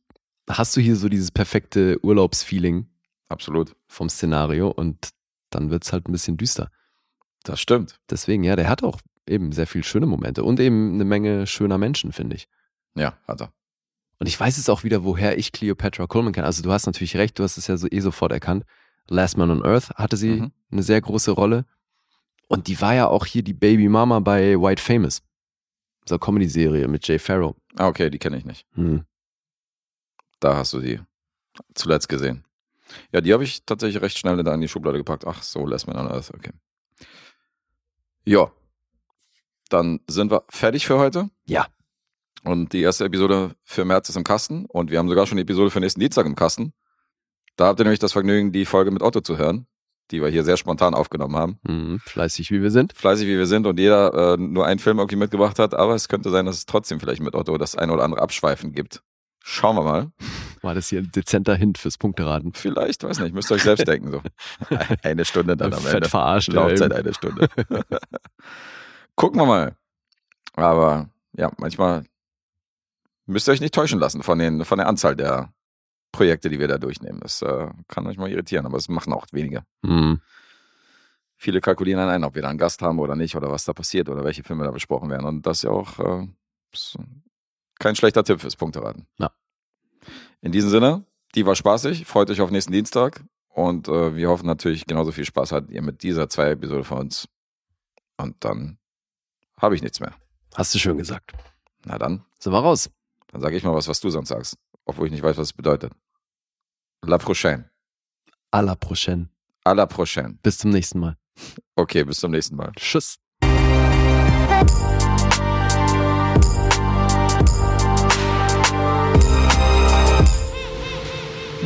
hast 0.48 0.76
du 0.76 0.80
hier 0.80 0.96
so 0.96 1.08
dieses 1.08 1.30
perfekte 1.30 1.98
Urlaubsfeeling 2.04 2.86
Absolut. 3.28 3.74
vom 3.86 4.08
Szenario 4.08 4.68
und 4.70 5.10
dann 5.50 5.70
wird's 5.70 5.92
halt 5.92 6.08
ein 6.08 6.12
bisschen 6.12 6.36
düster. 6.36 6.70
Das 7.44 7.60
stimmt. 7.60 7.98
Deswegen, 8.10 8.44
ja, 8.44 8.56
der 8.56 8.68
hat 8.68 8.82
auch 8.82 9.00
eben 9.26 9.52
sehr 9.52 9.66
viel 9.66 9.84
schöne 9.84 10.06
Momente 10.06 10.42
und 10.44 10.60
eben 10.60 10.94
eine 10.94 11.04
Menge 11.04 11.46
schöner 11.46 11.78
Menschen, 11.78 12.12
finde 12.12 12.36
ich. 12.36 12.48
Ja, 12.94 13.16
hat 13.26 13.40
er. 13.42 13.52
Und 14.18 14.26
ich 14.26 14.38
weiß 14.38 14.56
jetzt 14.56 14.68
auch 14.68 14.82
wieder, 14.84 15.04
woher 15.04 15.38
ich 15.38 15.52
Cleopatra 15.52 16.06
Coleman 16.06 16.32
kenne. 16.32 16.46
Also 16.46 16.62
du 16.62 16.72
hast 16.72 16.86
natürlich 16.86 17.16
recht, 17.16 17.38
du 17.38 17.44
hast 17.44 17.56
es 17.56 17.66
ja 17.68 17.76
so 17.76 17.86
eh 17.90 18.00
sofort 18.00 18.32
erkannt. 18.32 18.64
Last 19.06 19.36
Man 19.36 19.50
on 19.50 19.64
Earth 19.64 19.90
hatte 19.90 20.16
sie 20.16 20.40
Mhm. 20.40 20.52
eine 20.72 20.82
sehr 20.82 21.00
große 21.00 21.30
Rolle. 21.30 21.64
Und 22.48 22.66
die 22.66 22.80
war 22.80 22.94
ja 22.94 23.06
auch 23.08 23.26
hier 23.26 23.42
die 23.42 23.54
Baby 23.54 23.88
Mama 23.88 24.20
bei 24.20 24.56
White 24.60 24.82
Famous. 24.82 25.22
So 26.06 26.14
eine 26.14 26.18
Comedy-Serie 26.20 26.88
mit 26.88 27.06
Jay 27.06 27.18
Farrow. 27.18 27.54
Ah, 27.76 27.86
okay, 27.88 28.10
die 28.10 28.18
kenne 28.18 28.38
ich 28.38 28.44
nicht. 28.44 28.66
Hm. 28.74 29.04
Da 30.40 30.56
hast 30.56 30.72
du 30.72 30.80
die 30.80 31.00
zuletzt 31.74 32.08
gesehen. 32.08 32.44
Ja, 33.12 33.20
die 33.20 33.32
habe 33.34 33.44
ich 33.44 33.64
tatsächlich 33.66 34.02
recht 34.02 34.16
schnell 34.18 34.42
da 34.42 34.54
in 34.54 34.60
die 34.62 34.68
Schublade 34.68 34.96
gepackt. 34.98 35.26
Ach 35.26 35.42
so, 35.42 35.66
lässt 35.66 35.86
man 35.86 35.96
dann 35.96 36.08
alles. 36.08 36.32
Okay. 36.32 36.52
Ja. 38.24 38.50
Dann 39.68 40.00
sind 40.06 40.30
wir 40.30 40.44
fertig 40.48 40.86
für 40.86 40.98
heute. 40.98 41.28
Ja. 41.44 41.66
Und 42.44 42.72
die 42.72 42.82
erste 42.82 43.04
Episode 43.04 43.54
für 43.64 43.84
März 43.84 44.08
ist 44.08 44.16
im 44.16 44.24
Kasten. 44.24 44.66
Und 44.66 44.90
wir 44.90 44.98
haben 44.98 45.08
sogar 45.08 45.26
schon 45.26 45.36
die 45.36 45.42
Episode 45.42 45.70
für 45.70 45.80
nächsten 45.80 46.00
Dienstag 46.00 46.26
im 46.26 46.36
Kasten. 46.36 46.72
Da 47.56 47.66
habt 47.66 47.80
ihr 47.80 47.84
nämlich 47.84 47.98
das 47.98 48.12
Vergnügen, 48.12 48.52
die 48.52 48.64
Folge 48.64 48.90
mit 48.90 49.02
Otto 49.02 49.20
zu 49.20 49.36
hören, 49.36 49.66
die 50.10 50.22
wir 50.22 50.28
hier 50.28 50.44
sehr 50.44 50.56
spontan 50.56 50.94
aufgenommen 50.94 51.36
haben. 51.36 51.58
Hm, 51.66 52.00
fleißig 52.04 52.50
wie 52.50 52.62
wir 52.62 52.70
sind. 52.70 52.92
Fleißig 52.92 53.26
wie 53.26 53.36
wir 53.36 53.46
sind 53.46 53.66
und 53.66 53.78
jeder 53.80 54.34
äh, 54.34 54.36
nur 54.36 54.66
einen 54.66 54.78
Film 54.78 54.98
irgendwie 54.98 55.16
mitgebracht 55.16 55.58
hat. 55.58 55.74
Aber 55.74 55.94
es 55.94 56.08
könnte 56.08 56.30
sein, 56.30 56.46
dass 56.46 56.56
es 56.56 56.66
trotzdem 56.66 57.00
vielleicht 57.00 57.20
mit 57.20 57.34
Otto 57.34 57.58
das 57.58 57.74
ein 57.74 57.90
oder 57.90 58.04
andere 58.04 58.22
Abschweifen 58.22 58.72
gibt. 58.72 59.02
Schauen 59.42 59.76
wir 59.76 59.82
mal. 59.82 60.12
War 60.62 60.74
das 60.74 60.88
hier 60.88 61.00
ein 61.00 61.10
dezenter 61.10 61.54
Hint 61.54 61.78
fürs 61.78 61.96
Punkteraten. 61.98 62.52
Vielleicht, 62.52 63.02
weiß 63.02 63.20
nicht, 63.20 63.34
müsst 63.34 63.50
ihr 63.50 63.54
euch 63.54 63.62
selbst 63.62 63.88
denken. 63.88 64.10
So. 64.10 64.22
Eine 65.02 65.24
Stunde 65.24 65.56
dann 65.56 65.72
am 65.72 65.80
Fett 65.80 65.94
Ende. 65.94 66.08
verarscht. 66.08 66.52
Laufzeit 66.52 66.92
eine 66.92 67.14
Stunde. 67.14 67.48
Gucken 69.14 69.40
wir 69.40 69.46
mal. 69.46 69.76
Aber 70.54 71.08
ja, 71.32 71.50
manchmal 71.56 72.04
müsst 73.28 73.48
ihr 73.48 73.52
euch 73.52 73.60
nicht 73.60 73.74
täuschen 73.74 73.98
lassen 73.98 74.22
von, 74.22 74.38
den, 74.38 74.64
von 74.64 74.78
der 74.78 74.88
Anzahl 74.88 75.16
der 75.16 75.52
Projekte, 76.12 76.48
die 76.48 76.58
wir 76.58 76.68
da 76.68 76.78
durchnehmen. 76.78 77.20
Das 77.20 77.42
äh, 77.42 77.68
kann 77.86 78.06
euch 78.06 78.16
mal 78.16 78.30
irritieren, 78.30 78.66
aber 78.66 78.78
es 78.78 78.88
machen 78.88 79.12
auch 79.12 79.26
wenige. 79.32 79.62
Hm. 79.84 80.20
Viele 81.36 81.60
kalkulieren 81.60 82.00
dann 82.00 82.08
ein, 82.08 82.24
ob 82.24 82.34
wir 82.34 82.42
da 82.42 82.48
einen 82.48 82.58
Gast 82.58 82.82
haben 82.82 82.98
oder 82.98 83.14
nicht, 83.14 83.36
oder 83.36 83.50
was 83.50 83.64
da 83.64 83.72
passiert 83.72 84.08
oder 84.08 84.24
welche 84.24 84.42
Filme 84.42 84.64
da 84.64 84.70
besprochen 84.70 85.10
werden. 85.10 85.26
Und 85.26 85.46
das 85.46 85.58
ist 85.58 85.62
ja 85.64 85.70
auch 85.70 85.98
äh, 85.98 86.26
ist 86.72 86.98
kein 87.78 87.94
schlechter 87.94 88.24
Tipp 88.24 88.40
fürs 88.40 88.56
Punkteraten. 88.56 89.06
Ja. 89.18 89.30
In 90.40 90.52
diesem 90.52 90.70
Sinne, 90.70 91.04
die 91.34 91.46
war 91.46 91.54
spaßig. 91.54 92.06
Freut 92.06 92.30
euch 92.30 92.40
auf 92.40 92.50
nächsten 92.50 92.72
Dienstag. 92.72 93.22
Und 93.48 93.88
äh, 93.88 94.16
wir 94.16 94.28
hoffen 94.28 94.46
natürlich, 94.46 94.86
genauso 94.86 95.12
viel 95.12 95.24
Spaß 95.24 95.52
hattet 95.52 95.70
ihr 95.70 95.82
mit 95.82 96.02
dieser 96.02 96.28
zwei 96.28 96.50
Episode 96.50 96.84
von 96.84 96.98
uns. 96.98 97.28
Und 98.16 98.36
dann 98.44 98.78
habe 99.60 99.74
ich 99.74 99.82
nichts 99.82 100.00
mehr. 100.00 100.14
Hast 100.54 100.74
du 100.74 100.78
schön 100.78 100.98
gesagt. 100.98 101.32
Na 101.84 101.98
dann, 101.98 102.24
Sind 102.38 102.52
wir 102.52 102.60
raus. 102.60 102.90
Dann 103.32 103.40
sage 103.40 103.56
ich 103.56 103.64
mal 103.64 103.74
was, 103.74 103.88
was 103.88 104.00
du 104.00 104.10
sonst 104.10 104.28
sagst. 104.28 104.56
Obwohl 104.84 105.06
ich 105.06 105.12
nicht 105.12 105.22
weiß, 105.22 105.36
was 105.36 105.48
es 105.48 105.52
bedeutet. 105.52 105.92
La 107.04 107.18
prochaine. 107.18 107.70
À 108.50 108.62
la 108.62 108.74
prochaine. 108.74 109.28
À 109.64 109.74
la 109.74 109.86
prochaine. 109.86 110.38
Bis 110.42 110.58
zum 110.58 110.70
nächsten 110.70 110.98
Mal. 110.98 111.16
Okay, 111.76 112.04
bis 112.04 112.18
zum 112.20 112.32
nächsten 112.32 112.56
Mal. 112.56 112.72
Tschüss. 112.76 113.18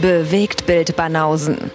Bewegt 0.00 0.66
Bild 0.66 0.96
Banausen. 0.96 1.70